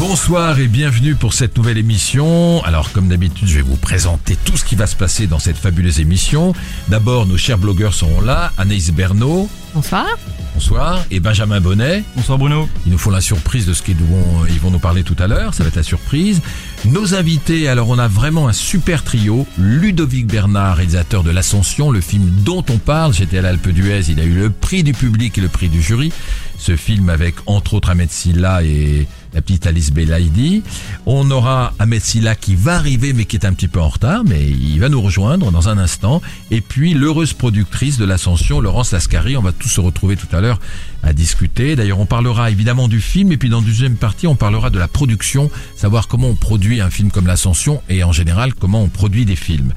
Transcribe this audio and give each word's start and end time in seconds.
Bonsoir 0.00 0.58
et 0.58 0.66
bienvenue 0.66 1.14
pour 1.14 1.34
cette 1.34 1.58
nouvelle 1.58 1.76
émission. 1.76 2.64
Alors 2.64 2.90
comme 2.90 3.08
d'habitude, 3.08 3.46
je 3.46 3.56
vais 3.56 3.62
vous 3.62 3.76
présenter 3.76 4.34
tout 4.46 4.56
ce 4.56 4.64
qui 4.64 4.74
va 4.74 4.86
se 4.86 4.96
passer 4.96 5.26
dans 5.26 5.38
cette 5.38 5.58
fabuleuse 5.58 6.00
émission. 6.00 6.54
D'abord, 6.88 7.26
nos 7.26 7.36
chers 7.36 7.58
blogueurs 7.58 7.92
seront 7.92 8.22
là, 8.22 8.50
Anaïs 8.56 8.92
Bernot. 8.92 9.50
Bonsoir. 9.74 10.06
Bonsoir. 10.54 11.04
Et 11.10 11.20
Benjamin 11.20 11.60
Bonnet. 11.60 12.02
Bonsoir 12.16 12.38
Bruno. 12.38 12.66
Ils 12.86 12.92
nous 12.92 12.98
font 12.98 13.10
la 13.10 13.20
surprise 13.20 13.66
de 13.66 13.74
ce 13.74 13.82
qu'ils 13.82 13.98
vont, 13.98 14.46
ils 14.48 14.58
vont 14.58 14.70
nous 14.70 14.78
parler 14.78 15.04
tout 15.04 15.16
à 15.18 15.26
l'heure. 15.26 15.52
Ça 15.52 15.64
va 15.64 15.68
être 15.68 15.76
la 15.76 15.82
surprise. 15.82 16.40
Nos 16.86 17.14
invités, 17.14 17.68
alors 17.68 17.90
on 17.90 17.98
a 17.98 18.08
vraiment 18.08 18.48
un 18.48 18.54
super 18.54 19.04
trio. 19.04 19.46
Ludovic 19.58 20.26
Bernard, 20.26 20.76
réalisateur 20.76 21.22
de 21.24 21.30
L'Ascension, 21.30 21.90
le 21.90 22.00
film 22.00 22.24
dont 22.42 22.64
on 22.70 22.78
parle. 22.78 23.12
J'étais 23.12 23.36
à 23.36 23.42
l'Alpe 23.42 23.68
d'Huez. 23.68 24.08
Il 24.08 24.18
a 24.18 24.24
eu 24.24 24.32
le 24.32 24.48
prix 24.48 24.82
du 24.82 24.94
public 24.94 25.36
et 25.36 25.42
le 25.42 25.48
prix 25.48 25.68
du 25.68 25.82
jury. 25.82 26.10
Ce 26.56 26.74
film 26.76 27.10
avec 27.10 27.34
entre 27.44 27.74
autres 27.74 27.90
Ahmed 27.90 28.10
Silla 28.10 28.62
et 28.62 29.06
la 29.34 29.42
petite 29.42 29.66
Alice 29.66 29.92
Belaïdi. 29.92 30.62
On 31.06 31.30
aura 31.30 31.72
Ahmed 31.78 32.02
Silla 32.02 32.34
qui 32.34 32.54
va 32.54 32.76
arriver 32.76 33.12
mais 33.12 33.24
qui 33.24 33.36
est 33.36 33.46
un 33.46 33.52
petit 33.52 33.68
peu 33.68 33.80
en 33.80 33.88
retard, 33.88 34.24
mais 34.24 34.48
il 34.48 34.78
va 34.80 34.88
nous 34.88 35.00
rejoindre 35.00 35.50
dans 35.50 35.68
un 35.68 35.78
instant. 35.78 36.20
Et 36.50 36.60
puis 36.60 36.94
l'heureuse 36.94 37.32
productrice 37.32 37.98
de 37.98 38.04
l'Ascension, 38.04 38.60
Laurence 38.60 38.92
Lascari. 38.92 39.36
On 39.36 39.42
va 39.42 39.52
tous 39.52 39.68
se 39.68 39.80
retrouver 39.80 40.16
tout 40.16 40.34
à 40.34 40.40
l'heure 40.40 40.58
à 41.02 41.12
discuter. 41.12 41.76
D'ailleurs, 41.76 42.00
on 42.00 42.06
parlera 42.06 42.50
évidemment 42.50 42.88
du 42.88 43.00
film 43.00 43.32
et 43.32 43.36
puis 43.36 43.48
dans 43.48 43.60
la 43.60 43.66
deuxième 43.66 43.96
partie, 43.96 44.26
on 44.26 44.34
parlera 44.34 44.70
de 44.70 44.78
la 44.78 44.88
production, 44.88 45.50
savoir 45.76 46.08
comment 46.08 46.28
on 46.28 46.34
produit 46.34 46.80
un 46.80 46.90
film 46.90 47.10
comme 47.10 47.26
l'Ascension 47.26 47.82
et 47.88 48.04
en 48.04 48.12
général 48.12 48.54
comment 48.54 48.82
on 48.82 48.88
produit 48.88 49.24
des 49.24 49.36
films. 49.36 49.72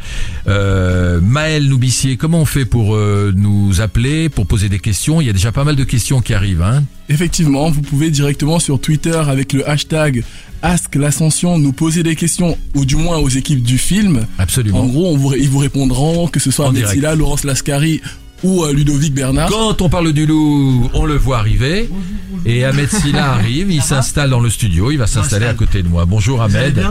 Euh, 0.48 1.20
Maël 1.22 1.68
Noubissier, 1.68 2.18
comment 2.18 2.42
on 2.42 2.46
fait 2.46 2.66
pour 2.66 2.96
euh, 2.96 3.34
nous 3.36 3.82
appeler, 3.82 4.30
pour 4.30 4.46
poser 4.46 4.70
des 4.70 4.80
questions? 4.80 5.22
Il 5.22 5.28
y 5.28 5.30
a 5.30 5.34
déjà 5.34 5.52
pas 5.52 5.64
mal 5.64 5.76
de 5.76 5.84
questions 5.84 6.22
qui 6.22 6.34
arrivent. 6.34 6.62
Hein 6.62 6.84
Effectivement, 7.10 7.70
vous 7.70 7.82
pouvez 7.82 8.10
directement 8.10 8.60
sur 8.60 8.80
Twitter 8.80 9.16
avec 9.16 9.54
le 9.54 9.68
hashtag 9.68 10.24
Ask 10.62 10.96
l'Ascension 10.96 11.60
nous 11.60 11.74
poser 11.74 12.04
des 12.04 12.16
questions, 12.16 12.58
ou 12.74 12.86
du 12.86 12.96
moins 12.96 13.18
aux 13.18 13.28
équipes 13.28 13.62
du 13.62 13.78
film. 13.78 14.26
Absolument. 14.38 14.80
En 14.80 14.86
gros, 14.86 15.12
on 15.12 15.18
vous, 15.18 15.34
ils 15.34 15.50
vous 15.50 15.58
répondront, 15.58 16.28
que 16.28 16.40
ce 16.40 16.52
soit. 16.52 16.72
Silla, 16.88 17.16
Laurence 17.16 17.44
Lascari 17.44 18.02
ou 18.44 18.64
euh, 18.64 18.74
Ludovic 18.74 19.14
Bernard. 19.14 19.50
Quand 19.50 19.82
on 19.82 19.90
parle 19.90 20.12
du 20.14 20.26
loup, 20.26 20.90
on 20.94 21.06
le 21.06 21.16
voit 21.16 21.40
arriver. 21.40 21.90
Et 22.46 22.66
Ahmed 22.66 22.90
Silla 22.90 23.32
arrive, 23.32 23.72
il 23.72 23.82
s'installe 23.82 24.30
dans 24.30 24.42
le 24.42 24.50
studio, 24.50 24.92
il 24.92 24.98
va 24.98 25.08
s'installer 25.08 25.46
à 25.46 25.54
côté 25.54 25.82
de 25.82 25.88
moi. 25.88 26.06
Bonjour 26.06 26.42
Ahmed. 26.42 26.86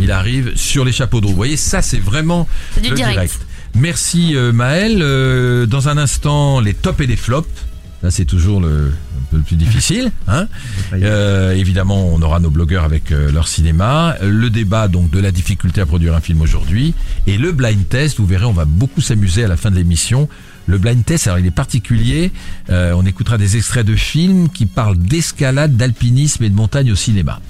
Il 0.00 0.10
arrive 0.10 0.52
sur 0.56 0.84
les 0.84 0.92
chapeaux 0.92 1.20
de 1.20 1.26
roue. 1.26 1.32
Vous 1.32 1.36
voyez, 1.36 1.56
ça 1.56 1.82
c'est 1.82 1.98
vraiment 1.98 2.48
du 2.82 2.90
le 2.90 2.96
direct. 2.96 3.38
Merci 3.74 4.36
euh, 4.36 4.52
Maël. 4.52 4.98
Euh, 5.00 5.66
dans 5.66 5.88
un 5.88 5.96
instant, 5.96 6.60
les 6.60 6.74
tops 6.74 7.00
et 7.00 7.06
les 7.06 7.16
flops. 7.16 7.48
Là, 8.02 8.10
c'est 8.10 8.24
toujours 8.24 8.60
le, 8.60 8.88
un 8.88 9.24
peu 9.30 9.36
le 9.36 9.42
plus 9.42 9.56
difficile. 9.56 10.10
Hein 10.28 10.48
Euh, 10.92 11.52
évidemment, 11.52 12.08
on 12.12 12.20
aura 12.22 12.40
nos 12.40 12.50
blogueurs 12.50 12.84
avec 12.84 13.12
euh, 13.12 13.30
leur 13.30 13.48
cinéma. 13.48 14.16
Le 14.22 14.50
débat 14.50 14.88
donc 14.88 15.10
de 15.10 15.20
la 15.20 15.30
difficulté 15.30 15.80
à 15.80 15.86
produire 15.86 16.14
un 16.14 16.20
film 16.20 16.40
aujourd'hui. 16.40 16.94
Et 17.26 17.38
le 17.38 17.52
blind 17.52 17.88
test, 17.88 18.18
vous 18.18 18.26
verrez, 18.26 18.44
on 18.44 18.52
va 18.52 18.64
beaucoup 18.64 19.00
s'amuser 19.00 19.44
à 19.44 19.48
la 19.48 19.56
fin 19.56 19.70
de 19.70 19.76
l'émission. 19.76 20.28
Le 20.66 20.78
blind 20.78 21.04
test, 21.04 21.26
alors 21.26 21.38
il 21.38 21.46
est 21.46 21.50
particulier. 21.50 22.30
Euh, 22.70 22.92
on 22.96 23.04
écoutera 23.04 23.36
des 23.38 23.56
extraits 23.56 23.84
de 23.86 23.96
films 23.96 24.48
qui 24.48 24.66
parlent 24.66 24.96
d'escalade, 24.98 25.76
d'alpinisme 25.76 26.44
et 26.44 26.48
de 26.50 26.54
montagne 26.54 26.92
au 26.92 26.96
cinéma. 26.96 27.40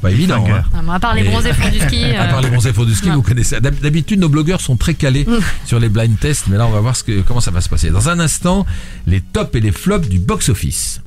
Pas 0.00 0.10
évident. 0.10 0.44
hein. 0.48 0.62
À 0.92 0.98
part 0.98 1.14
les 1.14 1.22
bronzés 1.22 1.52
font 1.52 1.68
du 1.68 1.78
ski. 1.78 2.04
À 2.06 2.22
euh, 2.24 2.30
part 2.30 2.40
les 2.42 2.50
bronzés 2.50 2.72
faux 2.72 2.84
du 2.84 2.94
ski, 2.94 3.08
non. 3.08 3.16
vous 3.16 3.22
connaissez. 3.22 3.60
D'hab- 3.60 3.78
D'habitude, 3.80 4.18
nos 4.20 4.28
blogueurs 4.28 4.60
sont 4.60 4.76
très 4.76 4.94
calés 4.94 5.26
sur 5.64 5.78
les 5.78 5.88
blind 5.88 6.18
tests, 6.18 6.46
mais 6.48 6.56
là, 6.56 6.66
on 6.66 6.70
va 6.70 6.80
voir 6.80 6.96
ce 6.96 7.04
que, 7.04 7.20
comment 7.20 7.40
ça 7.40 7.50
va 7.52 7.60
se 7.60 7.68
passer. 7.68 7.90
Dans 7.90 8.08
un 8.08 8.18
instant, 8.18 8.66
les 9.06 9.20
tops 9.20 9.54
et 9.54 9.60
les 9.60 9.70
flops 9.72 10.08
du 10.08 10.18
box-office. 10.18 11.02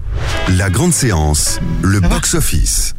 La 0.57 0.69
Grande 0.69 0.93
Séance, 0.93 1.59
le 1.81 1.99
box-office. 1.99 2.95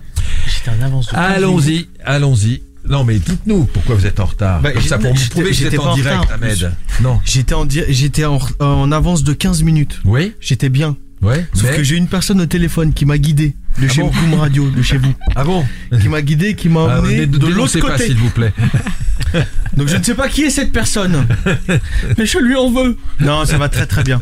J'étais 0.46 0.70
en 0.78 0.82
avance 0.84 1.06
de 1.08 1.16
Allons-y, 1.16 1.88
allons-y. 2.04 2.62
Non, 2.88 3.04
mais 3.04 3.18
dites-nous 3.18 3.64
pourquoi 3.64 3.94
vous 3.94 4.06
êtes 4.06 4.20
en 4.20 4.26
retard. 4.26 4.60
Bah, 4.60 4.72
Comme 4.72 4.82
ça, 4.82 4.98
pour 4.98 5.12
me 5.14 5.30
prouver 5.30 5.50
que 5.50 5.54
vous 5.54 5.60
j'étais 5.62 5.76
êtes 5.76 5.80
en 5.80 5.94
direct, 5.94 6.20
retard, 6.20 6.34
Ahmed. 6.42 6.72
Non. 7.02 7.20
J'étais 7.24 7.54
en, 7.54 7.66
j'étais 7.68 8.24
en, 8.24 8.38
en 8.60 8.92
avance 8.92 9.24
de 9.24 9.32
15 9.32 9.62
minutes. 9.62 10.00
Oui, 10.04 10.34
J'étais 10.40 10.68
bien. 10.68 10.96
Ouais. 11.22 11.46
Sauf 11.54 11.70
mais- 11.70 11.76
que 11.76 11.82
j'ai 11.82 11.96
une 11.96 12.08
personne 12.08 12.40
au 12.40 12.46
téléphone 12.46 12.92
qui 12.92 13.04
m'a 13.04 13.18
guidé 13.18 13.54
de 13.80 13.86
Ah 13.86 13.92
chez 13.92 14.00
bon 14.02 14.10
Boom 14.10 14.34
Radio, 14.34 14.70
de 14.70 14.82
chez 14.82 14.96
vous, 14.98 15.12
Ah 15.34 15.44
bon 15.44 15.64
qui 16.00 16.08
m'a 16.08 16.22
guidé, 16.22 16.54
qui 16.54 16.68
m'a 16.68 16.86
Ah, 16.90 17.00
emmené 17.00 17.26
de 17.26 17.46
l'autre 17.46 17.78
côté. 17.78 18.06
s'il 18.06 18.16
vous 18.16 18.30
plaît. 18.30 18.52
Donc 19.76 19.88
je 19.88 19.96
ne 19.96 20.02
sais 20.02 20.14
pas 20.14 20.28
qui 20.28 20.42
est 20.42 20.50
cette 20.50 20.72
personne, 20.72 21.26
mais 22.18 22.24
je 22.26 22.38
lui 22.38 22.54
en 22.56 22.70
veux. 22.70 22.96
Non, 23.20 23.44
ça 23.44 23.58
va 23.58 23.68
très 23.68 23.86
très 23.86 24.02
bien. 24.02 24.20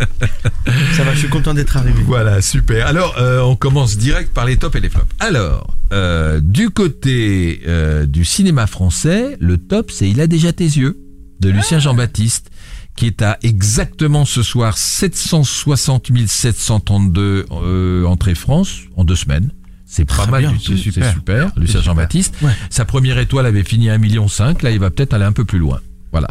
Ça 0.97 1.05
va, 1.05 1.13
je 1.15 1.19
suis 1.21 1.29
content 1.29 1.55
d'être 1.55 1.77
arrivé. 1.77 2.03
Voilà, 2.05 2.41
super. 2.43 2.87
Alors, 2.87 3.15
euh, 3.19 3.41
on 3.43 3.55
commence 3.55 3.97
direct 3.97 4.33
par 4.33 4.45
les 4.47 4.57
tops 4.57 4.75
et 4.77 4.81
les 4.81 4.89
flops. 4.89 5.07
Alors, 5.21 5.77
euh, 5.93 6.41
du 6.43 6.71
côté 6.71 7.61
euh, 7.69 8.07
du 8.07 8.25
cinéma 8.25 8.67
français, 8.67 9.37
le 9.41 9.59
top, 9.59 9.91
c'est 9.93 10.09
Il 10.09 10.21
a 10.21 10.27
déjà 10.27 10.53
tes 10.53 10.65
yeux 10.65 10.99
de 11.41 11.51
Lucien 11.51 11.79
Jean-Baptiste, 11.79 12.51
qui 12.97 13.07
est 13.07 13.23
à 13.23 13.39
exactement 13.43 14.25
ce 14.25 14.43
soir 14.43 14.79
760 14.79 16.11
732 16.27 17.47
euh, 17.51 18.05
entrées 18.05 18.35
France 18.35 18.81
en 18.97 19.05
deux 19.05 19.17
semaines. 19.17 19.51
C'est 19.87 20.05
pas 20.05 20.27
mal 20.27 20.43
bien, 20.43 20.53
du 20.53 20.59
c'est 20.59 20.65
tout, 20.65 20.77
c'est 20.77 20.83
super. 20.83 21.13
super. 21.13 21.53
Lucien 21.57 21.81
Jean-Baptiste. 21.81 22.35
Ouais. 22.43 22.51
Sa 22.69 22.85
première 22.85 23.19
étoile 23.19 23.47
avait 23.47 23.63
fini 23.63 23.91
à 23.91 23.97
1,5 23.97 24.01
million. 24.01 24.27
Là, 24.63 24.71
il 24.71 24.81
va 24.81 24.91
peut-être 24.91 25.15
aller 25.15 25.25
un 25.25 25.33
peu 25.33 25.45
plus 25.45 25.61
loin. 25.61 25.81
Voilà. 26.11 26.29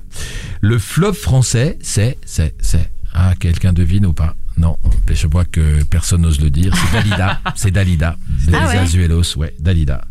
Le 0.59 0.79
flop 0.79 1.13
français, 1.13 1.77
c'est, 1.81 2.17
c'est, 2.25 2.55
c'est. 2.59 2.91
Ah, 3.13 3.35
quelqu'un 3.39 3.71
devine 3.71 4.05
ou 4.05 4.13
pas? 4.13 4.35
Non, 4.57 4.77
je 5.09 5.27
vois 5.27 5.45
que 5.45 5.83
personne 5.83 6.21
n'ose 6.21 6.41
le 6.41 6.49
dire. 6.49 6.73
C'est 6.75 6.91
Dalida. 6.91 7.41
c'est 7.55 7.71
Dalida. 7.71 8.17
Dalida 8.45 8.67
ouais. 8.67 8.77
Azuelos, 8.77 9.37
ouais, 9.37 9.53
Dalida. 9.59 10.05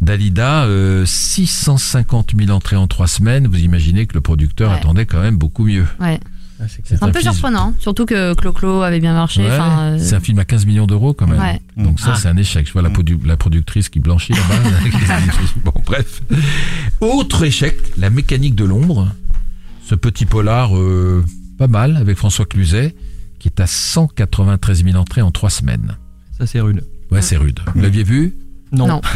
Dalida, 0.00 0.64
euh, 0.64 1.04
650 1.06 2.32
000 2.36 2.50
entrées 2.50 2.76
en 2.76 2.86
trois 2.86 3.06
semaines. 3.06 3.46
Vous 3.46 3.58
imaginez 3.60 4.06
que 4.06 4.14
le 4.14 4.20
producteur 4.20 4.70
Ouais. 4.70 4.76
attendait 4.76 5.06
quand 5.06 5.20
même 5.20 5.36
beaucoup 5.36 5.64
mieux. 5.64 5.86
Ouais. 6.00 6.18
Ah, 6.60 6.64
c'est 6.68 7.02
un 7.02 7.10
peu 7.10 7.18
film- 7.18 7.32
surprenant, 7.32 7.74
surtout 7.80 8.06
que 8.06 8.34
Clo-Clo 8.34 8.82
avait 8.82 9.00
bien 9.00 9.14
marché. 9.14 9.42
Ouais, 9.42 9.48
euh, 9.50 9.98
C'est 9.98 10.14
un 10.14 10.20
film 10.20 10.38
à 10.38 10.44
15 10.44 10.64
millions 10.64 10.86
d'euros 10.86 11.12
quand 11.12 11.26
même. 11.26 11.40
Ouais. 11.40 11.60
Donc 11.76 11.98
ça, 11.98 12.12
Ah. 12.14 12.16
c'est 12.16 12.28
un 12.28 12.36
échec. 12.36 12.68
Je 12.68 12.72
vois 12.72 12.82
la, 12.82 12.88
produ- 12.90 13.18
la 13.26 13.36
productrice 13.36 13.88
qui 13.88 13.98
blanchit 13.98 14.32
là-bas. 14.32 14.78
bon, 15.64 15.72
bref. 15.84 16.22
Autre 17.00 17.42
échec, 17.44 17.76
La 17.98 18.10
mécanique 18.10 18.54
de 18.54 18.64
l'ombre. 18.64 19.08
Ce 19.84 19.96
petit 19.96 20.24
polar 20.24 20.76
euh, 20.76 21.24
pas 21.58 21.66
mal 21.66 21.96
avec 21.96 22.16
François 22.16 22.44
Cluzet 22.46 22.94
qui 23.40 23.48
est 23.48 23.58
à 23.60 23.66
193 23.66 24.84
000 24.84 24.96
entrées 24.96 25.22
en 25.22 25.32
trois 25.32 25.50
semaines. 25.50 25.96
Ça 26.38 26.46
c'est 26.46 26.60
rude. 26.60 26.84
Ouais, 27.10 27.22
c'est 27.22 27.36
rude. 27.36 27.58
Vous 27.74 27.82
l'aviez 27.82 28.04
vu? 28.04 28.36
Non. 28.72 28.86
Non. 28.88 29.00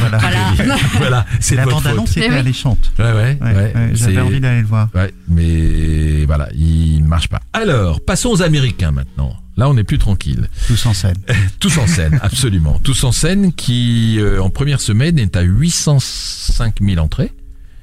Voilà. 0.00 0.18
Voilà. 0.56 0.76
Voilà, 0.98 1.26
c'est 1.40 1.54
La 1.56 1.64
bande-annonce 1.66 2.16
était 2.16 2.28
oui. 2.28 2.34
alléchante. 2.36 2.92
Ouais, 2.98 3.12
ouais, 3.12 3.38
Ouais, 3.40 3.72
J'avais 3.94 4.20
envie 4.20 4.40
d'aller 4.40 4.60
le 4.60 4.66
voir. 4.66 4.88
Ouais, 4.94 5.12
mais 5.28 6.24
voilà, 6.26 6.48
il 6.54 7.02
marche 7.04 7.28
pas. 7.28 7.40
Alors, 7.52 8.00
passons 8.04 8.30
aux 8.30 8.42
Américains 8.42 8.90
maintenant. 8.90 9.34
Là, 9.56 9.68
on 9.68 9.76
est 9.76 9.84
plus 9.84 9.98
tranquille. 9.98 10.48
Tous 10.66 10.86
en 10.86 10.94
scène. 10.94 11.16
Tous 11.60 11.76
en 11.78 11.86
scène, 11.86 12.18
absolument. 12.22 12.80
Tous 12.82 13.04
en 13.04 13.12
scène 13.12 13.52
qui, 13.52 14.16
euh, 14.18 14.42
en 14.42 14.50
première 14.50 14.80
semaine, 14.80 15.18
est 15.18 15.36
à 15.36 15.42
805 15.42 16.76
000 16.80 16.98
entrées. 16.98 17.32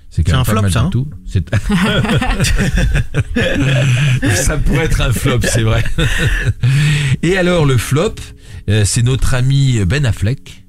C'est 0.09 0.23
quand 0.23 0.31
C'est 0.31 0.33
même 0.33 0.41
un 0.41 0.43
pas 0.45 0.51
flop, 0.51 0.61
mal 0.63 0.71
ça, 0.71 0.79
du 0.81 0.85
hein 0.87 0.89
tout. 0.91 1.07
C'est- 1.27 1.49
ça 4.35 4.57
pourrait 4.57 4.85
être 4.85 5.01
un 5.01 5.11
flop, 5.11 5.39
c'est 5.43 5.61
vrai. 5.61 5.83
Et 7.21 7.37
alors, 7.37 7.65
le 7.65 7.77
flop, 7.77 8.15
euh, 8.69 8.85
c'est 8.85 9.03
notre 9.03 9.33
ami 9.33 9.83
Ben 9.85 10.05
Affleck. 10.05 10.63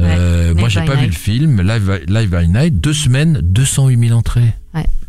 Euh, 0.00 0.54
moi, 0.54 0.68
j'ai 0.68 0.80
pas 0.84 0.94
vu 0.94 1.02
Night. 1.02 1.06
le 1.06 1.18
film. 1.18 1.62
Live, 1.62 2.00
Live 2.08 2.30
by 2.30 2.48
Night, 2.48 2.80
deux 2.80 2.92
semaines, 2.92 3.40
208 3.42 4.08
000 4.08 4.18
entrées. 4.18 4.54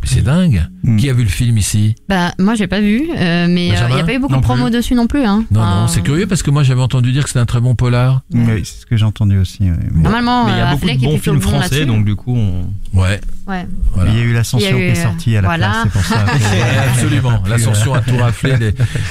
C'est 0.04 0.22
dingue. 0.22 0.64
Mm. 0.84 0.98
Qui 0.98 1.10
a 1.10 1.14
vu 1.14 1.24
le 1.24 1.30
film 1.30 1.58
ici 1.58 1.96
Bah, 2.08 2.32
moi, 2.38 2.54
j'ai 2.54 2.68
pas 2.68 2.80
vu, 2.80 3.10
euh, 3.18 3.48
mais 3.50 3.68
il 3.70 3.72
Benjamin 3.72 3.96
n'y 3.96 4.02
a 4.02 4.04
pas 4.04 4.14
eu 4.14 4.20
beaucoup 4.20 4.36
de 4.36 4.42
promo 4.42 4.66
plus. 4.66 4.72
dessus 4.74 4.94
non 4.94 5.08
plus. 5.08 5.24
Hein. 5.24 5.46
Non, 5.50 5.62
Enfin, 5.62 5.82
non, 5.82 5.88
c'est 5.88 6.02
curieux 6.04 6.28
parce 6.28 6.44
que 6.44 6.52
moi 6.52 6.62
j'avais 6.62 6.82
entendu 6.82 7.12
dire 7.12 7.24
que 7.24 7.30
c'était 7.30 7.40
un 7.40 7.48
très 7.48 7.60
bon 7.60 7.74
polar. 7.74 8.22
Oui, 8.32 8.62
c'est 8.64 8.82
ce 8.82 8.86
que 8.86 8.96
j'ai 8.98 9.06
entendu 9.06 9.40
aussi. 9.40 9.58
oui. 9.64 9.72
Mais- 9.92 10.04
Normalement, 10.04 10.46
Mais 10.46 10.52
il 10.52 10.58
y 10.58 10.62
a 10.62 10.68
euh, 10.68 10.72
beaucoup 10.74 10.86
de 10.86 10.92
Affleck 10.92 11.10
bons 11.10 11.18
films 11.18 11.36
bon 11.38 11.42
français, 11.42 11.60
là-dessus. 11.70 11.86
donc 11.88 12.06
du 12.06 12.16
coup, 12.16 12.36
on... 12.38 12.70
Ouais, 13.00 13.20
Ouais. 13.48 13.68
voilà. 13.96 14.12
Il 14.12 14.18
y 14.18 14.22
a 14.22 14.24
eu 14.26 14.34
l'ascension 14.34 14.70
Il 14.70 14.78
y 14.78 14.82
a 14.82 14.90
eu, 14.90 14.94
qui 14.94 15.00
est 15.00 15.04
sortie 15.04 15.38
à 15.38 15.42
la 15.42 15.48
voilà. 15.48 15.68
place, 15.70 15.84
c'est 15.86 15.90
pour 15.92 16.02
ça. 16.06 16.24
que- 16.24 16.32
Ouais, 16.56 16.78
absolument. 16.92 17.44
L'ascension 17.50 17.94
a 17.96 18.02
tout 18.02 18.18
raflé. 18.18 18.54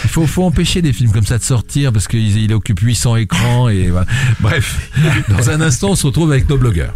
Il 0.04 0.10
faut, 0.10 0.26
faut 0.28 0.44
empêcher 0.44 0.80
des 0.80 0.92
films 0.92 1.10
comme 1.10 1.26
ça 1.26 1.38
de 1.38 1.42
sortir 1.42 1.92
parce 1.92 2.06
qu'il 2.06 2.38
il 2.38 2.52
occupe 2.54 2.78
800 2.78 3.16
écrans 3.16 3.68
et 3.68 3.88
voilà. 3.88 4.06
Bref, 4.38 4.90
dans 5.28 5.50
un 5.50 5.60
instant, 5.60 5.90
on 5.90 5.96
se 5.96 6.06
retrouve 6.06 6.30
avec 6.30 6.48
nos 6.48 6.56
blogueurs. 6.56 6.94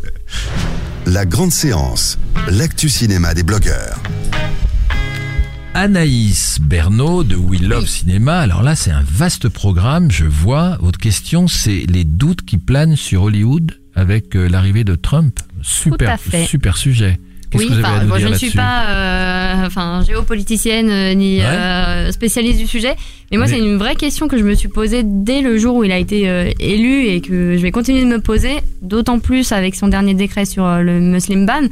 La 1.10 1.24
grande 1.24 1.52
séance, 1.52 2.18
l'actu 2.50 2.90
cinéma 2.90 3.32
des 3.32 3.42
blogueurs. 3.42 3.98
Anaïs 5.72 6.58
Bernot 6.60 7.24
de 7.24 7.34
We 7.34 7.62
Love 7.62 7.86
Cinéma. 7.86 8.40
Alors 8.40 8.62
là, 8.62 8.76
c'est 8.76 8.90
un 8.90 9.02
vaste 9.02 9.48
programme. 9.48 10.10
Je 10.10 10.26
vois. 10.26 10.76
Votre 10.82 10.98
question, 10.98 11.48
c'est 11.48 11.86
les 11.88 12.04
doutes 12.04 12.42
qui 12.42 12.58
planent 12.58 12.94
sur 12.94 13.22
Hollywood 13.22 13.72
avec 13.94 14.36
euh, 14.36 14.50
l'arrivée 14.50 14.84
de 14.84 14.96
Trump. 14.96 15.40
Super, 15.62 16.10
à 16.10 16.16
fait. 16.18 16.44
super 16.44 16.76
sujet. 16.76 17.18
Oui, 17.54 17.68
enfin, 17.70 18.04
moi, 18.04 18.18
je 18.18 18.28
ne 18.28 18.34
suis 18.34 18.50
pas 18.50 18.84
euh, 18.88 19.66
enfin, 19.66 20.02
géopoliticienne 20.06 20.90
euh, 20.90 21.14
ni 21.14 21.38
Ouais. 21.38 21.44
euh, 21.46 22.12
spécialiste 22.12 22.58
du 22.58 22.66
sujet, 22.66 22.94
mais 23.30 23.36
moi 23.38 23.46
Mais- 23.46 23.52
c'est 23.52 23.58
une 23.58 23.76
vraie 23.76 23.96
question 23.96 24.28
que 24.28 24.36
je 24.38 24.44
me 24.44 24.54
suis 24.54 24.68
posée 24.68 25.02
dès 25.04 25.40
le 25.40 25.56
jour 25.58 25.76
où 25.76 25.84
il 25.84 25.92
a 25.92 25.98
été 25.98 26.28
euh, 26.28 26.50
élu 26.60 27.06
et 27.06 27.20
que 27.20 27.56
je 27.56 27.62
vais 27.62 27.70
continuer 27.70 28.00
de 28.02 28.06
me 28.06 28.20
poser, 28.20 28.56
d'autant 28.82 29.18
plus 29.18 29.52
avec 29.52 29.74
son 29.76 29.88
dernier 29.88 30.14
décret 30.14 30.44
sur 30.44 30.66
le 30.78 31.00
Muslim 31.00 31.46
ban. 31.46 31.68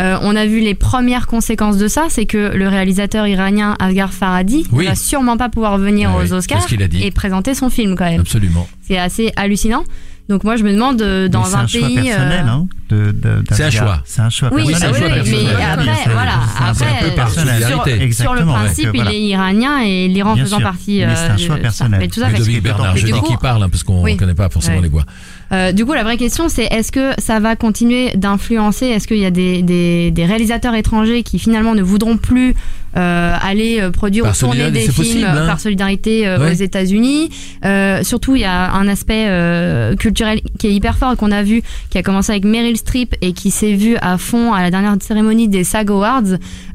On 0.00 0.36
a 0.36 0.46
vu 0.46 0.60
les 0.60 0.74
premières 0.74 1.26
conséquences 1.26 1.76
de 1.76 1.88
ça, 1.88 2.06
c'est 2.08 2.24
que 2.24 2.54
le 2.54 2.68
réalisateur 2.68 3.26
iranien 3.26 3.74
Asghar 3.80 4.12
Farhadi 4.12 4.64
Oui. 4.70 4.84
ne 4.84 4.90
va 4.90 4.94
sûrement 4.94 5.36
pas 5.36 5.48
pouvoir 5.48 5.76
venir 5.76 6.10
Ouais, 6.14 6.22
aux 6.22 6.26
oui, 6.26 6.32
Oscars 6.34 6.64
et 7.02 7.10
présenter 7.10 7.52
son 7.54 7.68
film 7.68 7.96
quand 7.96 8.04
même. 8.04 8.20
Absolument. 8.20 8.68
C'est 8.86 8.96
assez 8.96 9.32
hallucinant. 9.34 9.82
Donc 10.28 10.44
moi 10.44 10.56
je 10.56 10.62
me 10.62 10.72
demande 10.72 11.00
euh, 11.00 11.22
Mais 11.22 11.28
dans 11.30 11.44
c'est 11.44 11.54
un, 11.56 11.60
un 11.60 11.66
choix 11.66 11.86
pays 11.88 11.94
personnel. 12.02 12.44
euh, 12.46 12.50
hein, 12.50 12.66
de- 12.90 13.12
de- 13.12 13.44
C'est 13.50 13.64
un 13.64 13.70
choix. 13.70 14.02
C'est 14.04 14.20
un 14.20 14.28
choix 14.30 14.50
Oui, 14.52 14.62
Oui, 14.66 14.74
c'est 14.76 14.84
un 14.84 14.92
oui, 14.92 14.98
choix 14.98 15.06
oui, 15.08 15.14
personnel. 15.14 15.44
mais 15.48 15.56
Bien 15.56 15.68
après, 15.70 16.12
voilà, 16.12 16.32
C'est 16.56 16.62
un 16.62 16.66
après, 16.66 16.74
choix 16.84 16.86
un 16.96 17.00
peu 17.00 17.06
euh, 17.06 17.14
personnel. 17.14 17.62
sur, 17.64 18.14
sur 18.24 18.34
le 18.34 18.44
principe, 18.44 18.84
ouais, 18.86 18.90
que 18.92 18.96
voilà. 18.96 19.12
il 19.12 19.16
est 19.16 19.22
iranien 19.28 19.78
et 19.80 20.08
l'Iran 20.08 20.36
faisant 20.36 20.58
sûr. 20.58 20.66
partie. 20.66 21.02
Mais 21.06 21.16
c'est 21.16 21.28
un 21.30 21.34
euh, 21.34 21.38
choix 21.38 21.56
personnel. 21.56 22.00
Mais 22.00 22.08
tout 22.08 22.20
à 22.22 22.28
fait. 22.28 22.60
Bernard, 22.60 22.96
je 22.96 23.06
dis 23.06 23.12
qu'il 23.22 23.38
parle 23.38 23.62
hein, 23.62 23.68
parce 23.70 23.82
qu'on 23.82 23.98
ne 24.00 24.02
Oui. 24.04 24.16
connaît 24.18 24.34
pas 24.34 24.50
forcément 24.50 24.80
les 24.80 24.88
voix. 24.90 25.04
Euh, 25.52 25.72
du 25.72 25.84
coup, 25.86 25.94
la 25.94 26.04
vraie 26.04 26.16
question, 26.18 26.48
c'est 26.48 26.64
est-ce 26.64 26.92
que 26.92 27.12
ça 27.18 27.40
va 27.40 27.56
continuer 27.56 28.12
d'influencer? 28.16 28.86
Est-ce 28.86 29.08
qu'il 29.08 29.18
y 29.18 29.24
a 29.26 29.30
des, 29.30 29.62
des, 29.62 30.10
des 30.10 30.24
réalisateurs 30.26 30.74
étrangers 30.74 31.22
qui 31.22 31.38
finalement 31.38 31.74
ne 31.74 31.82
voudront 31.82 32.16
plus 32.18 32.54
euh, 32.96 33.36
aller 33.42 33.80
euh, 33.80 33.90
produire 33.90 34.24
Par 34.24 34.32
ou 34.34 34.36
tourner 34.38 34.70
des 34.70 34.80
films 34.80 34.94
possible, 34.94 35.24
hein. 35.26 35.46
par 35.46 35.60
solidarité 35.60 36.26
euh, 36.26 36.38
Ouais. 36.38 36.50
aux 36.50 36.54
États-Unis? 36.54 37.30
Euh, 37.64 38.02
Surtout, 38.02 38.34
il 38.34 38.42
y 38.42 38.44
a 38.46 38.72
un 38.72 38.88
aspect 38.88 39.26
euh, 39.28 39.94
culturel 39.94 40.40
qui 40.58 40.66
est 40.68 40.72
hyper 40.72 40.96
fort 40.96 41.16
qu'on 41.16 41.30
a 41.30 41.42
vu, 41.42 41.62
qui 41.90 41.98
a 41.98 42.02
commencé 42.02 42.32
avec 42.32 42.44
Meryl 42.44 42.76
Streep 42.76 43.14
et 43.20 43.32
qui 43.32 43.50
s'est 43.50 43.74
vu 43.74 43.96
à 44.00 44.16
fond 44.18 44.52
à 44.52 44.62
la 44.62 44.70
dernière 44.70 44.96
cérémonie 45.00 45.48
des 45.48 45.64
SAG 45.64 45.90
Awards. 45.90 46.22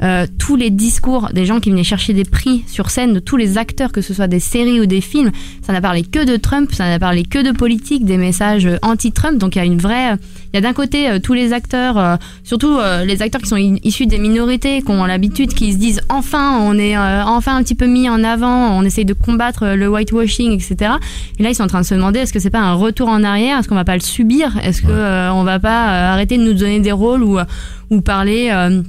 Euh, 0.03 0.25
tous 0.39 0.55
les 0.55 0.69
discours 0.69 1.29
des 1.33 1.45
gens 1.45 1.59
qui 1.59 1.69
venaient 1.71 1.83
chercher 1.83 2.13
des 2.13 2.25
prix 2.25 2.63
sur 2.67 2.89
scène, 2.89 3.13
de 3.13 3.19
tous 3.19 3.37
les 3.37 3.57
acteurs, 3.57 3.91
que 3.91 4.01
ce 4.01 4.13
soit 4.13 4.27
des 4.27 4.39
séries 4.39 4.79
ou 4.79 4.85
des 4.85 5.01
films, 5.01 5.31
ça 5.65 5.73
n'a 5.73 5.81
parlé 5.81 6.03
que 6.03 6.23
de 6.25 6.37
Trump, 6.37 6.69
ça 6.73 6.87
n'a 6.89 6.99
parlé 6.99 7.23
que 7.23 7.39
de 7.43 7.51
politique, 7.51 8.05
des 8.05 8.17
messages 8.17 8.62
euh, 8.67 8.77
anti-Trump. 8.81 9.37
Donc 9.37 9.55
il 9.55 9.59
y 9.59 9.61
a 9.61 9.65
une 9.65 9.77
vraie, 9.77 10.13
il 10.53 10.55
y 10.55 10.57
a 10.57 10.61
d'un 10.61 10.73
côté 10.73 11.09
euh, 11.09 11.19
tous 11.19 11.33
les 11.33 11.53
acteurs, 11.53 11.97
euh, 11.97 12.15
surtout 12.43 12.77
euh, 12.77 13.05
les 13.05 13.21
acteurs 13.21 13.41
qui 13.41 13.47
sont 13.47 13.57
issus 13.57 14.05
des 14.05 14.17
minorités, 14.17 14.81
qui 14.81 14.91
ont 14.91 15.05
l'habitude, 15.05 15.53
qui 15.53 15.73
se 15.73 15.77
disent 15.77 16.01
enfin 16.09 16.59
on 16.61 16.77
est 16.77 16.97
euh, 16.97 17.23
enfin 17.23 17.55
un 17.55 17.63
petit 17.63 17.75
peu 17.75 17.87
mis 17.87 18.09
en 18.09 18.23
avant, 18.23 18.77
on 18.77 18.83
essaye 18.83 19.05
de 19.05 19.13
combattre 19.13 19.63
euh, 19.63 19.75
le 19.75 19.89
whitewashing, 19.89 20.51
etc. 20.51 20.93
Et 21.39 21.43
là 21.43 21.49
ils 21.49 21.55
sont 21.55 21.63
en 21.63 21.67
train 21.67 21.81
de 21.81 21.85
se 21.85 21.95
demander 21.95 22.19
est-ce 22.19 22.33
que 22.33 22.39
c'est 22.39 22.49
pas 22.49 22.59
un 22.59 22.73
retour 22.73 23.07
en 23.07 23.23
arrière, 23.23 23.59
est-ce 23.59 23.67
qu'on 23.67 23.75
va 23.75 23.85
pas 23.85 23.95
le 23.95 24.01
subir, 24.01 24.57
est-ce 24.63 24.81
que 24.81 24.87
euh, 24.89 25.33
on 25.33 25.43
va 25.43 25.59
pas 25.59 25.89
euh, 25.89 26.13
arrêter 26.13 26.37
de 26.37 26.43
nous 26.43 26.53
donner 26.53 26.79
des 26.79 26.91
rôles 26.91 27.23
ou 27.23 27.39
ou 27.89 28.01
parler 28.01 28.49
euh, 28.51 28.81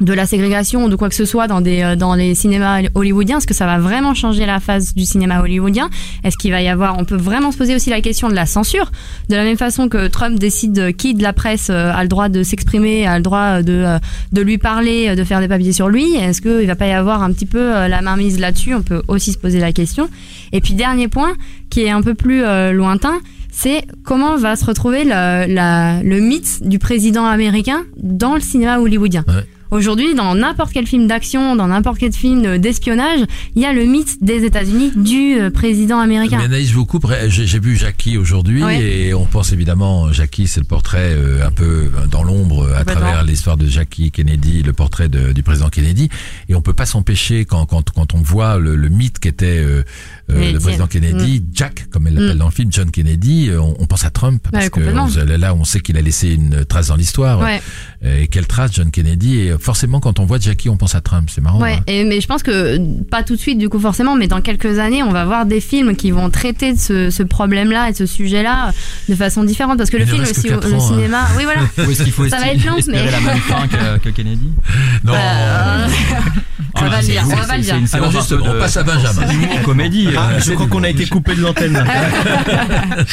de 0.00 0.12
la 0.14 0.24
ségrégation 0.26 0.84
ou 0.84 0.88
de 0.88 0.96
quoi 0.96 1.08
que 1.10 1.14
ce 1.14 1.24
soit 1.26 1.46
dans 1.46 1.60
des 1.60 1.82
euh, 1.82 1.94
dans 1.96 2.14
les 2.14 2.34
cinémas 2.34 2.80
hollywoodiens 2.94 3.36
est-ce 3.38 3.46
que 3.46 3.52
ça 3.54 3.66
va 3.66 3.78
vraiment 3.78 4.14
changer 4.14 4.46
la 4.46 4.58
phase 4.58 4.94
du 4.94 5.04
cinéma 5.04 5.40
hollywoodien? 5.40 5.90
Est-ce 6.24 6.36
qu'il 6.38 6.50
va 6.52 6.62
y 6.62 6.68
avoir 6.68 6.98
on 6.98 7.04
peut 7.04 7.16
vraiment 7.16 7.52
se 7.52 7.58
poser 7.58 7.74
aussi 7.74 7.90
la 7.90 8.00
question 8.00 8.28
de 8.28 8.34
la 8.34 8.46
censure? 8.46 8.90
De 9.28 9.36
la 9.36 9.44
même 9.44 9.58
façon 9.58 9.88
que 9.88 10.06
Trump 10.08 10.38
décide 10.38 10.72
de- 10.72 10.90
qui 10.90 11.14
de 11.14 11.22
la 11.22 11.32
presse 11.32 11.68
euh, 11.70 11.92
a 11.94 12.02
le 12.02 12.08
droit 12.08 12.28
de 12.30 12.42
s'exprimer 12.42 13.06
a 13.06 13.16
le 13.18 13.22
droit 13.22 13.62
de 13.62 13.72
euh, 13.72 13.98
de 14.32 14.40
lui 14.40 14.56
parler 14.58 15.14
de 15.14 15.24
faire 15.24 15.40
des 15.40 15.48
papiers 15.48 15.72
sur 15.72 15.88
lui 15.88 16.14
est-ce 16.16 16.40
qu'il 16.40 16.66
va 16.66 16.76
pas 16.76 16.86
y 16.88 16.92
avoir 16.92 17.22
un 17.22 17.30
petit 17.32 17.46
peu 17.46 17.60
la 17.86 18.00
mainmise 18.00 18.40
là-dessus? 18.40 18.74
On 18.74 18.82
peut 18.82 19.02
aussi 19.08 19.32
se 19.32 19.38
poser 19.38 19.60
la 19.60 19.72
question. 19.72 20.08
Et 20.52 20.60
puis 20.60 20.74
dernier 20.74 21.08
point 21.08 21.32
qui 21.68 21.82
est 21.82 21.90
un 21.90 22.00
peu 22.02 22.14
plus 22.14 22.42
euh, 22.42 22.72
lointain 22.72 23.20
c'est 23.52 23.84
comment 24.04 24.36
va 24.36 24.54
se 24.56 24.64
retrouver 24.64 25.04
le, 25.04 25.52
la- 25.52 26.02
le 26.02 26.20
mythe 26.20 26.66
du 26.66 26.78
président 26.78 27.26
américain 27.26 27.82
dans 27.96 28.34
le 28.34 28.40
cinéma 28.40 28.78
hollywoodien? 28.78 29.24
Aujourd'hui, 29.70 30.14
dans 30.14 30.34
n'importe 30.34 30.72
quel 30.72 30.86
film 30.86 31.06
d'action, 31.06 31.54
dans 31.56 31.68
n'importe 31.68 31.98
quel 31.98 32.12
film 32.12 32.44
euh, 32.44 32.58
d'espionnage, 32.58 33.20
il 33.54 33.62
y 33.62 33.66
a 33.66 33.72
le 33.72 33.84
mythe 33.84 34.22
des 34.22 34.44
États-Unis 34.44 34.92
du 34.96 35.38
euh, 35.40 35.50
président 35.50 35.98
américain. 36.00 36.38
Mais 36.38 36.44
Anaïs, 36.44 36.68
je 36.70 36.74
vous 36.74 36.86
coupe. 36.86 37.06
J'ai 37.28 37.58
vu 37.60 37.76
Jackie 37.76 38.18
aujourd'hui 38.18 38.62
Ouais. 38.64 38.80
et 38.82 39.14
on 39.14 39.26
pense 39.26 39.52
évidemment, 39.52 40.12
Jackie, 40.12 40.46
c'est 40.48 40.60
le 40.60 40.66
portrait 40.66 41.12
euh, 41.14 41.46
un 41.46 41.50
peu 41.50 41.90
dans 42.10 42.22
l'ombre 42.24 42.64
euh, 42.64 42.78
à 42.80 42.84
travers 42.84 43.24
l'histoire 43.24 43.56
de 43.56 43.66
Jackie 43.66 44.10
Kennedy, 44.10 44.62
le 44.62 44.72
portrait 44.72 45.08
de- 45.08 45.32
du 45.32 45.42
président 45.42 45.68
Kennedy. 45.68 46.08
Et 46.48 46.54
on 46.54 46.62
peut 46.62 46.72
pas 46.74 46.86
s'empêcher 46.86 47.44
quand, 47.44 47.66
quand, 47.66 47.90
quand 47.90 48.14
on 48.14 48.22
voit 48.22 48.58
le, 48.58 48.74
le 48.76 48.88
mythe 48.88 49.18
qu'était 49.18 49.58
euh, 49.58 49.82
euh, 50.34 50.52
le 50.52 50.58
président 50.58 50.86
Kennedy, 50.86 51.42
Jack, 51.52 51.86
comme 51.90 52.06
elle 52.06 52.14
l'appelle 52.14 52.36
Mm. 52.36 52.38
dans 52.38 52.44
le 52.46 52.50
film, 52.52 52.72
John 52.72 52.90
Kennedy, 52.90 53.48
euh, 53.50 53.60
on, 53.60 53.76
on 53.78 53.86
pense 53.86 54.04
à 54.04 54.10
Trump 54.10 54.42
parce 54.50 54.64
Ouais, 54.66 54.70
que 54.70 54.80
on- 54.80 55.36
là, 55.38 55.54
on 55.54 55.64
sait 55.64 55.80
qu'il 55.80 55.96
a 55.96 56.00
laissé 56.02 56.30
une 56.34 56.64
trace 56.64 56.88
dans 56.88 56.96
l'histoire. 56.96 57.40
Ouais. 57.40 57.60
Et 58.04 58.26
quelle 58.28 58.46
trace, 58.46 58.70
John 58.72 58.90
Kennedy? 58.90 59.38
Et 59.40 59.54
forcément, 59.58 60.00
quand 60.00 60.18
on 60.20 60.24
voit 60.24 60.38
Jackie, 60.38 60.68
on 60.68 60.76
pense 60.76 60.94
à 60.94 61.00
Trump. 61.00 61.28
C'est 61.32 61.40
marrant. 61.40 61.60
Ouais, 61.60 61.74
hein. 61.74 61.82
et, 61.86 62.04
mais 62.04 62.20
je 62.20 62.26
pense 62.26 62.42
que 62.42 62.78
pas 63.04 63.22
tout 63.22 63.34
de 63.36 63.40
suite 63.40 63.58
du 63.58 63.68
coup 63.68 63.78
forcément, 63.78 64.16
mais 64.16 64.26
dans 64.28 64.40
quelques 64.40 64.78
années, 64.78 65.02
on 65.02 65.12
va 65.12 65.24
voir 65.24 65.46
des 65.46 65.60
films 65.60 65.96
qui 65.96 66.10
vont 66.10 66.30
traiter 66.30 66.72
de 66.72 66.78
ce, 66.78 67.10
ce 67.10 67.22
problème-là 67.22 67.88
et 67.88 67.92
de 67.92 67.96
ce 67.98 68.06
sujet-là 68.06 68.72
de 69.08 69.14
façon 69.14 69.44
différente 69.44 69.78
parce 69.78 69.90
que 69.90 69.96
le 69.96 70.06
film, 70.06 70.22
aussi, 70.22 70.48
le 70.48 70.56
ans, 70.56 70.60
hein. 70.64 70.80
cinéma, 70.80 71.26
oui 71.36 71.44
voilà. 71.44 71.60
Ou 71.86 71.90
est-ce 71.90 72.02
qu'il 72.04 72.12
faut 72.12 72.28
Ça 72.28 72.38
va 72.38 72.48
être 72.52 72.64
long, 72.64 72.76
mais- 72.88 73.10
la 73.10 73.20
même 73.20 73.38
fin 73.38 73.66
que, 73.68 73.98
que 74.04 74.08
Kennedy? 74.10 74.50
Non. 75.04 75.12
Euh, 75.14 75.86
on 76.74 76.88
va 76.88 77.00
le 77.00 77.06
dire, 77.06 77.22
on 77.26 77.28
va 77.36 77.44
pas 77.46 77.56
le 77.56 77.62
dire. 77.62 77.76
Une 77.76 77.86
Alors 77.92 78.10
justement, 78.12 78.44
peu 78.44 78.50
on 78.50 78.58
passe 78.60 78.76
à 78.76 78.82
Benjamin. 78.82 79.12
c'est 79.26 79.28
d'humour 79.28 79.62
comédie. 79.64 80.08
Ah, 80.20 80.30
euh, 80.34 80.40
je 80.40 80.52
crois 80.52 80.66
qu'on 80.66 80.82
a 80.84 80.88
été 80.90 81.06
coupé 81.06 81.34
de 81.34 81.40
l'antenne. 81.40 81.72
là. 81.72 81.84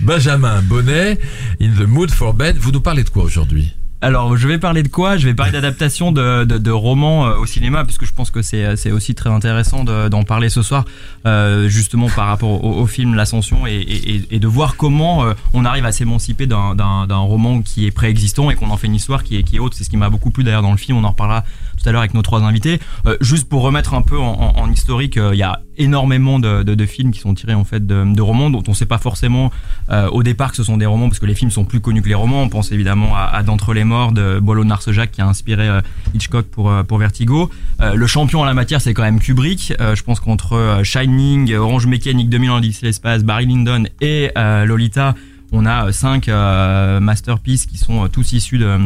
Benjamin 0.00 0.62
Bonnet, 0.62 1.18
In 1.60 1.70
the 1.78 1.86
Mood 1.86 2.10
for 2.10 2.34
Bed. 2.34 2.56
Vous 2.58 2.72
nous 2.72 2.80
parlez 2.80 3.04
de 3.04 3.10
quoi 3.10 3.24
aujourd'hui? 3.24 3.74
Alors, 4.02 4.34
je 4.38 4.48
vais 4.48 4.56
parler 4.58 4.82
de 4.82 4.88
quoi? 4.88 5.18
Je 5.18 5.26
vais 5.28 5.34
parler 5.34 5.52
d'adaptation 5.52 6.10
de, 6.10 6.44
de, 6.44 6.56
de 6.56 6.70
romans 6.70 7.26
euh, 7.26 7.34
au 7.36 7.44
cinéma, 7.44 7.84
puisque 7.84 8.06
je 8.06 8.14
pense 8.14 8.30
que 8.30 8.40
c'est 8.40 8.74
c'est 8.76 8.90
aussi 8.92 9.14
très 9.14 9.28
intéressant 9.28 9.84
de- 9.84 10.08
d'en 10.08 10.22
parler 10.22 10.48
ce 10.48 10.62
soir, 10.62 10.86
euh, 11.26 11.68
justement 11.68 12.08
par 12.08 12.26
rapport 12.28 12.64
au, 12.64 12.80
au 12.80 12.86
film 12.86 13.14
L'Ascension, 13.14 13.66
et, 13.66 13.74
et- 13.74 14.24
et 14.30 14.38
de 14.38 14.46
voir 14.46 14.76
comment 14.76 15.24
euh, 15.26 15.34
on 15.52 15.66
arrive 15.66 15.84
à 15.84 15.92
s'émanciper 15.92 16.46
d'un- 16.46 16.74
d'un 16.74 17.06
d'un 17.06 17.18
roman 17.18 17.60
qui 17.60 17.84
est 17.84 17.90
préexistant 17.90 18.50
et 18.50 18.54
qu'on 18.54 18.70
en 18.70 18.78
fait 18.78 18.86
une 18.86 18.94
histoire 18.94 19.22
qui 19.22 19.36
est, 19.36 19.42
qui 19.42 19.56
est 19.56 19.58
haute. 19.58 19.74
C'est 19.74 19.84
ce 19.84 19.90
qui 19.90 19.98
m'a 19.98 20.08
beaucoup 20.08 20.30
plu 20.30 20.44
d'ailleurs 20.44 20.62
dans 20.62 20.72
le 20.72 20.78
film, 20.78 20.96
on 20.96 21.04
en 21.04 21.10
reparlera 21.10 21.44
tout 21.80 21.88
à 21.88 21.92
l'heure 21.92 22.00
avec 22.00 22.14
nos 22.14 22.22
trois 22.22 22.42
invités. 22.42 22.80
Euh, 23.06 23.16
juste 23.20 23.48
pour 23.48 23.62
remettre 23.62 23.94
un 23.94 24.02
peu 24.02 24.18
en, 24.18 24.70
historique, 24.70 25.16
euh, 25.16 25.30
il 25.32 25.38
y 25.38 25.42
a 25.42 25.60
énormément 25.76 26.38
de, 26.38 26.86
films 26.86 27.12
qui 27.12 27.20
sont 27.20 27.34
tirés 27.34 27.54
en 27.54 27.64
fait 27.64 27.86
de, 27.86 28.20
romans 28.20 28.50
dont 28.50 28.62
on 28.66 28.70
ne 28.70 28.76
sait 28.76 28.86
pas 28.86 28.98
forcément 28.98 29.50
euh, 29.90 30.08
au 30.08 30.22
départ 30.22 30.50
que 30.50 30.56
ce 30.56 30.64
sont 30.64 30.76
des 30.76 30.86
romans 30.86 31.08
parce 31.08 31.18
que 31.18 31.26
les 31.26 31.34
films 31.34 31.50
sont 31.50 31.64
plus 31.64 31.80
connus 31.80 32.02
que 32.02 32.08
les 32.08 32.14
romans. 32.14 32.42
On 32.42 32.48
pense 32.48 32.72
évidemment 32.72 33.16
à, 33.16 33.42
D'entre 33.42 33.72
les 33.72 33.84
morts 33.84 34.12
de 34.12 34.40
de 34.40 34.64
Narcejac 34.64 35.12
qui 35.12 35.22
a 35.22 35.26
inspiré 35.26 35.68
Hitchcock 36.14 36.46
pour, 36.46 36.98
Vertigo. 36.98 37.50
Le 37.80 38.06
champion 38.06 38.40
en 38.40 38.44
la 38.44 38.52
matière 38.54 38.80
c'est 38.80 38.92
quand 38.92 39.02
même 39.02 39.20
Kubrick. 39.20 39.72
Je 39.78 40.02
pense 40.02 40.20
qu'entre 40.20 40.80
Shining, 40.82 41.54
Orange 41.54 41.86
Mécanique, 41.86 42.28
2000 42.28 42.50
ans 42.50 42.54
d'Odyssée 42.56 42.82
de 42.82 42.86
l'espace, 42.86 43.24
Barry 43.24 43.46
Lyndon 43.46 43.84
et 44.00 44.30
Lolita, 44.36 45.14
on 45.52 45.64
a 45.64 45.90
cinq 45.92 46.28
masterpieces 46.28 47.66
qui 47.66 47.78
sont 47.78 48.08
tous 48.08 48.32
issus 48.32 48.58
de 48.58 48.78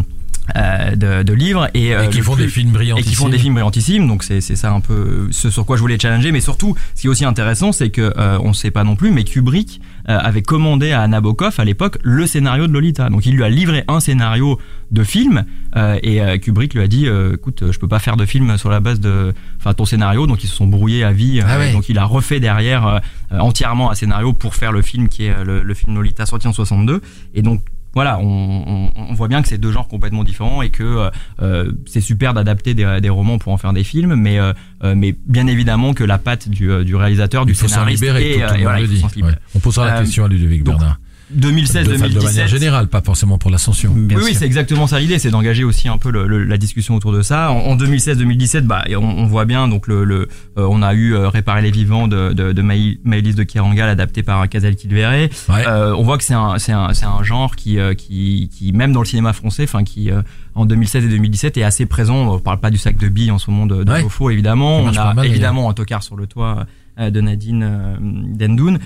euh, 0.57 0.95
de, 0.97 1.23
de 1.23 1.33
livres 1.33 1.69
et, 1.75 1.95
euh, 1.95 2.05
Et 2.05 2.09
qui 2.11 2.21
font 2.21 2.35
plus- 2.35 2.45
des 2.45 2.49
films 2.51 2.71
brillants. 2.73 2.97
et 2.97 3.03
qui 3.03 3.15
font 3.15 3.29
des 3.29 3.39
films 3.39 3.55
brillantissimes. 3.55 4.07
Donc 4.07 4.23
c'est 4.25 4.41
c'est 4.41 4.57
ça 4.57 4.73
un 4.73 4.81
peu 4.81 5.29
ce 5.31 5.51
sur 5.51 5.65
quoi 5.65 5.77
je 5.77 5.81
voulais 5.81 5.99
challenger. 5.99 6.33
Mais 6.33 6.41
surtout 6.41 6.77
ce 6.95 7.01
qui 7.03 7.07
est 7.07 7.11
aussi 7.11 7.25
intéressant 7.25 7.73
c'est 7.73 7.91
que 7.91 8.13
euh, 8.19 8.39
on 8.43 8.53
sait 8.53 8.71
pas 8.71 8.85
non 8.85 8.97
plus 8.97 9.11
mais 9.11 9.25
Kubrick 9.25 9.81
euh, 10.09 10.19
avait 10.19 10.43
commandé 10.43 10.93
à 10.93 11.07
Nabokov 11.09 11.55
à 11.59 11.65
l'époque 11.65 11.99
le 12.03 12.27
scénario 12.27 12.67
de 12.67 12.73
Lolita. 12.73 13.09
Donc 13.09 13.25
il 13.27 13.35
lui 13.35 13.43
a 13.45 13.49
livré 13.49 13.85
un 13.89 14.01
scénario 14.01 14.59
de 14.91 15.03
film 15.03 15.45
euh, 15.77 15.99
et 16.03 16.21
euh, 16.21 16.37
Kubrick 16.39 16.75
lui 16.75 16.83
a 16.83 16.89
dit 16.89 17.07
euh, 17.09 17.35
écoute 17.35 17.63
euh, 17.63 17.73
je 17.73 17.79
peux 17.79 17.89
pas 17.89 17.99
faire 17.99 18.17
de 18.17 18.27
film 18.27 18.59
sur 18.59 18.69
la 18.71 18.81
base 18.81 19.01
de 19.01 19.33
enfin 19.59 19.73
ton 19.73 19.87
scénario. 19.87 20.27
Donc 20.27 20.45
ils 20.45 20.49
se 20.49 20.55
sont 20.57 20.67
brouillés 20.67 21.05
à 21.05 21.13
vie 21.13 21.41
euh, 21.41 21.45
Ah 21.49 21.59
ouais. 21.59 21.73
donc 21.73 21.89
il 21.89 21.99
a 21.99 22.05
refait 22.05 22.39
derrière 22.41 22.87
euh, 22.87 22.99
euh, 23.33 23.39
entièrement 23.39 23.91
un 23.91 23.95
scénario 23.95 24.33
pour 24.35 24.55
faire 24.55 24.73
le 24.73 24.83
film 24.83 25.09
qui 25.09 25.25
est 25.25 25.31
euh, 25.31 25.45
le, 25.45 25.63
le 25.63 25.75
film 25.75 25.95
Lolita 25.95 26.27
sorti 26.27 26.47
en 26.47 26.53
62 26.53 27.01
et 27.35 27.41
donc 27.43 27.63
voilà, 27.95 28.19
on, 28.19 28.65
on, 28.67 28.91
on 29.11 29.15
voit 29.15 29.29
bien 29.29 29.41
que 29.43 29.49
c'est 29.49 29.59
deux 29.59 29.73
genres 29.73 29.89
complètement 29.89 30.25
différents 30.25 30.63
et 30.63 30.71
que 30.71 30.83
euh, 30.83 31.11
euh, 31.43 31.73
c'est 31.87 32.01
super 32.01 32.35
d'adapter 32.35 32.75
des, 32.75 32.99
des 33.01 33.09
romans 33.09 33.39
pour 33.39 33.53
en 33.53 33.57
faire 33.57 33.73
des 33.73 33.85
films, 33.85 34.15
mais 34.15 34.39
euh, 34.39 34.53
euh, 34.83 34.95
mais 34.97 35.15
bien 35.27 35.47
évidemment 35.47 35.95
que 35.95 36.05
la 36.05 36.19
patte 36.19 36.49
du, 36.49 36.71
euh, 36.71 36.85
du 36.85 36.97
réalisateur, 36.97 37.47
du 37.47 37.53
Il 37.53 37.55
faut 37.55 37.69
s'en 37.69 37.75
scénariste 37.75 38.03
libérer, 38.03 38.31
et, 38.31 38.41
tout, 38.41 38.49
tout 38.49 38.55
et 38.55 38.63
voilà, 38.63 38.81
il 38.81 38.87
faut 39.01 39.09
libérer. 39.15 39.33
Ouais. 39.33 39.39
On 39.55 39.59
posera 39.61 39.87
la 39.87 40.01
question 40.01 40.25
à 40.25 40.29
Ludovic 40.29 40.65
donc, 40.65 40.79
Bernard. 40.79 40.99
2016, 41.31 41.87
de, 41.89 41.93
de 41.93 41.99
2017. 41.99 42.25
manière 42.35 42.47
générale, 42.49 42.87
pas 42.89 43.01
forcément 43.01 43.39
pour 43.39 43.51
l'ascension. 43.51 43.93
Oui, 43.95 44.15
oui, 44.17 44.35
c'est 44.35 44.45
exactement 44.47 44.87
ça 44.87 45.01
l'idée, 45.01 45.19
c'est 45.19 45.31
d'engager 45.31 45.65
aussi 45.65 45.89
un 45.89 45.99
peu 45.99 46.11
le- 46.11 46.27
le- 46.27 46.45
la 46.45 46.57
discussion 46.59 46.95
autour 46.95 47.13
de 47.13 47.23
ça. 47.23 47.51
En, 47.51 47.59
en 47.59 47.77
2016-2017, 47.77 48.63
bah, 48.63 48.85
on, 48.91 48.97
on 48.99 49.27
voit 49.27 49.45
bien, 49.45 49.67
donc 49.69 49.87
le, 49.87 50.05
le 50.05 50.29
euh, 50.59 50.67
on 50.71 50.83
a 50.83 50.95
eu 50.95 51.15
euh, 51.15 51.29
Réparer 51.29 51.63
les 51.63 51.71
vivants 51.71 52.07
de, 52.09 52.33
de, 52.33 52.53
de 52.53 52.63
Maëlys 52.63 53.35
de 53.35 53.43
Kerangal 53.43 53.89
adapté 53.89 54.23
par 54.23 54.49
Casal 54.49 54.77
Kilveret. 54.77 55.31
Ouais. 55.49 55.67
Euh, 55.67 55.95
on 55.97 56.03
voit 56.03 56.19
que 56.19 56.25
c'est 56.25 56.35
un, 56.35 56.59
c'est 56.59 56.73
un, 56.73 56.93
c'est 56.93 57.07
un 57.07 57.23
genre 57.23 57.57
qui, 57.57 57.79
euh, 57.79 57.95
qui, 57.95 58.51
qui, 58.57 58.73
même 58.73 58.93
dans 58.93 59.01
le 59.01 59.07
cinéma 59.07 59.33
français, 59.33 59.65
enfin, 59.65 59.83
qui 59.85 60.11
euh, 60.11 60.23
en 60.55 60.67
2016 60.67 61.05
et 61.05 61.09
2017 61.09 61.57
est 61.57 61.63
assez 61.65 61.87
présent. 61.87 62.35
On 62.35 62.39
parle 62.39 62.61
pas 62.61 62.71
du 62.71 62.79
sac 62.79 62.97
de 62.99 63.09
billes 63.09 63.31
en 63.31 63.39
ce 63.39 63.51
moment 63.51 63.67
de, 63.67 63.83
de 63.83 63.91
Ouais. 63.93 64.33
Évidemment. 64.33 64.79
On 64.81 64.89
a 64.89 65.15
mal, 65.15 65.27
évidemment 65.27 65.71
un 65.71 65.75
tocard 65.75 66.03
sur 66.03 66.17
le 66.17 66.27
toit 66.27 66.67
euh, 67.01 67.11
de 67.11 67.21
Nadine 67.21 67.63
euh, 67.65 67.97
Dendoun. 68.01 68.79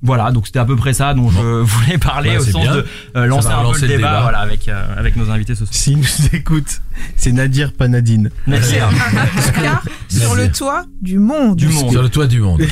Voilà, 0.00 0.30
donc 0.30 0.46
c'était 0.46 0.60
à 0.60 0.64
peu 0.64 0.76
près 0.76 0.92
ça 0.92 1.12
dont 1.12 1.28
je 1.28 1.40
voulais 1.62 1.98
parler 1.98 2.34
Bah, 2.36 2.40
au 2.40 2.44
sens 2.44 2.62
bien. 2.62 2.74
de 2.76 2.86
euh, 3.16 3.26
lancer 3.26 3.48
un 3.48 3.64
peu 3.72 3.80
le 3.80 3.88
débat, 3.88 3.96
débat. 3.96 4.20
voilà, 4.22 4.38
avec, 4.38 4.68
euh, 4.68 4.94
avec 4.96 5.16
nos 5.16 5.28
invités 5.30 5.54
ce 5.56 5.64
soir. 5.64 5.74
S'il 5.74 5.98
nous 5.98 6.06
écoute, 6.32 6.80
c'est 7.16 7.32
Nadir, 7.32 7.72
pas 7.72 7.88
Nadine. 7.88 8.30
Merci. 8.46 8.76
hein. 8.78 8.90
Car 9.60 9.82
sur 10.08 10.36
le 10.36 10.52
toit 10.52 10.84
du 11.02 11.18
monde. 11.18 11.56
Du 11.56 11.66
monde. 11.68 11.90
Sur 11.90 12.02
le 12.02 12.08
toit 12.10 12.26
du 12.28 12.40
monde. 12.40 12.62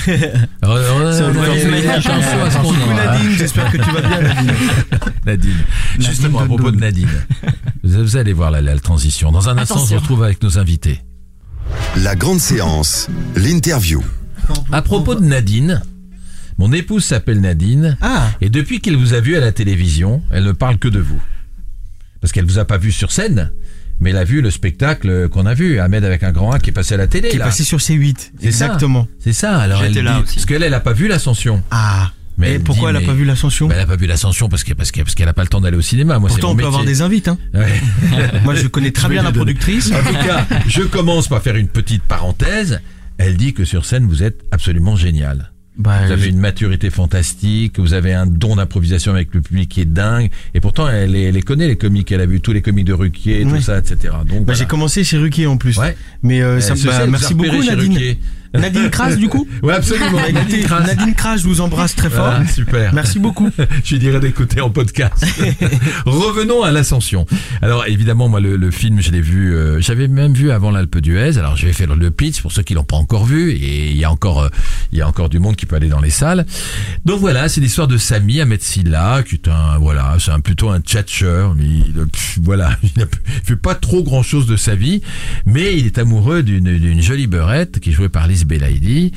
Nadine, 2.96 3.30
j'espère 3.36 3.70
que 3.70 3.76
tu 3.78 3.90
vas 3.90 4.00
bien 4.00 4.20
Nadine. 4.20 4.52
Nadine. 5.26 5.56
Justement, 5.98 6.38
à 6.38 6.42
Nadine 6.42 6.56
propos 6.56 6.70
de. 6.70 6.76
Nadine, 6.80 7.08
vous 7.82 8.16
allez 8.16 8.32
voir 8.32 8.50
la, 8.50 8.60
la 8.60 8.78
transition. 8.78 9.32
Dans 9.32 9.48
un 9.48 9.58
instant, 9.58 9.80
on 9.82 9.86
se 9.86 9.94
retrouve 9.94 10.22
avec 10.22 10.42
nos 10.42 10.58
invités. 10.58 11.00
La 11.96 12.14
grande 12.14 12.40
séance, 12.40 13.08
l'interview. 13.34 14.02
À 14.72 14.82
propos 14.82 15.14
de 15.14 15.24
Nadine, 15.24 15.82
mon 16.58 16.72
épouse 16.72 17.04
s'appelle 17.04 17.40
Nadine, 17.40 17.96
Ah, 18.00 18.30
et 18.40 18.48
depuis 18.50 18.80
qu'elle 18.80 18.96
vous 18.96 19.14
a 19.14 19.20
vu 19.20 19.36
à 19.36 19.40
la 19.40 19.52
télévision, 19.52 20.22
elle 20.30 20.44
ne 20.44 20.52
parle 20.52 20.78
que 20.78 20.88
de 20.88 21.00
vous. 21.00 21.20
Parce 22.20 22.32
qu'elle 22.32 22.46
vous 22.46 22.58
a 22.58 22.64
pas 22.64 22.78
vu 22.78 22.92
sur 22.92 23.12
scène, 23.12 23.52
mais 24.00 24.10
elle 24.10 24.16
a 24.16 24.24
vu 24.24 24.40
le 24.40 24.50
spectacle 24.50 25.28
qu'on 25.28 25.46
a 25.46 25.54
vu, 25.54 25.78
Ahmed 25.80 26.04
avec 26.04 26.22
un 26.22 26.32
grand 26.32 26.52
A 26.52 26.58
qui 26.58 26.70
est 26.70 26.72
passé 26.72 26.94
à 26.94 26.96
la 26.96 27.06
télé. 27.06 27.28
qui 27.28 27.36
est 27.36 27.38
là. 27.38 27.44
passé 27.46 27.62
sur 27.64 27.78
C8. 27.78 28.16
C'est 28.40 28.52
ça. 28.52 28.64
Exactement. 28.66 29.06
C'est 29.20 29.32
ça, 29.32 29.58
alors 29.58 29.82
elle 29.84 29.94
là 29.94 30.16
dit- 30.16 30.22
aussi. 30.24 30.34
Parce 30.36 30.46
qu'elle, 30.46 30.62
elle 30.62 30.74
a 30.74 30.80
pas 30.80 30.92
vu 30.92 31.08
l'ascension. 31.08 31.62
Ah. 31.70 32.12
Mais 32.38 32.50
Et 32.50 32.54
elle 32.56 32.62
pourquoi 32.62 32.90
dit, 32.92 32.96
elle 32.96 32.96
a 32.96 33.00
mais- 33.00 33.06
pas 33.06 33.14
vu 33.14 33.24
l'ascension 33.24 33.66
Bah, 33.68 33.76
elle 33.76 33.80
a 33.82 33.86
pas 33.86 33.96
vu 33.96 34.06
l'ascension 34.06 34.50
parce 34.50 34.62
que 34.62 34.74
parce 34.74 34.92
parce 34.92 35.14
qu'elle 35.14 35.28
a 35.28 35.32
pas 35.32 35.40
le 35.42 35.48
temps 35.48 35.62
d'aller 35.62 35.78
au 35.78 35.82
cinéma. 35.82 36.18
Moi, 36.18 36.28
c'est 36.28 36.34
Pourtant, 36.40 36.52
on 36.52 36.56
peut 36.56 36.66
avoir 36.66 36.84
des 36.84 37.00
invites. 37.00 37.28
Hein. 37.28 37.38
Ouais. 37.54 37.80
Moi, 38.44 38.54
je 38.54 38.66
connais 38.68 38.90
très 38.92 39.04
Je 39.08 39.12
bien 39.12 39.22
la 39.22 39.32
productrice. 39.32 39.90
En 39.90 40.02
tout 40.02 40.12
cas, 40.12 40.46
je 40.66 40.82
commence 40.82 41.28
par 41.28 41.40
faire 41.42 41.56
une 41.56 41.68
petite 41.68 42.02
parenthèse. 42.02 42.80
Elle 43.16 43.38
dit 43.38 43.54
que 43.54 43.64
sur 43.64 43.86
scène, 43.86 44.06
vous 44.06 44.22
êtes 44.22 44.42
absolument 44.50 44.96
génial. 44.96 45.50
Bah, 45.78 46.06
Vous 46.06 46.12
avez 46.12 46.28
une 46.28 46.38
maturité 46.38 46.88
fantastique, 46.88 47.78
vous 47.78 47.92
avez 47.92 48.14
un 48.14 48.26
don 48.26 48.56
d'improvisation 48.56 49.12
avec 49.12 49.34
le 49.34 49.42
public 49.42 49.68
qui 49.68 49.82
est 49.82 49.84
dingue. 49.84 50.30
Et 50.54 50.60
pourtant, 50.60 50.88
elle, 50.88 51.10
les- 51.12 51.24
elle 51.24 51.34
les 51.34 51.42
connaît, 51.42 51.66
les 51.68 51.76
comiques. 51.76 52.10
Elle 52.12 52.22
a 52.22 52.26
vu 52.26 52.40
tous 52.40 52.52
les 52.52 52.62
comiques 52.62 52.86
de 52.86 52.94
Ruquier, 52.94 53.44
tout 53.44 53.60
ça, 53.60 53.78
etc. 53.78 53.96
Donc, 54.02 54.26
bah, 54.28 54.34
voilà. 54.46 54.58
j'ai 54.58 54.64
commencé 54.66 55.04
chez 55.04 55.18
Ruquier 55.18 55.46
en 55.46 55.58
plus. 55.58 55.76
Ouais. 55.76 55.94
Mais 56.22 56.40
euh, 56.40 56.60
ça, 56.60 56.74
bah, 56.82 57.06
merci 57.06 57.34
beaucoup 57.34 57.62
Nadine. 57.62 57.92
Ruquier. 57.92 58.18
Nadine 58.54 58.90
Kras 58.90 59.14
du 59.16 59.28
coup 59.28 59.46
Ouais, 59.62 59.74
absolument. 59.74 60.18
Nadine 60.32 60.62
Kras. 60.64 60.80
Nadine 60.86 61.14
Kras, 61.14 61.36
je 61.38 61.44
vous 61.44 61.60
embrasse 61.60 61.94
très 61.94 62.10
fort. 62.10 62.26
Voilà, 62.30 62.46
super. 62.46 62.94
Merci 62.94 63.18
beaucoup. 63.18 63.50
Je 63.84 63.94
lui 63.94 63.98
dirais 63.98 64.20
d'écouter 64.20 64.60
en 64.60 64.70
podcast. 64.70 65.24
Revenons 66.04 66.62
à 66.62 66.70
l'ascension. 66.70 67.26
Alors 67.62 67.86
évidemment, 67.86 68.28
moi 68.28 68.40
le, 68.40 68.56
le 68.56 68.70
film, 68.70 69.00
je 69.00 69.10
l'ai 69.10 69.20
vu, 69.20 69.54
euh, 69.54 69.80
j'avais 69.80 70.08
même 70.08 70.34
vu 70.34 70.50
avant 70.50 70.70
l'Alpe 70.70 70.98
d'Huez. 70.98 71.38
Alors 71.38 71.56
je 71.56 71.66
vais 71.66 71.72
faire 71.72 71.94
le 71.94 72.10
pitch 72.10 72.40
pour 72.42 72.52
ceux 72.52 72.62
qui 72.62 72.74
l'ont 72.74 72.84
pas 72.84 72.96
encore 72.96 73.24
vu 73.26 73.50
et 73.52 73.90
il 73.90 73.96
y 73.96 74.04
a 74.04 74.10
encore, 74.10 74.42
euh, 74.42 74.48
il 74.92 74.98
y 74.98 75.02
a 75.02 75.08
encore 75.08 75.28
du 75.28 75.38
monde 75.38 75.56
qui 75.56 75.66
peut 75.66 75.76
aller 75.76 75.88
dans 75.88 76.00
les 76.00 76.10
salles. 76.10 76.46
Donc 77.04 77.20
voilà, 77.20 77.48
c'est 77.48 77.60
l'histoire 77.60 77.88
de 77.88 77.96
Sami 77.98 78.40
Ahmed 78.40 78.62
Silla, 78.62 79.22
qui 79.26 79.36
est 79.36 79.48
un, 79.48 79.78
voilà, 79.78 80.16
c'est 80.18 80.30
un 80.30 80.40
plutôt 80.40 80.70
un 80.70 80.80
tchatcheur. 80.80 81.54
mais 81.54 81.64
il- 81.64 81.92
pff, 82.06 82.38
voilà, 82.42 82.70
il 82.82 82.90
ne 82.96 83.04
fait 83.44 83.56
pas 83.56 83.74
trop 83.74 84.02
grand 84.02 84.22
chose 84.22 84.46
de 84.46 84.56
sa 84.56 84.74
vie, 84.74 85.02
mais 85.46 85.76
il 85.78 85.86
est 85.86 85.98
amoureux 85.98 86.42
d'une 86.42 87.00
jolie 87.02 87.26
beurette 87.26 87.80
qui 87.80 87.90
est 87.90 87.92
jouée 87.92 88.08
par 88.08 88.26
Belaïdi. 88.44 89.12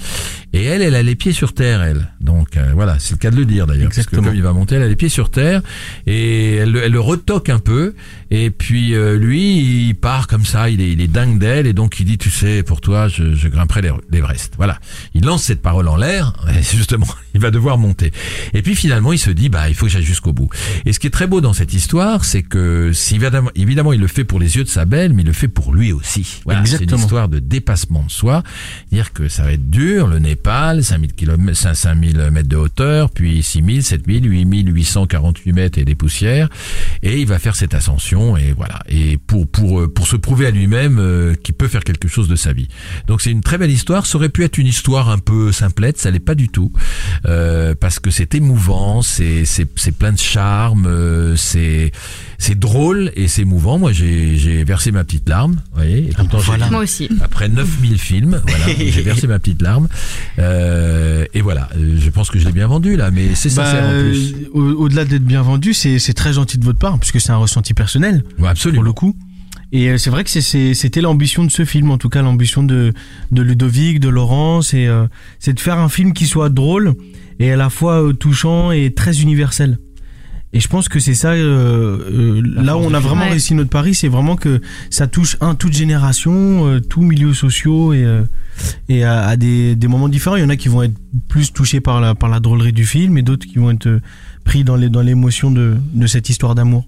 Et 0.53 0.63
elle, 0.63 0.81
elle 0.81 0.95
a 0.95 1.03
les 1.03 1.15
pieds 1.15 1.31
sur 1.33 1.53
terre, 1.53 1.81
elle. 1.83 2.07
Donc 2.21 2.57
euh, 2.57 2.71
voilà, 2.73 2.97
c'est 2.99 3.11
le 3.13 3.17
cas 3.17 3.29
de 3.31 3.35
le 3.35 3.45
dire 3.45 3.67
d'ailleurs. 3.67 3.89
Parce 3.95 4.07
que 4.07 4.15
comme 4.15 4.25
il 4.35 4.41
va 4.41 4.53
monter, 4.53 4.75
elle 4.75 4.83
a 4.83 4.87
les 4.87 4.95
pieds 4.95 5.09
sur 5.09 5.29
terre 5.29 5.61
et 6.07 6.55
elle, 6.55 6.71
le- 6.71 6.83
elle 6.83 6.91
le 6.91 6.99
retoque 6.99 7.49
un 7.49 7.59
peu. 7.59 7.93
Et 8.31 8.51
puis 8.51 8.93
euh, 8.93 9.17
lui, 9.17 9.87
il 9.87 9.95
part 9.95 10.27
comme 10.27 10.45
ça, 10.45 10.69
il 10.69 10.81
est, 10.81 10.91
il 10.91 11.01
est 11.01 11.07
dingue 11.07 11.39
d'elle 11.39 11.65
et 11.67 11.73
donc 11.73 11.99
il 11.99 12.05
dit, 12.05 12.17
tu 12.17 12.29
sais, 12.29 12.61
pour 12.63 12.79
toi, 12.81 13.07
je, 13.07 13.33
je 13.33 13.47
grimperai 13.47 13.81
l'Ever- 13.81 14.01
l'Everest. 14.11 14.53
Voilà. 14.57 14.77
Il 15.13 15.23
lance 15.25 15.43
cette 15.43 15.61
parole 15.61 15.87
en 15.87 15.95
l'air. 15.95 16.33
Et 16.49 16.61
justement, 16.61 17.07
il 17.33 17.39
va 17.41 17.49
devoir 17.51 17.77
monter. 17.77 18.11
Et 18.53 18.61
puis 18.61 18.75
finalement, 18.75 19.13
il 19.13 19.19
se 19.19 19.29
dit, 19.31 19.49
bah, 19.49 19.69
il 19.69 19.75
faut 19.75 19.85
que 19.87 19.91
j'aille 19.91 20.03
jusqu'au 20.03 20.33
bout. 20.33 20.49
Et 20.85 20.93
ce 20.93 20.99
qui 20.99 21.07
est 21.07 21.11
très 21.11 21.27
beau 21.27 21.41
dans 21.41 21.53
cette 21.53 21.73
histoire, 21.73 22.23
c'est 22.25 22.43
que 22.43 22.91
si 22.93 23.15
évidemment, 23.15 23.49
évidemment, 23.55 23.93
il 23.93 23.99
le 23.99 24.07
fait 24.07 24.23
pour 24.23 24.39
les 24.39 24.57
yeux 24.57 24.63
de 24.63 24.69
sa 24.69 24.85
belle, 24.85 25.13
mais 25.13 25.23
il 25.23 25.27
le 25.27 25.33
fait 25.33 25.47
pour 25.47 25.73
lui 25.73 25.91
aussi. 25.91 26.41
Voilà, 26.45 26.59
c'est 26.65 26.83
une 26.83 26.89
histoire 27.03 27.29
de 27.29 27.39
dépassement 27.39 28.03
de 28.03 28.11
soi. 28.11 28.43
Dire 28.91 29.11
que 29.13 29.27
ça 29.27 29.43
va 29.43 29.53
être 29.53 29.69
dur, 29.69 30.07
le 30.07 30.19
Népal, 30.19 30.83
5000 30.83 31.13
km, 31.13 31.75
5000 31.75 32.29
mètres 32.31 32.49
de 32.49 32.55
hauteur, 32.57 33.09
puis 33.09 33.41
6000, 33.41 33.83
7000, 33.83 34.27
8848 34.29 35.53
mètres 35.53 35.77
et 35.79 35.85
des 35.85 35.95
poussières. 35.95 36.49
Et 37.03 37.19
il 37.19 37.25
va 37.27 37.39
faire 37.39 37.55
cette 37.55 37.73
ascension 37.73 38.18
et 38.37 38.53
voilà. 38.53 38.79
Et 38.87 39.17
pour, 39.17 39.47
pour, 39.47 39.81
euh, 39.81 39.87
pour 39.87 40.07
se 40.07 40.15
prouver 40.15 40.45
à 40.45 40.51
lui-même 40.51 40.97
euh, 40.99 41.35
qu'il 41.35 41.55
peut 41.55 41.67
faire 41.67 41.83
quelque 41.83 42.07
chose 42.07 42.27
de 42.27 42.35
sa 42.35 42.53
vie. 42.53 42.67
Donc 43.07 43.21
c'est 43.21 43.31
une 43.31 43.41
très 43.41 43.57
belle 43.57 43.71
histoire. 43.71 44.05
Ça 44.05 44.17
aurait 44.17 44.29
pu 44.29 44.43
être 44.43 44.57
une 44.57 44.67
histoire 44.67 45.09
un 45.09 45.17
peu 45.17 45.51
simplette, 45.51 45.97
ça 45.97 46.11
l'est 46.11 46.19
pas 46.19 46.35
du 46.35 46.49
tout. 46.49 46.71
Euh, 47.25 47.75
parce 47.79 47.99
que 47.99 48.11
c'est 48.11 48.35
émouvant, 48.35 49.01
c'est, 49.01 49.45
c'est, 49.45 49.67
c'est 49.75 49.91
plein 49.91 50.11
de 50.11 50.19
charme, 50.19 50.85
euh, 50.85 51.35
c'est, 51.35 51.91
c'est 52.41 52.57
drôle 52.57 53.11
et 53.15 53.27
c'est 53.27 53.41
émouvant. 53.43 53.77
Moi, 53.77 53.91
j'ai, 53.91 54.37
j'ai 54.37 54.63
versé 54.63 54.91
ma 54.91 55.03
petite 55.03 55.27
larme, 55.29 55.55
vous 55.71 55.75
voyez. 55.75 56.09
Et 56.09 56.13
pourtant, 56.15 56.37
voilà. 56.39 56.69
Moi 56.71 56.81
aussi. 56.81 57.09
après 57.21 57.49
9000 57.49 57.99
films, 57.99 58.41
voilà, 58.47 58.65
j'ai 58.79 59.01
versé 59.01 59.27
ma 59.27 59.37
petite 59.39 59.61
larme. 59.61 59.87
Euh, 60.39 61.25
et 61.33 61.41
voilà, 61.41 61.69
euh, 61.77 61.97
je 61.99 62.09
pense 62.09 62.29
que 62.29 62.39
je 62.39 62.45
l'ai 62.45 62.51
bien 62.51 62.67
vendu 62.67 62.95
là, 62.95 63.11
mais 63.11 63.35
c'est 63.35 63.49
sincère 63.49 63.83
Bah, 63.83 63.89
en 63.89 64.01
plus. 64.01 64.33
euh, 64.33 64.47
au- 64.53 64.83
Au-delà 64.85 65.05
d'être 65.05 65.25
bien 65.25 65.41
vendu, 65.41 65.73
c'est 65.73 65.99
c'est 65.99 66.13
très 66.13 66.33
gentil 66.33 66.57
de 66.57 66.65
votre 66.65 66.79
part, 66.79 66.97
puisque 66.99 67.19
c'est 67.19 67.31
un 67.31 67.37
ressenti 67.37 67.73
personnel, 67.73 68.23
Ouais, 68.25 68.35
pour 68.37 68.47
absolument. 68.47 68.81
le 68.83 68.93
coup. 68.93 69.15
Et 69.71 69.89
euh, 69.89 69.97
c'est 69.97 70.09
vrai 70.09 70.23
que 70.23 70.29
c'était 70.31 71.01
l'ambition 71.01 71.43
de 71.43 71.51
ce 71.51 71.63
film, 71.65 71.91
en 71.91 71.97
tout 71.99 72.09
cas 72.09 72.21
l'ambition 72.23 72.63
de, 72.63 72.91
de 73.31 73.41
Ludovic, 73.43 73.99
de 73.99 74.09
Laurent, 74.09 74.61
c'est 74.63 74.87
euh, 74.87 75.05
c'est 75.37 75.53
de 75.53 75.59
faire 75.59 75.77
un 75.77 75.89
film 75.89 76.13
qui 76.13 76.25
soit 76.25 76.49
drôle 76.49 76.95
et 77.39 77.51
à 77.51 77.55
la 77.55 77.69
fois 77.69 78.03
touchant 78.19 78.71
et 78.71 78.93
très 78.93 79.21
universel. 79.21 79.77
Et 80.51 80.59
je 80.59 80.67
pense 80.67 80.89
que 80.89 80.99
c'est 80.99 81.13
ça, 81.13 81.33
euh, 81.33 81.99
euh, 82.11 82.41
là 82.43 82.75
où 82.75 82.81
on 82.81 82.93
a 82.95 82.99
vraiment 82.99 83.21
Ouais. 83.25 83.29
réussi 83.31 83.53
notre 83.53 83.69
pari, 83.69 83.93
c'est 83.93 84.07
vraiment 84.07 84.35
que 84.35 84.61
ça 84.89 85.05
touche 85.05 85.37
un 85.41 85.53
toute 85.53 85.73
génération, 85.73 86.65
euh, 86.67 86.79
tous 86.79 87.01
milieux 87.03 87.35
sociaux 87.35 87.93
et, 87.93 88.03
euh, 88.03 88.23
et 88.87 89.03
à, 89.03 89.27
à 89.27 89.37
des, 89.37 89.75
des 89.75 89.87
moments 89.87 90.09
différents. 90.09 90.37
Il 90.37 90.41
y 90.41 90.45
en 90.45 90.49
a 90.49 90.55
qui 90.55 90.67
vont 90.69 90.81
être 90.81 90.95
plus 91.27 91.53
touchés 91.53 91.81
par 91.81 92.01
la, 92.01 92.15
par 92.15 92.29
la 92.29 92.39
drôlerie 92.39 92.73
du 92.73 92.85
film 92.85 93.15
et 93.17 93.21
d'autres 93.21 93.45
qui 93.45 93.59
vont 93.59 93.69
être 93.69 93.99
pris 94.43 94.63
dans 94.63 94.75
les 94.75 94.89
dans 94.89 95.01
l'émotion 95.01 95.51
de, 95.51 95.75
de 95.93 96.07
cette 96.07 96.29
histoire 96.29 96.55
d'amour. 96.55 96.87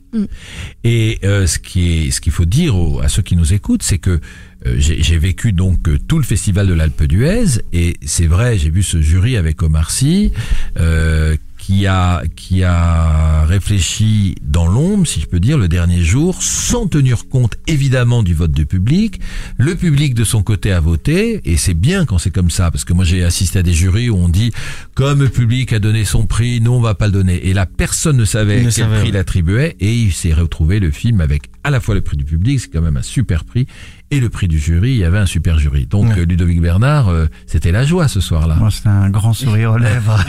Et 0.83 1.19
euh, 1.23 1.45
ce 1.45 1.59
qui 1.59 2.07
est, 2.07 2.11
ce 2.11 2.19
qu'il 2.21 2.31
faut 2.31 2.45
dire 2.45 2.75
aux- 2.75 2.99
à 3.01 3.09
ceux 3.09 3.21
qui 3.21 3.35
nous 3.35 3.53
écoutent, 3.53 3.83
c'est 3.83 3.99
que 3.99 4.19
euh, 4.65 4.75
j'ai 4.79 5.03
j'ai 5.03 5.17
vécu 5.19 5.53
donc 5.53 5.87
euh, 5.87 5.99
tout 6.07 6.17
le 6.17 6.23
festival 6.23 6.65
de 6.67 6.73
l'Alpe 6.73 7.03
d'Huez 7.03 7.61
et 7.73 7.97
c'est 8.03 8.25
vrai, 8.27 8.57
j'ai 8.57 8.71
vu 8.71 8.81
ce 8.81 9.01
jury 9.01 9.37
avec 9.37 9.61
Omar 9.61 9.91
Sy 9.91 10.31
euh, 10.79 11.35
qui 11.61 11.85
a 11.85 12.23
qui 12.35 12.63
a 12.63 13.45
réfléchi 13.45 14.35
dans 14.41 14.65
l'ombre, 14.65 15.05
si 15.05 15.21
je 15.21 15.27
peux 15.27 15.39
dire, 15.39 15.59
le 15.59 15.67
dernier 15.67 16.01
jour, 16.01 16.41
sans 16.41 16.87
tenir 16.87 17.29
compte 17.29 17.55
évidemment 17.67 18.23
du 18.23 18.33
vote 18.33 18.51
du 18.51 18.65
public. 18.65 19.21
Le 19.57 19.75
public 19.75 20.15
de 20.15 20.23
son 20.23 20.41
côté 20.41 20.71
a 20.71 20.79
voté 20.79 21.39
et 21.45 21.57
c'est 21.57 21.75
bien 21.75 22.05
quand 22.05 22.17
c'est 22.17 22.31
comme 22.31 22.49
ça 22.49 22.71
parce 22.71 22.83
que 22.83 22.93
moi 22.93 23.05
j'ai 23.05 23.23
assisté 23.23 23.59
à 23.59 23.63
des 23.63 23.73
jurys 23.73 24.09
où 24.09 24.17
on 24.17 24.27
dit 24.27 24.51
comme 24.95 25.19
le 25.19 25.29
public 25.29 25.71
a 25.71 25.79
donné 25.79 26.03
son 26.03 26.25
prix, 26.25 26.61
nous 26.61 26.71
on 26.71 26.81
va 26.81 26.95
pas 26.95 27.05
le 27.05 27.13
donner 27.13 27.47
et 27.47 27.53
la 27.53 27.67
personne 27.67 28.17
ne 28.17 28.25
savait 28.25 28.57
ne 28.57 28.63
quel 28.63 28.71
savait, 28.71 28.95
prix 28.95 29.03
ouais. 29.03 29.09
il 29.09 29.17
attribuait 29.17 29.75
et 29.79 29.93
il 29.95 30.13
s'est 30.13 30.33
retrouvé 30.33 30.79
le 30.79 30.89
film 30.89 31.21
avec 31.21 31.43
à 31.63 31.69
la 31.69 31.79
fois 31.79 31.93
le 31.93 32.01
prix 32.01 32.17
du 32.17 32.25
public, 32.25 32.59
c'est 32.59 32.69
quand 32.69 32.81
même 32.81 32.97
un 32.97 33.03
super 33.03 33.45
prix, 33.45 33.67
et 34.11 34.19
le 34.19 34.29
prix 34.29 34.47
du 34.47 34.59
jury, 34.59 34.91
il 34.91 34.97
y 34.97 35.03
avait 35.05 35.17
un 35.17 35.25
super 35.25 35.57
jury. 35.57 35.85
Donc 35.87 36.07
Ouais. 36.07 36.19
euh, 36.19 36.25
Ludovic 36.25 36.61
Bernard, 36.61 37.07
euh, 37.09 37.27
c'était 37.47 37.71
la 37.71 37.85
joie 37.85 38.07
ce 38.07 38.19
soir-là. 38.19 38.55
Moi, 38.55 38.69
c'est 38.71 38.87
un 38.89 39.09
grand 39.09 39.33
sourire 39.33 39.71
aux 39.71 39.77
lèvres. 39.79 40.23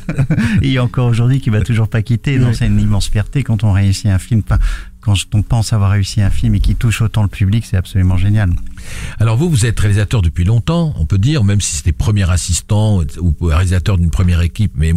Et 0.62 0.78
encore 0.78 1.06
aujourd'hui, 1.06 1.40
qui 1.40 1.50
va 1.50 1.60
toujours 1.62 1.88
pas 1.88 2.02
quitter. 2.02 2.38
Ouais. 2.38 2.52
c'est 2.54 2.66
une 2.66 2.80
immense 2.80 3.08
fierté 3.08 3.42
quand 3.42 3.64
on 3.64 3.72
réussit 3.72 4.06
un 4.06 4.18
film. 4.18 4.42
Quand 5.00 5.14
on 5.32 5.42
pense 5.42 5.72
avoir 5.72 5.92
réussi 5.92 6.20
un 6.20 6.28
film 6.28 6.54
et 6.56 6.60
qui 6.60 6.74
touche 6.74 7.00
autant 7.00 7.22
le 7.22 7.28
public, 7.28 7.64
c'est 7.66 7.76
absolument 7.78 8.18
génial. 8.18 8.50
Alors 9.18 9.36
vous, 9.36 9.48
vous 9.50 9.66
êtes 9.66 9.78
réalisateur 9.78 10.22
depuis 10.22 10.44
longtemps, 10.44 10.94
on 10.98 11.06
peut 11.06 11.18
dire, 11.18 11.44
même 11.44 11.60
si 11.60 11.76
c'était 11.76 11.92
premier 11.92 12.28
assistant 12.30 13.02
ou 13.20 13.34
réalisateur 13.40 13.98
d'une 13.98 14.10
première 14.10 14.40
équipe, 14.40 14.72
mais 14.74 14.92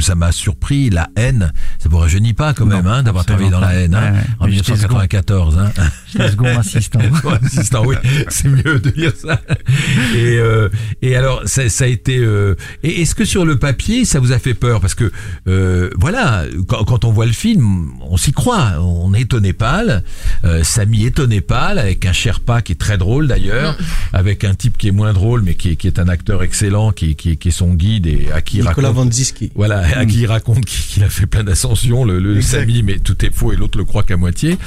ça 0.00 0.14
m'a 0.14 0.32
surpris, 0.32 0.90
la 0.90 1.08
haine, 1.16 1.52
ça 1.78 1.88
vous 1.88 1.98
rajeunit 1.98 2.32
pas 2.34 2.54
quand 2.54 2.66
même, 2.66 2.86
hein, 2.86 3.02
d'avoir 3.02 3.24
travaillé 3.24 3.50
dans 3.50 3.60
la 3.60 3.74
haine, 3.74 3.94
hein. 3.94 4.12
Ouais, 4.12 4.20
en 4.40 4.46
Mais 4.46 4.52
j'étais 4.52 4.72
1994. 4.72 5.58
Hein. 5.58 5.70
J'étais 6.12 6.30
second 6.30 6.46
assistant. 6.58 7.00
Second 7.14 7.30
assistant, 7.44 7.82
oui, 7.86 7.96
c'est 8.28 8.48
mieux 8.48 8.78
de 8.78 8.90
dire 8.90 9.12
ça. 9.16 9.40
Et, 10.14 10.36
euh, 10.38 10.68
et 11.02 11.16
alors, 11.16 11.42
ça, 11.46 11.68
ça 11.68 11.84
a 11.84 11.86
été. 11.86 12.18
euh, 12.18 12.54
et 12.82 13.02
est-ce 13.02 13.14
que 13.14 13.24
sur 13.24 13.44
le 13.44 13.58
papier, 13.58 14.04
ça 14.04 14.20
vous 14.20 14.32
a 14.32 14.38
fait 14.38 14.54
peur? 14.54 14.80
Parce 14.80 14.94
que 14.94 15.10
euh, 15.46 15.90
voilà, 15.96 16.44
quand, 16.66 16.84
quand 16.84 17.04
on 17.04 17.12
voit 17.12 17.26
le 17.26 17.32
film, 17.32 17.90
on 18.02 18.16
s'y 18.16 18.32
croit. 18.32 18.74
On 18.80 19.14
est 19.14 19.32
au 19.34 19.40
Népal, 19.40 20.02
euh, 20.44 20.62
Samy 20.64 21.04
est 21.06 21.18
au 21.18 21.26
Népal 21.26 21.78
avec 21.78 22.06
un 22.06 22.12
Sherpa 22.12 22.62
qui 22.62 22.72
est 22.72 22.76
très 22.76 22.98
drôle 22.98 23.26
d'ailleurs, 23.28 23.37
avec 24.12 24.44
un 24.44 24.54
type 24.54 24.76
qui 24.76 24.88
est 24.88 24.92
moins 24.92 25.12
drôle 25.12 25.42
mais 25.42 25.54
qui 25.54 25.70
est, 25.70 25.76
qui 25.76 25.86
est 25.86 25.98
un 25.98 26.08
acteur 26.08 26.42
excellent, 26.42 26.92
qui, 26.92 27.14
qui, 27.16 27.36
qui 27.36 27.48
est 27.48 27.52
son 27.52 27.74
guide 27.74 28.06
et 28.06 28.28
à 28.32 28.42
qui 28.42 28.58
il 28.58 28.64
Nicolas 28.64 28.88
raconte. 28.88 29.04
Vandziski. 29.04 29.52
Voilà, 29.54 29.80
à 29.96 30.06
qui 30.06 30.20
il 30.20 30.26
raconte 30.26 30.64
qu'il 30.64 31.02
a 31.04 31.08
fait 31.08 31.26
plein 31.26 31.44
d'ascensions, 31.44 32.04
le, 32.04 32.18
le. 32.18 32.40
Samy, 32.40 32.82
mais 32.82 32.98
tout 32.98 33.24
est 33.24 33.34
faux 33.34 33.52
et 33.52 33.56
l'autre 33.56 33.78
le 33.78 33.84
croit 33.84 34.02
qu'à 34.02 34.16
moitié. 34.16 34.58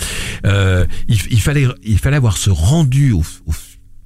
Euh, 0.45 0.85
il, 1.07 1.17
il 1.31 1.41
fallait, 1.41 1.67
il 1.83 1.97
fallait 1.99 2.17
avoir 2.17 2.37
ce 2.37 2.49
rendu 2.49 3.11
au, 3.11 3.23
au 3.47 3.51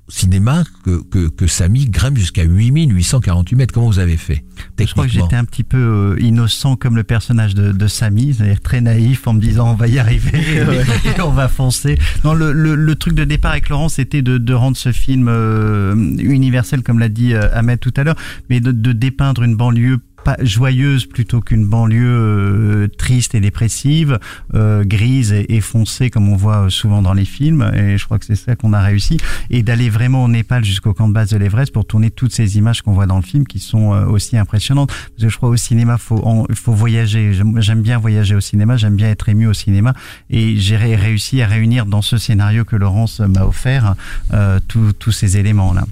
cinéma 0.07 0.63
que, 0.83 1.01
que, 1.03 1.29
que 1.29 1.47
Samy 1.47 1.85
grimpe 1.85 2.17
jusqu'à 2.17 2.43
8848 2.43 3.55
mètres. 3.55 3.74
Comment 3.74 3.88
vous 3.88 4.00
avez 4.00 4.17
fait 4.17 4.43
Je 4.79 4.85
crois 4.91 5.05
que 5.05 5.12
j'étais 5.12 5.35
un 5.35 5.45
petit 5.45 5.63
peu 5.63 5.77
euh, 5.77 6.21
innocent 6.21 6.75
comme 6.75 6.95
le 6.95 7.03
personnage 7.03 7.55
de, 7.55 7.71
de 7.71 7.88
Samy, 7.88 8.33
c'est-à-dire 8.33 8.62
très 8.62 8.81
naïf 8.81 9.27
en 9.27 9.33
me 9.33 9.39
disant 9.39 9.71
on 9.71 9.75
va 9.75 9.88
y 9.88 9.97
arriver 9.97 10.38
et 11.17 11.21
on 11.21 11.31
va 11.31 11.47
foncer. 11.47 11.97
Non, 12.24 12.33
le, 12.33 12.51
le, 12.51 12.75
le 12.75 12.95
truc 12.95 13.15
de 13.15 13.24
départ 13.24 13.51
avec 13.51 13.69
Laurent, 13.69 13.89
c'était 13.89 14.21
de, 14.21 14.38
de 14.38 14.53
rendre 14.53 14.77
ce 14.77 14.91
film 14.91 15.27
euh, 15.27 15.95
universel, 16.19 16.83
comme 16.83 17.00
l'a 17.00 17.09
dit 17.09 17.33
euh, 17.33 17.50
Ahmed 17.53 17.79
tout 17.79 17.93
à 17.97 18.03
l'heure, 18.03 18.17
mais 18.50 18.59
de, 18.59 18.71
de 18.71 18.91
dépeindre 18.91 19.43
une 19.43 19.55
banlieue 19.55 20.00
joyeuse 20.41 21.05
plutôt 21.05 21.41
qu'une 21.41 21.65
banlieue 21.67 22.05
euh, 22.05 22.88
triste 22.98 23.36
et 23.36 23.39
dépressive, 23.39 24.20
euh, 24.53 24.84
grise 24.84 25.32
et, 25.32 25.55
et 25.55 25.62
foncée 25.62 26.10
comme 26.10 26.29
on 26.29 26.36
voit 26.36 26.70
souvent 26.70 27.01
dans 27.01 27.13
les 27.13 27.25
films. 27.25 27.72
Et 27.74 27.98
je 27.98 28.05
crois 28.05 28.20
que 28.20 28.25
c'est 28.25 28.36
ça 28.36 28.55
qu'on 28.55 28.74
a 28.74 28.82
réussi. 28.82 29.17
Et 29.50 29.63
d'aller 29.63 29.89
vraiment 29.89 30.24
au 30.24 30.27
Népal 30.27 30.63
jusqu'au 30.65 30.94
camp 30.94 31.08
de 31.08 31.13
base 31.13 31.29
de 31.29 31.38
l'Everest 31.38 31.72
pour 31.72 31.86
tourner 31.86 32.12
toutes 32.12 32.34
ces 32.34 32.58
images 32.58 32.82
qu'on 32.82 32.94
voit 32.94 33.05
dans 33.05 33.17
le 33.17 33.24
film 33.24 33.46
qui 33.46 33.60
sont 33.60 33.94
euh, 33.94 34.05
aussi 34.05 34.38
impressionnantes. 34.38 34.89
Parce 34.89 35.24
que 35.24 35.29
je 35.29 35.38
crois 35.38 35.50
au 35.50 35.58
cinéma, 35.58 35.98
faut 35.98 36.48
faut 36.53 36.74
voyager. 36.74 37.32
J'aime 37.58 37.82
bien 37.82 37.98
voyager 37.98 38.36
au 38.36 38.41
cinéma, 38.41 38.77
j'aime 38.77 38.96
bien 38.96 39.10
être 39.10 39.29
ému 39.29 39.48
au 39.48 39.53
cinéma. 39.53 39.94
Et 40.29 40.58
j'ai 40.58 40.77
ré- 40.77 40.96
réussi 40.96 41.41
à 41.41 41.48
réunir 41.48 41.86
dans 41.86 42.01
ce 42.01 42.17
scénario 42.17 42.65
que 42.65 42.75
Laurence 42.75 43.20
m'a 43.20 43.46
offert 43.46 43.96
euh, 44.34 44.60
tous 44.67 44.94
tous 44.94 45.12
ces 45.12 45.38
éléments 45.38 45.74
là. 45.74 45.86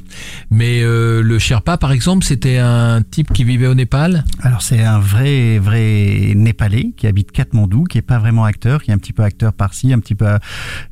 Mais 0.49 0.81
euh, 0.81 1.21
le 1.21 1.39
Sherpa, 1.39 1.77
par 1.77 1.91
exemple, 1.91 2.25
c'était 2.25 2.57
un 2.57 3.01
type 3.01 3.31
qui 3.33 3.43
vivait 3.43 3.67
au 3.67 3.75
Népal? 3.75 4.22
Alors 4.41 4.61
c'est 4.61 4.81
un 4.83 4.99
vrai 4.99 5.57
vrai 5.59 6.33
népalais 6.35 6.91
qui 6.97 7.07
habite 7.07 7.31
Katmandou, 7.31 7.83
qui 7.85 7.97
est 7.97 8.01
pas 8.01 8.19
vraiment 8.19 8.43
acteur, 8.45 8.81
qui 8.83 8.91
est 8.91 8.93
un 8.93 8.97
petit 8.97 9.13
peu 9.13 9.23
acteur 9.23 9.53
par-ci, 9.53 9.93
un 9.93 9.99
petit 9.99 10.15
peu 10.15 10.25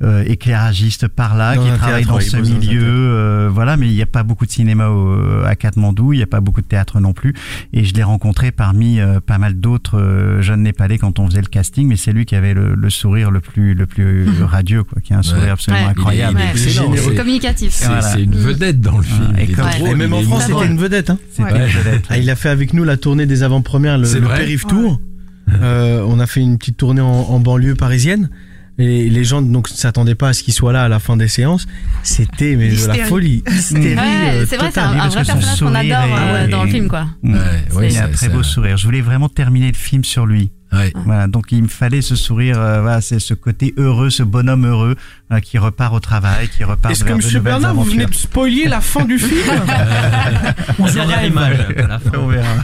euh, 0.01 0.23
éclairagiste 0.25 1.07
par-là, 1.07 1.55
qui 1.57 1.67
travaille 1.77 2.03
théâtre, 2.03 2.07
dans 2.09 2.17
oui, 2.17 2.23
ce 2.23 2.37
milieu, 2.37 2.81
euh, 2.83 3.49
voilà. 3.51 3.77
Mais 3.77 3.87
il 3.87 3.93
n'y 3.93 4.01
a 4.01 4.05
pas 4.05 4.23
beaucoup 4.23 4.45
de 4.45 4.51
cinéma 4.51 4.89
au- 4.89 5.43
à 5.45 5.55
Katmandou, 5.55 6.13
il 6.13 6.17
n'y 6.17 6.23
a 6.23 6.27
pas 6.27 6.39
beaucoup 6.39 6.61
de 6.61 6.65
théâtre 6.67 6.99
non 6.99 7.13
plus. 7.13 7.33
Et 7.73 7.83
je 7.83 7.93
l'ai 7.93 8.03
rencontré 8.03 8.51
parmi 8.51 8.99
euh, 8.99 9.19
pas 9.19 9.37
mal 9.37 9.55
d'autres 9.59 9.99
euh, 9.99 10.41
jeunes 10.41 10.63
népalais 10.63 10.97
quand 10.97 11.19
on 11.19 11.27
faisait 11.27 11.41
le 11.41 11.47
casting, 11.47 11.87
mais 11.87 11.95
c'est 11.97 12.13
lui 12.13 12.25
qui 12.25 12.35
avait 12.35 12.53
le, 12.53 12.75
le 12.75 12.89
sourire 12.89 13.31
le 13.31 13.41
plus 13.41 13.73
le 13.73 13.85
plus 13.87 14.27
radieux, 14.43 14.83
quoi, 14.83 15.01
qui 15.01 15.13
a 15.13 15.17
un 15.17 15.23
sourire 15.23 15.43
Ouais. 15.43 15.49
absolument 15.49 15.83
Ouais. 15.85 15.89
incroyable. 15.91 16.39
Il 16.39 16.41
est- 16.41 16.43
il 16.43 16.49
est 16.49 16.53
Ouais. 16.53 16.67
excellent, 16.67 16.91
C'est 16.95 17.01
c'est- 17.09 17.15
communicatif. 17.15 17.69
C'est 17.73 17.85
Voilà. 17.87 18.01
c'est 18.01 18.23
une 18.23 18.35
vedette 18.35 18.79
dans 18.81 18.97
le 18.97 19.03
film. 19.03 19.35
Et 19.37 19.47
comme- 19.47 19.97
même 19.97 20.13
en 20.13 20.21
France, 20.21 20.43
c'était 20.47 20.65
une 20.67 20.77
vedette. 20.77 21.09
Hein. 21.09 21.17
C'était 21.31 21.43
Ouais. 21.51 21.59
une 21.59 21.65
vedette. 21.83 22.05
Ah, 22.09 22.17
il 22.17 22.29
a 22.29 22.35
fait 22.35 22.49
avec 22.49 22.73
nous 22.73 22.83
la 22.83 22.97
tournée 22.97 23.20
des 23.25 23.43
avant-premières, 23.43 23.97
le, 23.97 24.07
le 24.19 24.27
Périph' 24.27 24.65
Tour. 24.67 24.99
Euh, 25.61 26.03
on 26.07 26.19
a 26.19 26.27
fait 26.27 26.39
une 26.41 26.57
petite 26.57 26.77
tournée 26.77 27.01
en, 27.01 27.07
en 27.09 27.39
banlieue 27.39 27.75
parisienne. 27.75 28.29
Et 28.77 29.09
les 29.09 29.23
gens 29.25 29.41
donc 29.41 29.69
ne 29.69 29.75
s'attendaient 29.75 30.15
pas 30.15 30.29
à 30.29 30.33
ce 30.33 30.43
qu'il 30.43 30.53
soit 30.53 30.71
là 30.71 30.83
à 30.83 30.87
la 30.87 30.99
fin 30.99 31.17
des 31.17 31.27
séances. 31.27 31.67
C'était 32.03 32.55
mais 32.55 32.69
de 32.69 32.87
la 32.87 33.05
folie. 33.05 33.43
Hystérie, 33.51 33.95
Ouais, 33.95 34.01
euh, 34.33 34.45
c'est 34.47 34.55
vrai, 34.57 34.69
c'est 34.73 34.79
un, 34.79 34.91
un 34.91 35.07
vrai 35.09 35.15
personnage 35.23 35.43
qu'on 35.49 35.55
sourire 35.55 35.77
adore 35.99 36.17
est- 36.17 36.45
euh, 36.45 36.47
dans 36.47 36.63
le 36.63 36.69
film, 36.69 36.87
quoi. 36.87 37.05
Ouais, 37.21 37.33
ouais, 37.75 37.89
il 37.91 37.97
a 37.97 38.05
un 38.05 38.09
très 38.09 38.29
beau 38.29 38.43
sourire. 38.43 38.77
Je 38.77 38.85
voulais 38.85 39.01
vraiment 39.01 39.29
terminer 39.29 39.67
le 39.67 39.77
film 39.77 40.03
sur 40.03 40.25
lui. 40.25 40.51
Ouais. 40.71 40.93
Voilà, 41.05 41.27
donc 41.27 41.51
il 41.51 41.63
me 41.63 41.67
fallait 41.67 42.01
ce 42.01 42.15
sourire, 42.15 42.59
euh, 42.59 42.81
voilà, 42.81 43.01
c'est 43.01 43.19
ce 43.19 43.33
côté 43.33 43.73
heureux, 43.77 44.09
ce 44.09 44.23
bonhomme 44.23 44.65
heureux 44.65 44.95
euh, 45.31 45.39
qui 45.39 45.57
repart 45.57 45.93
au 45.93 45.99
travail, 45.99 46.47
qui 46.47 46.63
repart 46.63 46.93
Est-ce 46.93 47.03
que 47.03 47.09
de 47.09 47.15
nouvelles 47.15 47.41
Bernard, 47.41 47.75
vous 47.75 47.83
venez 47.83 48.05
de 48.05 48.13
spoiler 48.13 48.65
la 48.65 48.79
fin 48.79 49.03
du 49.03 49.19
film 49.19 49.41
Dernière 50.93 51.25
image 51.25 51.59
à 51.77 51.87
la 51.87 51.99
fin. 51.99 52.11
On 52.17 52.27
verra. 52.27 52.55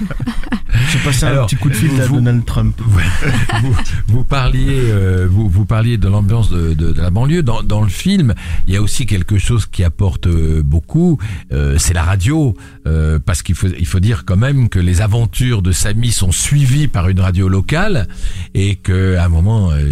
J'ai 0.91 0.99
passé 0.99 1.25
un 1.25 1.29
Alors, 1.29 1.47
petit 1.47 1.55
coup 1.55 1.69
de 1.69 1.73
fil 1.75 1.89
à 2.01 2.05
vous- 2.05 2.15
Donald 2.15 2.45
Trump. 2.45 2.75
vous, 3.61 3.75
vous 4.07 4.23
parliez, 4.23 4.65
euh, 4.91 5.27
vous, 5.29 5.47
vous 5.49 5.65
parliez 5.65 5.97
de 5.97 6.07
l'ambiance 6.07 6.49
de, 6.49 6.73
de, 6.73 6.91
de 6.91 7.01
la 7.01 7.09
banlieue. 7.09 7.43
Dans, 7.43 7.63
dans 7.63 7.81
le 7.81 7.89
film, 7.89 8.33
il 8.67 8.73
y 8.73 8.77
a 8.77 8.81
aussi 8.81 9.05
quelque 9.05 9.37
chose 9.37 9.65
qui 9.65 9.83
apporte 9.83 10.27
euh, 10.27 10.61
beaucoup, 10.63 11.17
euh, 11.51 11.77
c'est 11.77 11.93
la 11.93 12.03
radio, 12.03 12.53
euh, 12.85 13.19
parce 13.23 13.41
qu'il 13.43 13.55
faut, 13.55 13.67
il 13.79 13.85
faut 13.85 13.99
dire 13.99 14.23
quand 14.25 14.35
même 14.37 14.69
que 14.69 14.79
les 14.79 15.01
aventures 15.01 15.61
de 15.61 15.71
Samy 15.71 16.11
sont 16.11 16.31
suivies 16.31 16.87
par 16.87 17.07
une 17.09 17.19
radio 17.19 17.47
locale 17.49 18.07
et 18.53 18.75
que 18.75 19.15
à 19.17 19.25
un 19.25 19.29
moment, 19.29 19.71
euh, 19.71 19.83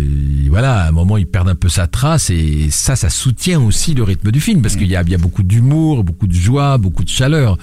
voilà, 0.50 0.82
à 0.84 0.88
un 0.90 0.92
moment, 0.92 1.18
il 1.18 1.26
perd 1.28 1.48
un 1.50 1.56
peu 1.56 1.70
sa 1.70 1.88
trace 1.88 2.30
et 2.30 2.68
ça, 2.70 2.96
ça 2.96 3.10
soutient 3.10 3.60
aussi 3.62 3.94
le 3.94 4.04
rythme 4.04 4.32
du 4.32 4.42
film 4.42 4.62
parce 4.62 4.76
qu'il 4.76 4.88
y 4.88 4.96
a, 4.96 5.02
il 5.04 5.10
y 5.10 5.16
a 5.16 5.20
beaucoup 5.20 5.44
d'humour, 5.44 6.04
beaucoup 6.04 6.28
de 6.28 6.34
joie, 6.34 6.78
beaucoup 6.78 7.04
de 7.04 7.10
chaleur 7.10 7.58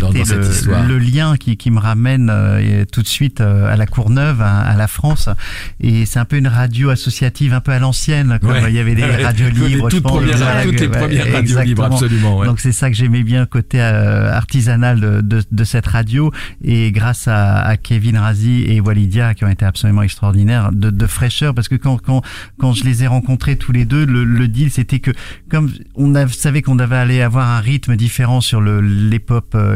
dans, 0.00 0.12
dans 0.12 0.24
cette 0.24 0.44
histoire. 0.46 0.82
le, 0.86 0.98
le 0.98 0.98
lien 0.98 1.36
qui, 1.36 1.56
qui 1.56 1.70
me 1.70 1.78
ramène 1.78 2.30
euh, 2.60 2.84
tout 2.90 3.02
de 3.02 3.06
suite 3.08 3.40
euh, 3.40 3.72
à 3.72 3.76
la 3.76 3.86
Courneuve, 3.86 4.40
à, 4.42 4.58
à 4.60 4.76
la 4.76 4.86
France. 4.86 5.28
Et 5.80 6.06
c'est 6.06 6.18
un 6.18 6.24
peu 6.24 6.36
une 6.36 6.48
radio 6.48 6.90
associative, 6.90 7.52
un 7.54 7.60
peu 7.60 7.72
à 7.72 7.78
l'ancienne, 7.78 8.38
comme 8.40 8.50
Ouais. 8.50 8.64
il 8.68 8.74
y 8.74 8.78
avait 8.78 8.94
des 8.94 9.02
Ouais. 9.08 9.24
radios 9.24 9.48
Toutes 9.50 9.58
libres. 9.68 9.90
je 9.90 9.96
toutes 9.96 10.02
pense, 10.04 10.12
premières- 10.12 10.36
voilà, 10.36 10.62
toutes 10.64 10.80
les 10.80 10.86
ouais, 10.88 10.98
premières 10.98 11.32
radios 11.32 11.60
libres, 11.62 11.84
absolument. 11.84 12.44
Donc 12.44 12.60
c'est 12.60 12.72
ça 12.72 12.90
que 12.90 12.96
j'aimais 12.96 13.22
bien, 13.22 13.40
le 13.40 13.46
côté 13.46 13.80
euh, 13.80 14.32
artisanal 14.32 15.00
de, 15.00 15.20
de, 15.20 15.42
de 15.50 15.64
cette 15.64 15.86
radio. 15.86 16.32
Et 16.62 16.90
grâce 16.92 17.28
à, 17.28 17.58
à 17.60 17.76
Kevin 17.76 18.16
Razi 18.18 18.64
et 18.66 18.80
Walidia, 18.80 19.34
qui 19.34 19.44
ont 19.44 19.48
été 19.48 19.64
absolument 19.64 20.02
extraordinaires, 20.02 20.70
de, 20.72 20.90
de 20.90 21.06
fraîcheur, 21.06 21.54
parce 21.54 21.68
que 21.68 21.74
quand, 21.76 21.98
quand, 21.98 22.22
quand 22.58 22.72
je 22.72 22.84
les 22.84 23.04
ai 23.04 23.06
rencontrés 23.06 23.56
tous 23.56 23.72
les 23.72 23.84
deux, 23.84 24.04
le, 24.06 24.24
le 24.24 24.48
deal, 24.48 24.70
c'était 24.70 24.98
que 25.00 25.10
comme 25.50 25.70
on 25.94 26.14
a- 26.14 26.28
savait 26.28 26.62
qu'on 26.62 26.76
devait 26.76 26.96
aller 26.96 27.22
avoir 27.22 27.48
un 27.48 27.60
rythme 27.60 27.96
différent 27.96 28.40
sur 28.40 28.60
euh, 28.60 28.80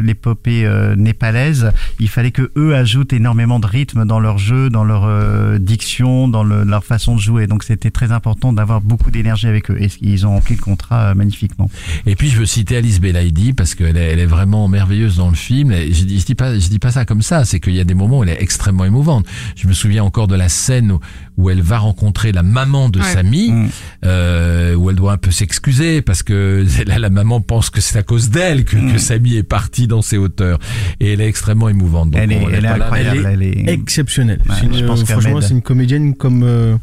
l'épopée 0.00 0.64
euh, 0.66 0.94
népalaise, 0.96 1.70
il 2.00 2.08
fallait 2.08 2.30
que 2.30 2.50
eux 2.56 2.71
ajoutent 2.74 3.12
énormément 3.12 3.58
de 3.60 3.66
rythme 3.66 4.04
dans 4.04 4.20
leur 4.20 4.38
jeu, 4.38 4.70
dans 4.70 4.84
leur 4.84 5.04
euh, 5.04 5.58
diction, 5.58 6.28
dans 6.28 6.44
le- 6.44 6.64
leur 6.64 6.84
façon 6.84 7.14
de 7.16 7.20
jouer. 7.20 7.46
Donc 7.46 7.64
c'était 7.64 7.90
très 7.90 8.12
important 8.12 8.52
d'avoir 8.52 8.80
beaucoup 8.80 9.10
d'énergie 9.10 9.46
avec 9.46 9.70
eux. 9.70 9.76
Et 9.80 9.88
ils 10.00 10.26
ont 10.26 10.30
rempli 10.30 10.54
le 10.56 10.60
contrat 10.62 11.10
euh, 11.10 11.14
magnifiquement. 11.14 11.70
Et 12.06 12.16
puis 12.16 12.28
je 12.30 12.38
veux 12.38 12.46
citer 12.46 12.76
Alice 12.76 13.00
Belaïdi 13.00 13.52
parce 13.52 13.74
qu'elle 13.74 13.96
est, 13.96 14.12
elle 14.12 14.18
est 14.20 14.26
vraiment 14.26 14.68
merveilleuse 14.68 15.16
dans 15.16 15.28
le 15.28 15.34
film. 15.36 15.72
Je, 15.72 16.04
dis- 16.04 16.24
dis 16.24 16.34
pas, 16.34 16.54
dis 16.56 16.78
pas 16.78 16.90
ça 16.90 17.04
comme 17.04 17.22
ça. 17.22 17.44
C'est 17.44 17.60
qu'il 17.60 17.74
y 17.74 17.80
a 17.80 17.84
des 17.84 17.94
moments 17.94 18.18
où 18.18 18.22
elle 18.24 18.30
est 18.30 18.42
extrêmement 18.42 18.84
émouvante. 18.84 19.26
Je 19.56 19.66
me 19.68 19.72
souviens 19.72 20.04
encore 20.04 20.28
de 20.28 20.34
la 20.36 20.48
scène 20.48 20.92
où, 20.92 21.00
où 21.36 21.48
elle 21.50 21.62
va 21.62 21.78
rencontrer 21.78 22.32
la 22.32 22.42
maman 22.42 22.88
de 22.88 22.98
Ouais. 23.00 23.12
Samy, 23.12 23.50
Mm. 23.50 23.68
euh, 24.04 24.74
où 24.74 24.90
elle 24.90 24.96
doit 24.96 25.12
un 25.12 25.16
peu 25.16 25.30
s'excuser 25.30 26.02
parce 26.02 26.22
que 26.22 26.64
là, 26.86 26.98
la 26.98 27.10
maman 27.10 27.40
pense 27.40 27.70
que 27.70 27.80
c'est 27.80 27.98
à 27.98 28.02
cause 28.02 28.30
d'elle 28.30 28.64
que, 28.64 28.76
que 28.76 28.94
Mm. 28.94 28.98
Samy 28.98 29.36
est 29.36 29.42
parti 29.42 29.86
dans 29.86 30.02
ses 30.02 30.18
hauteurs. 30.18 30.58
Et 31.00 31.12
elle 31.12 31.20
est 31.20 31.28
extrêmement 31.28 31.68
émouvante. 31.68 32.10
Donc, 32.10 32.20
elle 32.22 32.32
est, 32.32 32.42
elle 32.52 32.64
est 32.64 32.68
incroyable. 32.68 33.28
Elle 33.32 33.42
est, 33.42 33.68
Exceptionnel. 33.68 34.40
Ouais, 34.48 34.54
C'est 34.60 34.66
une- 34.66 34.76
je 34.76 34.84
pense 34.84 35.04
franchement, 35.04 35.40
c'est 35.40 35.54
une 35.54 35.62
comédienne 35.62 36.14
comme. 36.14 36.42
euh, 36.44 36.76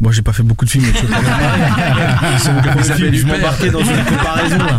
Bon, 0.00 0.10
j'ai 0.10 0.22
pas 0.22 0.32
fait 0.32 0.42
beaucoup 0.42 0.64
de 0.64 0.70
films, 0.70 0.84
Isabelle 0.84 1.10
film, 2.96 3.14
je 3.14 3.20
Huppert. 3.20 3.26
m'embarquais 3.36 3.70
dans 3.70 3.80
une 3.80 4.04
comparaison. 4.04 4.56
là. 4.58 4.78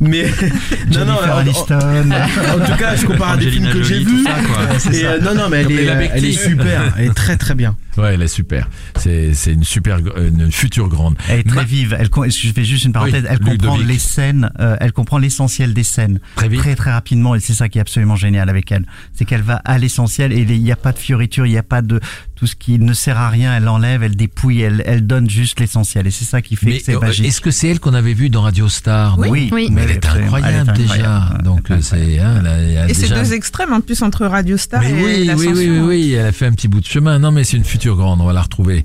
Mais 0.00 0.24
non, 0.92 1.04
non, 1.04 1.12
en- 1.14 1.40
en, 1.40 2.64
tout 2.66 2.76
cas, 2.78 2.96
je 2.96 3.06
compare 3.06 3.32
à 3.32 3.36
des 3.36 3.50
films 3.50 3.70
que 3.70 3.82
j'ai 3.82 3.98
vus. 4.02 4.24
ça, 4.24 4.90
euh, 4.90 5.20
non, 5.20 5.34
non, 5.34 5.48
mais 5.50 5.58
elle 5.62 5.72
est, 5.72 5.88
euh, 5.88 6.08
elle 6.14 6.24
est 6.24 6.28
Becti. 6.28 6.38
super. 6.50 6.94
Elle 6.96 7.06
est 7.10 7.14
très 7.14 7.36
très 7.36 7.54
bien. 7.54 7.76
Ouais, 7.98 8.14
elle 8.14 8.22
est 8.22 8.28
super. 8.28 8.68
C'est, 8.96 9.34
c'est 9.34 9.52
une 9.52 9.64
super, 9.64 9.98
une 10.16 10.52
future 10.52 10.88
grande. 10.88 11.16
Elle 11.28 11.40
est 11.40 11.48
très 11.48 11.56
Ma- 11.56 11.64
vive. 11.64 11.96
Elle, 11.98 12.08
je 12.30 12.52
fais 12.52 12.64
juste 12.64 12.84
une 12.84 12.92
parenthèse. 12.92 13.24
Oui, 13.24 13.28
elle 13.30 13.38
comprend 13.40 13.74
Ludovic. 13.76 13.86
les 13.88 13.98
scènes. 13.98 14.50
euh, 14.60 14.76
elle 14.80 14.92
comprend 14.92 15.18
l'essentiel 15.18 15.74
des 15.74 15.82
scènes 15.82 16.20
Très 16.36 16.48
vite. 16.48 16.60
très 16.60 16.74
très 16.76 16.92
rapidement. 16.92 17.34
Et 17.34 17.40
c'est 17.40 17.54
ça 17.54 17.68
qui 17.68 17.78
est 17.78 17.80
absolument 17.80 18.16
génial 18.16 18.48
avec 18.48 18.70
elle. 18.72 18.86
C'est 19.12 19.24
qu'elle 19.24 19.42
va 19.42 19.56
à 19.64 19.76
l'essentiel 19.78 20.32
et 20.32 20.38
il 20.42 20.62
n'y 20.62 20.72
a 20.72 20.76
pas 20.76 20.92
de 20.92 20.98
fioriture, 20.98 21.44
il 21.44 21.50
n'y 21.50 21.58
a 21.58 21.62
pas 21.64 21.82
de 21.82 22.00
tout 22.38 22.46
ce 22.46 22.54
qui 22.54 22.78
ne 22.78 22.92
sert 22.92 23.18
à 23.18 23.30
rien. 23.30 23.56
Elle 23.56 23.66
enlève, 23.68 24.02
elle 24.04 24.14
dépouille, 24.14 24.60
elle, 24.60 24.82
elle 24.86 25.06
donne 25.06 25.28
juste 25.28 25.58
l'essentiel. 25.58 26.06
Et 26.06 26.10
c'est 26.12 26.24
ça 26.24 26.40
qui 26.40 26.54
fait 26.54 26.66
Mais 26.66 26.78
que 26.78 26.84
c'est 26.84 26.94
euh, 26.94 27.00
magique. 27.00 27.26
est-ce 27.26 27.40
que 27.40 27.50
c'est 27.50 27.68
elle 27.68 27.80
qu'on 27.80 27.94
avait 27.94 28.14
vue 28.14 28.30
dans 28.30 28.42
Radio 28.42 28.68
Star 28.68 29.18
Oui, 29.18 29.48
Oui. 29.52 29.68
Mais 29.72 29.82
elle 29.82 29.90
est 29.90 30.06
incroyable, 30.06 30.72
Elle 30.76 30.80
est 30.80 30.86
déjà. 30.86 31.38
Donc 31.42 31.68
c'est 31.80 32.18
hein, 32.20 32.40
là, 32.42 32.62
il 32.62 32.72
y 32.72 32.76
a 32.76 32.88
Et 32.88 32.94
c'est 32.94 33.08
déjà- 33.08 33.22
deux 33.22 33.32
extrêmes 33.32 33.72
en 33.72 33.80
plus 33.80 34.02
entre 34.02 34.24
Radio 34.26 34.56
Star 34.56 34.80
Mais 34.82 34.90
et 34.90 34.94
oui, 34.94 35.02
oui, 35.18 35.24
l'Ascension. 35.26 35.52
oui, 35.52 35.68
oui, 35.68 35.78
oui, 35.80 36.12
elle 36.12 36.26
a 36.26 36.32
fait 36.32 36.46
un 36.46 36.52
petit 36.52 36.68
bout 36.68 36.80
de 36.80 36.86
chemin. 36.86 37.18
Non, 37.18 37.32
mais 37.32 37.42
c'est 37.42 37.56
une 37.56 37.64
future 37.64 37.96
grande, 37.96 38.20
on 38.20 38.24
va 38.26 38.32
la 38.32 38.42
retrouver. 38.42 38.84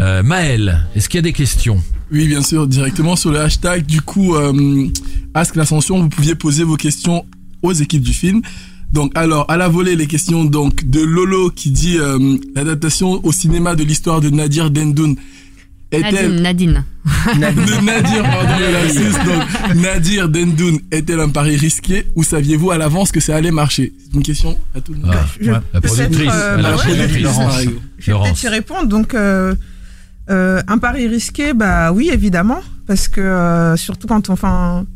Euh, 0.00 0.22
Maëlle, 0.22 0.86
est-ce 0.94 1.08
qu'il 1.08 1.18
y 1.18 1.20
a 1.20 1.22
des 1.22 1.32
questions? 1.32 1.82
Oui, 2.10 2.28
bien 2.28 2.42
sûr, 2.42 2.66
directement 2.68 3.16
sur 3.16 3.30
le 3.32 3.40
hashtag. 3.40 3.86
Du 3.86 4.02
coup, 4.02 4.34
euh, 4.36 4.86
Ask 5.32 5.56
l'Ascension, 5.56 5.98
vous 5.98 6.10
pouviez 6.10 6.34
poser 6.34 6.62
vos 6.64 6.76
questions 6.76 7.24
aux 7.62 7.72
équipes 7.72 8.02
du 8.02 8.12
film. 8.12 8.42
Donc, 8.92 9.12
alors, 9.14 9.50
à 9.50 9.56
la 9.56 9.68
volée, 9.68 9.96
les 9.96 10.06
questions 10.06 10.44
donc 10.44 10.84
de 10.84 11.00
Lolo 11.00 11.50
qui 11.50 11.70
dit 11.70 11.96
euh, 11.98 12.36
l'adaptation 12.54 13.24
au 13.24 13.32
cinéma 13.32 13.74
de 13.74 13.84
l'histoire 13.84 14.20
de 14.20 14.28
Nadir 14.30 14.70
Dendoun 14.70 15.16
est-elle 15.90 16.40
Nadine, 16.40 16.84
Nadine. 17.38 17.64
de 17.80 17.84
Nadir, 17.84 18.22
pardon, 18.22 18.52
le 18.58 18.72
lapsus. 18.72 19.12
donc 19.26 19.74
Nadir 19.82 20.28
Dendoun 20.28 20.78
est-elle 20.90 21.20
un 21.20 21.28
pari 21.28 21.56
risqué 21.56 22.06
ou 22.16 22.22
saviez-vous 22.22 22.70
à 22.70 22.78
l'avance 22.78 23.12
que 23.12 23.20
ça 23.20 23.36
allait 23.36 23.50
marcher? 23.50 23.92
C'est 24.04 24.16
une 24.16 24.22
question 24.22 24.58
à 24.74 24.80
tout 24.80 24.92
le 24.94 25.00
monde. 25.00 25.10
Ah, 25.12 25.26
Je- 25.40 25.50
la 25.50 25.60
peut-être, 25.60 25.86
productrice, 25.94 26.30
euh, 26.32 26.56
la 26.56 26.62
bah 26.62 26.76
ouais, 26.76 26.82
productrice, 26.82 27.22
Laurence. 27.22 27.38
Laurence. 27.38 27.74
Je 27.98 28.12
vais 28.12 28.18
peut-être 28.18 28.42
y 28.42 28.48
répondre. 28.48 28.86
Donc, 28.86 29.14
euh, 29.14 29.54
euh, 30.30 30.62
un 30.66 30.78
pari 30.78 31.08
risqué, 31.08 31.52
bah 31.52 31.92
oui, 31.92 32.10
évidemment, 32.12 32.60
parce 32.86 33.08
que 33.08 33.20
euh, 33.20 33.76
surtout 33.76 34.06
quand 34.06 34.30
on, 34.30 34.32
enfin, 34.34 34.86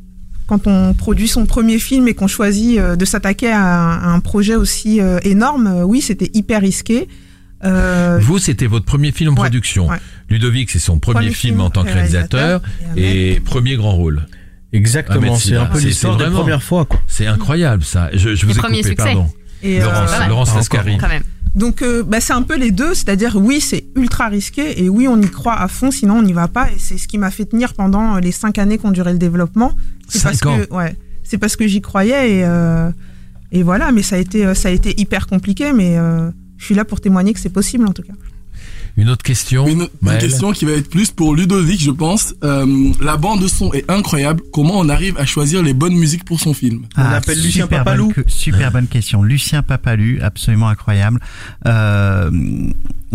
quand 0.46 0.66
on 0.66 0.94
produit 0.94 1.28
son 1.28 1.46
premier 1.46 1.78
film 1.78 2.06
et 2.08 2.14
qu'on 2.14 2.26
choisit 2.28 2.78
euh, 2.78 2.96
de 2.96 3.04
s'attaquer 3.04 3.50
à, 3.50 3.60
un- 3.64 3.98
à 3.98 4.06
un 4.08 4.20
projet 4.20 4.54
aussi 4.54 5.00
euh, 5.00 5.18
énorme, 5.22 5.66
euh, 5.66 5.82
oui, 5.82 6.00
c'était 6.00 6.30
hyper 6.34 6.60
risqué. 6.60 7.08
Euh, 7.64 8.18
Vous, 8.22 8.38
c'était 8.38 8.66
votre 8.66 8.84
premier 8.84 9.12
film 9.12 9.30
en 9.30 9.32
Ouais, 9.32 9.40
production. 9.48 9.88
ouais. 9.88 9.96
Ludovic, 10.28 10.70
c'est 10.70 10.78
son 10.78 10.98
premier, 10.98 11.14
Premier 11.20 11.30
film, 11.34 11.54
film 11.54 11.60
en 11.62 11.70
tant 11.70 11.84
que 11.84 11.90
réalisateur 11.92 12.60
et 12.96 13.40
premier 13.44 13.76
grand 13.76 13.92
rôle. 13.92 14.26
Ah, 14.30 14.36
Exactement, 14.72 15.20
mais 15.32 15.38
c'est 15.38 15.56
un 15.56 15.66
peu 15.66 15.78
l'histoire 15.80 16.14
c'est 16.18 16.24
de 16.24 16.24
la 16.24 16.30
première 16.36 16.62
fois. 16.62 16.84
Quoi. 16.84 17.00
C'est 17.06 17.26
incroyable 17.26 17.82
ça. 17.82 18.10
Je, 18.12 18.34
je 18.34 18.46
vous 18.46 18.58
ai 18.58 18.60
coupé, 18.60 18.74
succès. 18.82 18.94
pardon. 18.94 19.28
et, 19.62 19.80
Laurence, 19.80 20.10
euh, 20.20 20.26
Laurence 20.28 20.54
Lascari. 20.54 20.98
quand 20.98 21.08
même. 21.08 21.22
Donc, 21.56 21.80
euh, 21.80 22.02
bah, 22.02 22.20
c'est 22.20 22.34
un 22.34 22.42
peu 22.42 22.56
les 22.56 22.70
deux, 22.70 22.94
c'est-à-dire 22.94 23.36
oui, 23.36 23.60
c'est 23.62 23.86
ultra 23.96 24.28
risqué 24.28 24.82
et 24.82 24.90
oui, 24.90 25.08
on 25.08 25.20
y 25.20 25.28
croit 25.28 25.58
à 25.58 25.68
fond, 25.68 25.90
sinon 25.90 26.18
on 26.18 26.22
n'y 26.22 26.34
va 26.34 26.48
pas. 26.48 26.70
Et 26.70 26.78
c'est 26.78 26.98
ce 26.98 27.08
qui 27.08 27.16
m'a 27.16 27.30
fait 27.30 27.46
tenir 27.46 27.72
pendant 27.72 28.18
les 28.18 28.30
cinq 28.30 28.58
années 28.58 28.76
qu'ont 28.76 28.90
duré 28.90 29.12
le 29.12 29.18
développement. 29.18 29.72
C'est 30.06 30.22
parce 30.22 30.44
ans. 30.44 30.58
que, 30.58 30.74
ouais, 30.74 30.94
c'est 31.24 31.38
parce 31.38 31.56
que 31.56 31.66
j'y 31.66 31.80
croyais 31.80 32.38
et 32.38 32.44
euh, 32.44 32.90
et 33.52 33.62
voilà. 33.62 33.90
Mais 33.90 34.02
ça 34.02 34.16
a 34.16 34.18
été, 34.18 34.44
euh, 34.44 34.54
ça 34.54 34.68
a 34.68 34.70
été 34.70 35.00
hyper 35.00 35.26
compliqué, 35.26 35.72
mais 35.72 35.96
euh, 35.98 36.30
je 36.58 36.64
suis 36.64 36.74
là 36.74 36.84
pour 36.84 37.00
témoigner 37.00 37.32
que 37.32 37.40
c'est 37.40 37.48
possible 37.50 37.86
en 37.86 37.92
tout 37.92 38.02
cas. 38.02 38.12
Une 38.96 39.10
autre 39.10 39.22
question 39.22 39.66
Une, 39.66 39.88
une 40.02 40.18
question 40.18 40.52
qui 40.52 40.64
va 40.64 40.72
être 40.72 40.88
plus 40.88 41.10
pour 41.10 41.34
Ludovic, 41.34 41.82
je 41.82 41.90
pense. 41.90 42.34
Euh, 42.42 42.92
la 43.00 43.16
bande 43.16 43.42
de 43.42 43.48
son 43.48 43.72
est 43.74 43.90
incroyable. 43.90 44.42
Comment 44.52 44.78
on 44.78 44.88
arrive 44.88 45.18
à 45.18 45.26
choisir 45.26 45.62
les 45.62 45.74
bonnes 45.74 45.96
musiques 45.96 46.24
pour 46.24 46.40
son 46.40 46.54
film? 46.54 46.86
On 46.96 47.02
appelle 47.02 47.40
Lucien 47.40 47.66
Papalou. 47.66 48.12
bonne 48.12 48.24
super 48.26 48.72
bonne 48.72 48.86
question. 48.86 49.22
Lucien 49.22 49.62
Papalou, 49.62 50.18
absolument 50.22 50.68
incroyable. 50.68 51.20
Euh, 51.66 52.30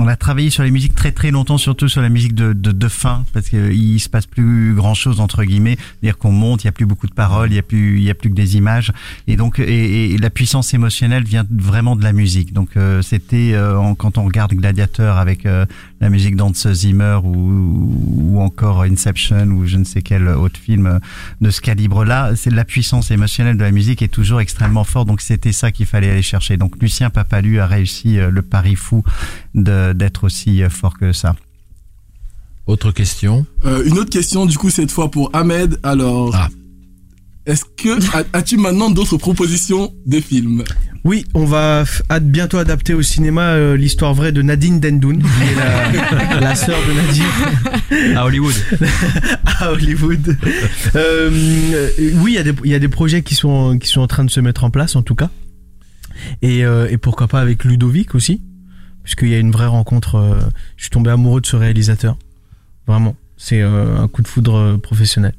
on 0.02 0.08
a 0.08 0.16
travaillé 0.16 0.50
sur 0.50 0.64
les 0.64 0.72
musiques 0.72 0.96
très 0.96 1.12
très 1.12 1.32
longtemps, 1.32 1.58
surtout 1.58 1.88
sur 1.88 2.02
la 2.02 2.10
musique 2.10 2.34
de, 2.34 2.54
de, 2.54 2.72
de 2.72 2.88
fin, 2.88 3.24
parce 3.34 3.50
qu'il 3.50 4.00
se 4.00 4.10
passe 4.10 4.26
plus 4.26 4.74
grand 4.74 4.94
chose 4.96 5.20
entre 5.20 5.44
guillemets. 5.44 5.78
C'est-à-dire 5.78 6.18
qu'on 6.18 6.32
monte, 6.32 6.64
il 6.64 6.68
y 6.68 6.70
a 6.70 6.72
plus 6.72 6.86
beaucoup 6.86 7.08
de 7.08 7.14
paroles, 7.14 7.52
il 7.52 7.56
y 7.56 7.60
a 7.60 7.64
plus, 7.64 7.98
il 7.98 8.04
y 8.04 8.10
a 8.10 8.16
plus 8.16 8.30
que 8.30 8.36
des 8.36 8.58
images, 8.58 8.92
et 9.28 9.36
donc 9.36 9.60
et, 9.60 10.14
et 10.14 10.18
la 10.18 10.30
puissance 10.30 10.74
émotionnelle 10.74 11.24
vient 11.24 11.46
vraiment 11.52 11.96
de 11.96 12.04
la 12.04 12.14
musique. 12.14 12.54
Donc 12.54 12.70
euh, 12.78 13.02
c'était 13.02 13.52
euh, 13.54 13.94
quand 13.98 14.18
on 14.18 14.26
regarde 14.26 14.54
Gladiateur 14.54 15.18
avec 15.18 15.46
euh, 15.46 15.66
la 16.02 16.10
musique 16.10 16.36
d'Hans 16.36 16.52
Zimmer 16.74 17.20
ou, 17.24 17.94
ou 18.34 18.40
encore 18.42 18.82
Inception 18.82 19.46
ou 19.52 19.66
je 19.68 19.78
ne 19.78 19.84
sais 19.86 20.02
quel 20.02 20.28
autre 20.28 20.60
film 20.60 21.00
de 21.40 21.50
ce 21.52 21.62
calibre-là, 21.62 22.36
c'est 22.36 22.50
la 22.50 22.66
puissance 22.66 23.12
émotionnelle 23.12 23.56
de 23.56 23.64
la 23.64 23.72
musique 23.72 24.02
est 24.02 24.08
toujours 24.08 24.42
extrêmement 24.42 24.84
forte. 24.84 25.08
Donc 25.08 25.22
c'était 25.22 25.52
ça 25.54 25.72
qu'il 25.72 25.86
fallait 25.86 26.10
aller 26.10 26.22
chercher. 26.24 26.58
Donc 26.58 26.76
Lucien 26.82 27.10
Papalu 27.12 27.60
a 27.60 27.68
réussi 27.68 28.18
euh, 28.20 28.30
le 28.32 28.42
pari 28.42 28.76
fou 28.76 29.04
de- 29.56 29.94
d'être 29.94 30.24
aussi 30.24 30.64
euh, 30.64 30.70
fort 30.70 30.98
que 30.98 31.14
ça. 31.14 31.36
Autre 32.68 32.92
question 32.92 33.46
Euh, 33.66 33.84
Une 33.86 33.98
autre 34.00 34.10
question, 34.10 34.46
du 34.46 34.58
coup, 34.58 34.70
cette 34.70 34.92
fois 34.92 35.10
pour 35.12 35.30
Ahmed. 35.36 35.80
Alors, 35.84 36.36
Ah. 36.36 36.50
est-ce 37.46 37.66
que 37.66 38.00
as- 38.18 38.26
as-tu 38.34 38.58
maintenant 38.58 38.90
d'autres 38.90 39.18
propositions 39.18 39.94
de 40.06 40.20
films? 40.20 40.64
Oui, 41.04 41.26
on 41.34 41.46
va 41.46 41.84
bientôt 42.22 42.60
adapter 42.60 42.94
au 42.94 43.02
cinéma 43.02 43.54
euh, 43.54 43.76
l'histoire 43.76 44.14
vraie 44.14 44.32
de 44.32 44.44
Nadine 44.44 44.80
Dendoun, 44.80 45.18
qui 45.24 45.28
est 45.28 45.56
la, 45.56 46.40
la 46.40 46.56
sœur 46.56 46.78
de 46.88 46.94
Nadine 46.94 48.16
À 48.18 48.26
Hollywood. 48.26 48.54
à 49.60 49.72
Hollywood. 49.72 50.38
Euh, 50.96 51.90
oui, 52.18 52.34
il 52.34 52.36
y, 52.36 52.38
a 52.38 52.44
des- 52.44 52.54
il 52.64 52.70
y 52.70 52.76
a 52.76 52.80
des 52.80 52.88
projets 52.88 53.24
qui 53.24 53.34
sont, 53.34 53.80
qui 53.80 53.88
sont 53.90 54.02
en 54.02 54.08
train 54.08 54.24
de 54.24 54.30
se 54.30 54.40
mettre 54.40 54.64
en 54.64 54.70
place, 54.70 54.96
en 54.96 55.02
tout 55.02 55.16
cas. 55.16 55.32
Et, 56.44 56.64
euh, 56.64 56.88
et 56.92 56.98
pourquoi 56.98 57.28
pas 57.28 57.42
avec 57.42 57.64
Ludovic 57.64 58.14
aussi, 58.14 58.42
puisqu'il 59.04 59.30
y 59.30 59.36
a 59.36 59.40
une 59.40 59.52
vraie 59.52 59.66
rencontre. 59.66 60.40
je 60.78 60.84
suis 60.84 60.92
tombé 60.92 61.10
amoureux 61.10 61.42
de 61.42 61.48
ce 61.48 61.56
réalisateur. 61.56 62.16
Vraiment. 62.86 63.16
C'est 63.38 63.62
un 63.64 64.08
coup 64.08 64.22
de 64.22 64.28
foudre 64.28 64.78
professionnel. 64.78 65.34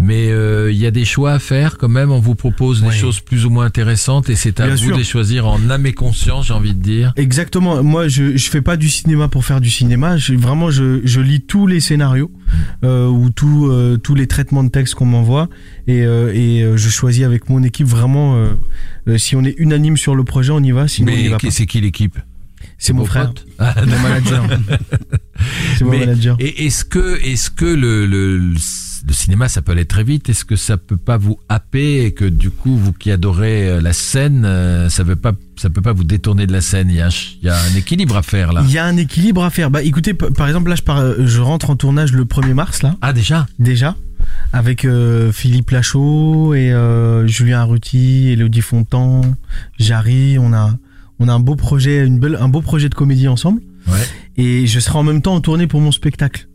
Mais 0.00 0.30
euh, 0.30 0.70
il 0.70 0.78
y 0.78 0.86
a 0.86 0.92
des 0.92 1.04
choix 1.04 1.32
à 1.32 1.38
faire 1.40 1.76
quand 1.76 1.88
même. 1.88 2.12
On 2.12 2.20
vous 2.20 2.36
propose 2.36 2.82
des 2.82 2.92
choses 2.92 3.18
plus 3.18 3.44
ou 3.44 3.50
moins 3.50 3.64
intéressantes 3.66 4.30
et 4.30 4.36
c'est 4.36 4.60
à 4.60 4.66
Bien 4.66 4.76
vous 4.76 4.80
sûr. 4.84 4.92
de 4.92 4.98
les 4.98 5.04
choisir 5.04 5.48
en 5.48 5.68
âme 5.70 5.86
et 5.86 5.92
conscience, 5.92 6.46
j'ai 6.46 6.52
envie 6.54 6.72
de 6.74 6.80
dire. 6.80 7.12
Exactement. 7.16 7.82
Moi, 7.82 8.06
je 8.06 8.36
je 8.36 8.48
fais 8.48 8.62
pas 8.62 8.76
du 8.76 8.88
cinéma 8.88 9.26
pour 9.26 9.44
faire 9.44 9.60
du 9.60 9.70
cinéma. 9.70 10.16
Je, 10.16 10.34
vraiment, 10.34 10.70
je, 10.70 11.00
je 11.04 11.20
lis 11.20 11.40
tous 11.40 11.66
les 11.66 11.80
scénarios 11.80 12.30
euh, 12.84 13.08
ou 13.08 13.30
tout, 13.30 13.66
euh, 13.66 13.96
tous 13.96 14.14
les 14.14 14.28
traitements 14.28 14.62
de 14.62 14.68
texte 14.70 14.94
qu'on 14.94 15.04
m'envoie 15.06 15.48
et, 15.88 16.02
euh, 16.04 16.32
et 16.32 16.62
euh, 16.62 16.76
je 16.76 16.88
choisis 16.90 17.24
avec 17.24 17.48
mon 17.50 17.64
équipe 17.64 17.88
vraiment. 17.88 18.36
si 19.16 19.34
on 19.34 19.42
est 19.42 19.56
unanime 19.58 19.96
sur 19.96 20.14
le 20.14 20.22
projet, 20.22 20.52
on 20.52 20.62
y 20.62 20.70
va. 20.70 20.86
Sinon, 20.86 21.12
on 21.12 21.16
y 21.16 21.22
Mais 21.24 21.28
va 21.28 21.38
c'est 21.50 21.66
qui 21.66 21.80
l'équipe? 21.80 22.16
C'est 22.78 22.92
mon 22.92 23.04
frère, 23.04 23.32
Ah, 23.58 23.74
mon 23.84 23.98
manager. 23.98 24.44
C'est 25.76 25.84
mon 25.84 25.90
Mais- 25.90 26.00
manager. 26.06 26.36
Et 26.38 26.66
est-ce 26.66 26.84
que, 26.84 27.18
est-ce 27.24 27.50
que 27.50 27.64
le, 27.64 28.06
le, 28.06 28.52
le 29.08 29.14
cinéma, 29.14 29.48
ça 29.48 29.62
peut 29.62 29.72
aller 29.72 29.86
très 29.86 30.04
vite 30.04 30.28
Est-ce 30.28 30.44
que 30.44 30.54
ça 30.54 30.76
peut 30.76 30.96
pas 30.98 31.16
vous 31.16 31.38
happer 31.48 32.04
et 32.04 32.12
que 32.12 32.24
du 32.26 32.50
coup, 32.50 32.76
vous 32.76 32.92
qui 32.92 33.10
adorez 33.10 33.68
euh, 33.68 33.80
la 33.80 33.92
scène, 33.92 34.44
euh, 34.44 34.88
ça 34.88 35.02
veut 35.02 35.16
pas, 35.16 35.32
ça 35.56 35.70
peut 35.70 35.80
pas 35.82 35.92
vous 35.92 36.04
détourner 36.04 36.46
de 36.46 36.52
la 36.52 36.60
scène? 36.60 36.88
Il 36.90 36.96
y 36.96 37.00
a 37.00 37.06
un, 37.06 37.10
ch- 37.10 37.38
il 37.42 37.46
y 37.46 37.50
a 37.50 37.56
un 37.58 37.74
équilibre 37.76 38.16
à 38.16 38.22
faire 38.22 38.52
là. 38.52 38.62
Il 38.64 38.70
y 38.70 38.78
a 38.78 38.84
un 38.84 38.96
équilibre 38.96 39.42
à 39.44 39.50
faire. 39.50 39.70
Bah, 39.70 39.82
écoutez, 39.82 40.14
par 40.14 40.46
exemple, 40.46 40.68
là, 40.70 40.76
je, 40.76 40.82
pars, 40.82 40.98
euh, 40.98 41.14
je 41.24 41.40
rentre 41.40 41.70
en 41.70 41.76
tournage 41.76 42.12
le 42.12 42.24
1er 42.24 42.52
mars, 42.54 42.82
là, 42.82 42.96
Ah 43.00 43.12
déjà? 43.12 43.46
Déjà, 43.58 43.96
avec 44.52 44.84
euh, 44.84 45.32
Philippe 45.32 45.70
Lachaud 45.70 46.52
et 46.54 46.70
euh, 46.72 47.26
Julien 47.26 47.60
Arruti, 47.60 48.28
Elodie 48.28 48.60
Fontan, 48.60 49.22
Jarry. 49.78 50.38
On 50.38 50.52
a, 50.52 50.76
on 51.18 51.28
a 51.28 51.32
un 51.32 51.40
beau 51.40 51.56
projet, 51.56 52.06
une 52.06 52.18
belle, 52.18 52.36
un 52.40 52.48
beau 52.48 52.60
projet 52.60 52.88
de 52.88 52.94
comédie 52.94 53.28
ensemble. 53.28 53.60
Ouais. 53.86 54.06
Et 54.36 54.66
je 54.66 54.78
serai 54.80 54.98
en 54.98 55.02
même 55.02 55.22
temps 55.22 55.34
en 55.34 55.40
tournée 55.40 55.66
pour 55.66 55.80
mon 55.80 55.92
spectacle. 55.92 56.46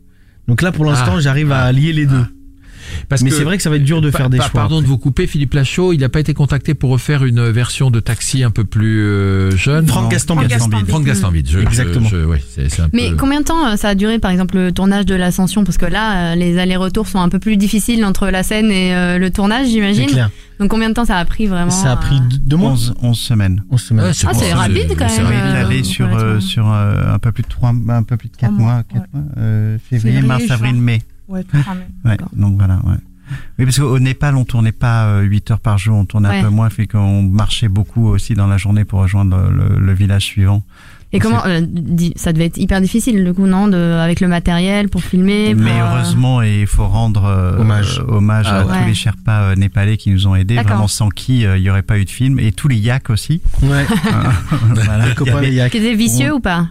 Donc 0.47 0.61
là, 0.61 0.71
pour 0.71 0.85
l'instant, 0.85 1.13
Ah. 1.15 1.19
j'arrive 1.21 1.51
à 1.51 1.63
Ah. 1.63 1.71
lier 1.71 1.93
les 1.93 2.05
deux. 2.05 2.25
Parce 3.10 3.21
Mais 3.21 3.29
que- 3.29 3.36
c'est 3.36 3.43
vrai 3.43 3.58
que 3.58 3.63
ça 3.63 3.69
va 3.69 3.75
être 3.77 3.84
dur 3.84 4.01
de 4.01 4.10
Pa- 4.10 4.17
faire 4.19 4.29
des 4.29 4.38
pa- 4.38 4.43
choix. 4.45 4.62
Pardon 4.62 4.75
après. 4.77 4.84
de 4.86 4.89
vous 4.89 4.97
couper, 4.97 5.27
Philippe 5.27 5.53
Lachaud, 5.53 5.93
il 5.93 5.99
n'a 5.99 6.10
pas 6.10 6.19
été 6.19 6.34
contacté 6.34 6.73
pour 6.73 6.89
refaire 6.91 7.23
une 7.25 7.49
version 7.49 7.91
de 7.91 7.99
Taxi 7.99 8.43
un 8.43 8.51
peu 8.51 8.63
plus 8.63 9.01
euh, 9.03 9.51
jeune 9.56 9.88
Franck 9.88 10.12
Gastambide. 10.12 10.51
Franck 10.88 11.03
Gastambide. 11.06 11.49
Je, 11.49 11.60
Exactement. 11.60 12.08
je- 12.10 12.21
je- 12.21 12.25
ouais, 12.25 12.41
c'est 12.49 12.69
c'est 12.69 12.82
un 12.82 12.89
Mais 12.93 13.10
peu... 13.12 13.15
combien 13.17 13.39
de 13.41 13.45
temps 13.45 13.67
euh, 13.67 13.75
ça 13.75 13.89
a 13.89 13.95
duré, 13.95 14.19
par 14.19 14.32
exemple, 14.32 14.56
le 14.56 14.71
tournage 14.71 15.06
de 15.06 15.15
l'Ascension? 15.15 15.63
Parce 15.63 15.77
que 15.77 15.86
là, 15.86 16.32
euh, 16.32 16.36
les 16.36 16.58
allers-retours 16.58 17.08
sont 17.08 17.19
un 17.19 17.29
peu 17.29 17.39
plus 17.39 17.58
difficiles 17.58 18.03
entre 18.06 18.27
la 18.29 18.43
scène 18.43 18.71
et 18.71 18.93
euh, 18.95 19.17
le 19.17 19.29
tournage, 19.32 19.65
C'est 19.67 19.71
j'imagine. 19.73 20.08
clair. 20.08 20.29
Donc 20.60 20.69
combien 20.69 20.88
de 20.89 20.93
temps 20.93 21.06
ça 21.06 21.17
a 21.17 21.25
pris 21.25 21.47
vraiment 21.47 21.71
Ça 21.71 21.91
a 21.93 21.95
pris 21.97 22.19
deux 22.45 22.58
mois. 22.58 22.71
11, 22.71 22.93
11 23.01 23.17
semaines. 23.19 23.63
11 23.71 23.82
semaines. 23.82 24.06
Ouais, 24.06 24.12
Ah, 24.25 24.32
c'est 24.34 24.51
bon, 24.53 24.58
rapide, 24.58 24.95
quand 24.97 25.10
c'est 25.10 25.23
même. 25.23 25.32
Euh, 25.34 25.65
allé 25.65 25.84
sur 25.84 26.08
euh, 26.15 26.39
sur 26.39 26.71
euh, 26.71 27.13
un 27.13 27.19
peu 27.19 27.32
plus 27.32 27.43
de 27.43 27.47
trois, 27.49 27.69
un 27.89 28.03
peu 28.03 28.17
plus 28.17 28.29
de 28.29 28.38
quatre 28.38 28.51
Trois 28.51 28.63
mois, 28.63 28.73
mois, 28.75 28.84
quatre 28.84 29.01
ouais. 29.13 29.19
mois, 29.19 29.23
euh, 29.39 29.77
février, 29.89 30.19
Février, 30.21 30.27
mars, 30.27 30.43
avril, 30.51 30.75
mai. 30.75 31.01
Ouais, 31.27 31.43
tout 31.43 31.57
cramé. 31.59 31.81
Ouais, 32.05 32.12
D'accord. 32.12 32.29
donc 32.33 32.57
voilà, 32.57 32.75
ouais. 32.86 32.95
Oui, 33.57 33.65
parce 33.65 33.79
qu'au 33.79 33.99
Népal, 33.99 34.36
on 34.36 34.43
tournait 34.45 34.71
pas 34.73 35.05
euh, 35.05 35.21
8 35.21 35.51
heures 35.51 35.59
par 35.59 35.77
jour, 35.77 35.95
on 35.97 36.05
tournait 36.05 36.29
Ouais. 36.29 36.39
un 36.39 36.43
peu 36.43 36.49
moins, 36.49 36.69
fait 36.69 36.88
qu'on 36.88 37.23
marchait 37.23 37.69
beaucoup 37.69 38.07
aussi 38.07 38.33
dans 38.36 38.47
la 38.47 38.57
journée 38.57 38.86
pour 38.86 38.99
rejoindre 38.99 39.49
le 39.49 39.93
village 39.93 40.23
suivant. 40.23 40.63
Et 41.15 41.19
comment 41.19 41.45
euh, 41.45 41.62
ça 42.15 42.34
devait 42.34 42.45
être 42.47 42.58
hyper 42.58 42.82
difficile 42.82 43.23
du 43.23 43.34
coup 43.34 43.45
non 43.45 43.67
de 43.67 43.78
avec 43.78 44.19
le 44.19 44.28
matériel 44.28 44.89
pour 44.89 45.04
filmer. 45.04 45.54
Mais 45.56 45.69
pour, 45.71 45.82
euh, 45.82 45.86
heureusement, 45.95 46.41
et 46.41 46.62
il 46.62 46.67
faut 46.67 46.88
rendre 46.88 47.26
euh, 47.26 47.60
Hommage. 47.60 47.99
euh, 47.99 48.12
hommage 48.15 48.45
Ah 48.49 48.62
à 48.62 48.65
ouais. 48.65 48.80
tous 48.82 48.88
les 48.88 48.93
Sherpas 48.95 49.41
euh, 49.43 49.56
népalais 49.56 49.97
qui 49.97 50.10
nous 50.10 50.26
ont 50.28 50.36
aidés, 50.36 50.56
D'accord. 50.56 50.71
vraiment 50.71 50.88
sans 50.88 51.10
qui 51.10 51.45
euh, 51.45 51.58
il 51.58 51.62
n'y 51.63 51.69
aurait 51.69 51.84
pas 51.84 51.99
eu 51.99 52.06
de 52.06 52.10
film, 52.10 52.39
et 52.39 52.52
tous 52.52 52.67
les 52.67 52.78
Yaks 52.78 53.10
aussi. 53.12 53.41
Ouais. 53.62 53.86
Voilà. 54.76 55.08
Les 55.08 55.15
copains, 55.15 55.41
les 55.41 55.54
yaks. 55.54 55.71
Qui 55.71 55.78
étaient 55.78 55.95
vicieux 55.95 56.34
ou 56.34 56.39
pas? 56.39 56.67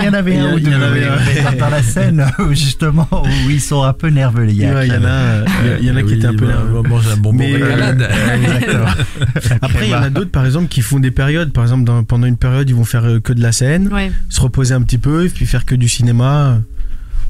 Il 0.00 0.04
y 0.04 0.08
en 0.08 0.12
avait 0.14 0.38
un 0.38 0.46
a- 0.50 0.54
ou 0.54 0.58
il 0.58 0.66
y 0.66 0.70
deux 0.70 0.76
en 0.76 0.80
avait 0.82 1.00
oui, 1.00 1.06
un. 1.06 1.50
oui, 1.50 1.56
dans 1.58 1.68
la 1.68 1.82
scène 1.82 2.26
où 2.38 2.52
justement 2.54 3.08
où 3.12 3.50
ils 3.50 3.60
sont 3.60 3.82
un 3.82 3.92
peu 3.92 4.08
nerveux 4.08 4.44
les 4.44 4.54
Yaks. 4.54 4.74
Ouais, 4.74 4.86
Il 4.88 4.94
y 4.94 4.96
en 4.96 5.04
a, 5.04 5.08
euh, 5.08 5.44
il 5.80 5.86
y 5.86 5.90
en 5.90 5.96
a 5.96 6.02
qui 6.02 6.14
étaient 6.14 6.26
un 6.26 6.34
peu 6.34 6.46
Oui, 6.46 6.52
nerveux. 6.52 6.82
mange 6.88 7.08
un 7.08 7.16
bonbon. 7.16 7.44
Après, 9.62 9.86
il 9.86 9.90
y 9.90 9.94
en 9.94 10.02
a 10.02 10.10
d'autres, 10.10 10.30
par 10.30 10.44
exemple, 10.46 10.68
qui 10.68 10.80
font 10.82 11.00
des 11.00 11.10
périodes. 11.10 11.52
Par 11.52 11.64
exemple, 11.64 11.90
pendant 12.06 12.26
une 12.26 12.36
période, 12.36 12.68
ils 12.68 12.74
vont 12.76 12.84
faire 12.84 13.04
que 13.22 13.32
de 13.32 13.42
la 13.42 13.49
scène, 13.52 13.88
Ouais. 13.92 14.10
se 14.28 14.40
reposer 14.40 14.74
un 14.74 14.82
petit 14.82 14.98
peu, 14.98 15.26
et 15.26 15.28
puis 15.28 15.46
faire 15.46 15.64
que 15.64 15.74
du 15.74 15.88
cinéma. 15.88 16.60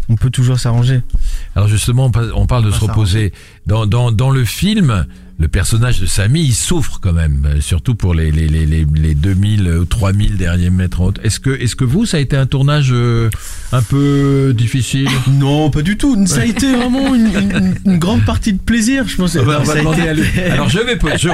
On 0.09 0.17
peut 0.17 0.31
toujours 0.31 0.59
s'arranger. 0.59 1.03
Alors 1.55 1.69
justement, 1.69 2.07
on 2.07 2.11
pa- 2.11 2.33
on 2.35 2.47
parle 2.47 2.65
de 2.65 2.71
On 2.71 2.73
se 2.73 2.81
reposer. 2.81 3.33
Dans, 3.67 3.87
dans, 3.87 4.11
dans 4.11 4.31
le 4.31 4.45
film, 4.45 5.07
le 5.41 5.49
personnage 5.49 6.01
de 6.01 6.07
Samy, 6.07 6.43
il 6.45 6.53
souffre 6.55 7.01
quand 7.03 7.15
même, 7.15 7.47
euh, 7.47 7.61
surtout 7.61 7.95
pour 7.95 8.15
les, 8.15 8.31
les, 8.31 8.47
les, 8.47 8.67
les, 8.67 8.87
les 8.95 9.15
2000 9.15 9.69
ou 9.81 9.85
3000 9.87 10.37
derniers 10.37 10.69
mètres 10.71 11.01
en 11.01 11.07
haute. 11.07 11.19
Est-ce 11.25 11.41
que, 11.41 11.51
est-ce 11.51 11.75
que 11.75 11.85
vous, 11.85 12.05
ça 12.05 12.19
a 12.19 12.21
été 12.21 12.37
un 12.37 12.45
tournage 12.47 12.91
euh, 12.93 13.31
un 13.73 13.81
peu 13.83 14.55
difficile? 14.57 15.09
Non, 15.31 15.71
pas 15.71 15.81
du 15.83 15.97
tout. 15.97 16.27
Ça 16.27 16.41
a 16.43 16.45
été 16.45 16.71
vraiment 16.77 17.15
une, 17.15 17.27
une- 17.27 17.75
une 17.87 17.99
grande 17.99 18.25
partie 18.27 18.53
de 18.53 18.59
plaisir, 18.59 19.05
je 19.09 19.17
pense. 19.17 19.37
Ah 19.37 19.43
bah, 19.43 19.59
on 19.61 19.65
va 19.65 19.73
Ça 19.73 19.79
a 19.89 19.93
été- 19.95 20.09
à 20.09 20.13
lui. 20.13 20.25
Alors 20.53 20.69
je 20.69 20.79
vais 20.81 20.97
poser. 20.97 21.17
je- 21.19 21.29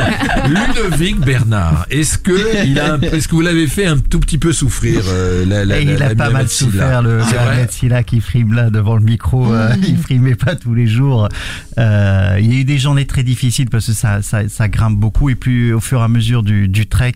Ludovic 0.49 1.19
Bernard, 1.19 1.87
est-ce 1.91 2.19
que 2.19 2.65
il 2.67 2.79
a, 2.79 2.95
un- 2.95 3.01
est-ce 3.01 3.27
que 3.29 3.35
vous 3.35 3.41
l'avez 3.41 3.67
fait 3.67 3.87
un 3.87 3.99
tout 3.99 4.21
petit 4.21 4.39
peu 4.39 4.53
souffrir 4.53 5.03
euh, 5.09 5.45
la, 5.47 5.65
la, 5.65 5.79
Et 5.81 5.85
la- 5.85 5.93
il 5.93 6.03
a 6.03 6.09
la- 6.11 6.15
pas 6.15 6.31
mal 6.31 6.43
Matsila 6.45 6.71
souffert, 6.71 7.03
le 7.03 7.21
Silla 7.71 8.03
qui 8.05 8.21
frime 8.21 8.53
là 8.55 8.71
devant 8.71 8.97
le 8.97 9.03
micro. 9.03 9.53
euh, 9.53 9.71
il 9.87 9.97
frimait 9.97 10.35
pas 10.37 10.55
tous 10.55 10.75
les 10.75 10.87
jours. 10.87 11.29
Euh, 11.79 12.37
il 12.41 12.53
y 12.53 12.57
a 12.57 12.61
eu 12.61 12.65
des 12.65 12.79
journées 12.79 13.07
très 13.07 13.23
difficiles 13.25 13.69
parce 13.71 13.87
que 13.87 13.93
ça, 13.97 14.23
ça, 14.23 14.49
ça 14.49 14.69
grimpe 14.69 14.97
beaucoup. 14.97 15.31
Et 15.31 15.35
puis 15.35 15.73
au 15.73 15.81
fur 15.81 16.01
et 16.01 16.05
à 16.05 16.09
mesure 16.09 16.43
du, 16.45 16.69
du 16.69 16.87
trek, 16.87 17.15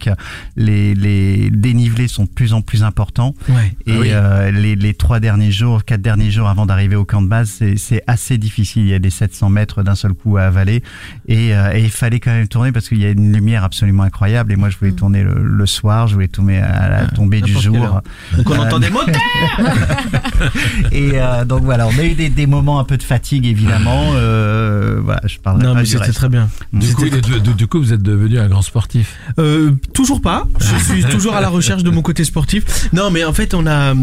les, 0.57 0.95
les 0.95 1.51
dénivelés 1.51 2.09
sont 2.09 2.25
de 2.25 2.29
plus 2.31 2.53
en 2.55 2.62
plus 2.62 2.83
importants. 2.83 3.35
Ouais. 3.49 3.75
Et 3.87 3.93
Ah 3.93 3.99
oui. 4.01 4.09
euh, 4.12 4.51
les, 4.51 4.75
les 4.75 4.95
trois 4.95 5.21
derniers 5.21 5.53
jours, 5.53 5.85
quatre 5.85 6.03
derniers 6.03 6.31
jours 6.31 6.49
avant 6.49 6.66
d'arriver 6.66 6.97
au 6.97 7.05
camp 7.05 7.23
de 7.23 7.29
base, 7.29 7.51
c'est- 7.77 8.01
assez 8.07 8.38
difficile. 8.38 8.83
Il 8.83 8.88
y 8.88 8.95
a 8.95 8.99
des 8.99 9.11
700 9.11 9.51
mètres 9.51 9.83
d'un 9.83 9.95
seul 9.95 10.14
coup 10.14 10.37
à 10.38 10.43
avaler. 10.45 10.83
Et, 11.29 11.55
euh, 11.55 11.73
et 11.75 11.83
il 11.85 11.90
fallait 11.90 12.19
quand 12.19 12.31
même 12.33 12.49
tourner 12.49 12.73
parce 12.73 12.88
qu'il 12.88 12.99
y 13.01 13.05
a 13.05 13.11
une 13.11 13.33
lumière 13.33 13.62
absolument 13.62 14.03
incroyable. 14.05 14.53
Et 14.53 14.57
moi, 14.57 14.71
je 14.71 14.79
voulais 14.79 14.93
tourner 14.93 15.23
le, 15.23 15.35
le 15.43 15.66
soir, 15.66 16.09
je 16.09 16.14
voulais 16.14 16.29
tourner 16.29 16.59
à 16.59 16.88
la 16.88 17.07
tombée 17.07 17.40
du 17.43 17.53
jour. 17.53 18.01
Donc 18.37 18.49
on 18.49 18.55
Euh, 18.55 18.59
entend 18.59 18.79
des 18.79 18.88
moteurs 18.90 19.14
et 20.93 21.11
euh, 21.14 21.45
donc 21.45 21.62
voilà, 21.62 21.87
on 21.87 21.99
a 21.99 22.05
eu 22.05 22.14
des, 22.14 22.29
des 22.31 22.47
moments 22.47 22.79
un 22.81 22.85
peu 22.85 22.97
de 22.97 23.03
fatigue 23.03 23.47
évidemment. 23.47 24.12
Euh, 24.14 25.01
voilà, 25.03 25.21
je 25.27 25.38
parlerai 25.38 25.64
Non, 25.66 25.75
pas 25.75 25.81
mais 25.81 25.87
c'était 25.87 26.12
très 26.12 26.29
bien. 26.29 26.49
Du 26.72 26.94
coup, 26.94 27.02
C'était- 27.04 27.20
du, 27.56 27.66
coup, 27.66 27.80
vous 27.80 27.92
êtes 27.92 28.02
devenu 28.02 28.38
un 28.38 28.46
grand 28.48 28.62
sportif. 28.62 29.16
Euh, 29.40 29.72
toujours 29.92 30.20
pas. 30.20 30.46
Je 30.61 30.85
suis 30.92 31.02
toujours 31.04 31.35
à 31.35 31.40
la 31.40 31.48
recherche 31.48 31.83
de 31.83 31.90
mon 31.90 32.00
côté 32.02 32.22
sportif. 32.22 32.88
Non, 32.92 33.11
mais 33.11 33.24
en 33.24 33.33
fait, 33.33 33.54
on 33.54 33.66
a, 33.66 33.92
euh, 33.92 33.94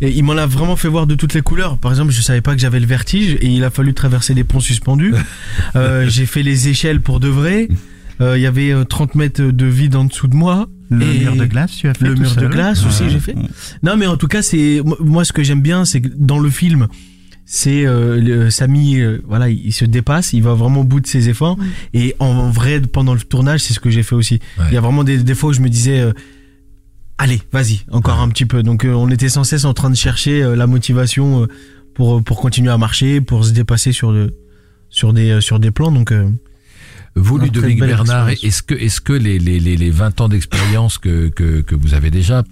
il 0.00 0.24
m'en 0.24 0.32
a 0.38 0.46
vraiment 0.46 0.76
fait 0.76 0.88
voir 0.88 1.06
de 1.06 1.14
toutes 1.16 1.34
les 1.34 1.42
couleurs. 1.42 1.76
Par 1.76 1.90
exemple, 1.92 2.12
je 2.12 2.22
savais 2.22 2.40
pas 2.40 2.54
que 2.54 2.60
j'avais 2.60 2.80
le 2.80 2.86
vertige 2.86 3.36
et 3.42 3.46
il 3.48 3.62
a 3.62 3.68
fallu 3.70 3.92
traverser 3.92 4.32
des 4.34 4.44
ponts 4.44 4.60
suspendus. 4.60 5.14
Euh, 5.76 6.06
j'ai 6.08 6.24
fait 6.26 6.42
les 6.42 6.68
échelles 6.68 7.00
pour 7.00 7.20
de 7.20 7.28
vrai. 7.28 7.68
Euh, 8.20 8.38
Il 8.38 8.42
y 8.42 8.46
avait 8.46 8.70
euh, 8.72 8.84
30 8.84 9.14
mètres 9.16 9.42
de 9.42 9.66
vide 9.66 9.96
en 9.96 10.04
dessous 10.04 10.28
de 10.28 10.36
moi. 10.36 10.68
Le 10.90 11.02
Et 11.04 11.18
mur 11.20 11.34
de 11.36 11.44
glace, 11.46 11.72
tu 11.72 11.88
as 11.88 11.94
fait 11.94 12.04
Le 12.06 12.14
tout 12.14 12.22
mur 12.22 12.36
de 12.36 12.46
glace 12.46 12.84
aussi, 12.86 13.02
Ouais. 13.04 13.10
j'ai 13.10 13.18
fait. 13.18 13.34
Non, 13.82 13.96
mais 13.96 14.06
en 14.06 14.16
tout 14.16 14.28
cas, 14.28 14.40
c'est 14.42 14.80
moi- 14.84 14.96
moi 15.00 15.24
ce 15.24 15.32
que 15.32 15.42
j'aime 15.42 15.62
bien, 15.62 15.84
c'est 15.84 16.00
que 16.00 16.08
dans 16.16 16.38
le 16.38 16.48
film, 16.50 16.86
c'est 17.46 17.84
euh, 17.86 18.20
le- 18.20 18.50
Samy, 18.50 19.00
euh, 19.00 19.20
voilà, 19.26 19.48
il, 19.50 19.66
il 19.66 19.72
se 19.72 19.84
dépasse, 19.84 20.32
il 20.32 20.42
va 20.42 20.54
vraiment 20.54 20.80
au 20.80 20.84
bout 20.84 21.00
de 21.00 21.06
ses 21.06 21.28
efforts. 21.28 21.56
Et 21.92 22.14
en 22.18 22.48
vrai, 22.50 22.80
pendant 22.80 23.14
le 23.14 23.20
tournage, 23.20 23.60
c'est 23.60 23.74
ce 23.74 23.80
que 23.80 23.90
j'ai 23.90 24.02
fait 24.02 24.14
aussi. 24.14 24.40
Ouais. 24.58 24.64
Il 24.70 24.74
y 24.74 24.76
a 24.76 24.80
vraiment 24.80 25.04
des, 25.04 25.18
des 25.22 25.34
fois 25.34 25.50
où 25.50 25.52
je 25.52 25.60
me 25.60 25.68
disais, 25.68 26.00
euh, 26.00 26.12
allez, 27.18 27.40
vas-y, 27.52 27.80
encore 27.90 28.20
un 28.20 28.28
petit 28.28 28.46
peu. 28.46 28.62
Donc, 28.62 28.84
euh, 28.84 28.92
on 28.92 29.10
était 29.10 29.28
sans 29.28 29.44
cesse 29.44 29.64
en 29.64 29.74
train 29.74 29.90
de 29.90 29.96
chercher 29.96 30.42
euh, 30.42 30.56
la 30.56 30.66
motivation 30.66 31.46
pour 31.94 32.22
pour 32.24 32.40
continuer 32.40 32.70
à 32.72 32.78
marcher, 32.78 33.20
pour 33.20 33.44
se 33.44 33.52
dépasser 33.52 33.92
sur 33.92 34.12
de 34.12 34.34
sur 34.90 35.12
des 35.12 35.40
sur 35.40 35.60
des 35.60 35.70
plans. 35.70 35.92
Donc, 35.92 36.12
euh, 36.12 36.28
Vous, 37.14 37.38
Ludovic 37.38 37.78
Bernard, 37.96 38.28
est-ce 38.42 38.62
que, 38.62 38.74
est-ce 38.74 39.00
que 39.00 39.12
les, 39.12 39.38
les, 39.38 39.60
les, 39.60 39.76
les 39.76 39.90
20 39.90 40.20
ans 40.20 40.28
d'expérience 40.28 40.98
que, 40.98 41.28
que, 41.28 41.60
que 41.60 41.74
vous 41.76 41.94
avez 41.94 42.10
déjà 42.10 42.42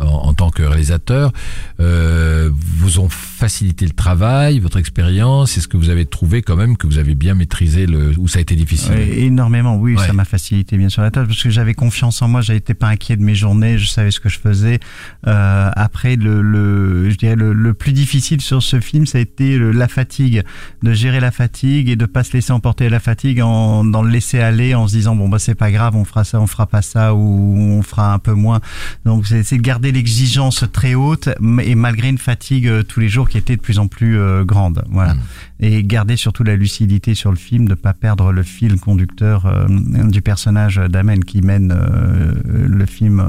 en, 0.00 0.04
en 0.06 0.34
tant 0.34 0.50
que 0.50 0.62
réalisateur 0.62 1.32
euh, 1.80 2.50
vous 2.52 3.00
ont 3.00 3.08
facilité 3.08 3.84
le 3.84 3.92
travail, 3.92 4.58
votre 4.60 4.78
expérience 4.78 5.56
Est-ce 5.56 5.68
que 5.68 5.76
vous 5.76 5.90
avez 5.90 6.06
trouvé 6.06 6.42
quand 6.42 6.56
même 6.56 6.76
que 6.76 6.86
vous 6.86 6.98
avez 6.98 7.14
bien 7.14 7.34
maîtrisé 7.34 7.86
le 7.86 8.12
ou 8.18 8.28
ça 8.28 8.38
a 8.38 8.42
été 8.42 8.54
difficile? 8.54 8.92
Énormément, 8.94 9.76
oui, 9.76 9.94
Ouais. 9.96 10.06
ça 10.06 10.12
m'a 10.12 10.24
facilité 10.24 10.76
bien 10.76 10.88
sûr 10.88 11.02
la 11.02 11.10
tâche 11.10 11.26
parce 11.28 11.42
que 11.42 11.50
j'avais 11.50 11.74
confiance 11.74 12.20
en 12.22 12.28
moi, 12.28 12.40
j'étais 12.40 12.74
pas 12.74 12.88
inquiet 12.88 13.16
de 13.16 13.22
mes 13.22 13.34
journées, 13.34 13.78
je 13.78 13.86
savais 13.88 14.10
ce 14.10 14.20
que 14.20 14.28
je 14.28 14.38
faisais. 14.38 14.80
Euh, 15.26 15.70
après, 15.74 16.16
le, 16.16 16.42
le, 16.42 17.10
je 17.10 17.16
dirais 17.16 17.36
le, 17.36 17.52
le 17.52 17.74
plus 17.74 17.92
difficile 17.92 18.40
sur 18.40 18.62
ce 18.62 18.80
film, 18.80 19.06
ça 19.06 19.18
a 19.18 19.20
été 19.20 19.56
le- 19.56 19.72
la 19.72 19.88
fatigue, 19.88 20.42
de 20.82 20.92
gérer 20.92 21.20
la 21.20 21.30
fatigue 21.30 21.88
et 21.88 21.96
de 21.96 22.06
pas 22.06 22.24
se 22.24 22.32
laisser 22.32 22.52
emporter 22.52 22.86
à 22.86 22.90
la 22.90 23.00
fatigue 23.00 23.40
en 23.40 23.84
dans 23.84 24.02
le 24.02 24.10
laisser 24.10 24.38
aller 24.40 24.74
en 24.74 24.88
se 24.88 24.94
disant 24.94 25.14
bon 25.16 25.28
bah 25.28 25.38
c'est 25.38 25.54
pas 25.54 25.70
grave, 25.70 25.96
on 25.96 26.04
fera 26.04 26.24
ça, 26.24 26.40
on 26.40 26.46
fera 26.46 26.66
pas 26.66 26.82
ça 26.82 27.14
ou 27.14 27.54
on 27.56 27.82
fera 27.82 28.12
un 28.12 28.18
peu 28.18 28.32
moins. 28.32 28.60
Donc 29.04 29.26
c'est 29.26 29.42
c'est 29.42 29.56
de 29.56 29.62
garder 29.62 29.85
l'exigence 29.92 30.64
très 30.72 30.94
haute 30.94 31.28
et 31.62 31.74
malgré 31.74 32.08
une 32.08 32.18
fatigue 32.18 32.68
euh, 32.68 32.82
tous 32.82 33.00
les 33.00 33.08
jours 33.08 33.28
qui 33.28 33.38
était 33.38 33.56
de 33.56 33.60
plus 33.60 33.78
en 33.78 33.88
plus 33.88 34.18
euh, 34.18 34.44
grande. 34.44 34.84
Voilà 34.90 35.14
Mm. 35.14 35.20
et 35.60 35.82
garder 35.84 36.16
surtout 36.16 36.44
la 36.44 36.56
lucidité 36.56 37.14
sur 37.14 37.30
le 37.30 37.36
film, 37.36 37.68
de 37.68 37.74
pas 37.74 37.94
perdre 37.94 38.32
le 38.32 38.42
fil 38.42 38.78
conducteur 38.78 39.46
euh, 39.46 39.66
du 40.08 40.22
personnage 40.22 40.76
d'Amen 40.76 41.24
qui 41.24 41.40
mène 41.42 41.74
le 42.44 42.86
film 42.86 43.24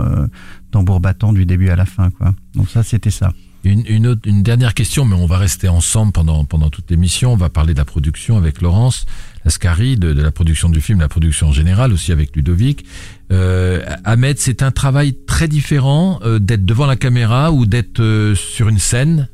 tambour 0.71 0.99
battant 0.99 1.33
du 1.33 1.45
début 1.45 1.69
à 1.69 1.75
la 1.75 1.85
fin. 1.85 2.09
Quoi. 2.09 2.33
Donc 2.55 2.69
ça, 2.69 2.83
c'était 2.83 3.11
ça. 3.11 3.33
Une, 3.63 3.83
une, 3.87 4.07
autre, 4.07 4.21
une 4.25 4.43
dernière 4.43 4.73
question, 4.73 5.03
mais 5.05 5.15
on 5.15 5.25
va 5.25 5.37
rester 5.37 5.67
ensemble 5.67 6.11
pendant, 6.11 6.45
pendant 6.45 6.69
toute 6.69 6.89
l'émission. 6.89 7.33
On 7.33 7.37
va 7.37 7.49
parler 7.49 7.73
de 7.73 7.79
la 7.79 7.85
production 7.85 8.37
avec 8.37 8.61
Laurence 8.61 9.05
Lascari, 9.47 9.95
de, 9.95 10.11
la 10.11 10.31
production 10.31 10.67
du 10.67 10.81
film, 10.81 10.99
la 10.99 11.07
production 11.07 11.47
en 11.47 11.51
général, 11.53 11.93
aussi 11.93 12.11
avec 12.11 12.35
Ludovic. 12.35 12.83
Euh, 13.31 13.81
Ahmed, 14.03 14.37
c'est 14.39 14.61
un 14.61 14.71
travail 14.71 15.15
très 15.25 15.47
différent 15.47 16.19
euh, 16.25 16.37
d'être 16.37 16.65
devant 16.65 16.85
la 16.85 16.97
caméra 16.97 17.53
ou 17.53 17.65
d'être 17.65 18.01
euh, 18.01 18.35
sur 18.35 18.67
une 18.67 18.77
scène? 18.77 19.29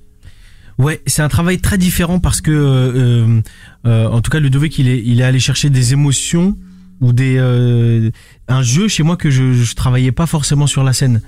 Ouais, 0.78 1.02
c'est 1.08 1.24
un 1.24 1.30
travail 1.30 1.58
très 1.58 1.80
différent 1.80 2.20
parce 2.20 2.42
que, 2.42 3.42
en 3.84 4.22
tout 4.22 4.30
cas, 4.30 4.40
Ludovic, 4.40 4.78
il 4.78 4.88
est, 4.88 5.02
il 5.04 5.20
est 5.20 5.24
allé 5.24 5.40
chercher 5.40 5.72
des 5.72 5.94
émotions 5.94 6.60
ou 7.02 7.12
des 7.12 8.12
un 8.50 8.62
jeu 8.62 8.88
chez 8.90 9.04
moi 9.04 9.16
que 9.16 9.30
je, 9.32 9.54
je 9.54 9.74
travaillais 9.76 10.12
pas 10.12 10.26
forcément 10.26 10.68
sur 10.68 10.84
la 10.84 10.92
scène, 10.94 11.22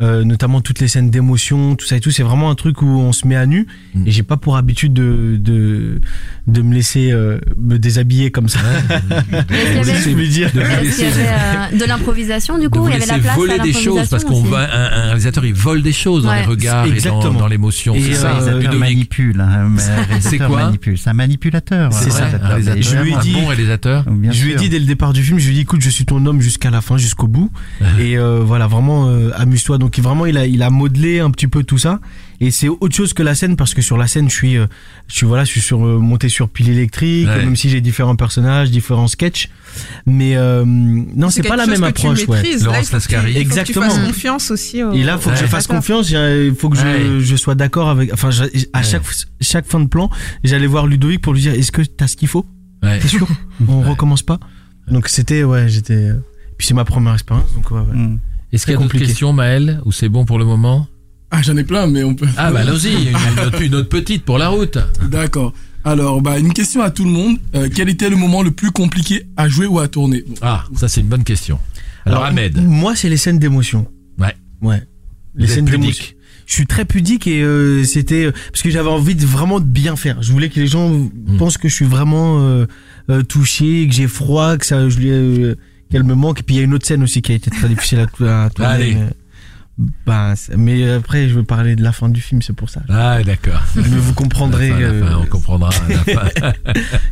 euh, 0.00 0.24
notamment 0.24 0.60
toutes 0.62 0.80
les 0.80 0.88
scènes 0.88 1.10
d'émotion, 1.10 1.76
tout 1.76 1.86
ça 1.86 1.96
et 1.96 2.00
tout. 2.00 2.10
C'est 2.10 2.22
vraiment 2.22 2.50
un 2.50 2.54
truc 2.54 2.80
où 2.82 2.86
on 2.86 3.12
se 3.12 3.26
met 3.26 3.36
à 3.36 3.44
nu 3.46 3.66
Mhm. 3.94 4.06
et 4.06 4.10
j'ai 4.10 4.22
pas 4.22 4.36
pour 4.36 4.56
habitude 4.56 4.92
de 4.94 5.36
de 5.38 6.00
de 6.46 6.62
me 6.62 6.74
laisser 6.74 7.10
euh, 7.12 7.38
me 7.58 7.78
déshabiller 7.78 8.30
comme 8.30 8.48
ça. 8.48 8.60
De 10.54 10.60
euh, 10.60 11.78
de 11.78 11.84
l'improvisation 11.84 12.58
du 12.58 12.68
coup? 12.68 12.86
Il 12.88 12.92
y 12.92 12.96
avait 12.96 13.06
la 13.06 13.18
place 13.18 13.32
à 13.32 13.36
voler 13.36 13.58
des 13.58 13.72
choses 13.72 14.08
parce 14.08 14.24
qu'on 14.24 14.42
va 14.42 14.60
un, 14.74 14.84
un 15.02 15.04
réalisateur 15.06 15.44
il 15.44 15.54
vole 15.54 15.82
des 15.82 15.92
choses 15.92 16.24
dans 16.24 16.34
les 16.34 16.42
regards 16.44 16.86
et 16.86 17.00
dans, 17.00 17.46
l'émotion. 17.46 17.94
C'est 17.98 18.14
ça, 18.14 18.38
euh, 18.40 18.78
manipule. 18.78 19.40
hein, 19.40 19.70
C'est 20.20 20.38
quoi? 20.38 20.64
manipule. 20.64 20.98
C'est 20.98 21.10
un 21.10 21.14
manipulateur. 21.14 21.92
C'est 21.92 22.10
ça, 22.10 22.26
un 22.26 22.46
réalisateur, 22.48 22.82
Je 22.82 22.96
lui 22.98 23.10
ai 23.10 23.14
un 23.14 23.18
dit- 23.18 23.32
bon 23.32 23.46
réalisateur. 23.46 24.04
Je 24.30 24.44
lui 24.44 24.52
ai 24.52 24.56
dit 24.56 24.68
dès 24.68 24.78
le 24.78 24.86
départ 24.86 25.12
du 25.12 25.22
film, 25.22 25.38
je 25.38 25.44
lui 25.46 25.52
ai 25.52 25.54
dit 25.56 25.60
écoute, 25.62 25.80
je 25.82 25.90
suis 25.90 26.04
ton 26.04 26.24
homme 26.26 26.40
jusqu'à 26.54 26.70
la 26.70 26.80
fin, 26.80 26.96
jusqu'au 26.96 27.26
bout. 27.26 27.50
et 27.98 28.16
euh, 28.16 28.40
voilà, 28.44 28.66
vraiment 28.68 29.08
euh, 29.08 29.30
amuse-toi. 29.34 29.78
Donc 29.78 29.98
vraiment, 29.98 30.24
il 30.26 30.36
a 30.38 30.46
il 30.46 30.62
a 30.62 30.70
modelé 30.70 31.18
un 31.20 31.30
petit 31.30 31.48
peu 31.48 31.64
tout 31.64 31.78
ça. 31.78 31.98
Et 32.40 32.50
c'est 32.50 32.68
autre 32.68 32.94
chose 32.94 33.12
que 33.12 33.22
la 33.22 33.34
scène 33.34 33.56
parce 33.56 33.74
que 33.74 33.82
sur 33.82 33.96
la 33.96 34.06
scène, 34.06 34.28
je 34.30 34.34
suis 34.34 34.56
euh, 34.56 34.66
je 35.08 35.14
suis 35.16 35.26
voilà, 35.26 35.44
je 35.44 35.50
suis 35.50 35.60
sur 35.60 35.84
euh, 35.84 35.98
monté 35.98 36.28
sur 36.28 36.48
pile 36.48 36.68
électrique, 36.70 37.26
Ouais. 37.26 37.44
même 37.44 37.56
si 37.56 37.70
j'ai 37.70 37.80
différents 37.80 38.16
personnages, 38.16 38.70
différents 38.70 39.08
sketchs. 39.08 39.48
Mais 40.06 40.36
euh, 40.36 40.64
non, 40.64 41.30
c'est 41.30 41.42
pas 41.42 41.56
la 41.56 41.66
même 41.66 41.82
approche. 41.84 42.26
Ouais. 42.28 42.42
Laurence 42.62 42.92
Lascari. 42.92 43.32
il 43.32 43.34
faut 43.34 43.38
que 43.38 43.64
tu 43.64 43.70
Exactement. 43.70 43.88
confiance 44.06 44.50
aussi. 44.52 44.82
au- 44.82 44.92
Et 44.92 45.02
là, 45.02 45.18
faut 45.18 45.30
que 45.30 45.36
je 45.36 45.46
fasse 45.46 45.66
confiance. 45.66 46.10
Il 46.10 46.54
faut 46.56 46.68
que 46.70 46.76
je, 46.76 46.84
Ouais. 46.84 47.20
je 47.20 47.36
sois 47.36 47.54
d'accord 47.56 47.88
avec. 47.88 48.12
Enfin, 48.12 48.30
je- 48.30 48.44
à 48.72 48.78
Ouais. 48.78 48.84
chaque 48.84 49.02
chaque 49.40 49.66
fin 49.66 49.80
de 49.80 49.88
plan, 49.88 50.08
j'allais 50.44 50.66
voir 50.68 50.86
Ludovic 50.86 51.20
pour 51.20 51.32
lui 51.34 51.40
dire 51.40 51.54
est-ce 51.54 51.72
que 51.72 51.82
t'as 51.82 52.06
ce 52.06 52.16
qu'il 52.16 52.28
faut? 52.28 52.46
Ouais. 52.82 52.98
T'es 53.00 53.08
sûr? 53.08 53.26
On 53.68 53.80
recommence 53.82 54.22
pas? 54.22 54.38
Donc 54.88 55.08
c'était 55.08 55.44
ouais, 55.44 55.68
j'étais. 55.68 56.10
Puis 56.58 56.66
c'est 56.66 56.74
ma 56.74 56.84
première 56.84 57.14
expérience, 57.14 57.52
donc 57.54 57.70
ouais. 57.70 57.78
ouais. 57.80 57.96
Mm. 57.96 58.18
Est-ce 58.52 58.64
qu'il 58.66 58.72
y 58.72 58.74
a 58.74 58.78
d'autres 58.78 58.88
compliqué. 58.90 59.06
questions, 59.06 59.32
Maël, 59.32 59.80
ou 59.84 59.92
c'est 59.92 60.08
bon 60.08 60.24
pour 60.24 60.38
le 60.38 60.44
moment? 60.44 60.86
Ah, 61.30 61.42
j'en 61.42 61.56
ai 61.56 61.64
plein, 61.64 61.86
mais 61.88 62.04
on 62.04 62.14
peut. 62.14 62.28
Ah 62.36 62.52
bah 62.52 62.60
allons-y, 62.60 62.92
une, 62.92 63.08
une 63.08 63.46
autre, 63.46 63.62
une 63.62 63.74
autre 63.74 63.88
petite 63.88 64.24
pour 64.24 64.38
la 64.38 64.48
route. 64.48 64.78
D'accord. 65.10 65.52
Alors, 65.82 66.22
bah, 66.22 66.38
une 66.38 66.52
question 66.52 66.80
à 66.80 66.90
tout 66.90 67.04
le 67.04 67.10
monde. 67.10 67.36
Euh, 67.56 67.68
quel 67.74 67.88
était 67.88 68.08
le 68.08 68.16
moment 68.16 68.42
le 68.42 68.52
plus 68.52 68.70
compliqué 68.70 69.26
à 69.36 69.48
jouer 69.48 69.66
ou 69.66 69.80
à 69.80 69.88
tourner? 69.88 70.22
Bon, 70.26 70.34
Ah, 70.40 70.64
ça 70.76 70.86
c'est 70.88 71.00
une 71.00 71.08
bonne 71.08 71.24
question. 71.24 71.58
Alors, 72.06 72.24
Ahmed, 72.24 72.56
Moi, 72.62 72.94
c'est 72.94 73.08
les 73.08 73.16
scènes 73.16 73.38
d'émotion. 73.38 73.86
Ouais. 74.18 74.34
Ouais. 74.62 74.82
Les 75.34 75.46
Vous 75.46 75.52
scènes 75.52 75.64
d'émotion. 75.64 76.04
Je 76.46 76.52
suis 76.54 76.66
très 76.66 76.84
pudique 76.84 77.26
et 77.26 77.42
euh, 77.42 77.82
c'était 77.84 78.26
euh, 78.26 78.32
parce 78.52 78.62
que 78.62 78.70
j'avais 78.70 78.90
envie 78.90 79.14
de 79.14 79.24
vraiment 79.26 79.60
de 79.60 79.64
bien 79.64 79.96
faire. 79.96 80.22
Je 80.22 80.30
voulais 80.30 80.50
que 80.50 80.60
les 80.60 80.66
gens 80.66 80.90
Hmm. 80.90 81.36
pensent 81.38 81.56
que 81.58 81.68
je 81.68 81.74
suis 81.74 81.86
vraiment 81.86 82.38
euh, 82.40 82.66
euh, 83.10 83.22
touché, 83.22 83.86
que 83.88 83.94
j'ai 83.94 84.06
froid, 84.06 84.56
que 84.58 84.64
ça, 84.66 84.88
je 84.88 84.98
lui, 84.98 85.10
euh, 85.10 85.54
qu'elle 85.90 86.04
me 86.04 86.14
manque. 86.14 86.40
Et 86.40 86.42
puis 86.42 86.56
il 86.56 86.58
y 86.58 86.60
a 86.60 86.64
une 86.64 86.74
autre 86.74 86.86
scène 86.86 87.02
aussi 87.02 87.22
qui 87.22 87.32
a 87.32 87.34
été 87.34 87.50
très 87.50 87.68
difficile 87.68 88.00
à, 88.20 88.44
à 88.44 88.50
tourner. 88.54 88.70
Allez. 88.72 88.94
mais 88.94 89.10
Ben, 90.06 90.34
c'est- 90.36 90.56
mais 90.56 90.88
après, 90.88 91.28
je 91.28 91.34
veux 91.34 91.42
parler 91.42 91.74
de 91.74 91.82
la 91.82 91.90
fin 91.90 92.08
du 92.08 92.20
film, 92.20 92.42
c'est 92.42 92.52
pour 92.52 92.70
ça. 92.70 92.82
Ah, 92.88 93.20
d'accord. 93.24 93.60
Mais 93.74 93.82
vous 93.82 94.14
comprendrez. 94.22 94.68
La 94.68 94.76
fin, 94.76 94.80
la 94.82 94.88
fin, 94.88 95.12
euh, 95.12 95.18
on 95.22 95.26
comprendra. 95.26 95.70
à 95.70 95.88
la 95.88 95.98
fin. 96.04 96.52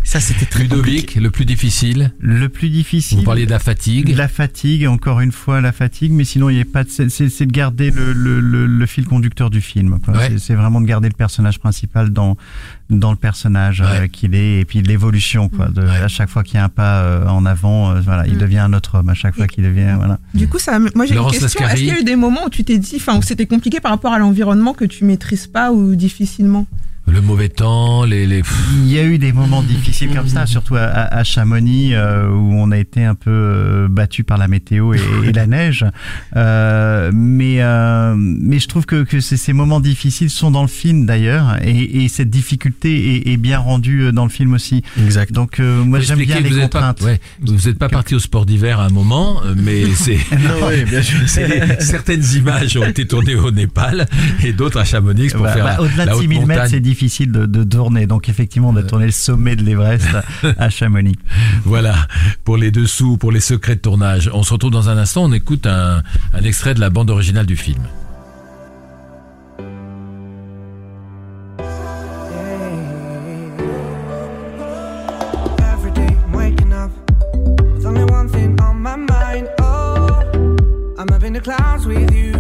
Ça, 0.04 0.20
c'était 0.20 0.46
très 0.46 0.62
Ludovic, 0.62 1.16
le 1.16 1.30
plus 1.32 1.44
difficile. 1.44 2.12
Le 2.20 2.48
plus 2.48 2.68
difficile. 2.68 3.18
Vous 3.18 3.24
parliez 3.24 3.46
de 3.46 3.50
la 3.50 3.58
fatigue. 3.58 4.14
La 4.16 4.28
fatigue, 4.28 4.86
encore 4.86 5.18
une 5.20 5.32
fois, 5.32 5.60
la 5.60 5.72
fatigue, 5.72 6.12
mais 6.12 6.22
sinon, 6.24 6.50
il 6.50 6.54
n'y 6.54 6.60
a 6.62 6.64
pas 6.64 6.84
de, 6.84 6.88
c'est, 6.90 7.08
c'est- 7.08 7.30
c'est 7.30 7.46
de 7.46 7.52
garder 7.52 7.90
le, 7.90 8.12
le, 8.12 8.38
le, 8.38 8.66
le 8.66 8.86
fil 8.86 9.06
conducteur 9.06 9.50
du 9.50 9.60
film. 9.60 9.98
quoi. 9.98 10.14
Ouais. 10.14 10.28
C'est, 10.30 10.38
c'est 10.38 10.54
vraiment 10.54 10.80
de 10.80 10.86
garder 10.86 11.08
le 11.08 11.14
personnage 11.16 11.58
principal 11.58 12.10
dans, 12.10 12.36
dans 12.90 13.10
le 13.10 13.16
personnage 13.16 13.82
euh, 13.84 14.06
qu'il 14.06 14.34
est, 14.34 14.60
et 14.60 14.64
puis 14.64 14.82
l'évolution, 14.82 15.48
quoi. 15.48 15.68
De, 15.68 15.82
À 15.82 16.08
chaque 16.08 16.28
fois 16.28 16.42
qu'il 16.42 16.56
y 16.56 16.58
a 16.58 16.64
un 16.64 16.68
pas 16.68 17.02
euh, 17.02 17.26
en 17.26 17.46
avant, 17.46 17.90
euh, 17.92 18.00
voilà, 18.00 18.26
il 18.26 18.34
Mm. 18.34 18.38
devient 18.38 18.58
un 18.58 18.72
autre 18.74 18.98
homme. 18.98 19.08
À 19.08 19.14
chaque 19.14 19.34
fois 19.34 19.46
qu'il 19.46 19.64
devient, 19.64 19.94
voilà. 19.96 20.18
Du 20.34 20.48
coup, 20.48 20.58
ça, 20.58 20.78
moi 20.78 21.06
j'ai 21.06 21.14
une 21.14 21.30
question. 21.30 21.46
Est-ce 21.66 21.74
qu'il 21.76 21.86
y 21.86 21.90
a 21.90 22.00
eu 22.00 22.04
des 22.04 22.16
moments 22.16 22.46
où 22.46 22.50
tu 22.50 22.64
t'es 22.64 22.78
dit, 22.78 22.96
enfin, 22.96 23.16
où 23.16 23.22
c'était 23.22 23.46
compliqué 23.46 23.80
par 23.80 23.92
rapport 23.92 24.12
à 24.12 24.18
l'environnement 24.18 24.74
que 24.74 24.84
tu 24.84 25.04
maîtrises 25.04 25.46
pas 25.46 25.72
ou 25.72 25.94
difficilement? 25.94 26.66
Le 27.12 27.20
mauvais 27.20 27.48
temps, 27.50 28.04
les. 28.04 28.26
les... 28.26 28.42
Il 28.74 28.90
y 28.90 28.98
a 28.98 29.04
eu 29.04 29.18
des 29.18 29.32
moments 29.32 29.62
difficiles 29.62 30.14
comme 30.14 30.28
ça, 30.28 30.46
surtout 30.46 30.76
à, 30.78 31.22
Chamonix, 31.24 31.94
euh, 31.94 32.26
où 32.28 32.54
on 32.54 32.70
a 32.70 32.78
été 32.78 33.04
un 33.04 33.14
peu 33.14 33.30
euh, 33.30 33.88
battu 33.88 34.24
par 34.24 34.38
la 34.38 34.48
météo 34.48 34.94
et, 34.94 35.00
et 35.26 35.32
la 35.32 35.46
neige. 35.46 35.84
Euh, 36.36 37.10
mais, 37.12 37.56
euh, 37.60 38.14
mais 38.16 38.58
je 38.58 38.66
trouve 38.66 38.86
que, 38.86 39.04
que 39.04 39.20
ces, 39.20 39.52
moments 39.52 39.80
difficiles 39.80 40.30
sont 40.30 40.50
dans 40.50 40.62
le 40.62 40.68
film 40.68 41.04
d'ailleurs, 41.04 41.58
et, 41.62 42.04
et 42.04 42.08
cette 42.08 42.30
difficulté 42.30 43.16
est, 43.28 43.32
est 43.32 43.36
bien 43.36 43.58
rendue 43.58 44.10
dans 44.12 44.24
le 44.24 44.30
film 44.30 44.54
aussi. 44.54 44.82
Exact. 44.98 45.32
Donc 45.32 45.60
euh, 45.60 45.84
moi 45.84 46.00
j'aime 46.00 46.18
bien 46.18 46.40
les 46.40 46.48
vous 46.48 46.56
pas, 46.56 46.62
contraintes. 46.62 47.02
ouais, 47.02 47.20
vous 47.42 47.68
n'êtes 47.68 47.78
pas 47.78 47.90
parti 47.90 48.14
au 48.14 48.20
sport 48.20 48.46
d'hiver 48.46 48.80
à 48.80 48.86
un 48.86 48.90
moment, 48.90 49.42
mais 49.56 49.84
c'est 49.94 50.18
certaines 51.80 52.24
images 52.36 52.76
ont 52.78 52.84
été 52.86 53.06
tournées 53.06 53.34
au 53.34 53.50
Népal 53.50 54.06
et 54.42 54.52
d'autres 54.54 54.78
à 54.80 54.84
Chamonix 54.84 55.28
pour 55.30 55.42
Bah, 55.42 55.52
faire 55.52 55.64
bah, 55.64 55.74
la- 55.76 55.82
Au-delà 55.82 56.04
la 56.06 56.12
de 56.12 56.16
haute 56.16 56.22
6000 56.22 56.38
mètres, 56.38 56.48
montagne. 56.48 56.68
c'est 56.70 56.80
difficile 56.80 57.01
de, 57.02 57.46
de 57.46 57.64
tourner. 57.64 58.06
Donc 58.06 58.28
effectivement, 58.28 58.68
on 58.70 58.76
a 58.76 58.82
tourné 58.82 59.06
le 59.06 59.12
sommet 59.12 59.56
de 59.56 59.62
l'Everest 59.62 60.06
à, 60.14 60.64
à 60.64 60.70
Chamonix. 60.70 61.16
Voilà, 61.64 62.06
pour 62.44 62.56
les 62.56 62.70
dessous, 62.70 63.16
pour 63.16 63.32
les 63.32 63.40
secrets 63.40 63.76
de 63.76 63.80
tournage. 63.80 64.30
On 64.32 64.42
se 64.42 64.52
retrouve 64.52 64.70
dans 64.70 64.88
un 64.88 64.96
instant, 64.96 65.24
on 65.24 65.32
écoute 65.32 65.66
un, 65.66 66.02
un 66.32 66.42
extrait 66.42 66.74
de 66.74 66.80
la 66.80 66.90
bande 66.90 67.10
originale 67.10 67.46
du 67.46 67.56
film. 67.56 67.82
Every 75.58 75.90
day 75.92 76.16
I'm 81.48 82.31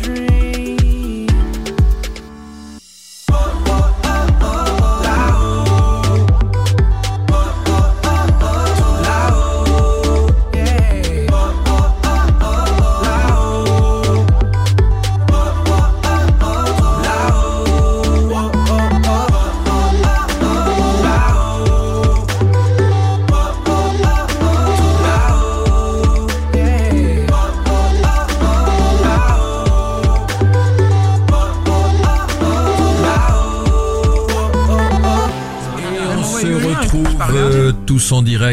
dream? 0.00 0.61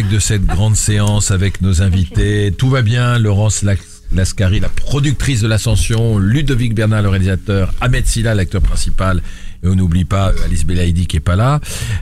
De 0.09 0.19
cette 0.19 0.45
grande 0.45 0.75
séance 0.75 1.31
avec 1.31 1.61
nos 1.61 1.81
invités. 1.81 2.51
Tout 2.57 2.69
va 2.69 2.81
bien, 2.81 3.17
Laurence 3.19 3.63
Lascari, 4.11 4.59
la 4.59 4.69
productrice 4.69 5.41
de 5.41 5.47
l'Ascension, 5.47 6.17
Ludovic 6.17 6.73
Bernard, 6.73 7.03
le 7.03 7.09
réalisateur, 7.09 7.73
Ahmed 7.79 8.05
Silla, 8.07 8.33
l'acteur 8.33 8.61
principal, 8.61 9.21
et 9.63 9.67
on 9.67 9.75
n'oublie 9.75 10.05
pas 10.05 10.29
euh, 10.29 10.45
Alice 10.45 10.65
Belaïdi 10.65 11.05
qui 11.05 11.17
est 11.17 11.21
pas 11.21 11.35
là. 11.35 11.59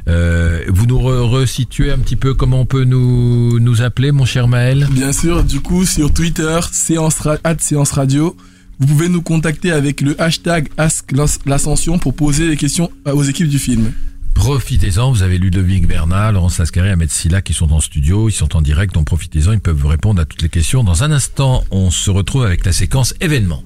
Euh, 0.07 0.63
vous 0.69 0.85
nous 0.85 0.99
re- 0.99 1.21
resituez 1.29 1.91
un 1.91 1.97
petit 1.97 2.15
peu 2.15 2.33
comment 2.33 2.61
on 2.61 2.65
peut 2.65 2.83
nous, 2.85 3.59
nous 3.59 3.81
appeler, 3.81 4.11
mon 4.11 4.25
cher 4.25 4.47
Maël? 4.47 4.87
Bien 4.91 5.11
sûr, 5.11 5.43
du 5.43 5.59
coup, 5.59 5.85
sur 5.85 6.13
Twitter, 6.13 6.59
séance, 6.71 7.17
séance 7.59 7.91
radio. 7.91 8.35
vous 8.79 8.87
pouvez 8.87 9.09
nous 9.09 9.21
contacter 9.21 9.71
avec 9.71 10.01
le 10.01 10.19
hashtag 10.21 10.69
Ask 10.77 11.11
l'Ascension 11.45 11.99
pour 11.99 12.13
poser 12.13 12.47
les 12.47 12.57
questions 12.57 12.89
aux 13.05 13.23
équipes 13.23 13.49
du 13.49 13.59
film. 13.59 13.91
Profitez-en, 14.37 15.11
vous 15.11 15.23
avez 15.23 15.39
Ludovic 15.39 15.87
Bernal, 15.87 16.35
Laurence 16.35 16.59
Lascaré, 16.59 16.91
Ahmed 16.91 17.09
Silla 17.09 17.41
qui 17.41 17.53
sont 17.53 17.73
en 17.73 17.81
studio, 17.81 18.29
ils 18.29 18.33
sont 18.33 18.55
en 18.55 18.61
direct, 18.61 18.93
donc 18.93 19.05
profitez-en, 19.05 19.51
ils 19.51 19.59
peuvent 19.59 19.75
vous 19.75 19.87
répondre 19.87 20.21
à 20.21 20.25
toutes 20.25 20.43
les 20.43 20.49
questions. 20.49 20.83
Dans 20.83 21.03
un 21.03 21.11
instant, 21.11 21.65
on 21.71 21.91
se 21.91 22.11
retrouve 22.11 22.45
avec 22.45 22.63
la 22.63 22.71
séquence 22.71 23.13
événements. 23.19 23.63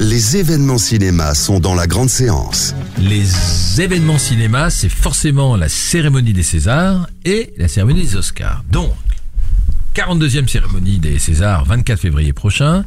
Les 0.00 0.38
événements 0.38 0.78
cinéma 0.78 1.34
sont 1.34 1.60
dans 1.60 1.74
la 1.74 1.86
grande 1.86 2.08
séance. 2.08 2.74
Les 2.98 3.80
événements 3.80 4.18
cinéma, 4.18 4.70
c'est 4.70 4.88
forcément 4.88 5.54
la 5.54 5.68
cérémonie 5.68 6.32
des 6.32 6.42
Césars 6.42 7.06
et 7.24 7.52
la 7.58 7.68
cérémonie 7.68 8.02
des 8.02 8.16
Oscars. 8.16 8.64
Donc, 8.70 8.94
42e 9.94 10.48
cérémonie 10.48 10.98
des 10.98 11.18
Césars, 11.18 11.66
24 11.66 12.00
février 12.00 12.32
prochain. 12.32 12.84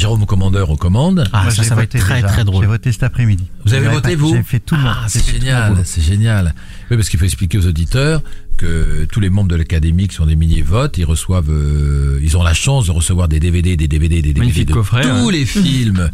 Jérôme 0.00 0.24
Commandeur 0.26 0.70
aux 0.70 0.76
commandes. 0.76 1.28
Ah, 1.32 1.42
Moi, 1.44 1.50
ça, 1.52 1.62
ça 1.62 1.74
va 1.74 1.82
être 1.82 1.98
très 1.98 2.16
déjà. 2.16 2.28
très 2.28 2.44
drôle. 2.44 2.62
J'ai 2.64 2.68
voté 2.68 2.90
cet 2.92 3.02
après-midi. 3.02 3.44
Vous 3.64 3.74
avez 3.74 3.88
voté, 3.88 4.14
vous 4.16 4.34
J'ai 4.34 4.42
fait 4.42 4.58
tout 4.60 4.74
le 4.74 4.80
monde. 4.82 4.94
Ah, 4.96 5.06
J'ai 5.12 5.18
c'est 5.20 5.32
génial, 5.32 5.76
c'est 5.84 6.00
génial. 6.00 6.54
Oui, 6.90 6.96
parce 6.96 7.08
qu'il 7.08 7.18
faut 7.18 7.26
expliquer 7.26 7.58
aux 7.58 7.66
auditeurs 7.66 8.22
que 8.56 9.06
tous 9.10 9.20
les 9.20 9.30
membres 9.30 9.48
de 9.48 9.56
l'académie 9.56 10.08
qui 10.08 10.14
sont 10.16 10.26
des 10.26 10.36
milliers 10.36 10.62
votent, 10.62 10.98
ils 10.98 11.04
reçoivent, 11.04 11.50
euh, 11.50 12.18
ils 12.22 12.36
ont 12.36 12.42
la 12.42 12.52
chance 12.54 12.86
de 12.86 12.92
recevoir 12.92 13.28
des 13.28 13.40
DVD, 13.40 13.76
des 13.76 13.88
DVD, 13.88 14.16
des 14.16 14.22
DVD 14.22 14.40
Magnifique 14.40 14.68
de 14.68 14.74
coffret, 14.74 15.02
tous 15.02 15.30
les 15.30 15.44
films 15.46 16.10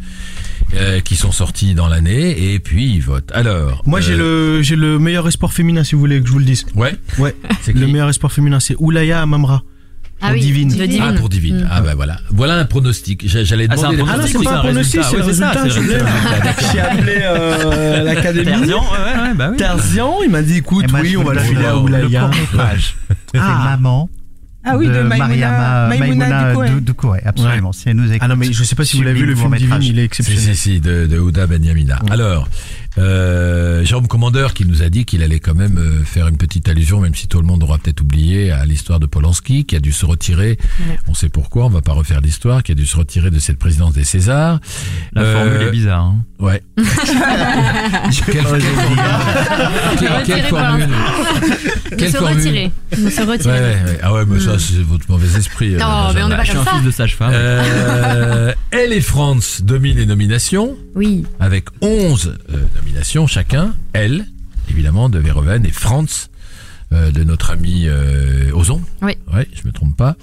euh, 0.74 1.01
qui 1.01 1.16
sont 1.16 1.32
sortis 1.32 1.74
dans 1.74 1.89
l'année, 1.89 2.53
et 2.55 2.59
puis 2.61 2.93
ils 2.93 3.01
votent. 3.03 3.30
Alors, 3.34 3.82
Moi, 3.87 4.01
j'ai 4.01 4.12
euh, 4.14 4.57
le 4.59 4.62
j'ai 4.62 4.76
le 4.76 4.99
meilleur 4.99 5.26
espoir 5.26 5.53
féminin, 5.53 5.82
si 5.84 5.95
vous 5.95 6.01
voulez 6.01 6.20
que 6.20 6.26
je 6.26 6.32
vous 6.32 6.39
le 6.39 6.45
dise. 6.45 6.66
ouais, 6.74 6.95
Ouais. 7.18 7.34
Le 7.72 7.87
meilleur 7.87 8.09
espoir 8.09 8.32
féminin, 8.32 8.61
c'est 8.61 8.76
Oulaya 8.78 9.22
Amamra. 9.22 9.62
Ah 10.22 10.30
oui, 10.32 10.40
Divine. 10.40 10.68
de 10.68 10.74
Divine. 10.86 11.02
Ah 11.02 11.12
pour 11.12 11.28
Divine. 11.28 11.58
Mm. 11.60 11.68
Ah 11.70 11.80
bah 11.82 11.94
voilà, 11.94 12.18
voilà 12.30 12.54
un 12.54 12.64
pronostic. 12.64 13.28
J'a- 13.28 13.44
J'allais 13.44 13.66
Ah, 13.70 13.76
c'est 13.76 13.84
un 13.84 13.92
demander. 13.92 14.10
Ah 14.14 14.16
non, 14.18 14.26
c'est 14.26 14.32
pas 14.32 14.38
un 14.38 14.42
c'est 14.42 14.48
un 14.48 14.60
pronostic, 14.60 15.00
c'est 15.02 15.10
c'est 15.10 15.32
ça, 15.34 15.50
résultat. 15.50 15.52
c'est 15.54 15.64
le 15.64 15.70
J'ai 15.70 15.80
appelé- 15.80 15.92
résultat. 15.94 16.72
J'ai 16.72 16.80
appelé 16.80 17.18
euh, 17.20 18.02
l'académie. 18.02 18.44
Terzian, 18.46 18.80
ouais, 18.80 19.22
ouais, 19.22 19.34
bah 19.34 19.48
oui. 19.50 19.56
Terzian, 19.58 20.14
il 20.24 20.30
m'a 20.30 20.42
dit 20.42 20.56
écoute, 20.56 20.90
moi, 20.90 21.00
oui, 21.02 21.16
on 21.16 21.22
va 21.24 21.34
le 21.34 21.38
donne 21.40 21.48
filer 21.48 21.64
à 21.66 21.72
le 21.72 21.76
Oulaya. 21.78 22.20
court-métrage. 22.22 22.94
C'est 23.32 23.40
Ah. 23.40 23.62
maman. 23.76 24.08
Ah 24.68 24.76
oui, 24.76 24.86
de, 24.88 24.92
Maïmouna, 24.94 25.16
Mariama, 25.88 26.48
Ducoé. 26.50 26.68
Dou- 26.70 26.80
Doucouré, 26.80 27.20
absolument. 27.24 27.72
Si 27.72 27.88
elle 27.88 27.94
nous 27.96 28.08
écoute. 28.08 28.18
Ah 28.20 28.26
non, 28.26 28.34
mais 28.34 28.52
je 28.52 28.64
sais 28.64 28.74
pas 28.74 28.84
si 28.84 28.96
vous 28.96 29.04
l'avez 29.04 29.20
vu, 29.20 29.26
le 29.26 29.36
film 29.36 29.54
Divine, 29.54 29.78
il 29.82 29.98
est 29.98 30.02
Si, 30.02 30.04
exceptionnel. 30.06 30.42
si, 30.42 30.56
si, 30.56 30.80
de, 30.80 31.06
de 31.06 31.18
Ouda 31.20 31.46
Benyamina. 31.46 32.00
Alors, 32.10 32.48
euh, 32.99 33.84
Jérôme 33.84 34.09
Commandeur 34.09 34.55
qui 34.55 34.64
nous 34.64 34.82
a 34.82 34.88
dit 34.88 35.05
qu'il 35.05 35.22
allait 35.22 35.40
quand 35.40 35.55
même 35.55 35.78
euh, 35.78 36.05
faire 36.05 36.28
une 36.28 36.36
petite 36.38 36.68
allusion, 36.68 37.01
même 37.01 37.14
si 37.14 37.28
tout 37.28 37.38
le 37.40 37.47
monde 37.47 37.62
aura 37.62 37.78
peut-être 37.78 38.01
oublié, 38.01 38.51
à 38.51 38.64
l'histoire 38.64 39.01
de 39.01 39.07
Polanski, 39.07 39.64
qui 39.64 39.76
a 39.76 39.80
dû 39.80 39.92
se 39.92 40.07
retirer. 40.07 40.59
Ouais. 40.88 40.99
On 41.09 41.14
sait 41.14 41.28
pourquoi, 41.28 41.66
on 41.66 41.70
va 41.70 41.82
pas 41.82 41.92
refaire 41.92 42.20
l'histoire, 42.20 42.62
qui 42.62 42.72
a 42.72 42.74
dû 42.74 42.86
se 42.86 42.97
retirer 42.97 43.30
de 43.30 43.38
cette 43.38 43.59
présidence 43.59 43.92
des 43.94 44.05
Césars. 44.05 44.61
La 45.12 45.22
Euh, 45.22 45.34
formule 45.34 45.68
est 45.68 45.70
bizarre. 45.70 46.01
hein. 46.05 46.16
Ouais. 46.38 46.62
quelle, 48.26 48.34
quelle 48.34 48.42
formule 48.44 48.66
Quelle- 50.26 50.42
formule 50.44 50.88
Quelle 51.97 52.11
se 52.12 52.16
formule 52.18 52.36
retirer. 52.36 52.72
De 52.97 53.11
se 53.11 53.22
retirer. 53.22 53.53
ouais, 53.53 53.61
ouais. 53.86 53.99
Ah 54.03 54.12
ouais, 54.12 54.24
mais 54.26 54.40
ça, 54.40 54.59
c'est 54.59 54.82
votre 54.82 55.11
mauvais 55.11 55.38
esprit. 55.38 55.74
euh, 55.74 55.78
Non, 55.78 56.12
mais 56.14 56.22
on 56.22 56.28
n'est 56.28 56.36
pas 56.36 56.42
Je 56.44 56.51
suis 56.51 56.59
comme 56.59 56.68
un 56.68 56.70
ça. 56.70 56.76
fils 56.76 56.84
de 56.84 56.90
sage-femme. 56.90 57.30
Euh, 57.34 58.53
elle 58.70 58.92
et 58.92 59.01
France 59.01 59.62
dominent 59.62 59.97
les 59.97 60.07
nominations 60.07 60.76
Oui. 60.94 61.24
avec 61.40 61.66
11 61.80 62.36
euh, 62.53 62.57
nominations 62.87 63.26
chacun. 63.26 63.74
Elle, 63.93 64.26
évidemment, 64.70 65.09
de 65.09 65.18
Verhoeven 65.18 65.64
et 65.66 65.72
Franz 65.72 66.28
euh, 66.93 67.11
de 67.11 67.24
notre 67.24 67.51
ami 67.51 67.87
euh, 67.87 68.53
Ozon. 68.55 68.80
Oui. 69.03 69.14
Ouais, 69.34 69.49
je 69.53 69.66
me 69.66 69.72
trompe 69.72 69.97
pas. 69.97 70.16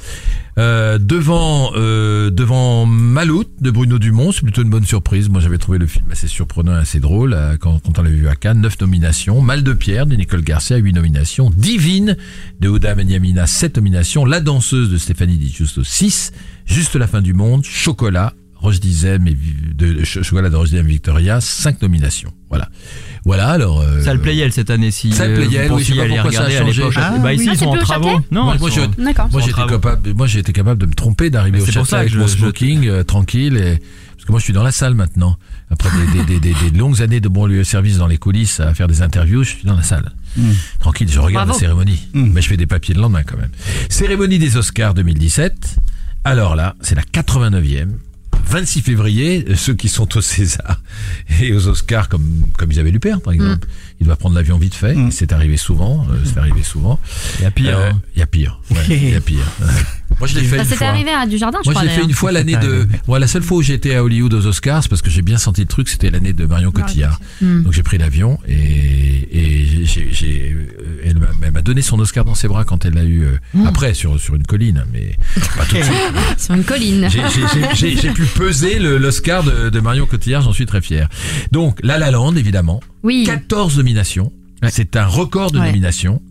Euh, 0.57 0.97
devant 0.97 1.71
devant 1.73 2.85
Maloute 2.85 3.51
de 3.59 3.69
Bruno 3.69 3.99
Dumont, 3.99 4.31
c'est 4.31 4.43
plutôt 4.43 4.61
une 4.61 4.69
bonne 4.69 4.85
surprise. 4.85 5.27
Moi, 5.27 5.41
j'avais 5.41 5.57
trouvé 5.57 5.77
le 5.77 5.87
film 5.87 6.05
assez 6.09 6.27
surprenant, 6.27 6.73
assez 6.73 7.01
drôle 7.01 7.37
quand, 7.59 7.79
quand 7.79 7.99
on 7.99 8.01
l'avait 8.01 8.15
vu 8.15 8.29
à 8.29 8.35
Cannes. 8.35 8.61
Neuf 8.61 8.79
nominations. 8.79 9.41
Mal 9.41 9.63
de 9.63 9.73
pierre 9.73 10.05
de 10.05 10.15
Nicole 10.15 10.41
Garcia, 10.41 10.77
huit 10.77 10.93
nominations. 10.93 11.49
Divine 11.49 12.15
de 12.61 12.69
Oda 12.69 12.95
Benyamina, 12.95 13.45
sept 13.45 13.75
nominations. 13.75 14.23
La 14.23 14.39
danseuse 14.39 14.89
de 14.89 14.97
Stéphanie 14.97 15.37
Di 15.37 15.49
Giusto, 15.49 15.83
6. 15.83 16.31
Juste 16.65 16.95
la 16.95 17.07
fin 17.07 17.21
du 17.21 17.33
monde. 17.33 17.63
Chocolat. 17.65 18.33
Roche 18.63 18.79
Dizem 18.79 19.27
et 19.27 19.35
de, 19.75 19.93
de 19.93 20.03
Ch- 20.05 20.23
Chocolat 20.23 20.49
de 20.49 20.55
Roche 20.55 20.69
Dizem 20.69 20.87
Victoria, 20.87 21.39
cinq 21.41 21.81
nominations. 21.81 22.31
Voilà. 22.49 22.69
Voilà, 23.25 23.49
alors. 23.49 23.81
euh, 23.81 24.01
Ça 24.03 24.13
le 24.13 24.19
Playel 24.21 24.51
cette 24.51 24.69
année 24.69 24.89
si 24.91 25.11
Ça 25.11 25.27
le 25.27 25.35
Playel, 25.35 25.71
oui, 25.71 25.83
je 25.83 25.93
sais 25.93 25.99
pas 25.99 26.07
pourquoi 26.07 26.31
ça 26.31 26.43
a 26.45 26.49
changé. 26.49 26.83
Ah, 26.95 27.17
bah 27.19 27.33
ici 27.33 27.45
oui. 27.47 27.51
ils 27.53 27.57
sont 27.59 27.67
en 27.67 27.77
travaux. 27.77 28.19
Non, 28.31 28.45
Moi, 28.45 28.55
moi, 28.59 28.69
sont- 28.71 28.89
j'étais 29.45 29.65
capable, 29.67 30.13
moi 30.13 30.27
j'ai 30.27 30.39
été 30.39 30.51
capable 30.53 30.79
de 30.81 30.85
me 30.87 30.93
tromper, 30.93 31.29
d'arriver 31.29 31.61
au 31.61 31.65
château 31.65 31.85
ça 31.85 31.99
avec 31.99 32.15
mon 32.15 32.25
je- 32.25 32.33
je- 32.33 32.37
smoking 32.37 32.87
euh, 32.87 33.03
tranquille 33.03 33.57
et 33.57 33.79
parce 34.13 34.25
que 34.25 34.31
moi 34.31 34.39
je 34.39 34.45
suis 34.45 34.53
dans 34.53 34.63
la 34.63 34.71
salle 34.71 34.93
maintenant. 34.95 35.37
Après 35.69 35.89
des, 36.13 36.19
des, 36.23 36.39
des, 36.39 36.53
des, 36.53 36.69
des 36.71 36.77
longues 36.77 37.01
années 37.01 37.19
de 37.19 37.27
bon 37.29 37.45
lieu 37.45 37.57
de 37.59 37.63
service 37.63 37.97
dans 37.97 38.07
les 38.07 38.17
coulisses 38.17 38.59
à 38.61 38.73
faire 38.73 38.87
des 38.87 39.01
interviews, 39.01 39.43
je 39.43 39.49
suis 39.49 39.65
dans 39.65 39.75
la 39.75 39.83
salle. 39.83 40.11
Tranquille, 40.79 41.09
je 41.11 41.19
regarde 41.19 41.47
Bravo. 41.47 41.59
la 41.59 41.67
cérémonie. 41.67 42.07
Mm. 42.13 42.31
Mais 42.33 42.41
je 42.41 42.47
fais 42.47 42.57
des 42.57 42.67
papiers 42.67 42.93
le 42.95 43.01
lendemain 43.01 43.23
quand 43.23 43.37
même. 43.37 43.51
Cérémonie 43.89 44.39
des 44.39 44.55
Oscars 44.57 44.93
2017. 44.93 45.77
Alors 46.23 46.55
là, 46.55 46.75
c'est 46.81 46.95
la 46.95 47.01
89e. 47.03 47.89
26 48.45 48.81
février, 48.81 49.45
ceux 49.55 49.73
qui 49.73 49.89
sont 49.89 50.17
au 50.17 50.21
César 50.21 50.81
et 51.41 51.53
aux 51.53 51.67
Oscars 51.67 52.09
comme 52.09 52.43
comme 52.57 52.71
Isabelle 52.71 52.95
Huppert 52.95 53.21
par 53.21 53.33
exemple, 53.33 53.67
il 53.99 54.05
doit 54.05 54.15
prendre 54.15 54.35
l'avion 54.35 54.57
vite 54.57 54.75
fait, 54.75 54.93
Mm. 54.95 55.11
c'est 55.11 55.31
arrivé 55.33 55.57
souvent, 55.57 56.05
euh, 56.11 56.17
c'est 56.25 56.37
arrivé 56.37 56.61
souvent. 56.63 56.99
Il 57.39 57.43
y 57.43 57.45
a 57.45 57.51
pire. 57.51 57.77
Euh, 57.77 57.89
hein. 57.91 58.01
Il 58.15 58.19
y 58.19 58.21
a 58.21 58.27
pire. 58.27 58.59
Ouais, 58.69 58.77
il 58.89 59.09
y 59.09 59.15
a 59.15 59.21
pire. 59.21 59.45
Moi 60.19 60.27
je 60.27 60.35
l'ai 60.39 60.43
fait 60.45 60.63
Ça 60.63 60.75
fois. 60.75 60.87
arrivé 60.87 61.09
à 61.11 61.25
Dujardin, 61.25 61.59
je 61.63 61.69
Moi, 61.69 61.73
crois. 61.73 61.83
je 61.83 61.89
l'ai 61.89 62.01
fait 62.01 62.03
une 62.07 62.13
fois 62.13 62.31
l'année 62.31 62.55
de. 62.55 62.87
Moi, 63.07 63.19
la 63.19 63.27
seule 63.27 63.41
fois 63.43 63.57
où 63.57 63.61
j'étais 63.61 63.95
à 63.95 64.03
Hollywood 64.03 64.33
aux 64.33 64.45
Oscars, 64.45 64.87
parce 64.87 65.01
que 65.01 65.09
j'ai 65.09 65.21
bien 65.21 65.37
senti 65.37 65.61
le 65.61 65.67
truc, 65.67 65.89
c'était 65.89 66.11
l'année 66.11 66.33
de 66.33 66.45
Marion 66.45 66.71
Cotillard. 66.71 67.19
Donc 67.41 67.73
j'ai 67.73 67.83
pris 67.83 67.97
l'avion 67.97 68.37
et, 68.47 69.27
et 69.31 69.65
j'ai- 69.65 69.85
j'ai, 69.85 70.07
j'ai- 70.11 70.55
euh, 70.55 71.01
elle 71.05 71.17
m'a- 71.17 71.27
elle 71.41 71.51
m'a 71.51 71.61
donné 71.61 71.81
son 71.81 71.99
Oscar 71.99 72.23
dans 72.25 72.35
ses 72.35 72.47
bras 72.47 72.63
quand 72.63 72.85
elle 72.85 72.93
l'a 72.93 73.03
eu 73.03 73.23
euh, 73.23 73.37
Hmm. 73.53 73.67
après 73.67 73.93
sur 73.93 74.19
sur 74.19 74.35
une 74.35 74.45
colline, 74.45 74.85
mais 74.93 75.17
pas 75.57 75.65
tout 75.65 75.75
de 75.75 75.81
suite. 75.83 75.95
Sur 76.37 76.53
une 76.55 76.63
colline. 76.63 77.07
J'ai- 77.09 77.19
j'ai- 77.33 77.47
j'ai- 77.53 77.75
J'ai 77.95 78.01
j'ai 78.01 78.09
pu 78.11 78.23
peser 78.25 78.79
l'Oscar 78.79 79.43
de, 79.43 79.69
de 79.69 79.79
Marion 79.79 80.05
Cotillard, 80.05 80.41
j'en 80.41 80.53
suis 80.53 80.65
très 80.65 80.81
fier. 80.81 81.09
Donc 81.51 81.79
La 81.83 81.97
La 81.97 82.11
Land, 82.11 82.35
évidemment, 82.35 82.79
Oui. 83.03 83.23
14 83.25 83.77
nominations. 83.77 84.31
C'est 84.69 84.95
un 84.95 85.05
record 85.05 85.51
de 85.51 85.59
Ouais. 85.59 85.65
nominations. 85.67 86.21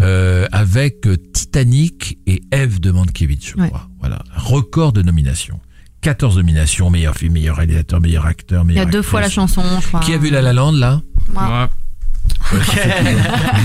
Euh, 0.00 0.46
avec 0.52 1.06
euh, 1.06 1.16
Titanic 1.32 2.18
et 2.26 2.42
Eve 2.52 2.80
de 2.80 2.90
Mankiewicz, 2.90 3.52
je 3.56 3.60
Ouais. 3.60 3.68
crois. 3.68 3.88
Voilà, 4.00 4.18
record 4.36 4.92
de 4.92 5.02
nominations. 5.02 5.60
14 6.02 6.36
nominations, 6.36 6.90
meilleur 6.90 7.16
film, 7.16 7.32
meilleur 7.32 7.56
réalisateur, 7.56 8.00
meilleur 8.00 8.26
acteur, 8.26 8.62
Il 8.64 8.68
y 8.68 8.78
a 8.78 8.84
meilleur 8.84 8.86
deux 8.86 9.02
fois 9.02 9.20
la 9.20 9.28
chanson, 9.30 9.62
je 9.80 9.86
crois. 9.88 10.00
Qui 10.00 10.12
a 10.12 10.18
vu 10.18 10.30
La 10.30 10.42
La 10.42 10.52
Land 10.52 10.72
là? 10.72 11.00
Moi. 11.32 11.42
Ouais. 11.62 11.66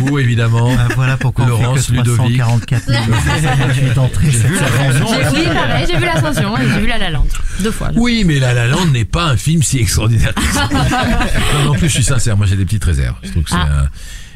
Vous 0.06 0.20
évidemment. 0.20 0.76
Ah, 0.78 0.88
voilà 0.96 1.18
pourquoi 1.18 1.46
on 1.46 1.48
Laurence, 1.50 1.88
fait 1.88 1.94
que 1.94 1.98
Ludovic. 1.98 2.40
344 2.40 3.74
000 3.76 3.94
d'entrées 3.96 4.32
cette 4.32 4.42
saison. 4.56 5.06
J'ai 5.08 5.40
oui, 5.40 5.46
pareil, 5.54 5.86
j'ai 5.90 5.98
vu 5.98 6.06
l'ascension 6.06 6.58
et 6.58 6.62
j'ai 6.70 6.80
vu 6.80 6.88
la 6.88 6.98
La 6.98 7.10
Land. 7.10 7.26
Deux 7.62 7.72
fois. 7.72 7.90
Oui, 7.96 8.24
mais 8.26 8.40
La 8.40 8.54
La 8.54 8.68
Land 8.68 8.88
n'est 8.88 9.06
pas 9.06 9.26
un 9.26 9.38
film 9.38 9.62
si 9.64 9.80
extraordinaire. 9.80 10.34
que 10.34 10.42
ça. 10.54 10.70
non, 10.72 11.64
non, 11.66 11.70
en 11.72 11.74
plus, 11.74 11.88
je 11.90 11.94
suis 11.94 12.04
sincère. 12.04 12.38
Moi, 12.38 12.46
j'ai 12.46 12.56
des 12.56 12.66
petites 12.66 12.84
réserves. 12.84 13.16
Je 13.24 13.30
trouve 13.32 13.44
que 13.44 13.50
c'est 13.50 13.56
Ah. 13.56 13.84
un, 13.84 13.88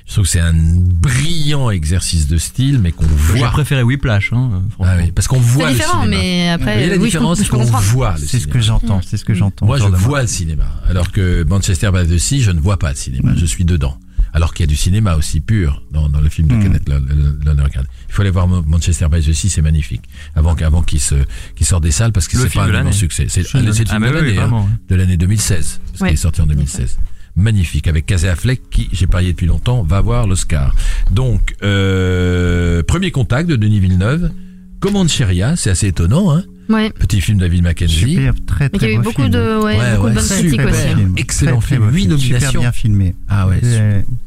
je 0.07 0.11
trouve 0.13 0.25
que 0.25 0.29
c'est 0.31 0.39
un 0.39 0.53
brillant 0.53 1.69
exercice 1.71 2.27
de 2.27 2.37
style, 2.37 2.79
mais 2.79 2.91
qu'on 2.91 3.05
J'ai 3.33 3.39
voit. 3.39 3.49
préféré 3.49 3.81
Whiplash. 3.83 4.31
Hein, 4.33 4.61
franchement. 4.71 4.93
Ah 4.97 5.01
oui, 5.03 5.11
parce 5.11 5.27
qu'on 5.27 5.39
voit 5.39 5.65
C'est 5.67 5.71
le 5.71 5.75
différent, 5.77 6.03
cinéma. 6.03 6.21
mais 6.21 6.49
après, 6.49 6.87
la 6.87 6.95
oui, 6.97 7.03
différence, 7.05 7.39
c'est 7.39 7.47
qu'on 7.49 7.63
voit 7.63 8.15
le 8.19 8.25
C'est 8.25 8.39
ce 8.39 8.47
que 8.47 8.59
j'entends, 8.59 9.01
c'est 9.05 9.17
ce 9.17 9.25
que 9.25 9.33
j'entends. 9.33 9.65
Moi, 9.65 9.77
je 9.79 9.85
de 9.85 9.95
vois 9.95 10.21
le 10.21 10.27
cinéma, 10.27 10.65
alors 10.87 11.11
que 11.11 11.43
Manchester 11.43 11.89
by 11.93 12.07
the 12.07 12.17
Sea, 12.19 12.41
je 12.41 12.51
ne 12.51 12.59
vois 12.59 12.77
pas 12.77 12.89
le 12.91 12.95
cinéma. 12.95 13.33
Je 13.35 13.45
suis 13.45 13.65
dedans. 13.65 13.97
Alors 14.33 14.53
qu'il 14.53 14.65
y 14.65 14.67
a 14.67 14.67
du 14.67 14.75
cinéma 14.75 15.15
aussi 15.15 15.39
pur 15.39 15.81
dans, 15.91 16.09
dans 16.09 16.19
le 16.19 16.27
film 16.27 16.49
de 16.49 16.55
Mm. 16.55 16.63
Kenneth 16.63 16.89
Lo- 16.89 16.99
Lo- 16.99 17.37
Lonergan. 17.45 17.83
Il 18.09 18.13
faut 18.13 18.21
aller 18.21 18.31
voir 18.31 18.47
Manchester 18.49 19.07
by 19.09 19.21
the 19.21 19.31
Sea, 19.31 19.47
c'est 19.49 19.61
magnifique. 19.61 20.01
Avant, 20.35 20.55
qu'avant 20.55 20.81
qu'il 20.81 20.99
se, 20.99 21.15
qu'il 21.55 21.65
sorte 21.65 21.83
des 21.83 21.91
salles, 21.91 22.11
parce 22.11 22.27
que 22.27 22.35
Le 22.35 22.43
c'est 22.43 22.49
film 22.49 22.65
pas 22.65 22.71
de 22.83 22.87
un 22.87 22.91
succès. 22.91 23.27
C'est 23.29 23.43
de 23.43 23.47
le 23.59 23.59
l'année. 23.63 23.73
film 23.73 23.87
Ah, 23.91 23.99
de 23.99 24.05
oui, 24.05 24.11
l'année, 24.13 24.31
hein, 24.31 24.41
vraiment, 24.41 24.63
ouais. 24.65 24.69
de 24.89 24.95
l'année 24.95 25.15
2016, 25.15 25.79
parce 25.87 26.03
qu'il 26.03 26.13
est 26.13 26.21
sorti 26.21 26.41
en 26.41 26.47
2016. 26.47 26.97
Magnifique, 27.35 27.87
avec 27.87 28.05
Casey 28.05 28.29
Affleck, 28.29 28.69
qui, 28.69 28.87
j'ai 28.91 29.07
parié 29.07 29.33
depuis 29.33 29.47
longtemps, 29.47 29.83
va 29.83 29.99
voir 30.01 30.27
l'Oscar. 30.27 30.73
Donc, 31.11 31.55
euh, 31.63 32.81
premier 32.83 33.11
contact 33.11 33.49
de 33.49 33.55
Denis 33.55 33.79
Villeneuve. 33.79 34.31
Commande 34.79 35.09
Cheria, 35.09 35.55
c'est 35.55 35.69
assez 35.69 35.87
étonnant, 35.87 36.31
hein. 36.31 36.43
Ouais. 36.69 36.89
Petit 36.91 37.21
film 37.21 37.37
de 37.37 37.43
David 37.43 37.63
Mackenzie. 37.63 38.15
Super, 38.15 38.33
très 38.45 38.69
Mais 38.73 38.77
très 38.79 38.87
il 38.87 38.89
y 38.89 38.91
a 38.91 38.95
eu 38.95 38.97
beau 38.97 39.03
beaucoup 39.03 39.21
film. 39.21 39.33
de, 39.33 39.57
ouais, 39.57 39.77
Ouais, 39.77 39.91
beaucoup 39.95 40.03
ouais, 40.07 40.09
de 40.11 40.15
bonnes 40.15 40.25
critiques 40.27 40.61
aussi. 40.61 40.87
Excellent 41.17 41.59
Très, 41.59 41.67
très 41.67 41.75
film, 41.75 41.87
beau 41.87 41.93
huit 41.93 42.01
Super 42.03 42.17
nominations. 42.17 42.59
bien 42.61 42.71
filmé. 42.71 43.15
Ah 43.29 43.47
ouais, 43.47 43.61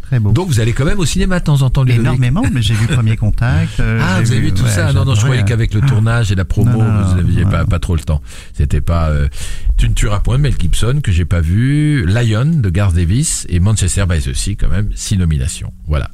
Très 0.02 0.20
beau. 0.20 0.30
Donc 0.32 0.48
vous 0.48 0.58
allez 0.60 0.72
quand 0.72 0.86
même 0.86 0.98
au 1.00 1.04
cinéma 1.04 1.38
de 1.38 1.44
temps 1.44 1.60
en 1.60 1.68
temps, 1.68 1.82
Ludovic 1.82 2.00
Énormément, 2.00 2.42
mais 2.50 2.62
j'ai 2.62 2.72
vu 2.72 2.86
Premier 2.88 3.16
Contact. 3.18 3.78
euh, 3.80 4.00
Ah, 4.02 4.20
vous 4.22 4.32
avez 4.32 4.40
vu 4.40 4.52
tout 4.52 4.62
ouais, 4.64 4.70
ça 4.70 4.90
Non, 4.94 5.04
non, 5.04 5.14
je 5.14 5.20
croyais 5.20 5.44
qu'avec 5.44 5.74
le 5.74 5.82
tournage 5.82 6.32
et 6.32 6.34
la 6.34 6.46
promo, 6.46 6.70
Non, 6.78 6.82
non, 6.92 7.04
vous 7.04 7.16
n'aviez 7.16 7.44
pas, 7.44 7.66
pas 7.66 7.78
trop 7.78 7.94
le 7.94 8.00
temps. 8.00 8.22
C'était 8.54 8.80
pas... 8.80 9.10
Euh, 9.10 9.28
tu 9.76 9.86
ne 9.86 9.92
tueras 9.94 10.20
point 10.20 10.38
Mel 10.38 10.54
Gibson, 10.58 11.00
que 11.02 11.12
j'ai 11.12 11.26
pas 11.26 11.40
vu, 11.42 12.06
Lion 12.06 12.46
de 12.46 12.70
Garth 12.70 12.94
Davis 12.94 13.46
et 13.50 13.60
Manchester 13.60 14.04
by 14.08 14.18
the 14.20 14.32
Sea, 14.32 14.56
quand 14.56 14.68
même, 14.70 14.88
six 14.94 15.18
nominations. 15.18 15.72
Voilà. 15.86 16.10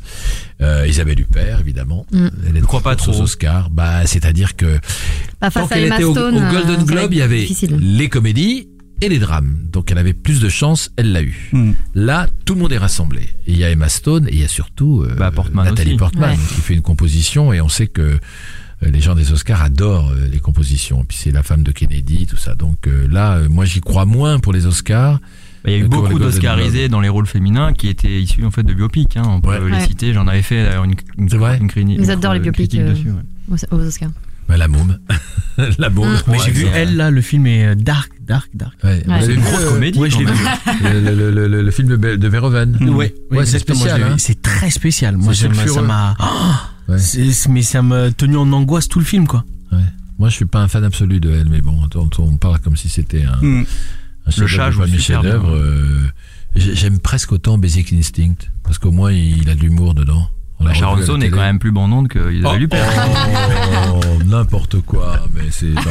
Euh, 0.61 0.87
Isabelle 0.89 1.21
Huppert, 1.21 1.61
évidemment. 1.61 2.05
Mm. 2.13 2.27
Elle 2.49 2.57
est 2.57 2.61
Je 2.61 2.65
crois 2.65 2.81
pas 2.81 2.97
course 2.97 3.09
aux 3.09 3.13
trop. 3.13 3.23
Oscars. 3.23 3.71
Bah, 3.71 4.07
c'est-à-dire 4.07 4.57
que 4.57 4.79
Pas 5.51 5.61
tant 5.61 5.67
face 5.69 5.79
à 5.79 5.81
Emma 5.81 5.95
était 5.97 6.05
au, 6.05 6.13
Stone. 6.13 6.37
au 6.37 6.53
Golden 6.53 6.81
euh, 6.81 6.85
Globe, 6.85 7.13
il 7.13 7.19
y 7.19 7.23
avait 7.23 7.41
difficile. 7.41 7.77
les 7.81 8.09
comédies 8.09 8.69
et 9.01 9.09
les 9.09 9.19
drames. 9.19 9.57
Donc 9.73 9.91
elle 9.91 9.99
avait 9.99 10.13
plus 10.15 10.41
de 10.41 10.49
chance, 10.49 10.91
elle 10.97 11.13
l'a 11.13 11.23
eu. 11.23 11.51
Hmm. 11.53 11.73
Là, 11.95 12.27
tout 12.45 12.55
le 12.55 12.61
monde 12.61 12.73
est 12.73 12.79
rassemblé. 12.79 13.23
Il 13.47 13.57
y 13.57 13.65
a 13.65 13.71
Emma 13.71 13.89
Stone 13.89 14.27
et 14.29 14.33
il 14.35 14.41
y 14.41 14.45
a 14.45 14.49
surtout 14.49 15.03
euh, 15.03 15.15
Bah, 15.17 15.31
Portman 15.31 15.65
Nathalie 15.65 15.91
aussi. 15.91 15.99
Portman 15.99 16.31
Ouais. 16.31 16.37
qui 16.55 16.61
fait 16.61 16.75
une 16.75 16.83
composition 16.83 17.53
et 17.53 17.61
on 17.61 17.69
sait 17.69 17.87
que 17.89 18.01
euh, 18.03 18.19
les 18.83 19.01
gens 19.01 19.15
des 19.15 19.33
Oscars 19.33 19.63
adorent 19.63 20.11
euh, 20.13 20.29
les 20.31 20.39
compositions. 20.41 21.03
Et 21.03 21.05
puis 21.05 21.17
c'est 21.21 21.31
la 21.33 21.43
femme 21.43 21.63
de 21.63 21.73
Kennedy, 21.73 22.27
tout 22.27 22.37
ça. 22.37 22.55
Donc 22.55 22.87
euh, 22.87 23.07
là, 23.11 23.41
moi 23.51 23.65
j'y 23.65 23.81
crois 23.81 24.05
moins 24.07 24.39
pour 24.39 24.53
les 24.53 24.65
Oscars. 24.67 25.19
Bah, 25.65 25.71
Il 25.71 25.79
y 25.79 25.81
a 25.81 25.85
eu 25.85 25.89
beaucoup 25.89 26.19
d'Oscarisés 26.19 26.89
dans 26.89 27.01
les 27.01 27.09
rôles 27.09 27.27
féminins 27.27 27.73
qui 27.73 27.89
étaient 27.89 28.21
issus 28.23 28.45
en 28.45 28.51
fait 28.51 28.63
de 28.63 28.75
biopics. 28.75 29.17
Hein. 29.17 29.23
On 29.27 29.41
peut 29.41 29.49
Ouais. 29.51 29.61
les 29.71 29.77
Ouais. 29.77 29.87
citer. 29.87 30.13
J'en 30.13 30.27
avais 30.29 30.43
fait 30.43 30.63
d'ailleurs 30.65 30.85
une, 30.85 30.95
une, 31.19 31.29
C'est 31.29 31.37
vrai 31.39 31.59
une, 31.59 31.69
crini- 31.69 31.95
Ils 31.99 32.05
une- 32.05 32.11
adorent 32.11 32.33
les 32.35 32.39
une 32.39 32.43
biopics, 32.45 32.75
euh, 32.77 32.91
dessus, 32.91 33.09
aux 33.71 33.81
Oscars. 33.81 34.11
Bah, 34.49 34.57
la 34.57 34.69
môme. 34.69 34.99
la 35.79 35.89
môme. 35.91 36.17
Mais 36.29 36.39
j'ai 36.45 36.51
vu 36.51 36.67
elle 36.75 36.97
là, 36.97 37.11
le 37.11 37.21
film 37.23 37.47
est 37.47 37.67
euh, 37.67 37.75
dark, 37.75 38.11
dark, 38.27 38.49
dark. 38.55 38.75
Ouais, 38.85 39.03
C'est 39.23 39.35
une 39.35 39.41
grosse 39.43 39.65
comédie. 39.67 39.99
ouais, 39.99 40.11
je 40.11 40.19
l'ai 40.19 40.25
vu. 40.27 40.33
le, 40.83 41.01
le- 41.15 41.31
le- 41.31 41.49
le- 41.49 41.63
le 41.63 41.71
film 41.71 41.89
de, 41.89 41.97
Be- 41.97 42.17
de 42.19 42.29
Verhoeven. 42.29 42.77
Ouais, 42.91 43.15
Ouais, 43.31 43.39
c'est 43.47 43.57
exactement, 43.57 43.79
je 43.81 43.89
spécial, 43.89 44.03
hein. 44.13 44.17
C'est 44.19 44.43
très 44.43 44.71
spécial. 44.71 45.17
Moi, 45.17 45.35
ça 45.35 45.49
m'a. 45.83 46.17
C'est- 46.99 47.49
Mais 47.49 47.63
ça 47.63 47.81
m'a 47.83 48.11
tenu 48.11 48.37
en 48.37 48.53
angoisse 48.53 48.89
tout 48.89 48.99
le 48.99 49.05
film, 49.07 49.27
quoi. 49.27 49.45
Moi, 50.19 50.29
je 50.29 50.35
suis 50.37 50.45
pas 50.45 50.61
un 50.61 50.69
fan 50.69 50.85
absolu 50.85 51.19
de 51.19 51.29
elle, 51.31 51.49
mais 51.49 51.61
bon, 51.61 51.77
on, 51.97 52.09
on 52.23 52.37
parle 52.37 52.61
comme 52.61 52.77
si 52.77 52.89
c'était 52.89 53.25
un, 53.25 53.37
Hmm. 53.45 53.65
un 54.27 54.31
chef-d'œuvre, 54.31 54.87
chat 54.99 55.21
bien. 55.23 55.43
euh, 55.45 56.03
j'ai- 56.55 56.77
J'aime 56.77 57.01
presque 57.01 57.33
autant 57.33 57.59
Basic 57.59 57.93
Instinct, 57.93 58.37
parce 58.63 58.79
qu'au 58.79 58.93
moins 58.93 59.11
il 59.11 59.49
a 59.51 59.57
de 59.57 59.61
l'humour 59.61 59.93
dedans. 59.95 60.29
L'a 60.65 60.73
Bah, 60.81 60.95
la 60.97 61.03
Stone 61.03 61.23
est 61.23 61.31
quand 61.31 61.41
même 61.41 61.59
plus 61.59 61.71
bandante 61.73 62.09
que 62.09 62.19
Oh, 62.27 62.31
Isabelle 62.31 62.63
Huppert. 62.63 62.87
oh, 63.95 64.01
n'importe 64.25 64.81
quoi, 64.81 65.21
mais 65.35 65.43
c'est 65.51 65.73
dans, 65.75 65.83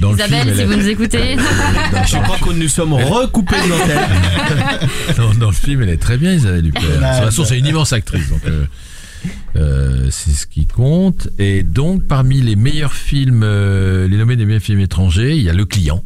dans 0.00 0.10
le 0.12 0.16
Isabelle, 0.18 0.42
film. 0.44 0.56
si 0.56 0.64
vous 0.64 0.76
nous 0.76 0.88
écoutez. 0.88 1.36
dans, 1.36 2.04
Je 2.04 2.16
crois 2.22 2.36
que 2.38 2.52
nous 2.52 2.68
sommes 2.68 2.92
recoupés 2.94 3.56
de 3.62 3.68
l'antenne. 3.68 4.88
dans- 5.16 5.34
dans 5.34 5.46
le 5.48 5.52
film, 5.52 5.82
elle 5.82 5.88
est 5.90 5.96
très 5.96 6.16
bien, 6.18 6.32
Isabelle 6.34 6.66
Huppert. 6.66 6.82
De 6.82 6.88
toute 6.94 7.00
façon, 7.02 7.44
c'est 7.44 7.58
une 7.58 7.66
immense 7.66 7.92
actrice, 7.92 8.28
donc 8.28 8.42
euh, 8.46 8.64
euh, 9.56 10.08
c'est 10.10 10.30
ce 10.32 10.46
qui 10.46 10.66
compte. 10.66 11.28
Et 11.38 11.62
donc, 11.62 12.06
parmi 12.06 12.40
les 12.40 12.56
meilleurs 12.56 12.92
films, 12.94 13.42
euh, 13.44 14.06
les 14.08 14.16
nommés 14.16 14.36
des 14.36 14.44
meilleurs 14.46 14.62
films 14.62 14.80
étrangers, 14.80 15.36
il 15.36 15.42
y 15.42 15.50
a 15.50 15.52
Le 15.54 15.64
Client, 15.64 16.02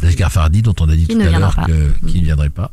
d'Asghar 0.00 0.30
Farhadi, 0.32 0.62
dont 0.62 0.74
on 0.80 0.88
a 0.88 0.94
dit 0.96 1.06
Qui 1.06 1.14
tout 1.16 1.20
à 1.22 1.38
l'heure 1.38 1.56
que- 1.66 2.06
qu'il 2.08 2.20
ne 2.20 2.26
viendrait 2.26 2.50
pas. 2.50 2.70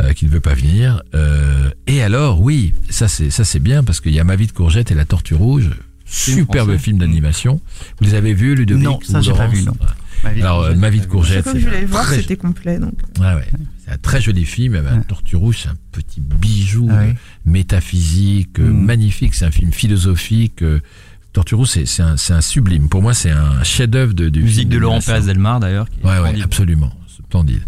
Euh, 0.00 0.12
qui 0.12 0.24
ne 0.24 0.30
veut 0.30 0.40
pas 0.40 0.54
venir. 0.54 1.02
Euh, 1.14 1.70
et 1.86 2.02
alors, 2.02 2.40
oui, 2.40 2.72
ça 2.90 3.08
c'est 3.08 3.30
ça 3.30 3.44
c'est 3.44 3.60
bien 3.60 3.84
parce 3.84 4.00
qu'il 4.00 4.12
y 4.12 4.20
a 4.20 4.24
Ma 4.24 4.36
vie 4.36 4.46
de 4.46 4.52
courgette 4.52 4.90
et 4.90 4.94
La 4.94 5.04
Tortue 5.04 5.34
rouge, 5.34 5.70
Film 6.04 6.38
superbe 6.38 6.68
français. 6.70 6.82
film 6.84 6.98
d'animation. 6.98 7.60
Vous 7.98 8.04
les 8.06 8.14
avez 8.14 8.34
vus, 8.34 8.54
Ludovic 8.54 8.84
Non, 8.84 8.98
ça, 9.02 9.20
j'ai 9.20 9.32
pas 9.32 9.46
vu, 9.46 9.62
non. 9.62 9.72
Ouais. 9.72 9.86
Ma 10.24 10.30
vie 10.32 10.40
de 10.40 10.44
Alors, 10.46 10.60
euh, 10.62 10.66
courgette, 10.68 10.76
Ma 10.76 10.90
vie 10.90 11.00
de 11.00 11.06
que 11.52 11.58
je 11.60 11.64
voulais 11.66 11.84
voir, 11.84 12.04
très- 12.04 12.16
c'était 12.20 12.36
complet. 12.36 12.78
Donc. 12.78 12.92
Ouais, 13.18 13.34
ouais. 13.34 13.46
C'est 13.84 13.90
un 13.92 13.98
très 13.98 14.20
joli 14.20 14.44
film. 14.44 14.74
La 14.74 14.96
Tortue 14.98 15.36
Rouge, 15.36 15.60
c'est 15.62 15.68
un 15.68 15.76
petit 15.90 16.20
bijou 16.20 16.88
Ah 16.92 17.04
métaphysique, 17.44 18.58
euh, 18.60 18.68
Mm. 18.68 18.84
magnifique. 18.84 19.34
C'est 19.34 19.44
un 19.44 19.50
film 19.50 19.72
philosophique. 19.72 20.62
Tortue 21.32 21.54
Rouge, 21.54 21.68
c'est 21.68 21.86
c'est 21.86 22.02
un, 22.02 22.16
c'est 22.16 22.34
un 22.34 22.40
sublime. 22.42 22.88
Pour 22.88 23.00
moi, 23.02 23.14
c'est 23.14 23.30
un 23.30 23.62
chef-d'œuvre 23.64 24.12
de, 24.12 24.28
du 24.28 24.42
Musique 24.42 24.60
film 24.60 24.70
de 24.70 24.78
Laurent. 24.78 25.00
Pérez 25.04 25.22
Delmar 25.22 25.60
d'ailleurs. 25.60 25.86
Ouais, 26.04 26.10
ouais, 26.10 26.16
splendide. 26.18 26.44
absolument. 26.44 26.92
Splendide. 27.26 27.62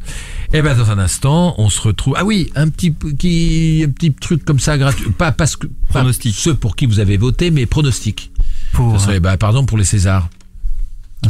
Et 0.54 0.62
ben 0.62 0.76
dans 0.76 0.88
un 0.92 1.00
instant, 1.00 1.56
on 1.58 1.68
se 1.68 1.80
retrouve. 1.80 2.14
Ah 2.16 2.24
oui, 2.24 2.52
un 2.54 2.68
petit 2.68 2.94
qui, 3.18 3.82
un 3.84 3.90
petit 3.90 4.14
truc 4.14 4.44
comme 4.44 4.60
ça 4.60 4.78
gratuit. 4.78 5.10
Pas 5.10 5.32
parce 5.32 5.56
que 5.56 5.66
pas 5.66 5.98
Pronostic. 5.98 6.32
ceux 6.32 6.54
pour 6.54 6.76
qui 6.76 6.86
vous 6.86 7.00
avez 7.00 7.16
voté, 7.16 7.50
mais 7.50 7.66
pronostic. 7.66 8.30
Pour, 8.72 9.00
Ce 9.00 9.06
serait, 9.06 9.18
bah, 9.18 9.36
pardon 9.36 9.66
pour 9.66 9.78
les 9.78 9.84
Césars. 9.84 10.28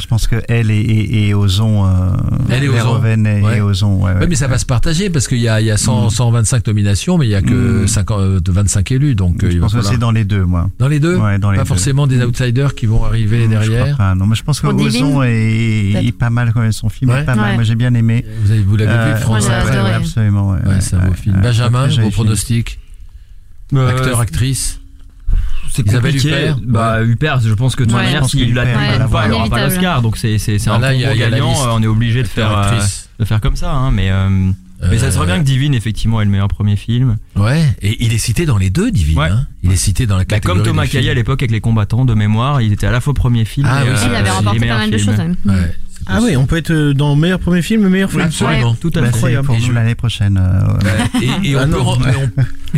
Je 0.00 0.06
pense 0.06 0.26
que 0.26 0.36
elle 0.48 0.70
et, 0.70 0.78
et, 0.80 1.28
et 1.28 1.34
Ozon, 1.34 1.86
euh, 1.86 2.10
Elle 2.50 2.64
et 2.64 2.68
Ozon. 2.68 2.76
Verhoeven 2.76 3.26
et, 3.26 3.40
Ouais. 3.42 3.58
et 3.58 3.60
Ozon, 3.60 3.96
ouais, 4.02 4.12
Ouais, 4.12 4.20
ouais. 4.20 4.26
mais 4.26 4.34
ça 4.34 4.46
va 4.48 4.58
se 4.58 4.66
partager 4.66 5.10
parce 5.10 5.28
qu'il 5.28 5.38
y 5.38 5.48
a, 5.48 5.60
il 5.60 5.66
y 5.66 5.70
a 5.70 5.76
100, 5.76 6.10
125 6.10 6.66
nominations, 6.66 7.16
mais 7.18 7.26
il 7.26 7.30
y 7.30 7.34
a 7.34 7.42
que 7.42 7.84
Mm. 7.84 7.88
50, 7.88 8.20
euh, 8.20 8.40
25 8.46 8.92
élus, 8.92 9.14
donc 9.14 9.42
euh, 9.42 9.48
Je 9.48 9.52
il 9.54 9.60
va 9.60 9.66
pense 9.66 9.74
que 9.74 9.82
c'est 9.82 9.98
dans 9.98 10.10
les 10.10 10.24
deux, 10.24 10.44
moi. 10.44 10.70
Dans 10.78 10.88
les 10.88 11.00
deux 11.00 11.16
Ouais, 11.16 11.38
dans 11.38 11.50
les 11.50 11.56
Pas 11.58 11.62
deux. 11.64 11.68
forcément 11.68 12.06
des 12.06 12.22
outsiders 12.24 12.74
qui 12.74 12.86
vont 12.86 13.04
arriver 13.04 13.42
Je 13.44 13.46
crois 13.54 13.58
derrière. 13.66 13.96
pas, 13.96 14.14
non, 14.14 14.26
mais 14.26 14.34
je 14.36 14.42
pense 14.42 14.60
que 14.60 14.66
Devin, 14.68 14.86
Ozon 14.86 15.22
est, 15.22 16.12
pas 16.18 16.30
mal 16.30 16.52
quand 16.52 16.60
même. 16.60 16.72
Son 16.72 16.88
film 16.88 17.10
Ouais. 17.10 17.20
est 17.20 17.24
pas 17.24 17.34
mal. 17.36 17.54
Moi, 17.54 17.62
j'ai 17.64 17.74
bien 17.76 17.94
aimé. 17.94 18.24
Vous, 18.44 18.50
avez- 18.50 18.60
vous 18.62 18.76
l'avez 18.76 18.90
Euh, 18.92 19.14
vu, 19.14 19.20
France. 19.20 19.48
Absolument, 19.48 20.50
ouais. 20.50 20.58
Ouais, 20.66 20.80
c'est 20.80 20.96
un 20.96 21.06
beau 21.06 21.14
film. 21.14 21.40
Benjamin, 21.42 21.86
vos 21.88 22.10
pronostics 22.10 22.78
Acteur, 23.74 24.20
actrice 24.20 24.80
C'est 25.74 25.86
Isabelle 25.86 26.12
compliqué. 26.12 26.28
Huppert 26.28 26.56
Bah, 26.62 27.02
Huppert, 27.02 27.40
je 27.40 27.52
pense 27.54 27.74
que 27.76 27.82
de 27.82 27.88
toute 27.88 27.98
Ouais. 27.98 28.04
manière, 28.04 28.24
s'il 28.28 28.54
l'a 28.54 28.64
pas, 28.66 28.98
l'avoir. 28.98 29.26
il 29.26 29.32
aura 29.32 29.48
pas 29.48 29.64
l'Oscar. 29.66 30.02
Donc 30.02 30.16
c'est 30.16 30.38
c'est 30.38 30.58
c'est 30.58 30.70
Bah 30.70 30.76
un 30.76 30.78
là, 30.78 30.94
y 30.94 31.04
a- 31.04 31.14
y 31.14 31.18
la 31.18 31.30
gagnant. 31.30 31.50
euh, 31.52 31.72
On 31.72 31.82
est 31.82 31.86
obligé 31.86 32.22
de 32.22 32.28
faire, 32.28 32.56
euh, 32.56 32.80
de 33.18 33.24
faire 33.24 33.40
comme 33.40 33.56
ça. 33.56 33.72
hein, 33.72 33.90
Mais 33.90 34.10
euh, 34.10 34.28
mais 34.90 34.98
ça 34.98 35.10
serait 35.10 35.24
Euh, 35.24 35.26
bien 35.26 35.38
que 35.38 35.44
Divine 35.44 35.74
effectivement 35.74 36.20
ait 36.20 36.24
le 36.24 36.30
meilleur 36.30 36.48
premier 36.48 36.76
film. 36.76 37.16
Ouais, 37.36 37.64
et 37.82 38.04
il 38.04 38.12
est 38.12 38.18
cité 38.18 38.44
dans 38.46 38.58
les 38.58 38.70
deux, 38.70 38.90
Divine. 38.90 39.18
Ouais. 39.18 39.28
hein. 39.30 39.46
Il 39.62 39.72
est 39.72 39.76
cité 39.76 40.06
dans 40.06 40.16
la 40.16 40.20
Bah, 40.24 40.36
catégorie. 40.36 40.58
comme 40.58 40.66
Thomas. 40.66 40.86
Caillet 40.86 41.10
à 41.10 41.14
l'époque 41.14 41.42
avec 41.42 41.50
les 41.50 41.60
combattants 41.60 42.04
de 42.04 42.14
mémoire, 42.14 42.60
il 42.60 42.72
était 42.72 42.86
à 42.86 42.90
la 42.92 43.00
fois 43.00 43.14
premier 43.14 43.44
film. 43.44 43.66
Ah 43.68 43.80
et, 43.84 43.88
oui, 43.88 43.94
euh, 43.96 44.06
Il 44.10 44.14
avait 44.14 44.30
remporté 44.30 44.60
pas 44.60 44.78
mal 44.78 44.90
de 44.90 44.98
choses. 44.98 45.16
Ah 46.06 46.20
oui, 46.22 46.36
on 46.36 46.46
peut 46.46 46.56
être 46.56 46.70
euh, 46.70 46.92
dans 46.94 47.14
le 47.14 47.20
meilleur 47.20 47.38
premier 47.38 47.62
film, 47.62 47.82
le 47.82 47.88
meilleur 47.88 48.10
film. 48.10 48.22
absolument. 48.22 48.74
Tout 48.80 48.90
à 48.94 49.00
Bah, 49.00 49.06
fait. 49.08 49.14
Incroyable. 49.14 49.46
pour 49.46 49.56
Et 49.56 49.60
nous 49.60 49.72
l'année 49.72 49.94
prochaine. 49.94 50.38
euh. 50.42 51.20
Et, 51.22 51.50
et 51.50 51.56
on 51.56 51.60
Ah 51.60 51.66
peut, 51.66 51.78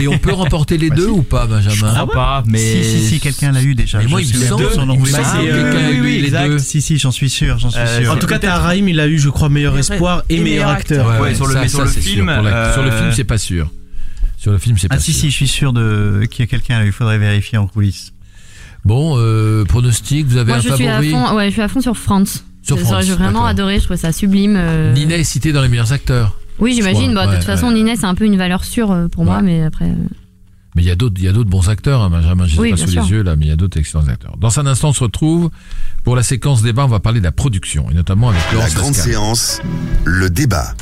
et 0.00 0.06
on- 0.08 0.12
et 0.12 0.30
remporter 0.32 0.78
les 0.78 0.90
deux 0.90 1.08
ou 1.08 1.22
pas, 1.22 1.46
Benjamin 1.46 1.74
Je 1.74 1.84
crois 1.84 2.06
pas, 2.10 2.42
mais 2.46 2.58
Si, 2.58 2.84
si, 2.84 3.06
si, 3.08 3.20
quelqu'un 3.20 3.52
l'a 3.52 3.62
eu 3.62 3.74
déjà. 3.74 3.98
Mais 3.98 4.06
moi, 4.06 4.20
il 4.22 4.28
me 4.28 4.44
semble, 4.44 4.64
Oui, 4.64 4.72
oui, 5.12 5.96
eu 5.96 6.00
oui, 6.02 6.18
les 6.20 6.24
exact. 6.26 6.48
deux. 6.48 6.58
Si, 6.58 6.80
si, 6.82 6.98
j'en 6.98 7.10
suis 7.10 7.30
sûr, 7.30 7.58
j'en 7.58 7.70
suis 7.70 7.80
Euh, 7.80 8.02
sûr. 8.02 8.12
En 8.12 8.16
tout 8.16 8.26
cas, 8.26 8.38
Taharaim, 8.38 8.86
il 8.86 9.00
a 9.00 9.06
eu, 9.06 9.18
je 9.18 9.28
crois, 9.30 9.48
meilleur 9.48 9.76
Et 9.76 9.80
espoir 9.80 10.22
et, 10.28 10.36
et 10.36 10.40
meilleur 10.40 10.68
acteur. 10.68 11.20
Ouais, 11.20 11.34
sur 11.34 11.46
le- 11.46 11.66
sûr. 11.68 11.88
film, 11.88 12.30
Sur 12.32 12.42
le 12.42 12.48
euh, 12.90 12.98
film, 12.98 13.12
c'est 13.12 13.24
pas 13.24 13.38
sûr. 13.38 13.70
Sur 14.38 14.52
le 14.52 14.58
film, 14.58 14.76
c'est 14.78 14.88
pas 14.88 14.96
Ah 14.96 15.00
si, 15.00 15.12
sûr. 15.12 15.22
si, 15.22 15.30
je 15.30 15.34
suis 15.34 15.48
sûr 15.48 15.72
de 15.72 16.26
qu'il 16.30 16.44
y 16.44 16.46
a 16.46 16.46
quelqu'un, 16.46 16.84
il 16.84 16.92
faudrait 16.92 17.18
vérifier 17.18 17.58
en 17.58 17.66
coulisses. 17.66 18.12
Bon, 18.84 19.14
euh, 19.18 19.64
pronostic, 19.64 20.26
vous 20.26 20.36
avez 20.36 20.48
Moi, 20.52 20.56
un 20.58 20.60
je 20.60 20.72
suis 20.74 20.86
à 20.86 20.92
favori 21.00 21.10
fond, 21.10 21.34
ouais, 21.34 21.46
je 21.46 21.52
suis 21.52 21.62
à 21.62 21.68
fond 21.68 21.80
sur 21.80 21.96
France. 21.96 22.44
Sur 22.66 22.76
J'ai- 22.78 22.84
France, 22.84 23.04
J'ai 23.04 23.12
vraiment 23.14 23.44
adoré, 23.46 23.78
je 23.78 23.84
trouvais 23.84 23.96
ça 23.96 24.12
sublime. 24.12 24.56
euh. 24.56 24.92
Ninet 24.92 25.20
est 25.20 25.24
cité 25.24 25.52
dans 25.52 25.62
les 25.62 25.68
meilleurs 25.68 25.92
acteurs. 25.92 26.38
Oui, 26.58 26.72
j'imagine. 26.74 27.14
Bah, 27.14 27.26
de 27.26 27.34
toute 27.36 27.44
façon, 27.44 27.68
ouais. 27.68 27.74
Ninet, 27.74 27.96
c'est 27.96 28.06
un 28.06 28.14
peu 28.14 28.24
une 28.24 28.36
valeur 28.36 28.64
sûre 28.64 28.90
euh, 28.90 29.08
pour 29.08 29.24
moi, 29.24 29.42
mais 29.42 29.62
après. 29.62 29.84
euh, 29.86 29.94
Mais 30.74 30.82
il 30.82 30.86
y 30.86 30.90
a 30.90 30.96
d'autres, 30.96 31.14
il 31.18 31.24
y 31.24 31.28
a 31.28 31.32
d'autres 31.32 31.48
bons 31.50 31.68
acteurs, 31.68 32.02
hein, 32.02 32.10
Benjamin. 32.10 32.46
Je 32.46 32.52
les 32.52 32.56
ai 32.56 32.60
Oui, 32.62 32.70
pas 32.70 32.76
sous 32.78 32.88
sûr. 32.88 33.02
les 33.04 33.10
yeux 33.10 33.22
là, 33.22 33.36
mais 33.36 33.46
il 33.46 33.48
y 33.48 33.52
a 33.52 33.56
d'autres 33.56 33.78
excellents 33.78 34.08
acteurs. 34.08 34.36
Dans 34.38 34.58
un 34.58 34.66
instant, 34.66 34.88
on 34.88 34.92
se 34.92 35.04
retrouve 35.04 35.50
pour 36.02 36.16
la 36.16 36.22
séquence 36.22 36.62
débat. 36.62 36.84
On 36.84 36.88
va 36.88 36.98
parler 37.00 37.20
de 37.20 37.24
la 37.24 37.32
production 37.32 37.90
et 37.90 37.94
notamment 37.94 38.30
avec 38.30 38.42
La 38.48 38.52
Laurence 38.54 38.74
grande 38.74 38.88
Lascari. 38.94 39.10
séance, 39.10 39.60
le 40.04 40.28
débat. 40.30 40.74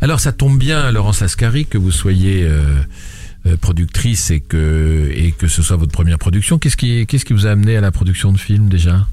Alors, 0.00 0.18
ça 0.18 0.32
tombe 0.32 0.58
bien, 0.58 0.90
Laurence 0.90 1.20
Lascari, 1.20 1.66
que 1.66 1.76
vous 1.78 1.90
soyez 1.92 2.42
euh, 2.44 3.56
productrice 3.60 4.30
et 4.30 4.40
que 4.40 5.10
et 5.14 5.32
que 5.32 5.46
ce 5.46 5.62
soit 5.62 5.76
votre 5.76 5.92
première 5.92 6.18
production. 6.18 6.58
Qu'est-ce 6.58 6.76
qui 6.76 7.06
qu'est-ce 7.06 7.24
qui 7.24 7.32
vous 7.32 7.46
a 7.46 7.50
amené 7.50 7.76
à 7.76 7.80
la 7.80 7.90
production 7.90 8.32
de 8.32 8.38
films 8.38 8.68
déjà? 8.68 9.06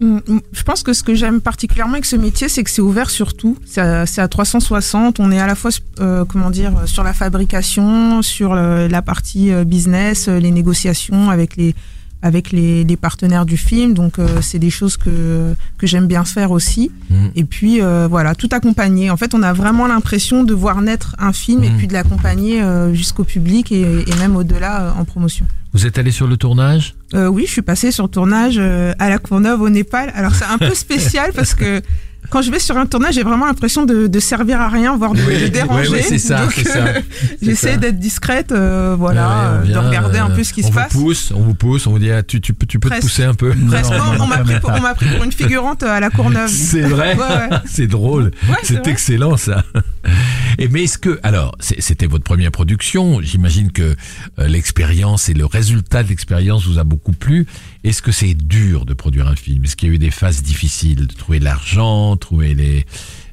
Je 0.00 0.62
pense 0.64 0.82
que 0.82 0.92
ce 0.92 1.02
que 1.02 1.14
j'aime 1.14 1.40
particulièrement 1.40 1.94
avec 1.94 2.04
ce 2.04 2.16
métier, 2.16 2.48
c'est 2.48 2.62
que 2.64 2.70
c'est 2.70 2.82
ouvert 2.82 3.08
sur 3.08 3.34
tout. 3.34 3.56
C'est 3.64 3.80
à, 3.80 4.02
à 4.16 4.28
360. 4.28 5.20
On 5.20 5.30
est 5.30 5.38
à 5.40 5.46
la 5.46 5.54
fois, 5.54 5.70
euh, 6.00 6.24
comment 6.26 6.50
dire, 6.50 6.72
sur 6.86 7.02
la 7.02 7.12
fabrication, 7.14 8.20
sur 8.22 8.54
le- 8.54 8.88
la 8.88 9.00
partie 9.02 9.52
euh, 9.52 9.64
business, 9.64 10.28
euh, 10.28 10.38
les 10.38 10.50
négociations 10.50 11.30
avec 11.30 11.56
les 11.56 11.74
avec 12.22 12.50
les, 12.50 12.82
les 12.84 12.96
partenaires 12.96 13.46
du 13.46 13.56
film. 13.56 13.94
Donc, 13.94 14.18
euh, 14.18 14.40
c'est 14.40 14.58
des 14.58 14.70
choses 14.70 14.96
que 14.96 15.54
que 15.78 15.86
j'aime 15.86 16.06
bien 16.06 16.24
faire 16.24 16.50
aussi. 16.50 16.90
Mm. 17.10 17.26
Et 17.36 17.44
puis, 17.44 17.80
euh, 17.82 18.08
voilà, 18.10 18.34
tout 18.34 18.48
accompagner. 18.52 19.10
En 19.10 19.16
fait, 19.16 19.34
on 19.34 19.42
a 19.42 19.52
vraiment 19.52 19.86
l'impression 19.86 20.42
de 20.44 20.54
voir 20.54 20.80
naître 20.82 21.14
un 21.18 21.32
film 21.32 21.62
et 21.64 21.70
Mm. 21.70 21.76
puis 21.76 21.86
de 21.86 21.92
l'accompagner 21.92 22.62
euh, 22.62 22.92
jusqu'au 22.94 23.24
public 23.24 23.70
et, 23.72 23.82
et 23.82 24.14
même 24.18 24.34
au-delà 24.36 24.94
en 24.98 25.04
promotion. 25.04 25.46
Vous 25.72 25.84
êtes 25.86 25.98
allé 25.98 26.10
sur 26.10 26.26
le 26.26 26.36
tournage? 26.36 26.94
Oui, 27.14 27.44
je 27.46 27.50
suis 27.52 27.62
passée 27.62 27.92
sur 27.92 28.04
le 28.04 28.10
tournage 28.10 28.58
à 28.58 29.08
la 29.10 29.18
Courneuve 29.18 29.60
au 29.60 29.68
Népal. 29.68 30.10
Alors 30.14 30.34
c'est 30.34 30.44
un 30.46 30.58
peu 30.58 30.74
spécial 30.86 31.32
parce 31.34 31.54
que 31.54 31.82
quand 32.30 32.42
je 32.42 32.50
vais 32.50 32.58
sur 32.58 32.76
un 32.76 32.86
tournage, 32.86 33.14
j'ai 33.14 33.22
vraiment 33.22 33.46
l'impression 33.46 33.84
de, 33.84 34.06
de 34.06 34.20
servir 34.20 34.60
à 34.60 34.68
rien, 34.68 34.96
voire 34.96 35.12
de, 35.14 35.20
Oui, 35.22 35.40
de 35.42 35.48
déranger. 35.48 35.88
oui, 35.88 35.96
oui, 35.98 36.04
c'est 36.08 36.18
ça, 36.18 36.48
c'est 36.54 36.64
ça. 36.66 36.78
euh, 36.86 37.00
J'essaie 37.42 37.76
d'être 37.76 37.98
discrète, 37.98 38.52
euh, 38.52 38.94
voilà, 38.98 39.26
Ouais, 39.26 39.34
ouais, 39.34 39.64
on 39.66 39.70
euh, 39.70 39.82
de 39.82 39.86
regarder 39.88 40.18
un 40.18 40.30
euh, 40.30 40.34
peu 40.34 40.44
ce 40.44 40.52
qui 40.52 40.60
on 40.64 40.66
se 40.68 40.72
vous 40.72 40.78
passe. 40.78 40.92
pousse, 40.92 41.32
on 41.34 41.40
vous 41.40 41.54
pousse, 41.54 41.86
on 41.86 41.90
vous 41.92 41.98
dit 41.98 42.10
ah, 42.10 42.22
tu, 42.22 42.40
tu 42.40 42.54
peux 42.54 42.66
tu 42.66 42.78
peux 42.78 42.90
te 42.90 43.00
pousser 43.00 43.24
un 43.24 43.34
peu. 43.34 43.50
Presque. 43.68 43.90
Non, 43.92 43.98
on 44.14 44.18
non, 44.18 44.26
m'a 44.26 44.38
pris, 44.38 44.54
on 44.64 44.80
m'a 44.80 44.94
pris 44.94 45.06
pour 45.14 45.24
une 45.24 45.32
figurante 45.32 45.82
à 45.82 46.00
la 46.00 46.10
Courneuve. 46.10 46.48
C'est 46.50 46.80
vrai, 46.82 47.14
Ouais, 47.14 47.20
ouais. 47.22 47.58
c'est 47.66 47.86
drôle, 47.86 48.30
Ouais, 48.48 48.56
c'est 48.62 48.86
excellent 48.88 49.36
ça. 49.36 49.62
Et 50.58 50.68
mais 50.68 50.84
est-ce 50.84 50.98
que 50.98 51.20
alors 51.22 51.54
c'était 51.60 52.06
votre 52.06 52.24
première 52.24 52.50
production, 52.50 53.20
j'imagine 53.20 53.70
que 53.72 53.94
euh, 54.38 54.48
l'expérience 54.48 55.28
et 55.28 55.34
le 55.34 55.44
résultat 55.44 56.02
de 56.02 56.08
l'expérience 56.08 56.66
vous 56.66 56.78
a 56.78 56.84
beaucoup 56.84 57.12
plu. 57.12 57.46
Est-ce 57.84 58.00
que 58.00 58.12
c'est 58.12 58.34
dur 58.34 58.86
de 58.86 58.94
produire 58.94 59.28
un 59.28 59.36
film? 59.36 59.64
Est-ce 59.64 59.76
qu'il 59.76 59.88
y 59.88 59.92
a 59.92 59.94
eu 59.94 59.98
des 59.98 60.10
phases 60.10 60.42
difficiles 60.42 61.06
de 61.06 61.14
trouver 61.14 61.40
de 61.40 61.44
l'argent, 61.44 62.16
trouver 62.16 62.54
les 62.54 62.86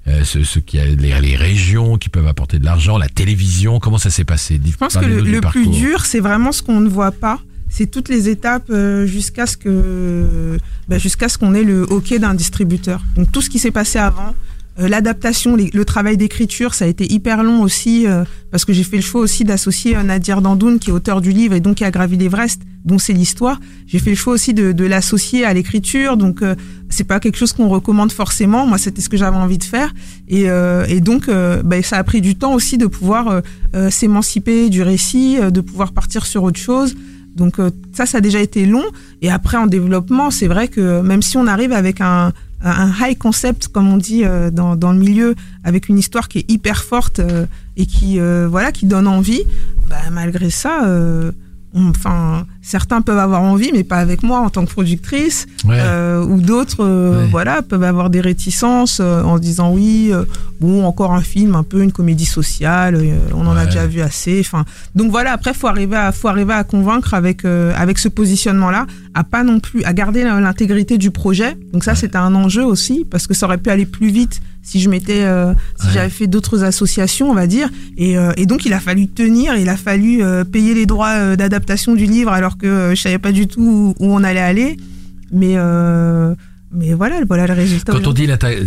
euh, 0.08 0.26
ce, 0.26 0.44
ce 0.44 0.60
qui 0.60 0.80
a 0.80 0.86
les, 0.86 1.20
les 1.22 1.36
régions 1.38 1.98
qui 1.98 2.10
peuvent 2.10 2.28
apporter 2.28 2.60
de 2.60 2.66
l'argent, 2.66 2.98
la 2.98 3.08
télévision, 3.08 3.80
comment 3.80 3.98
ça 3.98 4.10
s'est 4.10 4.26
passé? 4.26 4.60
Je 4.64 4.76
pense 4.76 4.98
que 4.98 5.06
le, 5.06 5.22
le 5.22 5.40
plus 5.40 5.68
dur, 5.68 6.06
c'est 6.06 6.20
vraiment 6.20 6.52
ce 6.52 6.62
qu'on 6.62 6.82
ne 6.82 6.90
voit 6.90 7.14
pas. 7.14 7.40
C'est 7.70 7.90
toutes 7.90 8.10
les 8.10 8.30
étapes 8.30 8.70
euh, 8.70 9.06
jusqu'à 9.08 9.48
ce 9.48 9.56
que, 9.58 10.60
bah, 10.90 10.98
jusqu'à 10.98 11.30
ce 11.30 11.38
qu'on 11.38 11.56
ait 11.56 11.64
le 11.64 11.84
OK 11.84 12.14
d'un 12.20 12.34
distributeur. 12.34 13.02
Donc 13.16 13.32
tout 13.32 13.42
ce 13.42 13.50
qui 13.50 13.60
s'est 13.60 13.72
passé 13.72 13.98
avant, 13.98 14.36
Euh, 14.80 14.88
L'adaptation, 14.88 15.56
le 15.56 15.86
travail 15.86 16.18
d'écriture, 16.18 16.74
ça 16.74 16.86
a 16.86 16.88
été 16.88 17.12
hyper 17.12 17.44
long 17.44 17.62
aussi 17.62 18.08
euh, 18.08 18.24
parce 18.52 18.66
que 18.66 18.74
j'ai 18.74 18.84
fait 18.84 18.98
le 18.98 19.04
choix 19.04 19.22
aussi 19.22 19.44
d'associer 19.44 19.96
euh, 19.96 20.04
Nadir 20.04 20.42
Dandoun, 20.42 20.80
qui 20.80 20.90
est 20.90 20.94
auteur 20.94 21.22
du 21.22 21.32
livre 21.32 21.54
et 21.54 21.60
donc 21.60 21.78
qui 21.78 21.84
a 21.84 21.92
gravi 21.92 22.18
l'Everest, 22.18 22.62
dont 22.86 23.00
c'est 23.00 23.14
l'histoire. 23.14 23.60
J'ai 23.88 24.00
fait 24.00 24.12
le 24.12 24.16
choix 24.16 24.34
aussi 24.34 24.54
de, 24.54 24.72
de 24.72 24.86
l'associer 24.86 25.46
à 25.46 25.54
l'écriture, 25.54 26.18
donc 26.18 26.42
euh, 26.42 26.56
c'est 26.90 27.04
pas 27.04 27.20
quelque 27.20 27.38
chose 27.38 27.54
qu'on 27.54 27.68
recommande 27.68 28.12
forcément. 28.12 28.66
Moi, 28.68 28.78
c'était 28.78 29.02
ce 29.02 29.10
que 29.10 29.18
j'avais 29.18 29.38
envie 29.38 29.58
de 29.58 29.64
faire, 29.64 29.94
et, 30.28 30.50
euh, 30.50 30.86
et 30.88 31.02
donc 31.02 31.28
ben, 31.28 31.82
ça 31.82 31.98
a 31.98 32.04
pris 32.04 32.22
du 32.22 32.36
temps 32.36 32.54
aussi 32.54 32.78
de 32.78 32.86
pouvoir 32.86 33.42
s'émanciper 33.90 34.70
du 34.70 34.84
récit, 34.84 35.38
de 35.40 35.62
pouvoir 35.62 35.94
partir 35.94 36.26
sur 36.26 36.44
autre 36.44 36.60
chose. 36.60 36.96
Donc 37.36 37.56
ça, 37.94 38.06
ça 38.06 38.20
a 38.20 38.22
déjà 38.22 38.40
été 38.40 38.68
long. 38.68 38.84
Et 39.24 39.32
après, 39.32 39.58
en 39.58 39.66
développement, 39.66 40.30
c'est 40.30 40.48
vrai 40.48 40.68
que 40.68 41.02
même 41.02 41.24
si 41.24 41.38
on 41.38 41.48
arrive 41.48 41.74
avec 41.74 42.00
un, 42.02 42.32
un 42.64 42.92
high 43.00 43.18
concept, 43.18 43.68
comme 43.68 43.92
on 43.92 43.98
dit 43.98 44.24
euh, 44.24 44.50
dans, 44.50 44.76
dans 44.76 44.92
le 44.92 45.00
milieu, 45.00 45.36
avec 45.64 45.90
une 45.90 45.98
histoire 45.98 46.28
qui 46.28 46.40
est 46.40 46.52
hyper 46.52 46.84
forte 46.84 47.20
euh, 47.20 47.46
et 47.76 47.86
qui 47.86 48.20
euh, 48.20 48.48
voilà 48.50 48.72
qui 48.72 48.86
donne 48.86 49.08
envie, 49.08 49.44
bah, 49.88 49.98
malgré 50.12 50.50
ça, 50.50 50.82
enfin 51.76 52.46
certains 52.62 53.02
peuvent 53.02 53.18
avoir 53.20 53.42
envie, 53.42 53.72
mais 53.74 53.84
pas 53.84 53.98
avec 53.98 54.24
moi 54.24 54.40
en 54.40 54.50
tant 54.50 54.66
que 54.66 54.72
productrice, 54.72 55.48
Ouais. 55.66 55.78
euh, 55.80 56.24
ou 56.26 56.40
d'autres 56.42 56.84
euh, 56.84 57.24
Ouais. 57.24 57.28
voilà 57.32 57.62
peuvent 57.62 57.84
avoir 57.84 58.10
des 58.10 58.22
réticences 58.22 59.00
euh, 59.02 59.22
en 59.24 59.38
se 59.38 59.42
disant 59.42 59.72
oui, 59.74 60.12
bon 60.62 60.86
encore 60.86 61.14
un 61.14 61.22
film, 61.22 61.56
un 61.56 61.64
peu 61.64 61.82
une 61.82 61.92
comédie 61.92 62.26
sociale, 62.26 63.00
on 63.34 63.46
en 63.48 63.56
a 63.58 63.66
déjà 63.66 63.86
vu 63.88 64.02
assez. 64.02 64.40
Enfin 64.40 64.66
donc 64.96 65.12
voilà, 65.12 65.34
après 65.34 65.54
faut 65.54 65.68
arriver 65.68 65.98
à 65.98 66.12
faut 66.12 66.28
arriver 66.28 66.54
à 66.54 66.64
convaincre 66.64 67.14
avec 67.14 67.44
avec 67.46 67.98
ce 68.00 68.08
positionnement 68.08 68.70
là, 68.72 68.86
à 69.14 69.24
pas 69.24 69.44
non 69.44 69.60
plus 69.60 69.84
à 69.84 69.94
garder 69.94 70.24
l'intégrité 70.24 70.98
du 70.98 71.12
projet. 71.12 71.58
Donc 71.74 71.84
ça 71.84 71.96
c'était 71.96 72.18
un 72.18 72.34
enjeu 72.36 72.64
aussi 72.64 73.06
parce 73.10 73.28
que 73.28 73.34
ça 73.34 73.46
aurait 73.48 73.58
pu 73.58 73.70
aller 73.70 73.86
plus 73.86 74.10
vite 74.10 74.42
si 74.64 74.80
je 74.80 74.90
m'étais 74.90 75.22
euh, 75.24 75.54
si 75.80 75.88
Ouais. 75.88 75.94
j'avais 75.94 76.10
fait 76.10 76.28
d'autres 76.28 76.64
associations 76.64 77.30
on 77.30 77.34
va 77.34 77.46
dire 77.48 77.70
et, 77.98 78.18
euh, 78.18 78.32
et 78.38 78.46
donc 78.46 78.66
il 78.66 78.74
a 78.74 78.80
fallu 78.80 79.08
tenir, 79.08 79.56
il 79.58 79.70
a 79.70 79.78
fallu 79.78 80.24
euh, 80.24 80.44
payer 80.46 80.74
les 80.74 80.86
droits 80.86 81.36
d'adaptation 81.36 81.94
du 81.94 82.06
livre 82.06 82.32
alors 82.32 82.58
que 82.58 82.92
je 82.96 83.02
savais 83.02 83.20
pas 83.20 83.32
du 83.32 83.48
tout 83.48 83.94
où, 84.00 84.06
on 84.14 84.24
allait 84.24 84.40
aller. 84.40 84.78
Mais 85.32 85.56
mais 86.74 86.94
voilà 86.94 87.22
voilà 87.28 87.48
le 87.48 87.54
résultat. 87.54 87.94
Quand 87.94 88.08
on 88.08 88.14
dit 88.14 88.28
l'inté- 88.28 88.60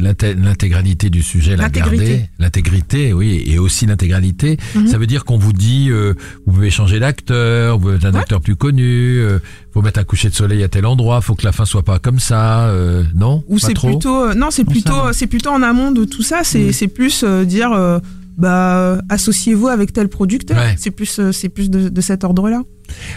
l'inté- 0.00 0.34
l'intégralité 0.34 1.10
du 1.10 1.22
sujet, 1.22 1.56
la 1.56 1.64
L'intégrité. 1.64 1.96
garder, 2.06 2.28
l'intégrité, 2.38 3.12
oui, 3.12 3.42
et 3.46 3.58
aussi 3.58 3.86
l'intégralité, 3.86 4.56
Mhm. 4.74 4.86
ça 4.88 4.98
veut 4.98 5.06
dire 5.06 5.24
qu'on 5.24 5.38
vous 5.38 5.52
dit, 5.52 5.88
euh, 5.90 6.14
vous 6.46 6.52
pouvez 6.54 6.70
changer 6.70 7.00
d'acteur, 7.00 7.78
vous 7.78 7.90
êtes 7.92 8.04
un 8.04 8.14
acteur 8.14 8.40
plus 8.40 8.56
connu, 8.56 9.18
euh, 9.18 9.38
faut 9.72 9.82
mettre 9.82 10.00
un 10.00 10.04
coucher 10.04 10.28
de 10.28 10.34
soleil 10.34 10.62
à 10.62 10.68
tel 10.68 10.86
endroit, 10.86 11.20
faut 11.20 11.34
que 11.34 11.44
la 11.44 11.52
fin 11.52 11.64
soit 11.64 11.82
pas 11.84 11.98
comme 11.98 12.18
ça, 12.18 12.68
euh, 12.68 13.04
non? 13.14 13.44
Ou 13.48 13.58
c'est 13.58 13.74
plutôt 13.74 14.24
euh, 14.26 14.34
non 14.34 14.50
c'est 14.50 14.64
plutôt 14.64 15.12
c'est 15.12 15.26
plutôt 15.26 15.50
en 15.50 15.62
amont 15.62 15.90
de 15.92 16.04
tout 16.04 16.22
ça 16.22 16.40
c'est 16.44 16.72
c'est 16.72 16.88
plus 16.88 17.22
euh, 17.24 17.44
dire 17.44 17.72
euh, 17.72 17.98
bah 18.38 18.98
associez-vous 19.08 19.68
avec 19.68 19.92
tel 19.92 20.08
producteur 20.08 20.56
Ouais. 20.58 20.74
c'est 20.78 20.90
plus 20.90 21.18
euh, 21.18 21.32
c'est 21.32 21.48
plus 21.48 21.70
de, 21.70 21.88
de 21.88 22.00
cet 22.00 22.24
ordre 22.24 22.48
là 22.48 22.62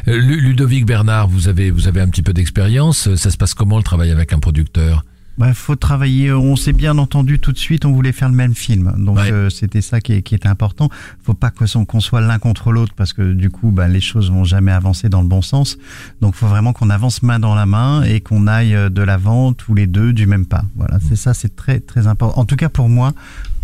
Euh, 0.07 0.17
Lu- 0.17 0.39
Ludovic 0.41 0.85
Bernard, 0.85 1.27
vous 1.27 1.47
avez 1.47 1.71
vous 1.71 1.87
avez 1.87 2.01
un 2.01 2.07
petit 2.09 2.21
peu 2.23 2.33
d'expérience. 2.33 3.13
Ça 3.15 3.29
se 3.31 3.37
passe 3.37 3.53
comment 3.53 3.77
le 3.77 3.83
travail 3.83 4.11
avec 4.11 4.33
un 4.33 4.39
producteur? 4.39 5.03
Bah, 5.37 5.53
faut 5.53 5.75
travailler. 5.75 6.31
On 6.31 6.55
s'est 6.55 6.71
bien 6.71 6.97
entendu 6.97 7.39
tout 7.39 7.51
de 7.51 7.57
suite. 7.57 7.83
On 7.83 7.91
voulait 7.91 8.13
faire 8.13 8.29
le 8.29 8.35
même 8.35 8.55
film, 8.55 8.93
donc 8.97 9.17
Ouais. 9.17 9.33
euh, 9.33 9.49
c'était 9.49 9.81
ça 9.81 9.99
qui, 9.99 10.13
est- 10.13 10.21
qui 10.21 10.33
était 10.33 10.47
important. 10.47 10.87
Faut 11.25 11.33
pas 11.33 11.51
qu'on 11.51 11.99
soit 11.99 12.21
l'un 12.21 12.39
contre 12.39 12.71
l'autre 12.71 12.93
parce 12.95 13.11
que 13.11 13.33
du 13.33 13.49
coup, 13.49 13.71
bah, 13.71 13.89
les 13.89 13.99
choses 13.99 14.31
vont 14.31 14.45
jamais 14.45 14.71
avancer 14.71 15.09
dans 15.09 15.21
le 15.21 15.27
bon 15.27 15.41
sens. 15.41 15.77
Donc, 16.21 16.35
faut 16.35 16.47
vraiment 16.47 16.71
qu'on 16.71 16.89
avance 16.89 17.21
main 17.21 17.39
dans 17.39 17.53
la 17.53 17.65
main 17.65 18.03
et 18.03 18.21
qu'on 18.21 18.47
aille 18.47 18.73
euh, 18.75 18.87
de 18.89 19.01
l'avant 19.01 19.51
tous 19.51 19.73
les 19.75 19.87
deux 19.87 20.13
du 20.13 20.25
même 20.25 20.45
pas. 20.45 20.63
Voilà, 20.77 20.99
c'est 21.05 21.17
ça, 21.17 21.33
c'est 21.33 21.53
très 21.53 21.81
très 21.81 22.07
important. 22.07 22.39
En 22.39 22.45
tout 22.45 22.55
cas 22.55 22.69
pour 22.69 22.87
moi, 22.87 23.11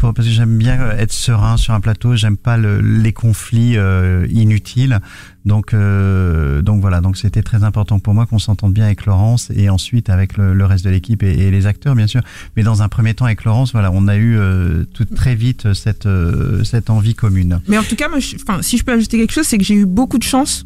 pour- 0.02 0.14
parce 0.14 0.28
que 0.28 0.34
j'aime 0.34 0.58
bien 0.58 0.80
euh, 0.82 0.98
être 0.98 1.14
serein 1.14 1.56
sur 1.58 1.74
un 1.74 1.80
plateau. 1.80 2.16
J'aime 2.16 2.36
pas 2.38 2.58
le- 2.58 2.82
les 2.82 3.14
conflits 3.14 3.78
euh, 3.78 4.28
inutiles. 4.32 5.00
Donc, 5.46 5.74
euh, 5.74 6.62
donc 6.62 6.82
voilà, 6.82 7.02
donc 7.02 7.18
c'était 7.18 7.42
très 7.42 7.64
important 7.64 8.00
pour 8.00 8.14
moi 8.14 8.26
qu'on 8.26 8.38
s'entende 8.40 8.74
bien 8.74 8.86
avec 8.86 9.06
Laurence 9.06 9.50
et 9.56 9.70
ensuite 9.70 10.10
avec 10.10 10.38
le, 10.38 10.54
le 10.54 10.66
reste 10.66 10.84
de 10.86 10.90
l'équipe 10.90 11.24
et, 11.24 11.32
et 11.48 11.52
les 11.52 11.66
acteurs 11.68 11.96
bien 11.96 12.08
sûr. 12.08 12.22
Mais 12.58 12.64
dans 12.64 12.82
un 12.82 12.90
premier 12.90 13.14
temps 13.14 13.26
avec 13.26 13.44
Laurence, 13.46 13.72
voilà, 13.72 13.92
on 13.94 14.08
a 14.08 14.18
eu 14.18 14.38
euh, 14.38 14.84
tout 14.94 15.06
très 15.06 15.36
vite 15.36 15.74
cette 15.74 16.06
euh, 16.06 16.64
cette 16.64 16.90
envie 16.90 17.16
commune. 17.16 17.60
mais 17.68 17.78
en 17.78 17.84
tout 17.84 17.96
cas 17.96 18.10
moi, 18.10 18.20
je- 18.20 18.36
enfin 18.36 18.62
si 18.62 18.78
je 18.78 18.84
peux 18.84 18.92
ajouter 18.92 19.18
quelque 19.18 19.32
chose 19.34 19.46
c'est 19.48 19.58
que 19.58 19.64
j'ai 19.64 19.76
eu 19.76 19.86
beaucoup 19.86 20.18
de 20.18 20.24
chance 20.24 20.66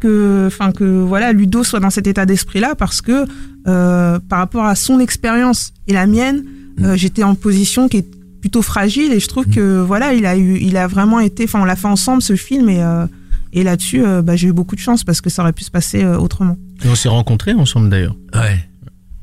que 0.00 0.44
enfin 0.46 0.72
que 0.72 0.84
voilà 0.84 1.32
Ludo 1.32 1.64
soit 1.64 1.80
dans 1.80 1.90
cet 1.90 2.06
état 2.06 2.26
d'esprit 2.26 2.60
là 2.60 2.74
parce 2.74 3.00
que 3.02 3.24
euh, 3.66 4.18
par 4.28 4.38
rapport 4.40 4.64
à 4.64 4.74
son 4.74 5.00
expérience 5.00 5.72
et 5.88 5.92
la 5.94 6.06
mienne 6.06 6.44
euh, 6.80 6.96
j'étais 6.96 7.22
en 7.22 7.34
position 7.34 7.88
qui 7.88 7.98
est 7.98 8.06
plutôt 8.46 8.62
fragile 8.62 9.12
et 9.12 9.18
je 9.18 9.26
trouve 9.26 9.46
que 9.46 9.80
voilà 9.80 10.14
il 10.14 10.24
a 10.24 10.36
eu 10.36 10.56
il 10.60 10.76
a 10.76 10.86
vraiment 10.86 11.18
été 11.18 11.42
enfin 11.42 11.60
on 11.60 11.64
l'a 11.64 11.74
fait 11.74 11.88
ensemble 11.88 12.22
ce 12.22 12.36
film 12.36 12.68
et 12.68 12.80
euh, 12.80 13.04
et 13.52 13.64
là-dessus 13.64 14.06
euh, 14.06 14.22
bah, 14.22 14.36
j'ai 14.36 14.46
eu 14.46 14.52
beaucoup 14.52 14.76
de 14.76 14.80
chance 14.80 15.02
parce 15.02 15.20
que 15.20 15.28
ça 15.30 15.42
aurait 15.42 15.52
pu 15.52 15.64
se 15.64 15.70
passer 15.72 16.04
euh, 16.04 16.16
autrement 16.16 16.56
Et 16.84 16.88
on 16.88 16.94
s'est 16.94 17.08
rencontrés 17.08 17.54
ensemble 17.54 17.88
d'ailleurs. 17.88 18.14
Ouais. 18.32 18.64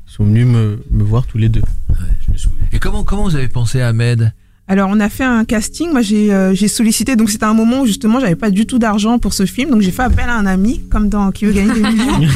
Ils 0.06 0.12
sont 0.12 0.24
venus 0.24 0.46
me, 0.46 0.78
me 0.90 1.02
voir 1.02 1.26
tous 1.26 1.38
les 1.38 1.48
deux. 1.48 1.62
Je 2.26 2.32
me 2.32 2.36
souviens. 2.36 2.66
Et 2.70 2.78
comment 2.78 3.02
comment 3.02 3.22
vous 3.22 3.34
avez 3.34 3.48
pensé 3.48 3.80
à 3.80 3.88
Ahmed? 3.88 4.34
Alors 4.66 4.88
on 4.90 4.98
a 4.98 5.10
fait 5.10 5.24
un 5.24 5.44
casting, 5.44 5.90
moi 5.90 6.00
j'ai 6.00 6.32
euh, 6.32 6.54
sollicité, 6.54 7.16
donc 7.16 7.28
c'était 7.28 7.44
un 7.44 7.52
moment 7.52 7.82
où 7.82 7.86
justement 7.86 8.18
j'avais 8.18 8.34
pas 8.34 8.50
du 8.50 8.64
tout 8.64 8.78
d'argent 8.78 9.18
pour 9.18 9.34
ce 9.34 9.44
film, 9.44 9.70
donc 9.70 9.82
j'ai 9.82 9.90
fait 9.90 10.02
appel 10.02 10.26
à 10.26 10.36
un 10.36 10.46
ami, 10.46 10.80
comme 10.90 11.10
dans 11.10 11.30
Qui 11.32 11.44
veut 11.44 11.52
gagner 11.52 11.74
des 11.74 11.80
millions. 11.80 12.20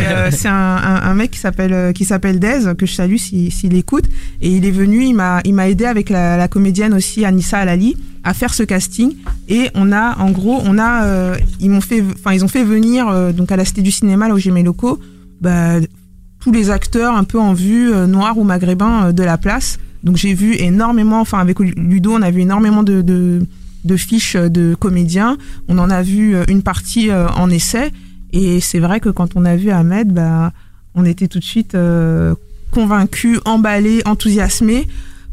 Euh, 0.00 0.30
c'est 0.30 0.48
un, 0.48 0.52
un, 0.52 1.02
un 1.02 1.14
mec 1.14 1.30
qui 1.30 1.38
s'appelle 1.38 1.72
euh, 1.72 1.92
qui 1.92 2.04
s'appelle 2.04 2.38
Dez, 2.38 2.74
que 2.76 2.84
je 2.84 2.92
salue 2.92 3.16
s'il 3.16 3.52
s'il 3.52 3.74
écoute, 3.74 4.04
et 4.42 4.50
il 4.50 4.66
est 4.66 4.70
venu, 4.70 5.04
il 5.04 5.14
m'a 5.14 5.40
il 5.44 5.54
m'a 5.54 5.68
aidé 5.68 5.84
avec 5.84 6.10
la, 6.10 6.36
la 6.36 6.48
comédienne 6.48 6.92
aussi 6.92 7.24
Anissa 7.24 7.58
Alali 7.58 7.96
à 8.24 8.34
faire 8.34 8.52
ce 8.54 8.62
casting. 8.62 9.14
Et 9.48 9.70
on 9.74 9.92
a 9.92 10.18
en 10.18 10.30
gros 10.30 10.60
on 10.64 10.78
a 10.78 11.04
euh, 11.04 11.36
ils 11.60 11.70
m'ont 11.70 11.80
fait 11.80 12.02
enfin 12.14 12.32
ils 12.32 12.44
ont 12.44 12.48
fait 12.48 12.64
venir 12.64 13.08
euh, 13.08 13.32
donc 13.32 13.52
à 13.52 13.56
la 13.56 13.64
Cité 13.64 13.82
du 13.82 13.90
cinéma 13.90 14.28
là 14.28 14.34
où 14.34 14.38
j'ai 14.38 14.50
mes 14.50 14.62
locaux 14.62 14.98
bah, 15.40 15.74
tous 16.40 16.52
les 16.52 16.70
acteurs 16.70 17.14
un 17.14 17.24
peu 17.24 17.38
en 17.38 17.52
vue 17.52 17.92
euh, 17.92 18.06
noirs 18.06 18.36
ou 18.38 18.44
maghrébins 18.44 19.12
de 19.12 19.22
la 19.22 19.38
place. 19.38 19.78
Donc 20.02 20.16
j'ai 20.16 20.34
vu 20.34 20.54
énormément, 20.54 21.20
enfin 21.20 21.38
avec 21.38 21.58
Ludo, 21.58 22.12
on 22.12 22.22
a 22.22 22.30
vu 22.30 22.40
énormément 22.40 22.82
de, 22.82 23.02
de, 23.02 23.96
fiches 23.96 24.36
de 24.36 24.74
comédiens. 24.74 25.36
On 25.68 25.78
en 25.78 25.90
a 25.90 26.02
vu 26.02 26.34
euh, 26.34 26.44
une 26.48 26.62
partie 26.62 27.10
euh, 27.10 27.28
en 27.28 27.50
essai. 27.50 27.90
Et 28.32 28.60
c'est 28.60 28.78
vrai 28.78 29.00
que 29.00 29.08
quand 29.08 29.36
on 29.36 29.44
a 29.44 29.56
vu 29.56 29.70
Ahmed, 29.70 30.12
bah, 30.12 30.52
on 30.94 31.04
était 31.04 31.28
tout 31.28 31.38
de 31.38 31.44
suite 31.44 31.74
euh, 31.74 32.34
convaincus, 32.70 33.40
emballés, 33.44 34.02
enthousiasmés. 34.06 34.88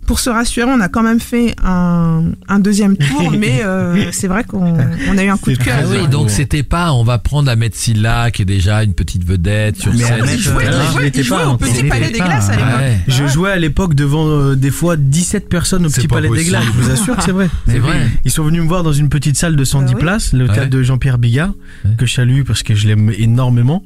Pour 0.07 0.19
se 0.19 0.29
rassurer, 0.31 0.65
on 0.71 0.79
a 0.81 0.87
quand 0.89 1.03
même 1.03 1.19
fait 1.19 1.53
un, 1.63 2.23
un 2.47 2.59
deuxième 2.59 2.97
tour, 2.97 3.29
mais 3.37 3.61
euh, 3.63 4.09
c'est 4.11 4.27
vrai 4.27 4.43
qu'on 4.45 4.75
on 5.09 5.17
a 5.17 5.23
eu 5.23 5.27
un 5.29 5.37
coup 5.37 5.51
de 5.51 5.57
cœur. 5.57 5.75
Ah 5.81 5.85
oui, 5.87 6.07
donc 6.07 6.29
c'était 6.31 6.63
pas 6.63 6.93
on 6.93 7.03
va 7.03 7.17
prendre 7.19 7.51
Ahmed 7.51 7.75
Silla 7.75 8.31
qui 8.31 8.41
est 8.41 8.45
déjà 8.45 8.83
une 8.83 8.93
petite 8.93 9.23
vedette 9.25 9.75
sur 9.77 9.91
Mais 9.93 9.99
scène. 10.03 10.21
Ahmed, 10.23 10.33
Il 10.35 10.39
jouait, 10.41 10.65
euh, 10.65 10.71
il 10.71 10.87
je 10.87 10.91
jouait- 10.93 11.11
il 11.13 11.23
jouait 11.23 11.43
au. 11.43 11.57
Petit 11.57 11.83
Palais 11.83 12.09
des 12.09 12.19
Glaces 12.19 12.49
à 12.49 12.55
l'époque. 12.55 12.71
Ouais. 12.79 12.97
Je 13.07 13.23
Ouais. 13.23 13.29
jouais 13.29 13.51
à 13.51 13.57
l'époque 13.57 13.93
devant 13.95 14.25
euh, 14.27 14.55
des 14.55 14.71
fois 14.71 14.95
17 14.97 15.49
personnes 15.49 15.85
au 15.85 15.89
Petit 15.89 16.07
Palais 16.07 16.29
des. 16.29 16.45
Glaces. 16.45 16.63
Je 16.65 16.71
vous 16.81 16.89
assure 16.91 17.15
que 17.17 17.23
c'est 17.23 17.31
vrai. 17.31 17.49
C'est 17.67 17.79
vrai. 17.79 18.07
Ils 18.25 18.31
sont 18.31 18.43
venus 18.43 18.61
me 18.61 18.67
voir 18.67 18.83
dans 18.83 18.93
une 18.93 19.09
petite 19.09 19.35
salle 19.37 19.55
de 19.57 19.63
110 19.65 19.91
Ah 19.91 19.95
oui. 19.97 20.01
places, 20.01 20.31
le 20.33 20.45
Ouais. 20.47 20.53
théâtre 20.53 20.69
de 20.69 20.83
Jean-Pierre 20.83 21.17
Bigard, 21.17 21.51
Ouais. 21.83 21.91
que 21.97 22.05
je 22.05 22.13
salue 22.13 22.43
parce 22.43 22.63
que 22.63 22.73
je 22.75 22.87
l'aime 22.87 23.11
énormément. 23.17 23.83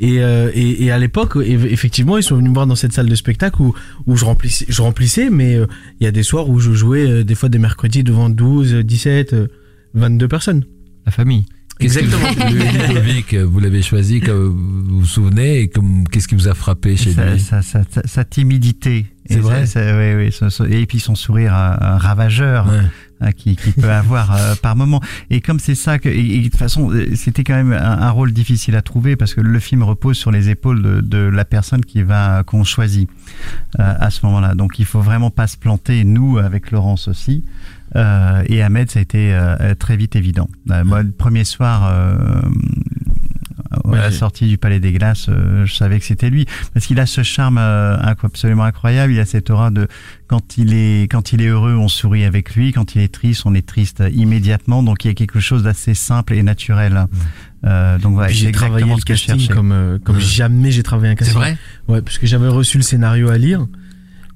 Et, 0.00 0.20
euh, 0.20 0.50
et, 0.52 0.84
et 0.84 0.90
à 0.90 0.98
l'époque, 0.98 1.36
eff- 1.36 1.66
effectivement, 1.70 2.16
ils 2.18 2.22
sont 2.24 2.34
venus 2.36 2.48
me 2.50 2.54
voir 2.54 2.66
dans 2.66 2.74
cette 2.74 2.92
salle 2.92 3.08
de 3.08 3.14
spectacle 3.14 3.62
où, 3.62 3.72
où 4.06 4.16
je, 4.16 4.24
remplissais, 4.24 4.66
je 4.68 4.82
remplissais, 4.82 5.28
mais 5.30 5.54
euh, 5.56 5.59
il 6.00 6.04
y 6.04 6.06
a 6.06 6.12
des 6.12 6.22
soirs 6.22 6.48
où 6.48 6.58
je 6.60 6.72
jouais 6.72 7.08
euh, 7.10 7.24
des 7.24 7.34
fois 7.34 7.48
des 7.48 7.58
mercredis 7.58 8.02
devant 8.04 8.28
12, 8.30 8.74
17, 8.76 9.32
euh, 9.32 9.46
22 9.94 10.28
personnes. 10.28 10.64
La 11.06 11.12
famille. 11.12 11.44
Le 11.80 12.88
Ludovic, 12.88 13.34
vous 13.34 13.58
l'avez 13.58 13.80
choisi, 13.80 14.20
comme 14.20 14.84
vous 14.88 15.00
vous 15.00 15.06
souvenez, 15.06 15.60
et 15.60 15.68
comme 15.68 16.06
qu'est-ce 16.08 16.28
qui 16.28 16.34
vous 16.34 16.46
a 16.48 16.54
frappé 16.54 16.94
chez 16.96 17.12
sa, 17.12 17.30
lui? 17.32 17.40
sa, 17.40 17.62
sa, 17.62 17.84
sa- 17.90 18.06
sa 18.06 18.24
timidité. 18.24 19.06
C'est 19.28 19.38
vrai? 19.38 19.64
ça- 19.66 20.50
ça- 20.50 20.68
et 20.68 20.84
puis 20.86 21.00
son 21.00 21.14
sourire 21.14 21.54
euh, 21.54 21.96
ravageur 21.96 22.66
Ouais. 22.68 22.80
Hein, 23.20 23.32
qui, 23.32 23.56
qui 23.56 23.72
peut 23.72 23.90
avoir 23.92 24.34
euh, 24.34 24.54
par 24.60 24.76
moment. 24.76 25.00
Et 25.30 25.40
comme 25.40 25.58
c'est 25.60 25.74
ça 25.74 25.98
que, 25.98 26.08
et, 26.08 26.38
de 26.38 26.44
toute 26.44 26.56
façon, 26.56 26.90
euh, 26.90 27.14
c'était 27.14 27.44
quand 27.44 27.54
même 27.54 27.72
un, 27.72 28.10
rôle 28.10 28.32
difficile 28.32 28.76
à 28.76 28.82
trouver 28.82 29.16
parce 29.16 29.34
que 29.34 29.40
le 29.40 29.60
film 29.60 29.82
repose 29.82 30.16
sur 30.16 30.30
les 30.30 30.48
épaules 30.48 30.82
de, 30.82 31.00
de 31.00 31.18
la 31.18 31.44
personne 31.44 31.84
qui 31.84 32.02
va 32.02 32.42
qu'on 32.44 32.64
choisit 32.64 33.08
euh, 33.78 33.94
à 33.98 34.10
ce 34.10 34.24
moment-là. 34.26 34.54
Donc 34.54 34.78
il 34.78 34.84
faut 34.84 35.00
vraiment 35.00 35.30
pas 35.30 35.46
se 35.46 35.56
planter. 35.56 36.04
Nous, 36.04 36.38
avec 36.38 36.70
Laurence 36.70 37.08
aussi. 37.08 37.42
Euh, 37.96 38.42
et 38.46 38.62
Ahmed, 38.62 38.90
ça 38.90 38.98
a 39.00 39.02
été 39.02 39.34
euh, 39.34 39.74
très 39.74 39.96
vite 39.96 40.16
évident. 40.16 40.48
Euh, 40.70 40.84
moi, 40.84 41.02
le 41.02 41.10
premier 41.10 41.44
soir, 41.44 41.92
à 43.94 44.00
la 44.02 44.10
sortie 44.10 44.46
du 44.46 44.58
Palais 44.58 44.80
des 44.80 44.92
Glaces, 44.92 45.26
euh, 45.28 45.64
je 45.66 45.74
savais 45.74 45.98
que 45.98 46.04
c'était 46.04 46.30
lui 46.30 46.46
parce 46.74 46.86
qu'il 46.86 46.98
a 47.00 47.06
ce 47.06 47.22
charme 47.22 47.58
euh, 47.58 47.96
absolument 47.98 48.64
incroyable. 48.64 49.12
Il 49.12 49.20
a 49.20 49.26
cette 49.26 49.50
aura 49.50 49.70
de 49.70 49.88
quand 50.26 50.56
il 50.58 50.74
est 50.74 51.10
quand 51.10 51.32
il 51.32 51.42
est 51.42 51.46
heureux, 51.48 51.74
on 51.74 51.88
sourit 51.88 52.24
avec 52.24 52.54
lui. 52.54 52.72
Quand 52.72 52.94
il 52.94 53.02
est 53.02 53.12
triste, 53.12 53.42
on 53.46 53.54
est 53.54 53.66
triste 53.66 54.02
immédiatement. 54.12 54.82
Donc 54.82 55.04
il 55.04 55.08
y 55.08 55.10
a 55.10 55.14
quelque 55.14 55.40
chose 55.40 55.62
d'assez 55.62 55.94
simple 55.94 56.34
et 56.34 56.42
naturel. 56.42 57.06
Euh, 57.66 57.98
donc 57.98 58.14
voilà, 58.14 58.28
c'est 58.28 58.34
j'ai 58.34 58.52
travaillé 58.52 58.84
exactement 58.84 58.96
le 58.96 59.02
casting 59.02 59.38
cherchais. 59.38 59.52
comme, 59.54 59.72
euh, 59.72 59.98
comme 60.02 60.16
Ouais. 60.16 60.22
jamais 60.22 60.70
j'ai 60.70 60.82
travaillé 60.82 61.12
un 61.12 61.16
C'est 61.18 61.24
casting. 61.24 61.36
vrai 61.38 61.56
Ouais, 61.88 62.00
parce 62.02 62.18
que 62.18 62.26
j'avais 62.26 62.48
reçu 62.48 62.78
le 62.78 62.82
scénario 62.82 63.28
à 63.28 63.36
lire. 63.38 63.66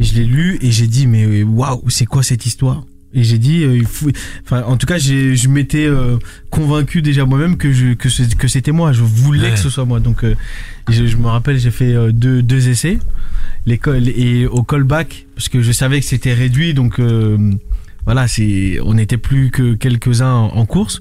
Je 0.00 0.12
l'ai 0.14 0.24
lu 0.24 0.58
et 0.60 0.70
j'ai 0.72 0.86
dit 0.88 1.06
mais 1.06 1.42
waouh, 1.42 1.88
c'est 1.88 2.04
quoi 2.06 2.22
cette 2.22 2.44
histoire? 2.46 2.84
Et 3.16 3.22
j'ai 3.22 3.38
dit, 3.38 3.62
euh, 3.62 3.76
il 3.76 3.86
faut, 3.86 4.10
enfin, 4.44 4.62
en 4.66 4.76
tout 4.76 4.86
cas, 4.86 4.98
j'ai, 4.98 5.36
je 5.36 5.48
m'étais 5.48 5.86
euh, 5.86 6.16
convaincu 6.50 7.00
déjà 7.00 7.24
moi-même 7.24 7.56
que 7.56 7.72
je, 7.72 7.94
que, 7.94 8.08
c'est- 8.08 8.34
que 8.36 8.48
c'était 8.48 8.72
moi. 8.72 8.92
Je 8.92 9.02
voulais 9.02 9.48
Ouais. 9.48 9.50
que 9.52 9.58
ce 9.58 9.70
soit 9.70 9.84
moi. 9.84 10.00
Donc, 10.00 10.24
euh, 10.24 10.34
je, 10.90 11.06
je 11.06 11.16
me 11.16 11.26
rappelle, 11.28 11.58
j'ai 11.58 11.70
fait 11.70 11.94
euh, 11.94 12.10
deux, 12.12 12.42
deux 12.42 12.68
essais, 12.68 12.98
l'école 13.66 14.08
et 14.08 14.46
au 14.46 14.62
callback 14.64 15.26
parce 15.36 15.48
que 15.48 15.62
je 15.62 15.70
savais 15.72 16.00
que 16.00 16.06
c'était 16.06 16.34
réduit. 16.34 16.74
Donc, 16.74 16.98
euh, 16.98 17.52
voilà, 18.04 18.26
c'est, 18.26 18.78
on 18.82 18.94
n'était 18.94 19.16
plus 19.16 19.50
que 19.50 19.74
quelques-uns 19.74 20.32
en, 20.34 20.56
en 20.56 20.66
course. 20.66 21.00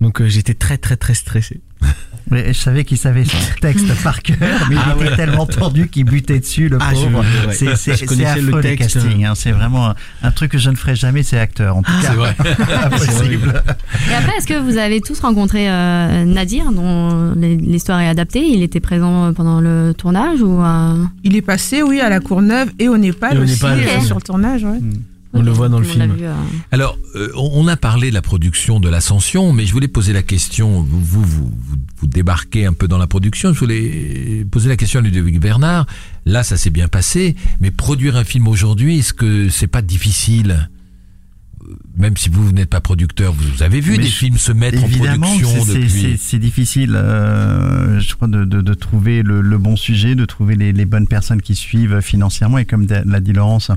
Donc, 0.00 0.20
euh, 0.20 0.28
j'étais 0.28 0.54
très, 0.54 0.78
très, 0.78 0.96
très 0.96 1.14
stressé. 1.14 1.60
Mais 2.32 2.52
je 2.52 2.58
savais 2.58 2.84
qu'il 2.84 2.96
savait 2.98 3.24
son 3.24 3.36
texte 3.60 3.86
par 4.02 4.22
cœur, 4.22 4.36
mais 4.70 4.76
Ah 4.78 4.94
il 4.96 5.02
était 5.02 5.10
ouais. 5.10 5.16
tellement 5.16 5.46
tendu 5.46 5.88
qu'il 5.88 6.04
butait 6.04 6.40
dessus, 6.40 6.68
le 6.68 6.78
Ah, 6.80 6.90
je- 6.94 7.00
pauvre. 7.04 7.24
ouais. 7.46 7.54
C'est- 7.54 7.66
le 7.66 8.24
affreux 8.26 8.60
les 8.62 8.76
texte. 8.76 8.94
castings. 9.00 9.24
hein. 9.26 9.34
C'est 9.34 9.52
vraiment 9.52 9.90
un, 9.90 9.94
un 10.22 10.30
truc 10.30 10.50
que 10.52 10.58
je 10.58 10.70
ne 10.70 10.76
ferai 10.76 10.96
jamais, 10.96 11.22
c'est 11.22 11.38
acteur. 11.38 11.76
En 11.76 11.82
tout 11.82 11.92
cas, 11.92 12.08
C'est 12.08 12.14
vrai. 12.14 12.34
impossible. 12.86 13.62
Et 14.10 14.14
après, 14.14 14.32
est-ce 14.38 14.46
que 14.46 14.58
vous 14.58 14.76
avez 14.78 15.00
tous 15.00 15.20
rencontré 15.20 15.68
euh, 15.70 16.24
Nadir, 16.24 16.72
dont 16.72 17.34
l'histoire 17.36 18.00
est 18.00 18.08
adaptée? 18.08 18.40
Il 18.40 18.62
était 18.62 18.80
présent 18.80 19.32
pendant 19.34 19.60
le 19.60 19.92
tournage 19.96 20.40
ou 20.40 20.60
euh, 20.62 21.04
Il 21.24 21.36
est 21.36 21.42
passé, 21.42 21.82
oui, 21.82 22.00
à 22.00 22.08
la 22.08 22.20
Courneuve 22.20 22.70
et 22.78 22.88
au 22.88 22.96
Népal 22.96 23.36
Et 23.36 23.40
au 23.40 23.42
aussi, 23.42 23.52
Népal 23.54 23.78
euh, 23.80 24.00
sur 24.00 24.16
le 24.16 24.22
tournage. 24.22 24.64
Ouais. 24.64 24.78
On 25.34 25.40
le 25.42 25.50
voit 25.50 25.68
dans 25.70 25.78
le 25.78 25.84
film. 25.86 26.14
vu, 26.14 26.24
euh, 26.26 26.34
Alors, 26.72 26.98
euh, 27.14 27.30
on 27.36 27.66
a 27.66 27.76
parlé 27.76 28.10
de 28.10 28.14
la 28.14 28.20
production 28.22 28.80
de 28.80 28.88
l'Ascension, 28.90 29.52
mais 29.52 29.64
je 29.64 29.72
voulais 29.72 29.88
poser 29.88 30.12
la 30.12 30.22
question, 30.22 30.82
vous, 30.82 31.00
vous, 31.00 31.24
vous, 31.24 31.50
vous 31.98 32.06
débarquez 32.06 32.66
un 32.66 32.74
peu 32.74 32.86
dans 32.86 32.98
la 32.98 33.06
production, 33.06 33.54
je 33.54 33.58
voulais 33.58 34.44
poser 34.50 34.68
la 34.68 34.76
question 34.76 35.00
à 35.00 35.02
Ludovic 35.02 35.40
Bernard. 35.40 35.86
Là, 36.26 36.42
ça 36.42 36.56
s'est 36.58 36.70
bien 36.70 36.88
passé, 36.88 37.34
mais 37.60 37.70
produire 37.70 38.16
un 38.16 38.24
film 38.24 38.46
aujourd'hui, 38.46 38.98
est-ce 38.98 39.14
que 39.14 39.48
c'est 39.48 39.66
pas 39.68 39.80
difficile? 39.82 40.68
Même 41.96 42.16
si 42.16 42.28
vous 42.28 42.50
n'êtes 42.52 42.68
pas 42.70 42.80
producteur, 42.80 43.32
vous 43.32 43.62
avez 43.62 43.80
vu 43.80 43.92
Mais 43.92 43.98
des 43.98 44.04
je- 44.08 44.16
films 44.16 44.36
se 44.36 44.50
mettre 44.50 44.82
en 44.82 44.86
Évidemment, 44.86 45.26
production 45.28 45.64
c'est- 45.64 45.72
c'est- 45.72 45.88
c'est 45.88 46.02
depuis. 46.08 46.18
c'est 46.20 46.38
difficile, 46.40 46.92
euh, 46.96 48.00
je 48.00 48.14
crois, 48.14 48.26
de, 48.28 48.44
de, 48.44 48.60
de 48.60 48.74
trouver 48.74 49.22
le, 49.22 49.40
le 49.40 49.58
bon 49.58 49.76
sujet, 49.76 50.14
de 50.16 50.24
trouver 50.24 50.56
les, 50.56 50.72
les 50.72 50.84
bonnes 50.86 51.06
personnes 51.06 51.40
qui 51.40 51.54
suivent 51.54 52.00
financièrement. 52.00 52.58
Et 52.58 52.64
comme 52.64 52.86
l'a 52.88 53.20
dit 53.20 53.32
Laurence, 53.32 53.70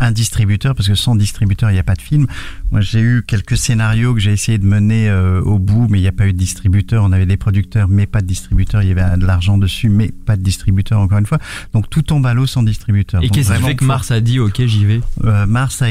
un 0.00 0.10
distributeur, 0.12 0.74
parce 0.74 0.88
que 0.88 0.94
sans 0.94 1.14
distributeur, 1.16 1.70
il 1.70 1.74
n'y 1.74 1.78
a 1.78 1.84
pas 1.84 1.94
de 1.94 2.02
film. 2.02 2.26
Moi, 2.70 2.80
j'ai 2.80 3.00
eu 3.00 3.22
quelques 3.26 3.56
scénarios 3.56 4.14
que 4.14 4.20
j'ai 4.20 4.32
essayé 4.32 4.58
de 4.58 4.66
mener 4.66 5.08
euh, 5.08 5.40
au 5.42 5.58
bout, 5.58 5.86
mais 5.88 5.98
il 5.98 6.02
n'y 6.02 6.08
a 6.08 6.12
pas 6.12 6.26
eu 6.26 6.32
de 6.32 6.38
distributeur. 6.38 7.04
On 7.04 7.12
avait 7.12 7.26
des 7.26 7.36
producteurs, 7.36 7.88
mais 7.88 8.06
pas 8.06 8.20
de 8.20 8.26
distributeur. 8.26 8.82
Il 8.82 8.88
y 8.88 8.92
avait 8.92 9.16
de 9.16 9.24
l'argent 9.26 9.56
dessus, 9.58 9.88
mais 9.88 10.10
pas 10.26 10.36
de 10.36 10.42
distributeur, 10.42 10.98
encore 11.00 11.18
une 11.18 11.26
fois. 11.26 11.38
Donc 11.72 11.88
tout 11.90 12.02
tombe 12.02 12.26
à 12.26 12.34
l'eau 12.34 12.46
sans 12.46 12.62
distributeur. 12.62 13.22
Et 13.22 13.28
qu'est-ce 13.28 13.52
qui 13.52 13.62
fait 13.62 13.74
que 13.76 13.84
faut- 13.84 13.88
Mars 13.88 14.10
a 14.10 14.20
dit 14.20 14.38
ok 14.40 14.62
j'y 14.66 14.84
vais? 14.84 15.00
Euh, 15.24 15.46
Mars 15.46 15.82
a, 15.82 15.86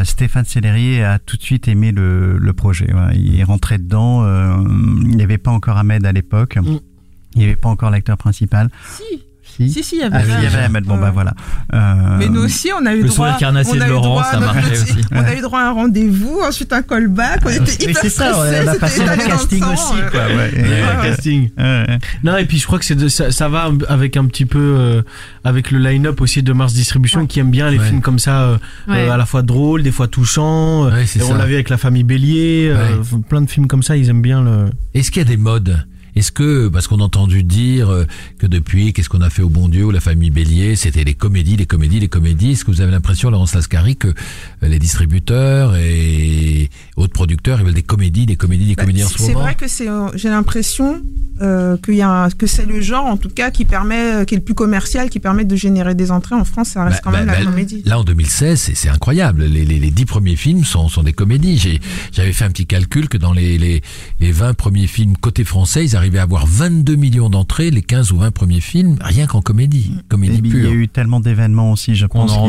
a- 0.00 0.04
Stéphane 0.04 0.44
Sellerier 0.44 1.04
a 1.04 1.18
tout 1.18 1.36
de 1.36 1.42
suite 1.42 1.68
aimé 1.68 1.92
le, 1.92 2.38
le 2.38 2.52
projet. 2.52 2.88
Il 3.14 3.38
est 3.38 3.44
rentré 3.44 3.78
dedans. 3.78 4.24
euh, 4.24 4.56
il 5.02 5.16
n'y 5.16 5.22
avait 5.22 5.38
pas 5.38 5.50
encore 5.50 5.76
Ahmed 5.78 6.04
à 6.04 6.12
l'époque. 6.12 6.56
Mm. 6.56 6.78
Il 7.34 7.38
n'y 7.38 7.44
avait 7.44 7.56
pas 7.56 7.68
encore 7.68 7.90
l'acteur 7.90 8.16
principal. 8.16 8.70
Si. 8.96 9.02
Si. 9.58 9.70
Si, 9.72 9.82
si, 9.82 9.96
il 9.96 10.00
y 10.00 10.04
avait 10.04 10.18
Ah, 10.18 10.22
il 10.24 10.30
y 10.44 10.46
avait 10.46 10.56
Ahmed. 10.56 10.64
Ahmed. 10.66 10.84
Bon, 10.84 10.94
Ouais. 10.94 11.00
bah 11.00 11.10
voilà. 11.12 11.34
Euh, 11.74 12.16
Mais 12.18 12.28
nous 12.28 12.42
aussi, 12.44 12.70
on 12.80 12.86
a 12.86 12.94
eu 12.94 13.02
Le 13.02 13.08
droit. 13.08 13.36
carnassier 13.38 13.74
on 13.76 13.80
a 13.82 13.86
eu 13.86 13.90
Laurent, 13.90 14.02
droit 14.08 14.22
à 14.22 14.30
ça 14.32 14.40
notre 14.40 14.54
marchait 14.54 14.70
petit- 14.70 14.92
aussi. 14.98 15.04
On 15.12 15.24
a 15.24 15.34
eu 15.34 15.40
droit 15.40 15.60
à 15.60 15.68
un 15.68 15.72
rendez-vous, 15.72 16.40
ensuite 16.46 16.72
un 16.72 16.82
callback. 16.82 17.40
On 17.44 17.48
était 17.50 17.60
mais 17.80 17.90
hyper 17.90 18.02
c'est 18.02 18.08
ça, 18.08 18.32
on 18.38 18.68
a 18.68 18.74
passé 18.76 19.00
le 19.04 19.16
casting 19.26 19.64
aussi, 19.64 19.92
euh. 20.00 20.10
quoi. 20.10 20.20
ouais. 20.26 20.34
Ouais, 20.36 20.52
Ouais, 20.62 20.96
le 20.96 21.08
casting. 21.10 21.50
ouais. 21.58 21.98
Non, 22.22 22.36
et 22.36 22.44
puis 22.44 22.58
je 22.58 22.66
crois 22.66 22.78
que 22.78 22.84
c'est 22.84 23.08
ça, 23.08 23.30
ça 23.32 23.48
va 23.48 23.70
avec 23.88 24.16
un 24.16 24.26
petit 24.26 24.46
peu 24.46 24.58
euh, 24.78 25.02
avec 25.44 25.70
le 25.72 25.78
line-up 25.78 26.20
aussi 26.20 26.42
de 26.42 26.52
Mars 26.52 26.72
Distribution 26.72 27.26
qui 27.26 27.40
aime 27.40 27.50
bien 27.50 27.68
les 27.70 27.78
Ouais. 27.78 27.86
films 27.86 28.00
comme 28.00 28.18
ça, 28.20 28.42
euh, 28.42 28.58
Ouais. 28.86 29.08
euh, 29.08 29.12
à 29.12 29.16
la 29.16 29.26
fois 29.26 29.42
drôles, 29.42 29.82
des 29.82 29.90
fois 29.92 30.06
touchants. 30.08 30.88
et 30.88 31.22
on 31.28 31.34
l'a 31.34 31.46
vu 31.46 31.54
avec 31.54 31.68
la 31.68 31.78
famille 31.78 32.04
Bélier, 32.04 32.72
plein 33.28 33.40
de 33.42 33.50
films 33.50 33.66
comme 33.66 33.82
ça, 33.82 33.96
ils 33.96 34.08
aiment 34.08 34.22
bien 34.22 34.42
le. 34.42 34.66
Est-ce 34.94 35.10
qu'il 35.10 35.20
y 35.22 35.26
a 35.26 35.28
des 35.28 35.36
modes 35.36 35.84
Est-ce 36.18 36.32
que, 36.32 36.66
parce 36.68 36.88
qu'on 36.88 36.98
a 37.00 37.04
entendu 37.04 37.44
dire 37.44 37.88
euh, 37.90 38.04
que 38.38 38.46
depuis, 38.46 38.92
qu'est-ce 38.92 39.08
qu'on 39.08 39.20
a 39.20 39.30
fait 39.30 39.42
au 39.42 39.48
bon 39.48 39.68
Dieu 39.68 39.84
ou 39.84 39.90
la 39.92 40.00
famille 40.00 40.30
Bélier, 40.30 40.74
c'était 40.74 41.04
les 41.04 41.14
comédies, 41.14 41.56
les 41.56 41.66
comédies, 41.66 42.00
les 42.00 42.08
comédies. 42.08 42.50
Est-ce 42.52 42.64
que 42.64 42.72
vous 42.72 42.80
avez 42.80 42.90
l'impression, 42.90 43.30
Laurence 43.30 43.54
Lascari, 43.54 43.96
que 43.96 44.08
euh, 44.08 44.12
les 44.62 44.78
distributeurs 44.80 45.76
et 45.76 46.70
autres 46.96 47.12
producteurs, 47.12 47.60
ils 47.60 47.66
veulent 47.66 47.74
des 47.74 47.82
comédies, 47.82 48.26
des 48.26 48.36
comédies, 48.36 48.66
des 48.66 48.74
Bah, 48.74 48.82
comédies 48.82 49.04
en 49.04 49.08
c'est- 49.08 49.14
ce 49.14 49.18
C'est 49.22 49.28
moment 49.32 49.40
vrai 49.44 49.54
que 49.54 49.68
c'est, 49.68 49.88
euh, 49.88 50.08
j'ai 50.14 50.28
l'impression 50.28 51.00
euh, 51.40 51.76
qu'il 51.76 51.94
y 51.94 52.02
a 52.02 52.10
un- 52.24 52.30
que 52.30 52.48
c'est 52.48 52.66
le 52.66 52.80
genre 52.80 53.04
en 53.06 53.16
tout 53.16 53.28
cas 53.28 53.52
qui 53.52 53.64
permet, 53.64 54.26
qui 54.26 54.34
est 54.34 54.38
le 54.38 54.42
plus 54.42 54.56
commercial, 54.56 55.08
qui 55.08 55.20
permet 55.20 55.44
de 55.44 55.54
générer 55.54 55.94
des 55.94 56.10
entrées 56.10 56.34
en 56.34 56.44
France. 56.44 56.70
Ça 56.70 56.82
reste 56.82 56.96
Bah, 56.96 57.00
quand 57.04 57.10
même 57.12 57.26
bah, 57.26 57.38
la 57.38 57.44
comédie. 57.44 57.80
Là, 57.84 58.00
en 58.00 58.02
2016, 58.02 58.60
c'est- 58.60 58.74
c'est 58.74 58.88
incroyable. 58.88 59.44
Les, 59.44 59.64
les, 59.64 59.78
les 59.78 59.90
10 59.92 60.04
premiers 60.04 60.34
films 60.34 60.64
sont, 60.64 60.88
sont 60.88 61.04
des 61.04 61.12
comédies. 61.12 61.56
J'ai- 61.56 61.78
J'avais 62.10 62.32
fait 62.32 62.44
un 62.44 62.50
petit 62.50 62.66
calcul 62.66 63.08
que 63.08 63.16
dans 63.18 63.32
les, 63.32 63.56
les, 63.56 63.82
les 64.18 64.32
20 64.32 64.54
premiers 64.54 64.88
films 64.88 65.16
côté 65.16 65.44
français, 65.44 65.84
ils 65.84 65.94
arrivaient 66.08 66.18
à 66.20 66.22
avoir 66.22 66.46
22 66.46 66.96
millions 66.96 67.28
d'entrées, 67.28 67.70
les 67.70 67.82
15 67.82 68.12
ou 68.12 68.18
20 68.18 68.30
premiers 68.30 68.60
films, 68.60 68.96
rien 69.00 69.26
qu'en 69.26 69.42
comédie. 69.42 69.92
Et 69.98 70.02
Comédie 70.08 70.40
puis, 70.40 70.50
il 70.50 70.56
y 70.56 70.66
a 70.66 70.70
pure. 70.70 70.80
eu 70.80 70.88
tellement 70.88 71.20
d'événements 71.20 71.72
aussi, 71.72 71.94
je 71.94 72.06
pense. 72.06 72.32
on 72.32 72.48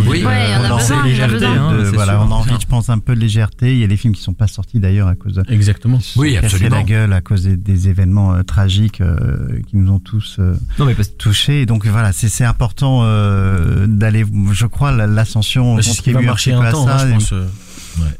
a 2.31 2.35
envie, 2.35 2.53
je 2.61 2.65
pense, 2.67 2.89
un 2.89 2.99
peu 2.99 3.15
de 3.15 3.19
légèreté. 3.19 3.73
Il 3.73 3.79
y 3.79 3.83
a 3.83 3.87
des 3.87 3.97
films 3.97 4.13
qui 4.15 4.21
sont 4.21 4.33
pas 4.33 4.47
sortis 4.47 4.79
d'ailleurs 4.79 5.07
à 5.07 5.15
cause 5.15 5.33
de. 5.33 5.43
Exactement. 5.49 5.99
Oui, 6.15 6.37
absolument. 6.37 6.75
la 6.77 6.83
gueule 6.83 7.13
à 7.13 7.21
cause 7.21 7.43
des, 7.43 7.57
des 7.57 7.89
événements 7.89 8.33
euh, 8.33 8.43
tragiques 8.43 9.01
euh, 9.01 9.59
qui 9.67 9.77
nous 9.77 9.91
ont 9.91 9.99
tous 9.99 10.37
euh, 10.39 10.55
Non 10.79 10.85
mais 10.85 10.95
parce 10.95 11.09
que 11.09 11.15
touchés. 11.17 11.61
Et 11.61 11.65
donc 11.65 11.85
voilà, 11.85 12.11
c'est 12.13 12.45
important 12.45 13.01
euh, 13.03 13.87
d'aller. 13.87 14.25
Je 14.53 14.65
crois 14.65 14.91
la- 14.91 15.07
l'ascension 15.07 15.75
Bah, 15.75 15.81
c'est 15.81 15.91
ce 15.91 16.01
qui 16.01 16.11
va 16.11 16.21
marcher 16.21 16.53
un 16.53 16.71
temps, 16.71 16.85
ça. 16.85 17.01
hein, 17.01 17.07
je 17.07 17.13
pense. 17.13 17.33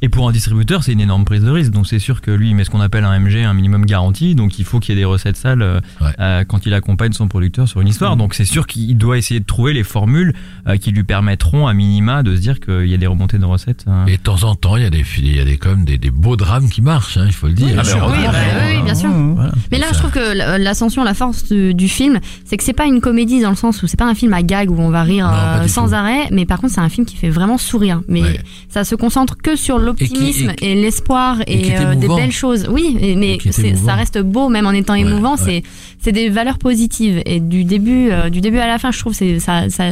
Et 0.02 0.10
pour 0.10 0.28
un 0.28 0.32
distributeur, 0.32 0.84
c'est 0.84 0.94
une 0.94 1.02
énorme 1.02 1.26
prise 1.26 1.44
de 1.44 1.50
risque. 1.50 1.72
Donc 1.72 1.88
c'est 1.88 2.00
sûr 2.00 2.22
que 2.22 2.32
lui, 2.32 2.50
il 2.50 2.56
met 2.56 2.64
ce 2.64 2.70
qu'on 2.70 2.82
appelle 2.82 3.04
un 3.04 3.18
MG, 3.20 3.44
un 3.44 3.54
minimum 3.54 3.86
garanti. 3.86 4.36
Donc 4.36 4.60
il 4.60 4.66
faut 4.66 4.80
qu'il 4.80 4.96
y 4.96 4.98
ait 4.98 5.02
des 5.02 5.06
recettes 5.06 5.38
sales 5.38 5.62
euh, 5.62 5.80
Ouais. 6.02 6.08
euh, 6.20 6.44
quand 6.48 6.66
il 6.66 6.74
accompagne 6.74 7.12
son 7.14 7.28
producteur 7.28 7.68
sur 7.68 7.82
une 7.82 7.88
histoire. 7.88 8.16
Donc 8.18 8.34
c'est 8.34 8.46
sûr 8.46 8.68
qu'il 8.68 8.98
doit 8.98 9.18
essayer 9.18 9.40
de 9.40 9.46
trouver 9.46 9.74
les 9.74 9.84
formules 9.84 10.34
euh, 10.68 10.78
qui 10.78 10.92
lui 10.92 11.04
permettront 11.04 11.68
à 11.68 11.74
minima 11.74 12.24
de 12.24 12.36
se 12.36 12.42
dire 12.42 12.60
qu'il 12.60 12.86
y 12.88 12.94
a 12.94 12.98
des 12.98 13.08
remontées 13.08 13.38
de 13.38 13.46
recettes. 13.46 13.86
euh. 13.88 14.06
Et 14.08 14.18
de 14.18 14.22
temps 14.22 14.44
en 14.44 14.56
temps, 14.56 14.78
il 14.78 14.84
y 14.84 14.86
a 14.86 14.90
des, 14.90 15.04
il 15.18 15.36
y 15.36 15.40
a 15.40 15.46
des, 15.46 15.58
comme 15.58 15.86
des, 15.86 15.98
des 15.98 16.12
beaux 16.12 16.36
drames 16.36 16.70
qui 16.70 16.82
marchent, 16.82 17.18
hein, 17.18 17.26
il 17.28 17.34
faut 17.34 17.48
le 17.48 17.54
dire. 17.54 17.76
Ah, 17.78 17.84
Oui, 18.08 18.24
bah, 18.26 18.32
oui, 18.76 18.82
bien 18.84 18.96
sûr. 18.96 19.10
Voilà. 19.10 19.52
Mais 19.72 19.78
là, 19.78 19.88
je 19.92 19.98
trouve 19.98 20.12
que 20.12 20.58
l'ascension, 20.58 21.04
la 21.04 21.14
force 21.14 21.46
du, 21.52 21.74
du 21.74 21.88
film, 21.88 22.20
c'est 22.46 22.58
que 22.58 22.64
c'est 22.64 22.74
pas 22.74 22.86
une 22.86 23.02
comédie 23.02 23.42
dans 23.42 23.50
le 23.50 23.56
sens 23.56 23.82
où 23.84 23.88
c'est 23.88 23.98
pas 24.00 24.08
un 24.08 24.16
film 24.16 24.34
à 24.34 24.42
gag 24.44 24.70
où 24.72 24.80
on 24.80 24.90
va 24.90 25.04
rire 25.04 25.28
Non, 25.28 25.34
euh, 25.64 25.68
sans 25.68 25.90
tout. 25.90 25.94
arrêt, 25.94 26.28
mais 26.32 26.46
par 26.46 26.60
contre, 26.60 26.74
c'est 26.74 26.82
un 26.82 26.90
film 26.90 27.06
qui 27.06 27.16
fait 27.16 27.30
vraiment 27.30 27.58
sourire. 27.58 28.02
Mais 28.08 28.22
Ouais. 28.22 28.40
ça 28.70 28.84
se 28.84 28.96
concentre 28.96 29.38
que 29.38 29.56
sur 29.56 29.69
l'optimisme 29.78 30.52
Et 30.62 30.72
et, 30.72 30.76
l'espoir 30.82 31.38
et 31.48 31.78
euh, 31.78 31.96
des 31.96 32.08
belles 32.08 32.32
choses. 32.32 32.68
Oui, 32.72 32.98
et- 33.02 33.16
mais 33.16 33.38
ça 33.76 33.94
reste 33.96 34.20
beau 34.20 34.50
même 34.50 34.66
en 34.66 34.72
étant 34.72 34.94
Ouais, 34.94 35.02
émouvant. 35.02 35.36
ouais. 35.36 35.44
C'est 35.44 35.64
c'est 36.02 36.12
des 36.14 36.30
valeurs 36.30 36.58
positives 36.58 37.22
et 37.26 37.40
du 37.40 37.66
début 37.66 38.10
euh, 38.10 38.30
du 38.30 38.42
début 38.42 38.58
à 38.60 38.68
la 38.68 38.80
fin, 38.80 38.92
je 38.92 39.00
trouve 39.00 39.14
c'est 39.14 39.40
ça 39.40 39.70
ça 39.70 39.92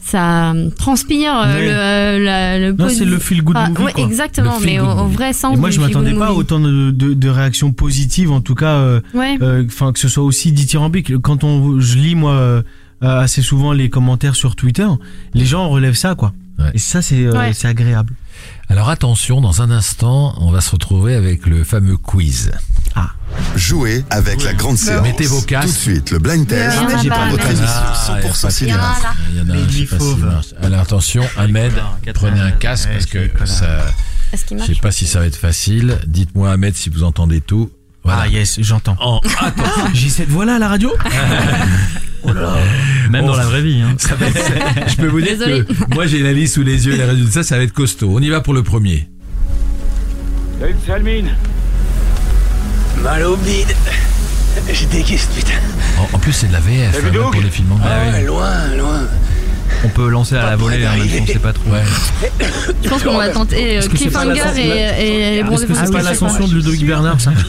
ça 0.00 0.52
transpire 0.76 1.32
euh, 1.34 1.54
Ouais. 1.54 1.64
le 1.66 1.72
euh, 1.72 2.18
la- 2.24 2.58
le 2.58 2.72
Non, 2.72 2.88
c'est 2.90 3.04
le 3.06 3.18
feel 3.18 3.42
good 3.42 3.56
Ah, 3.58 3.68
movie. 3.70 3.92
quoi. 3.94 4.04
exactement, 4.04 4.58
mais 4.62 4.76
good 4.76 4.86
au, 4.88 5.06
vrai 5.06 5.32
sens. 5.32 5.56
Et 5.56 5.60
moi, 5.60 5.70
je 5.70 5.80
m'attendais 5.80 6.12
pas 6.12 6.26
à 6.26 6.28
movie. 6.28 6.40
autant 6.40 6.60
de, 6.60 6.90
de, 6.90 7.14
de 7.14 7.28
réactions 7.28 7.72
positives, 7.72 8.30
en 8.30 8.40
tout 8.42 8.54
cas, 8.54 8.74
euh, 8.74 9.00
Ouais. 9.14 9.38
euh, 9.40 9.64
enfin 9.66 9.92
que 9.92 9.98
ce 9.98 10.08
soit 10.08 10.24
aussi 10.24 10.52
dithyrambique. 10.52 11.16
Quand 11.22 11.42
on, 11.44 11.80
je 11.80 11.96
lis 11.98 12.14
moi 12.16 12.32
euh, 12.32 12.62
assez 13.00 13.40
souvent 13.42 13.72
les 13.72 13.88
commentaires 13.88 14.34
sur 14.36 14.56
Twitter, 14.56 14.86
les 15.34 15.44
gens 15.46 15.68
relèvent 15.68 15.94
ça, 15.94 16.14
quoi. 16.14 16.32
Ouais. 16.58 16.70
Et 16.74 16.78
ça, 16.78 17.00
c'est 17.02 17.24
euh, 17.24 17.32
Ouais. 17.32 17.52
c'est 17.54 17.68
agréable. 17.68 18.12
Alors 18.68 18.88
attention, 18.88 19.40
dans 19.40 19.62
un 19.62 19.70
instant, 19.70 20.34
on 20.40 20.50
va 20.50 20.60
se 20.60 20.70
retrouver 20.70 21.14
avec 21.14 21.46
le 21.46 21.64
fameux 21.64 21.96
quiz. 21.96 22.50
Jouez 23.56 24.04
avec 24.10 24.42
la 24.44 24.52
grande 24.52 24.76
séance. 24.78 25.02
Mettez 25.02 25.26
vos 25.26 25.40
casques. 25.40 25.66
Tout 25.68 25.72
de 25.74 25.78
suite, 25.78 26.10
le 26.12 26.18
blind 26.18 26.46
test. 26.46 26.76
Il 26.76 26.82
y 26.90 26.94
en 26.94 26.98
a 26.98 27.02
J'ai 27.02 27.08
pas, 27.08 27.28
votre 27.28 27.46
émission 27.46 27.66
Ah, 27.68 28.20
100% 28.20 28.20
il 28.20 28.22
y 28.24 28.46
a 28.46 28.50
cinéma. 28.50 28.96
Il 29.30 29.36
y 29.36 29.40
en 29.40 29.50
a 29.50 29.52
un, 29.54 29.68
je 29.68 29.78
sais 29.78 29.96
pas 29.96 30.26
marche. 30.26 30.46
Alors 30.62 30.80
attention, 30.80 31.24
Ahmed, 31.36 31.72
prenez 32.14 32.40
un 32.40 32.52
casque 32.52 32.88
parce 32.92 33.06
que 33.06 33.28
ça, 33.44 33.86
je 34.32 34.54
marche 34.54 34.68
sais 34.68 34.74
pas 34.80 34.92
si 34.92 35.06
ça 35.06 35.18
va 35.20 35.26
être 35.26 35.36
facile. 35.36 35.98
Dites-moi 36.06 36.50
Ahmed 36.52 36.74
si 36.76 36.90
vous 36.90 37.02
entendez 37.02 37.40
tout. 37.40 37.70
Voilà. 38.04 38.22
Ah 38.22 38.28
yes, 38.28 38.56
j'entends. 38.60 38.96
En- 39.00 39.20
attends, 39.40 39.62
J'ai 39.94 40.10
cette 40.10 40.28
voix 40.28 40.44
là 40.44 40.56
à 40.56 40.58
la 40.58 40.68
radio? 40.68 40.92
Même 43.10 43.24
Oh. 43.24 43.28
dans 43.28 43.36
la 43.36 43.44
vraie 43.44 43.62
vie. 43.62 43.80
Hein. 43.82 43.94
ça 43.98 44.14
va 44.14 44.26
être- 44.26 44.90
je 44.90 44.96
peux 44.96 45.06
vous 45.08 45.20
dire 45.20 45.36
Désolé. 45.38 45.64
que 45.64 45.94
moi 45.94 46.06
j'ai 46.06 46.20
la 46.22 46.32
liste 46.32 46.54
sous 46.54 46.62
les 46.62 46.86
yeux, 46.86 46.96
les 46.96 47.04
résultats, 47.04 47.42
ça 47.42 47.56
va 47.56 47.62
être 47.64 47.72
costaud. 47.72 48.10
On 48.14 48.20
y 48.20 48.28
va 48.30 48.40
pour 48.40 48.54
le 48.54 48.62
premier. 48.62 49.08
Salut 50.60 50.74
Salmine 50.86 51.30
Mal 53.02 53.22
au 53.24 53.36
bide. 53.36 53.74
Je 54.72 54.86
déguiste, 54.86 55.30
putain. 55.34 55.52
En, 55.98 56.16
en 56.16 56.18
plus 56.18 56.32
c'est 56.32 56.46
de 56.48 56.52
la 56.52 56.60
VF 56.60 56.96
hein, 57.04 57.28
pour 57.32 57.42
les 57.42 57.50
films 57.50 57.72
anglais. 57.72 57.86
Ah 57.90 58.10
ouais, 58.12 58.24
loin, 58.24 58.50
loin. 58.78 59.00
On 59.84 59.88
peut 59.88 60.08
lancer 60.08 60.36
à 60.36 60.46
la 60.50 60.56
volée, 60.56 60.84
hein, 60.84 60.96
même 60.96 61.08
si 61.08 61.20
on 61.20 61.26
sait 61.26 61.38
pas 61.38 61.52
trop. 61.52 61.70
Je 62.82 62.88
pense 62.88 63.02
qu'on 63.02 63.18
va 63.18 63.28
tenter 63.28 63.78
euh, 63.78 63.80
que 63.80 63.96
c'est 63.98 64.10
pas 64.10 64.22
Cliffhanger 64.24 64.40
la- 64.40 65.00
et, 65.00 65.04
et 65.38 65.42
les 65.42 65.52
Est-ce 65.52 65.66
que 65.66 65.74
c'est 65.74 65.80
pas 65.80 65.86
ce 65.86 65.92
qu'ils 65.92 66.02
l'ascension 66.04 66.46
de 66.48 66.54
Ludovic 66.54 66.86
Bernard, 66.86 67.20
ça 67.20 67.32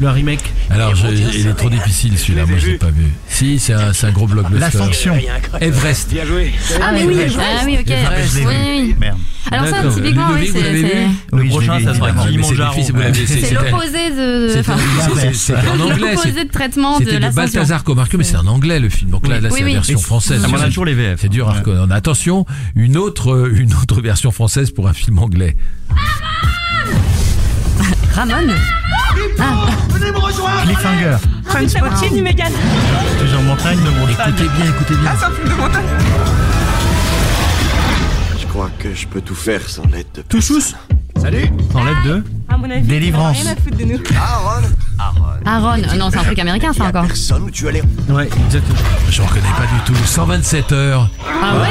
Le 0.00 0.08
remake 0.08 0.40
Alors, 0.70 0.94
je- 0.94 1.08
il 1.08 1.46
est 1.46 1.52
trop 1.54 1.68
difficile 1.68 2.16
celui-là, 2.18 2.46
moi 2.46 2.58
je 2.58 2.68
l'ai 2.68 2.78
pas 2.78 2.90
vu. 2.90 3.04
Si, 3.28 3.58
c'est 3.58 3.74
un, 3.74 4.10
gros 4.12 4.26
blockbuster. 4.26 4.58
La 4.60 4.70
sanction. 4.70 5.14
Everest. 5.60 6.10
Bien 6.10 6.24
joué. 6.24 6.52
Ah 6.80 6.90
mais 6.92 7.04
oui, 7.04 7.14
Everest. 7.20 7.38
ah 7.40 7.62
oui, 7.66 7.78
ok. 7.80 7.90
Everest, 7.90 8.38
Oui. 8.46 8.94
Merde. 8.98 9.18
Alors 9.52 9.66
ça, 9.68 9.82
typiquement, 9.94 10.28
oui, 10.34 10.50
c'est 10.52 10.72
Le 11.32 11.48
prochain, 11.48 11.80
ça 11.84 11.94
sera 11.94 12.12
Kilimanjaro. 12.12 12.82
c'est- 12.82 13.52
l'opposé 13.54 14.10
de. 14.10 14.62
C'est- 15.34 15.54
en 15.56 15.80
anglais. 15.80 16.14
L'opposé 16.14 16.44
de 16.44 16.50
traitement 16.50 16.98
de 16.98 17.04
C'était 17.04 17.16
de 17.16 17.20
l'ascension. 17.22 17.42
Balthazar 17.42 17.84
Comarque, 17.84 18.14
mais 18.14 18.24
c'est 18.24 18.36
en 18.36 18.46
anglais 18.46 18.78
le 18.80 18.88
film. 18.88 19.10
Donc 19.10 19.26
là, 19.28 19.36
c'est 19.50 19.60
la 19.60 19.66
version 19.72 19.98
française. 19.98 20.44
On 20.48 20.54
a 20.54 20.64
toujours 20.66 20.84
les 20.86 20.94
VF. 20.94 21.20
C'est 21.20 21.28
dur 21.28 21.48
à 21.48 21.52
reconnaître. 21.52 21.92
Attention, 21.92 22.46
une 22.74 22.96
autre, 22.96 23.50
une 23.54 23.74
autre 23.74 24.00
version 24.00 24.30
française 24.30 24.70
pour 24.70 24.88
un 24.88 24.92
film 24.94 25.18
anglais. 25.18 25.56
Ramon 28.14 28.54
Cliffhanger. 30.64 31.16
Trainspotting, 31.48 32.22
Megan. 32.22 32.52
Toujours 33.18 33.42
montagne 33.42 33.78
de 33.78 33.90
montagne. 33.90 34.32
Écoutez 34.34 34.48
bien, 34.56 34.70
écoutez 34.70 34.94
bien. 34.94 35.10
Ah, 35.12 35.16
c'est 35.18 35.24
un 35.26 35.30
film 35.30 35.48
de 35.48 35.54
montagne. 35.54 35.84
Je 38.40 38.46
crois 38.46 38.70
que 38.78 38.94
je 38.94 39.06
peux 39.06 39.20
tout 39.20 39.34
faire 39.34 39.68
sans 39.68 39.86
l'aide 39.86 40.06
de 40.14 40.22
Touchous 40.22 40.74
Salut 41.20 41.50
Sans 41.72 41.84
l'aide 41.84 42.02
de 42.04 42.24
À 42.48 42.56
mon 42.56 42.70
avis, 42.70 42.82
Délivrance. 42.86 43.42
rien 43.42 43.52
à 43.52 43.56
foutre 43.56 43.76
de 43.76 43.84
nous. 43.84 43.98
Aaron 44.16 44.62
Aaron 45.00 45.24
Aaron, 45.46 45.82
ah 45.90 45.96
non, 45.96 46.10
c'est 46.10 46.18
un 46.18 46.22
truc 46.24 46.38
américain 46.38 46.72
ça 46.72 46.84
encore. 46.84 47.06
Personne 47.06 47.42
où 47.44 47.50
tu 47.50 47.66
allais 47.68 47.82
Ouais, 48.08 48.28
exactement. 48.46 48.78
Je 49.08 49.22
reconnais 49.22 49.40
pas 49.56 49.64
du 49.66 49.80
tout. 49.86 49.94
127 50.04 50.72
heures. 50.72 51.08
Ah 51.42 51.54
ouais 51.56 51.66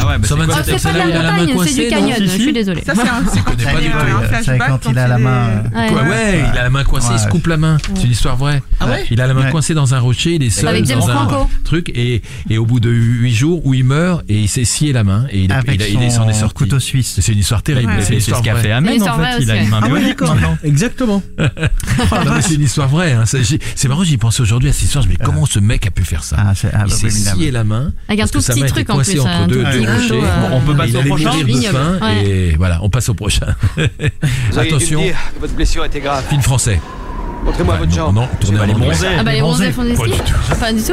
Ah 0.00 0.06
ouais, 0.06 0.18
bah 0.18 0.18
c'est 0.22 0.28
127 0.28 0.64
quoi 0.64 0.74
Ah, 0.74 0.78
c'est 0.78 0.92
de 0.92 0.98
là 0.98 1.04
où 1.04 1.08
il 1.10 1.16
a 1.16 1.22
la 1.22 1.32
main 1.32 1.36
montagne, 1.38 1.48
c'est 1.48 1.54
coincée, 1.54 1.84
du 1.84 1.90
canyon, 1.90 2.16
je 2.20 2.26
suis 2.26 2.52
désolée. 2.52 2.82
Ça, 2.84 2.94
c'est 2.94 3.02
un, 3.02 3.22
c'est 3.32 3.40
quand, 3.44 3.50
connais 3.52 3.62
il 3.62 3.90
pas 3.90 3.98
a 4.00 4.04
du 4.04 4.10
tout. 4.10 4.16
un 4.34 4.42
C'est 4.42 4.58
quand 4.58 4.86
il 4.90 4.98
a 4.98 5.08
la 5.08 5.18
main. 5.18 5.48
Ouais. 5.74 5.88
Quoi, 5.88 6.02
ouais, 6.02 6.44
il 6.52 6.58
a 6.58 6.62
la 6.62 6.70
main 6.70 6.84
coincée, 6.84 7.12
il 7.12 7.18
se 7.18 7.28
coupe 7.28 7.46
la 7.46 7.56
main. 7.58 7.76
C'est 7.94 8.04
une 8.04 8.10
histoire 8.12 8.36
vraie. 8.36 8.62
Ah 8.80 8.86
ouais 8.86 9.04
Il 9.10 9.20
a 9.20 9.26
la 9.26 9.34
main 9.34 9.50
coincée 9.50 9.74
dans 9.74 9.94
un 9.94 9.98
rocher, 9.98 10.34
il 10.36 10.42
est 10.42 10.50
seul 10.50 10.68
Avec 10.68 10.86
James 10.86 10.98
dans 11.00 11.10
un 11.10 11.14
Franco. 11.14 11.50
truc 11.64 11.90
et, 11.94 12.22
et 12.48 12.58
au 12.58 12.64
bout 12.64 12.80
de 12.80 12.90
8 12.90 13.32
jours 13.34 13.66
où 13.66 13.74
il 13.74 13.84
meurt 13.84 14.22
et 14.28 14.40
il 14.40 14.48
s'est 14.48 14.64
scié 14.64 14.92
la 14.92 15.04
main 15.04 15.26
et 15.30 15.40
il, 15.44 16.10
s'en 16.10 16.28
est 16.28 16.32
sorti. 16.32 16.54
couteau 16.54 16.80
suisse. 16.80 17.18
C'est 17.20 17.32
une 17.32 17.38
histoire 17.38 17.62
terrible. 17.62 17.92
C'est 18.00 18.14
ce 18.14 18.14
histoire 18.14 18.42
qu'a 18.42 18.56
fait. 18.56 18.72
Amen 18.72 19.00
en 19.02 19.18
fait. 19.18 19.40
Il 19.40 19.50
a 19.50 19.56
une 19.56 19.68
main 19.68 19.80
Ah 19.82 19.86
bionique 19.88 20.20
maintenant. 20.20 20.56
Exactement. 20.64 21.22
Non, 22.24 22.34
mais 22.34 22.42
c'est 22.42 22.54
une 22.54 22.62
histoire 22.62 22.88
vraie. 22.88 23.12
Hein. 23.12 23.24
C'est 23.26 23.88
marrant, 23.88 24.04
j'y 24.04 24.16
pensais 24.16 24.40
aujourd'hui 24.42 24.68
à 24.68 24.72
cette 24.72 24.82
histoire. 24.82 25.02
Je 25.04 25.08
me 25.08 25.14
dis, 25.14 25.20
comment 25.22 25.46
ce 25.46 25.58
mec 25.58 25.86
a 25.86 25.90
pu 25.90 26.04
faire 26.04 26.24
ça? 26.24 26.36
Ah, 26.38 26.52
c'est 26.54 26.68
ah, 26.72 26.84
Il 26.86 26.90
bah, 26.90 26.96
s'est 26.96 27.10
scié 27.10 27.50
la 27.50 27.64
main. 27.64 27.92
Avec 28.08 28.20
un 28.20 28.26
tout 28.26 28.40
petit 28.40 28.64
truc 28.64 28.88
en 28.90 28.98
plus, 28.98 29.20
entre 29.20 29.30
un 29.30 29.46
deux, 29.46 29.62
tout 29.64 29.70
deux 29.70 29.92
rochers. 29.92 30.20
euh, 30.24 30.48
on 30.52 30.60
peut 30.60 30.74
passer 30.76 30.96
au 30.96 31.02
prochain 31.02 31.30
mourir 31.30 31.40
de 31.46 31.52
Vignoble. 31.52 31.76
faim 31.76 31.98
Ouais. 32.02 32.24
et 32.28 32.54
voilà, 32.56 32.78
on 32.82 32.88
passe 32.90 33.08
au 33.08 33.14
prochain. 33.14 33.46
Vous 33.76 33.82
auriez 34.58 34.70
dû 34.70 34.74
Attention, 34.74 35.00
me 35.00 35.06
dire 35.06 35.16
que 35.34 35.40
votre 35.40 35.54
blessure 35.54 35.84
était 35.84 36.00
grave. 36.00 36.24
film 36.28 36.42
français. 36.42 36.80
Montrez-moi 37.44 37.76
votre 37.76 37.92
jambe. 37.92 38.14
non, 38.14 38.28
tournez 38.40 38.60
en 38.60 38.66
bronzés. 38.78 39.06
Ah 39.18 39.22
bah 39.24 39.32
les 39.32 39.40
bronzés. 39.40 39.72
font 39.72 39.84
des 39.84 39.96
skis. 39.96 40.12
Pas 40.60 40.72
du 40.72 40.82
tout 40.82 40.92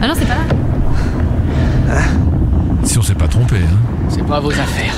Ah 0.00 0.08
non, 0.08 0.14
c'est 0.18 0.26
pas 0.26 0.34
là 0.34 2.00
Si 2.84 2.98
on 2.98 3.02
s'est 3.02 3.14
pas 3.14 3.28
trompé. 3.28 3.56
Hein. 3.56 3.76
C'est 4.08 4.26
pas 4.26 4.40
vos 4.40 4.50
affaires. 4.50 4.94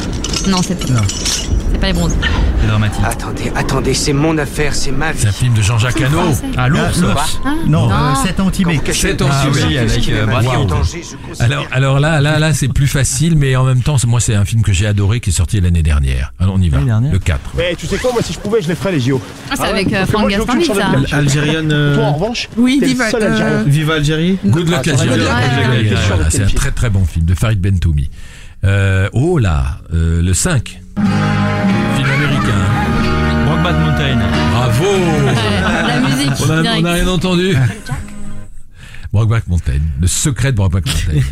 Non, 0.48 0.58
c'est 0.62 0.78
pas. 0.78 0.86
C'est 1.72 1.78
pas 1.80 1.86
les 1.86 1.92
bronzés. 1.92 2.16
C'est 2.60 2.66
dramatique. 2.68 3.00
Attendez, 3.04 3.52
attendez, 3.56 3.94
c'est 3.94 4.12
mon 4.12 4.36
affaire, 4.38 4.74
c'est 4.74 4.92
ma 4.92 5.12
vie. 5.12 5.18
C'est 5.22 5.28
un 5.28 5.32
film 5.32 5.54
de 5.54 5.62
Jean-Jacques 5.62 6.00
Hano. 6.00 6.18
Ah, 6.56 6.68
l'ours 6.68 6.82
Ah, 6.98 7.00
l'ours. 7.00 7.40
Ah, 7.44 7.48
Non, 7.66 7.88
non. 7.88 7.94
euh, 7.94 8.14
7 8.24 8.40
ans 8.40 8.46
au 8.46 8.50
Tibet. 8.50 8.80
Sept 8.92 9.22
ans 9.22 9.28
Ah 9.30 9.46
oui, 9.52 9.78
avec 9.78 10.08
euh, 10.08 10.26
Brad 10.26 10.44
Wow. 10.44 10.66
Pitt. 10.66 11.16
Alors, 11.40 11.66
alors 11.72 11.98
là, 12.00 12.20
là, 12.20 12.38
là, 12.38 12.52
c'est 12.52 12.68
plus 12.68 12.86
facile, 12.86 13.36
mais 13.36 13.56
en 13.56 13.64
même 13.64 13.80
temps, 13.82 13.98
c'est- 13.98 14.06
moi, 14.06 14.20
c'est 14.20 14.34
un 14.34 14.44
film 14.44 14.62
que 14.62 14.72
j'ai 14.72 14.86
adoré, 14.86 15.20
qui 15.20 15.30
est 15.30 15.32
sorti 15.32 15.60
l'année 15.60 15.82
dernière. 15.82 16.32
Alors, 16.38 16.54
on 16.56 16.60
y 16.60 16.68
va. 16.68 16.76
L'année 16.78 16.90
dernière 16.90 17.12
Le 17.12 17.18
4. 17.18 17.40
Mais 17.56 17.74
tu 17.76 17.86
sais 17.86 17.96
quoi, 17.98 18.12
moi 18.12 18.22
si 18.22 18.32
je 18.32 18.38
pouvais, 18.38 18.60
je 18.62 18.68
les 18.68 18.74
ferais 18.76 18.92
les 18.92 19.00
JO. 19.00 19.20
Ah, 19.50 19.54
c'est 19.56 19.64
avec 19.64 19.88
euh, 19.88 19.90
Parce 19.90 20.06
que 20.06 20.12
Franck 20.12 20.30
Gastambide 20.30 21.08
ça. 21.08 21.16
Algérienne. 21.16 21.72
euh, 21.72 21.94
Toi 21.96 22.04
en 22.04 22.12
revanche, 22.12 22.48
Oui, 22.56 22.78
t'es 22.80 22.86
le 22.86 22.92
Viva. 22.92 23.10
seul 23.10 23.22
Algérien. 23.24 23.52
euh, 23.54 23.62
Viva 23.66 23.94
Algérie. 23.94 24.38
Good 24.44 24.68
Luck 24.68 24.88
Ah, 24.88 24.90
Algérie. 24.90 25.94
voilà, 26.08 26.30
C'est 26.30 26.42
un 26.42 26.46
très 26.46 26.70
très 26.70 26.90
bon 26.90 27.04
film 27.06 27.24
de 27.24 27.34
Farid 27.34 27.60
Bentoumi. 27.60 28.08
Euh, 28.64 29.08
oh 29.12 29.38
là, 29.38 29.78
euh, 29.92 30.22
le 30.22 30.34
5. 30.34 30.80
Film 30.96 32.10
américain. 32.10 33.44
Brokeback 33.46 33.76
Mountain. 33.78 34.18
Bravo 34.52 34.84
La 35.88 36.00
musique. 36.00 36.30
On 36.46 36.50
a, 36.50 36.62
direct. 36.62 36.80
on 36.82 36.84
a 36.84 36.92
rien 36.92 37.08
entendu. 37.08 37.56
Brokeback 39.12 39.46
Mountain. 39.48 39.80
Le 40.00 40.06
secret 40.06 40.52
de 40.52 40.56
Brokeback 40.56 40.86
Mountain. 40.86 41.20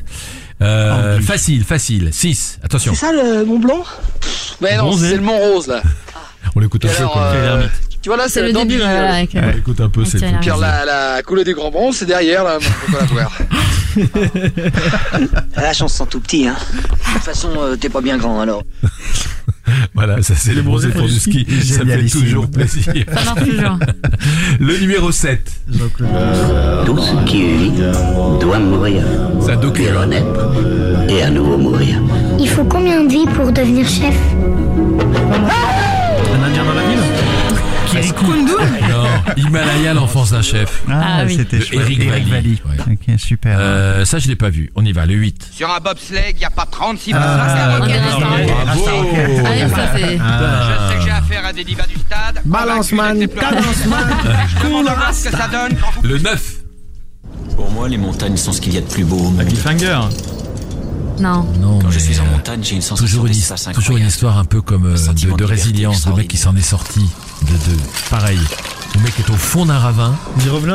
Euh, 0.63 1.19
facile, 1.23 1.65
facile. 1.65 2.11
6. 2.13 2.59
Attention. 2.63 2.95
ça 2.95 3.11
le 3.13 3.47
Mont 3.47 3.59
Blanc? 3.59 3.83
Mais 4.61 4.77
non, 4.77 4.93
c'est 4.93 5.15
le 5.17 5.23
Mont 5.23 5.39
Rose 5.39 5.69
là. 5.69 5.81
On 6.55 6.61
l'écoute 6.61 6.85
un 6.85 6.89
peu. 6.89 7.03
euh, 7.19 7.67
tu 8.03 8.11
vois 8.11 8.19
là, 8.19 8.25
C'est 8.27 8.41
c'est 8.41 8.43
le 8.43 8.53
début, 8.53 8.75
du- 8.75 8.81
voilà. 8.81 9.15
avec, 9.15 9.31
On 9.43 9.57
l'écoute 9.57 9.81
un 9.81 9.89
peu, 9.89 10.05
c'est 10.05 10.21
le 10.21 10.27
alors, 10.27 10.59
la, 10.61 10.85
la 10.85 11.23
coulée 11.23 11.45
du 11.45 11.55
Grand 11.55 11.71
Bronze, 11.71 11.97
c'est 11.97 12.05
derrière 12.05 12.45
là. 12.45 12.59
mon 12.61 12.93
collaborateur. 12.93 13.33
La 15.57 15.73
chance 15.73 15.95
sont 15.95 16.07
tout 16.07 16.21
petits, 16.21 16.47
hein. 16.49 16.57
De 16.73 17.13
toute 17.15 17.23
façon, 17.23 17.51
euh, 17.59 17.77
t'es 17.77 17.89
pas 17.89 18.01
bien 18.01 18.17
grand 18.19 18.41
alors. 18.41 18.63
Voilà, 19.95 20.21
ça 20.23 20.35
c'est 20.35 20.53
les 20.53 20.63
bronzés 20.63 20.89
pour 20.89 21.07
du 21.07 21.19
ski. 21.21 21.47
Ça 21.49 21.55
fait 21.55 21.79
Génialissime. 21.85 22.23
toujours 22.23 22.51
plaisir. 22.51 22.93
Ça 23.15 23.23
marche 23.25 23.45
toujours. 23.49 23.79
Le 24.61 24.79
numéro 24.79 25.13
7. 25.13 25.41
Tout 26.87 26.99
ce 26.99 27.25
qui 27.25 27.43
vit 27.45 27.73
doit 28.41 28.59
mourir. 28.59 29.05
Un 29.49 29.57
docu. 29.57 29.83
Et 29.83 29.93
renaître. 29.93 30.27
Et 31.09 31.23
à 31.23 31.31
nouveau 31.31 31.57
mourir. 31.57 32.01
Il 32.41 32.49
faut 32.49 32.65
combien 32.65 33.05
de 33.05 33.11
vies 33.13 33.27
pour 33.37 33.53
devenir 33.53 33.87
chef? 33.87 34.17
Un 36.35 36.43
Indien 36.43 36.65
dans 36.65 36.75
la 36.75 36.83
ville 38.01 38.13
Kundu 38.15 38.53
Non, 38.53 39.05
Himalaya, 39.37 39.95
l'enfance 39.95 40.31
d'un 40.31 40.43
chef. 40.43 40.83
Ah, 40.89 41.01
Ah 41.21 41.23
oui. 41.27 41.37
c'était 41.37 41.61
chouette. 41.61 41.81
Eric 41.81 42.01
Eric 42.01 42.29
Valli. 42.29 42.61
Valli. 42.65 42.81
Ok, 42.93 43.19
super. 43.19 43.57
Euh, 43.61 44.05
ça, 44.05 44.19
je 44.19 44.29
l'ai 44.29 44.37
pas 44.37 44.51
vu. 44.51 44.71
On 44.75 44.85
y 44.85 44.93
va, 44.93 45.07
le 45.07 45.15
8. 45.15 45.49
Sur 45.53 45.71
un 45.71 45.81
bobsleigh, 45.81 46.35
il 46.39 46.45
a 46.45 46.51
pas 46.51 46.67
36 46.67 47.13
Ah, 47.15 47.79
Ah 47.81 48.75
c'est. 49.95 50.01
Je 50.01 50.89
sais 50.89 50.97
que 50.97 51.03
j'ai 51.05 51.11
affaire 51.11 51.45
à 51.47 51.53
des 51.53 51.65
divas 51.65 51.87
du 51.87 51.97
stade. 51.97 52.41
Balance 52.45 52.93
man, 52.93 53.27
cadence 53.29 53.87
man. 53.87 54.09
Je 54.49 54.67
demande 54.67 54.87
ce 55.13 55.25
que 55.29 55.31
ça 55.37 55.49
donne 55.49 55.77
quand 55.79 56.01
vous 56.01 56.09
Le 56.09 56.19
9. 56.19 56.55
Pour 57.57 57.71
moi, 57.71 57.89
les 57.89 57.99
montagnes 57.99 58.37
sont 58.37 58.53
ce 58.53 58.61
qu'il 58.61 58.75
y 58.75 58.79
a 58.79 58.81
de 58.81 58.87
plus 58.87 59.05
beau 59.05 59.17
au 59.17 59.31
monde. 59.31 59.47
Cliffhanger. 59.47 60.01
Non. 61.19 61.47
Non, 61.61 61.79
Quand 61.81 61.91
je 61.91 61.99
suis 61.99 62.19
en 62.19 62.25
euh, 62.25 62.31
montagne, 62.31 62.61
j'ai 62.63 62.77
une 62.77 62.81
sensation 62.81 63.05
toujours 63.07 63.27
une, 63.27 63.75
toujours 63.75 63.97
une 63.99 64.07
histoire 64.07 64.39
un 64.39 64.47
peu 64.47 64.63
comme 64.63 64.87
euh, 64.87 64.95
de, 65.13 65.37
de 65.37 65.45
résilience, 65.45 66.07
le 66.07 66.15
mec 66.15 66.29
qui 66.29 66.39
s'en 66.39 66.57
est 66.57 66.63
sorti. 66.63 67.03
De, 67.43 67.53
de, 67.53 67.79
pareil. 68.11 68.39
Le 68.97 69.03
mec 69.03 69.13
est 69.21 69.31
au 69.31 69.37
fond 69.37 69.67
d'un 69.67 69.79
ravin. 69.79 70.17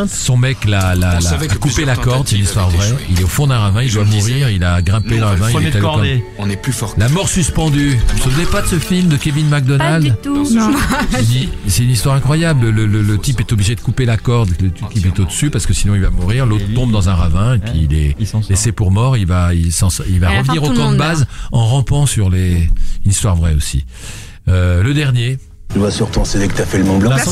Son 0.08 0.38
mec 0.38 0.64
l'a, 0.64 0.96
l'a, 0.96 1.16
l'a- 1.20 1.30
a 1.52 1.56
coupé 1.60 1.84
la 1.84 1.96
corde, 1.98 2.28
c'est 2.30 2.38
une 2.38 2.44
histoire 2.44 2.70
vraie. 2.70 2.88
échoué. 2.88 2.98
Il 3.10 3.20
est 3.20 3.24
au 3.26 3.28
fond 3.28 3.46
d'un 3.48 3.60
ravin, 3.60 3.82
il 3.84 3.92
doit 3.92 4.06
mourir, 4.22 4.50
il 4.50 4.64
a 4.64 4.82
grimpé 4.82 5.10
nous, 5.16 5.18
le 5.18 5.26
ravin, 5.26 5.50
il 5.60 5.66
de 5.72 5.80
allé. 6.00 6.24
On 6.40 6.50
est 6.50 6.56
plus 6.56 6.72
fort. 6.72 6.94
La 6.98 7.10
mort 7.10 7.28
suspendue. 7.28 7.96
Vous 7.96 8.16
vous 8.18 8.24
souvenez 8.24 8.46
pas 8.46 8.62
de 8.62 8.68
ce 8.68 8.80
film 8.80 9.10
de 9.10 9.18
Kevin 9.18 9.50
Pas 9.50 9.58
McDonald 9.60 10.04
du 10.06 10.12
tout. 10.24 10.50
Non. 10.54 10.72
C'est 11.68 11.84
une 11.84 11.90
histoire 11.92 12.16
incroyable. 12.16 12.70
Le, 12.70 12.86
le- 12.86 13.02
le 13.02 13.18
type 13.18 13.42
est 13.42 13.52
obligé 13.52 13.76
de 13.76 13.82
couper 13.82 14.06
la 14.06 14.16
corde, 14.18 14.50
le 14.62 14.72
type 14.72 15.06
est 15.06 15.20
au-dessus 15.20 15.50
parce 15.50 15.66
que 15.66 15.74
sinon 15.74 15.94
il 15.96 16.02
va 16.02 16.10
mourir. 16.10 16.46
L'autre 16.46 16.66
tombe 16.74 16.92
dans 16.92 17.10
un 17.10 17.16
ravin 17.16 17.56
et 17.56 17.60
puis 17.60 17.88
il 17.92 17.94
est 17.94 18.16
laissé 18.50 18.72
pour 18.72 18.92
mort. 18.92 19.18
Il 19.18 19.28
va, 19.28 19.54
il, 19.54 19.74
s'en- 19.74 19.90
il 20.08 20.22
va 20.22 20.30
revenir 20.40 20.64
au 20.64 20.68
camp 20.72 20.92
de 20.94 20.98
base 20.98 21.28
en 21.52 21.66
rampant 21.68 22.06
sur 22.06 22.30
les. 22.30 22.70
Une 23.04 23.12
histoire 23.12 23.36
vraie 23.36 23.54
aussi. 23.56 23.86
Euh, 24.48 24.84
le 24.84 24.94
dernier. 24.94 25.38
Tu 25.74 25.80
vas 25.80 25.92
sur 25.92 26.10
ton 26.10 26.24
CD 26.24 26.48
que 26.48 26.54
t'as 26.54 26.66
fait 26.66 26.78
le 26.78 26.86
Mont 26.86 26.98
Blanc. 26.98 27.10
Là, 27.12 27.18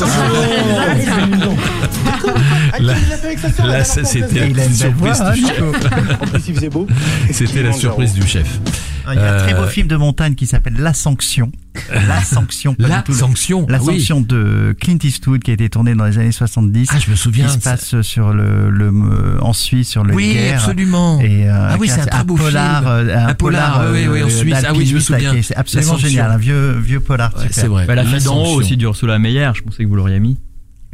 là, 2.80 3.84
ça 3.84 4.04
c'était 4.04 4.28
Il 4.32 4.38
a 4.38 4.40
la 4.40 4.46
une 4.46 4.52
belle 4.54 4.72
surprise 4.74 5.18
voix, 5.18 5.30
du 5.32 5.44
hein, 5.44 5.48
chef. 5.48 6.20
En 6.20 6.26
plus, 6.26 6.48
il 6.48 6.54
faisait 6.54 6.68
beau. 6.70 6.86
C'était 7.30 7.62
la 7.62 7.72
surprise 7.72 8.12
du 8.14 8.26
chef. 8.26 8.58
Ah, 9.06 9.12
Il 9.14 9.20
y 9.20 9.22
a 9.22 9.34
un 9.34 9.38
très 9.38 9.52
beau 9.54 9.62
Euh, 9.64 9.68
film 9.68 9.86
de 9.86 9.96
montagne 9.96 10.34
qui 10.34 10.46
s'appelle 10.46 10.76
La 10.78 10.94
Sanction. 10.94 11.52
La 11.92 12.22
Sanction. 12.22 12.74
La 12.78 12.98
du 12.98 13.02
tout 13.04 13.12
sanction. 13.12 13.66
La 13.68 13.76
ah 13.76 13.80
oui. 13.82 13.98
sanction 13.98 14.20
de 14.22 14.74
Clint 14.80 14.96
Eastwood 15.02 15.42
qui 15.42 15.50
a 15.50 15.54
été 15.54 15.68
tourné 15.68 15.94
dans 15.94 16.06
les 16.06 16.16
années 16.16 16.32
70. 16.32 16.88
Ah, 16.90 16.98
je 16.98 17.10
me 17.10 17.16
souviens. 17.16 17.46
Qui 17.46 17.52
se 17.52 17.58
passe 17.58 18.00
sur 18.00 18.32
le, 18.32 18.70
le 18.70 18.86
euh, 18.86 19.38
en 19.42 19.52
Suisse 19.52 19.90
sur 19.90 20.04
le 20.04 20.14
Oui, 20.14 20.32
guerre. 20.32 20.54
absolument. 20.58 21.20
Et, 21.20 21.46
euh, 21.50 21.68
Ah 21.70 21.76
oui, 21.78 21.88
c'est 21.88 22.00
un 22.00 22.06
très 22.06 22.24
beau 22.24 22.36
polar, 22.36 22.82
film. 22.82 23.10
Un 23.10 23.34
polar, 23.34 23.84
oui, 23.92 24.06
oui, 24.10 24.22
en 24.22 24.30
Suisse. 24.30 24.54
Ah 24.66 24.72
oui, 24.74 24.86
je 24.86 24.94
me 24.94 25.00
souviens. 25.00 25.34
C'est 25.42 25.56
absolument 25.56 25.92
La 25.92 25.98
génial, 25.98 26.30
un 26.30 26.38
vieux 26.38 26.72
vieux 26.78 27.00
polar. 27.00 27.34
Ouais, 27.36 27.48
c'est 27.50 27.66
vrai. 27.66 27.84
Bah, 27.86 27.94
la 27.94 28.04
La 28.04 28.08
fille 28.10 28.24
d'en 28.24 28.42
haut 28.42 28.54
aussi 28.54 28.76
d'Ursula 28.78 29.18
Meyer, 29.18 29.50
je 29.54 29.60
pensais 29.62 29.82
que 29.84 29.88
vous 29.88 29.96
l'auriez 29.96 30.18
mis. 30.20 30.38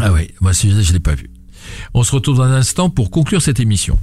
Ah 0.01 0.11
oui, 0.12 0.31
moi 0.41 0.53
celui-là 0.53 0.81
je 0.83 0.93
l'ai 0.95 0.99
pas 1.01 1.14
vu. 1.14 1.31
On 1.95 2.03
se 2.03 2.13
retrouve 2.13 2.37
dans 2.39 2.45
un 2.45 2.53
instant 2.53 2.91
pour 2.91 3.11
conclure 3.11 3.43
cette 3.43 3.61
émission. 3.61 3.99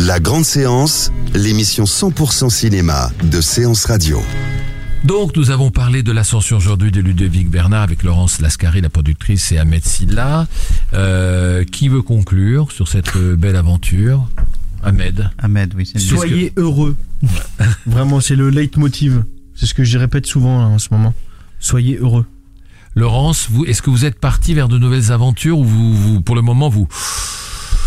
La 0.00 0.20
grande 0.20 0.44
séance, 0.44 1.10
l'émission 1.34 1.84
100% 1.84 2.50
cinéma 2.50 3.10
de 3.24 3.40
Séance 3.40 3.84
Radio. 3.84 4.20
Donc 5.04 5.36
nous 5.36 5.50
avons 5.50 5.70
parlé 5.70 6.02
de 6.02 6.12
l'ascension 6.12 6.56
aujourd'hui 6.56 6.90
de 6.90 7.00
Ludovic 7.00 7.50
Bernard 7.50 7.82
avec 7.82 8.02
Laurence 8.02 8.40
Lascari, 8.40 8.80
la 8.80 8.90
productrice, 8.90 9.52
et 9.52 9.58
Ahmed 9.58 9.84
Silla. 9.84 10.46
Euh, 10.94 11.64
qui 11.64 11.88
veut 11.88 12.02
conclure 12.02 12.72
sur 12.72 12.88
cette 12.88 13.16
euh, 13.16 13.36
belle 13.36 13.56
aventure? 13.56 14.28
Ahmed. 14.82 15.30
Ahmed, 15.38 15.74
oui, 15.76 15.90
le 15.94 16.00
Soyez 16.00 16.52
heureux. 16.56 16.96
Vraiment, 17.86 18.20
c'est 18.20 18.36
le 18.36 18.50
leitmotiv. 18.50 19.24
C'est 19.54 19.66
ce 19.66 19.74
que 19.74 19.84
je 19.84 19.98
répète 19.98 20.26
souvent 20.26 20.58
là, 20.58 20.66
en 20.66 20.78
ce 20.78 20.88
moment. 20.90 21.14
Soyez 21.60 21.96
heureux. 21.96 22.26
Laurence, 22.98 23.46
vous, 23.50 23.64
est-ce 23.64 23.80
que 23.80 23.90
vous 23.90 24.04
êtes 24.04 24.18
parti 24.18 24.54
vers 24.54 24.68
de 24.68 24.76
nouvelles 24.78 25.12
aventures 25.12 25.58
ou 25.58 25.64
vous, 25.64 25.94
vous- 25.94 26.20
pour 26.20 26.34
le 26.34 26.42
moment, 26.42 26.68
vous, 26.68 26.88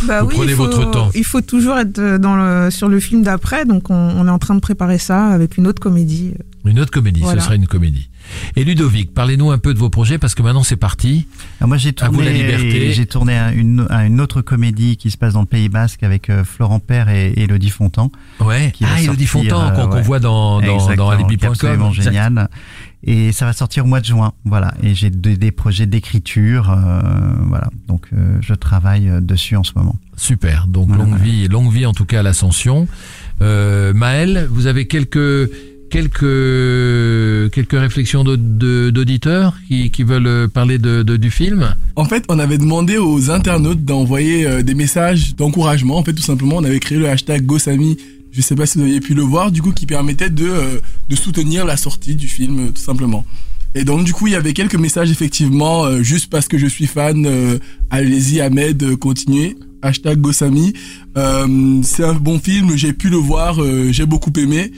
Bah 0.07 0.22
vous 0.24 0.30
oui, 0.30 0.36
prenez 0.36 0.51
il 0.51 0.55
faut, 0.55 0.64
votre 0.66 0.89
temps? 0.89 1.09
Il 1.14 1.26
faut 1.26 1.41
toujours 1.41 1.78
être 1.78 1.99
euh, 1.99 2.18
dans 2.18 2.36
le, 2.36 2.72
sur 2.72 2.88
le 2.88 2.99
film 2.99 3.22
d'après, 3.22 3.66
donc 3.66 3.89
on, 3.89 3.93
on 3.95 4.26
est 4.26 4.32
en 4.32 4.39
train 4.39 4.55
de 4.55 4.62
préparer 4.62 4.97
ça 4.97 5.28
avec 5.28 5.57
une 5.57 5.68
autre 5.68 5.82
comédie. 5.82 6.34
Une 6.64 6.80
autre 6.80 6.91
comédie, 6.91 7.22
Voilà. 7.22 7.39
ce 7.41 7.45
sera 7.45 7.55
une 7.55 7.66
comédie. 7.68 8.07
Et 8.55 8.64
Ludovic, 8.64 9.14
parlez-nous 9.16 9.49
un 9.51 9.57
peu 9.57 9.74
de 9.74 9.80
vos 9.80 9.89
projets 9.89 10.20
parce 10.20 10.36
que 10.36 10.43
maintenant 10.43 10.62
c'est 10.62 10.76
parti. 10.76 11.26
Alors 11.59 11.70
moi 11.70 11.78
j'ai 11.78 11.89
À 11.99 12.07
vous 12.07 12.14
tourné, 12.18 12.26
la 12.26 12.32
liberté. 12.38 12.93
j'ai 12.93 13.05
tourné 13.07 13.36
un- 13.36 13.51
une, 13.51 13.88
un- 13.89 14.05
une 14.05 14.22
autre 14.22 14.41
comédie 14.41 14.95
qui 14.95 15.09
se 15.09 15.18
passe 15.18 15.34
dans 15.34 15.39
le 15.41 15.47
Pays 15.47 15.70
Basque 15.70 16.03
avec 16.03 16.30
euh, 16.30 16.43
Florent 16.43 16.80
Père 16.80 17.09
et 17.09 17.32
et 17.32 17.43
Elodie 17.43 17.72
Fontan. 17.72 18.12
Ouais. 18.39 18.72
qui 18.76 18.86
Ah, 18.86 19.01
Elodie 19.01 19.26
sortir, 19.26 19.57
Fontan, 19.59 19.88
qu'on- 19.89 20.01
voit 20.01 20.20
dans- 20.20 20.62
dans- 20.62 20.95
dans 20.95 21.09
alibi.com. 21.09 21.49
absolument 21.51 21.89
Exact. 21.89 22.03
génial. 22.03 22.49
Et 23.04 23.32
ça 23.32 23.45
va 23.45 23.54
sortir 23.54 23.84
au 23.86 23.88
mois 23.88 23.99
de 23.99 24.06
juin, 24.06 24.32
voilà. 24.45 24.76
Et 24.84 24.93
j'ai 24.93 25.10
des, 25.10 25.36
des 25.36 25.52
projets 25.52 25.88
d'écriture, 25.88 26.70
euh, 26.70 27.02
voilà. 27.47 27.70
Donc 27.88 28.06
euh, 28.14 28.38
je 28.41 28.54
travaille 28.54 29.10
euh, 29.10 29.20
dessus 29.22 29.56
en 29.56 29.64
ce 29.64 29.72
moment. 29.76 29.95
Super. 30.18 30.68
Donc 30.68 30.89
Voilà, 30.89 31.06
longue 31.06 31.20
vie, 31.20 31.47
longue 31.47 31.74
vie 31.74 31.88
en 31.88 31.93
tout 31.93 32.06
cas 32.06 32.20
à 32.20 32.24
l'ascension. 32.24 32.88
Euh, 33.41 33.91
Maël, 33.93 34.47
vous 34.52 34.68
avez 34.68 34.86
quelques 34.86 35.49
quelques 35.89 37.52
quelques 37.52 37.80
réflexions 37.80 38.24
d'auditeurs 38.24 39.56
qui, 39.68 39.89
qui 39.91 40.04
veulent 40.04 40.47
parler 40.49 40.78
de, 40.78 41.04
de- 41.04 41.18
du 41.18 41.32
film? 41.32 41.76
En 41.95 42.06
fait, 42.06 42.24
on 42.30 42.39
avait 42.39 42.58
demandé 42.58 42.97
aux 42.97 43.30
internautes 43.32 43.84
d'envoyer 43.84 44.64
des 44.64 44.76
messages 44.76 45.36
d'encouragement. 45.36 45.97
En 45.97 46.04
fait, 46.04 46.14
tout 46.14 46.22
simplement, 46.22 46.58
on 46.58 46.64
avait 46.64 46.80
créé 46.80 46.97
le 46.97 47.10
hashtag 47.10 47.45
GoSami. 47.45 47.97
Je 48.32 48.42
sais 48.42 48.56
pas 48.56 48.66
si 48.66 48.78
vous 48.78 48.84
aviez 48.86 49.00
pu 49.02 49.14
le 49.14 49.24
voir, 49.24 49.52
du 49.52 49.62
coup, 49.62 49.72
qui 49.72 49.86
permettait 49.86 50.30
de, 50.30 50.46
euh, 50.46 50.80
de 51.10 51.16
soutenir 51.16 51.66
la 51.66 51.78
sortie 51.78 52.16
du 52.16 52.28
film, 52.28 52.60
euh, 52.60 52.70
tout 52.70 52.82
simplement. 52.82 53.26
Et 53.76 53.84
donc, 53.84 54.04
du 54.04 54.14
coup, 54.14 54.28
il 54.28 54.34
y 54.34 54.36
avait 54.36 54.54
quelques 54.54 54.76
messages, 54.76 55.12
effectivement, 55.12 55.86
euh, 55.86 56.02
juste 56.04 56.30
parce 56.30 56.48
que 56.48 56.58
je 56.58 56.68
suis 56.68 56.88
fan, 56.88 57.26
euh, 57.26 57.58
allez-y, 57.90 58.42
Ahmed, 58.42 58.82
euh, 58.84 58.96
continuez. 58.96 59.58
Hashtag 59.82 60.20
GoSami. 60.22 60.74
Euh, 61.18 61.80
c'est 61.84 62.04
un 62.04 62.14
bon 62.14 62.40
film, 62.40 62.76
j'ai 62.76 62.94
pu 62.94 63.10
le 63.10 63.18
voir, 63.18 63.62
euh, 63.62 63.92
j'ai 63.92 64.06
beaucoup 64.06 64.32
aimé. 64.38 64.72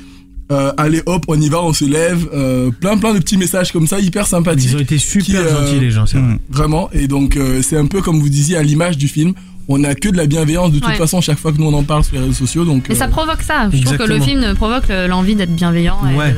Euh, 0.52 0.72
allez 0.78 1.02
hop, 1.06 1.26
on 1.28 1.40
y 1.42 1.50
va, 1.50 1.64
on 1.64 1.74
se 1.74 1.86
lève. 1.86 2.30
Euh, 2.34 2.70
plein 2.72 2.98
plein 2.98 3.14
de 3.14 3.20
petits 3.20 3.38
messages 3.38 3.72
comme 3.72 3.88
ça, 3.88 4.00
hyper 4.00 4.28
sympathiques. 4.28 4.70
Ils 4.72 4.76
ont 4.78 4.80
été 4.80 4.98
super 4.98 5.26
qui, 5.26 5.34
gentils 5.34 5.80
les 5.80 5.92
gens, 5.92 6.06
c'est 6.06 6.20
vrai. 6.20 6.38
Vraiment. 6.50 6.90
Et 6.92 7.08
donc, 7.08 7.36
euh, 7.36 7.62
c'est 7.62 7.78
un 7.78 7.88
peu 7.88 8.02
comme 8.02 8.20
vous 8.20 8.30
disiez 8.30 8.56
à 8.58 8.64
l'image 8.64 8.98
du 8.98 9.08
film. 9.08 9.34
On 9.70 9.78
n'a 9.78 9.96
que 9.96 10.10
de 10.10 10.18
la 10.18 10.26
bienveillance 10.26 10.72
de 10.72 10.80
toute 10.80 10.90
Ouais. 10.90 10.96
façon 10.96 11.22
chaque 11.22 11.40
fois 11.40 11.54
que 11.54 11.58
nous 11.58 11.68
on 11.68 11.74
en 11.74 11.84
parle 11.84 12.04
sur 12.04 12.16
les 12.16 12.20
réseaux 12.22 12.34
sociaux. 12.34 12.66
Donc, 12.66 12.90
Et 12.90 12.96
ça 12.96 13.06
euh, 13.06 13.08
provoque 13.08 13.42
ça. 13.42 13.70
Je 13.72 13.82
trouve 13.84 13.98
que 13.98 14.04
le 14.04 14.20
film 14.20 14.54
provoque 14.56 14.90
le- 14.90 15.08
l'envie 15.08 15.36
d'être 15.36 15.56
bienveillant. 15.56 15.98
et 16.12 16.18
Ouais. 16.18 16.32
de- 16.32 16.38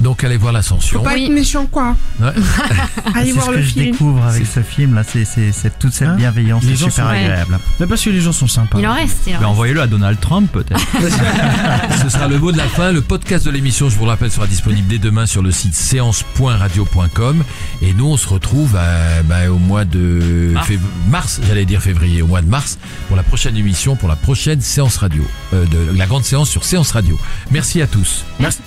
Donc 0.00 0.22
allez 0.24 0.36
voir 0.36 0.52
l'ascension. 0.52 0.98
Faut 0.98 1.04
pas 1.04 1.16
être 1.16 1.30
méchant, 1.32 1.66
quoi. 1.66 1.96
Ouais. 2.20 2.28
Allez 3.14 3.26
c'est 3.26 3.32
voir 3.32 3.46
ce 3.46 3.50
le 3.52 3.56
que 3.56 3.62
je 3.62 3.68
film. 3.70 3.84
découvre 3.92 4.24
avec 4.26 4.46
ce 4.46 4.60
film 4.60 4.94
là, 4.94 5.02
c'est 5.10 5.24
c'est- 5.24 5.52
c'est 5.52 5.78
toute 5.78 5.92
cette 5.94 6.08
Hein 6.08 6.16
bienveillance, 6.16 6.62
Les 6.64 6.70
c'est 6.70 6.76
gens 6.84 6.90
super 6.90 7.04
sont- 7.06 7.10
agréable. 7.12 7.58
Mais 7.80 7.86
parce 7.86 8.02
que 8.04 8.10
les 8.10 8.20
gens 8.20 8.32
sont 8.32 8.46
sympas. 8.46 8.78
Il 8.78 8.86
en 8.86 8.92
reste. 8.94 9.16
Il 9.26 9.30
en 9.30 9.32
Mais 9.32 9.36
reste. 9.38 9.46
envoyez-le 9.50 9.80
à 9.80 9.86
Donald 9.86 10.20
Trump 10.20 10.50
peut-être. 10.52 10.80
Ce 12.02 12.08
sera 12.10 12.28
le 12.28 12.38
mot 12.38 12.52
de 12.52 12.58
la 12.58 12.64
fin. 12.68 12.92
Le 12.92 13.00
podcast 13.00 13.46
de 13.46 13.50
l'émission, 13.50 13.88
je 13.88 13.96
vous 13.96 14.04
le 14.04 14.10
rappelle, 14.10 14.30
sera 14.30 14.46
disponible 14.46 14.86
dès 14.86 14.98
demain 14.98 15.24
sur 15.26 15.42
le 15.42 15.50
site 15.50 15.74
séance.radio.com. 15.74 17.42
Et 17.82 17.94
nous, 17.94 18.06
on 18.06 18.16
se 18.18 18.28
retrouve 18.28 18.76
à- 18.76 19.22
bah, 19.24 19.50
au 19.50 19.56
mois 19.58 19.84
de 19.86 20.52
fév- 20.66 20.78
mars, 21.08 21.40
j'allais 21.48 21.64
dire 21.64 21.80
février, 21.80 22.20
au 22.22 22.26
mois 22.26 22.42
de 22.42 22.48
mars, 22.48 22.78
pour 23.08 23.16
la 23.16 23.22
prochaine 23.22 23.56
émission, 23.56 23.96
pour 23.96 24.08
la 24.08 24.16
prochaine 24.16 24.60
séance 24.60 24.98
radio, 24.98 25.24
euh, 25.54 25.64
de 25.64 25.96
la 25.96 26.06
grande 26.06 26.24
séance 26.24 26.50
sur 26.50 26.64
Séance 26.64 26.90
Radio. 26.92 27.18
Merci 27.50 27.80
à 27.80 27.86
tous. 27.86 28.24
Merci. 28.38 28.58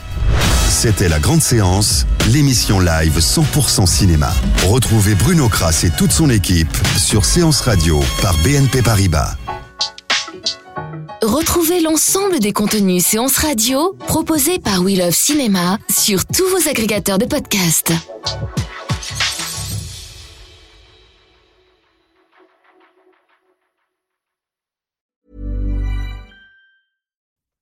C'était 0.69 1.09
la 1.09 1.19
grande 1.19 1.41
séance, 1.41 2.05
l'émission 2.29 2.79
live 2.79 3.17
100% 3.19 3.85
cinéma. 3.85 4.31
Retrouvez 4.67 5.15
Bruno 5.15 5.49
Kras 5.49 5.81
et 5.83 5.89
toute 5.89 6.11
son 6.11 6.29
équipe 6.29 6.75
sur 6.97 7.25
Séance 7.25 7.61
Radio 7.61 7.99
par 8.21 8.37
BNP 8.37 8.81
Paribas. 8.81 9.35
Retrouvez 11.21 11.81
l'ensemble 11.81 12.39
des 12.39 12.53
contenus 12.53 13.05
séances 13.05 13.37
radio 13.37 13.93
proposés 14.07 14.57
par 14.57 14.81
We 14.81 14.97
Love 14.97 15.13
Cinéma 15.13 15.77
sur 15.89 16.25
tous 16.25 16.47
vos 16.47 16.69
agrégateurs 16.69 17.17
de 17.17 17.25
podcasts. 17.25 17.91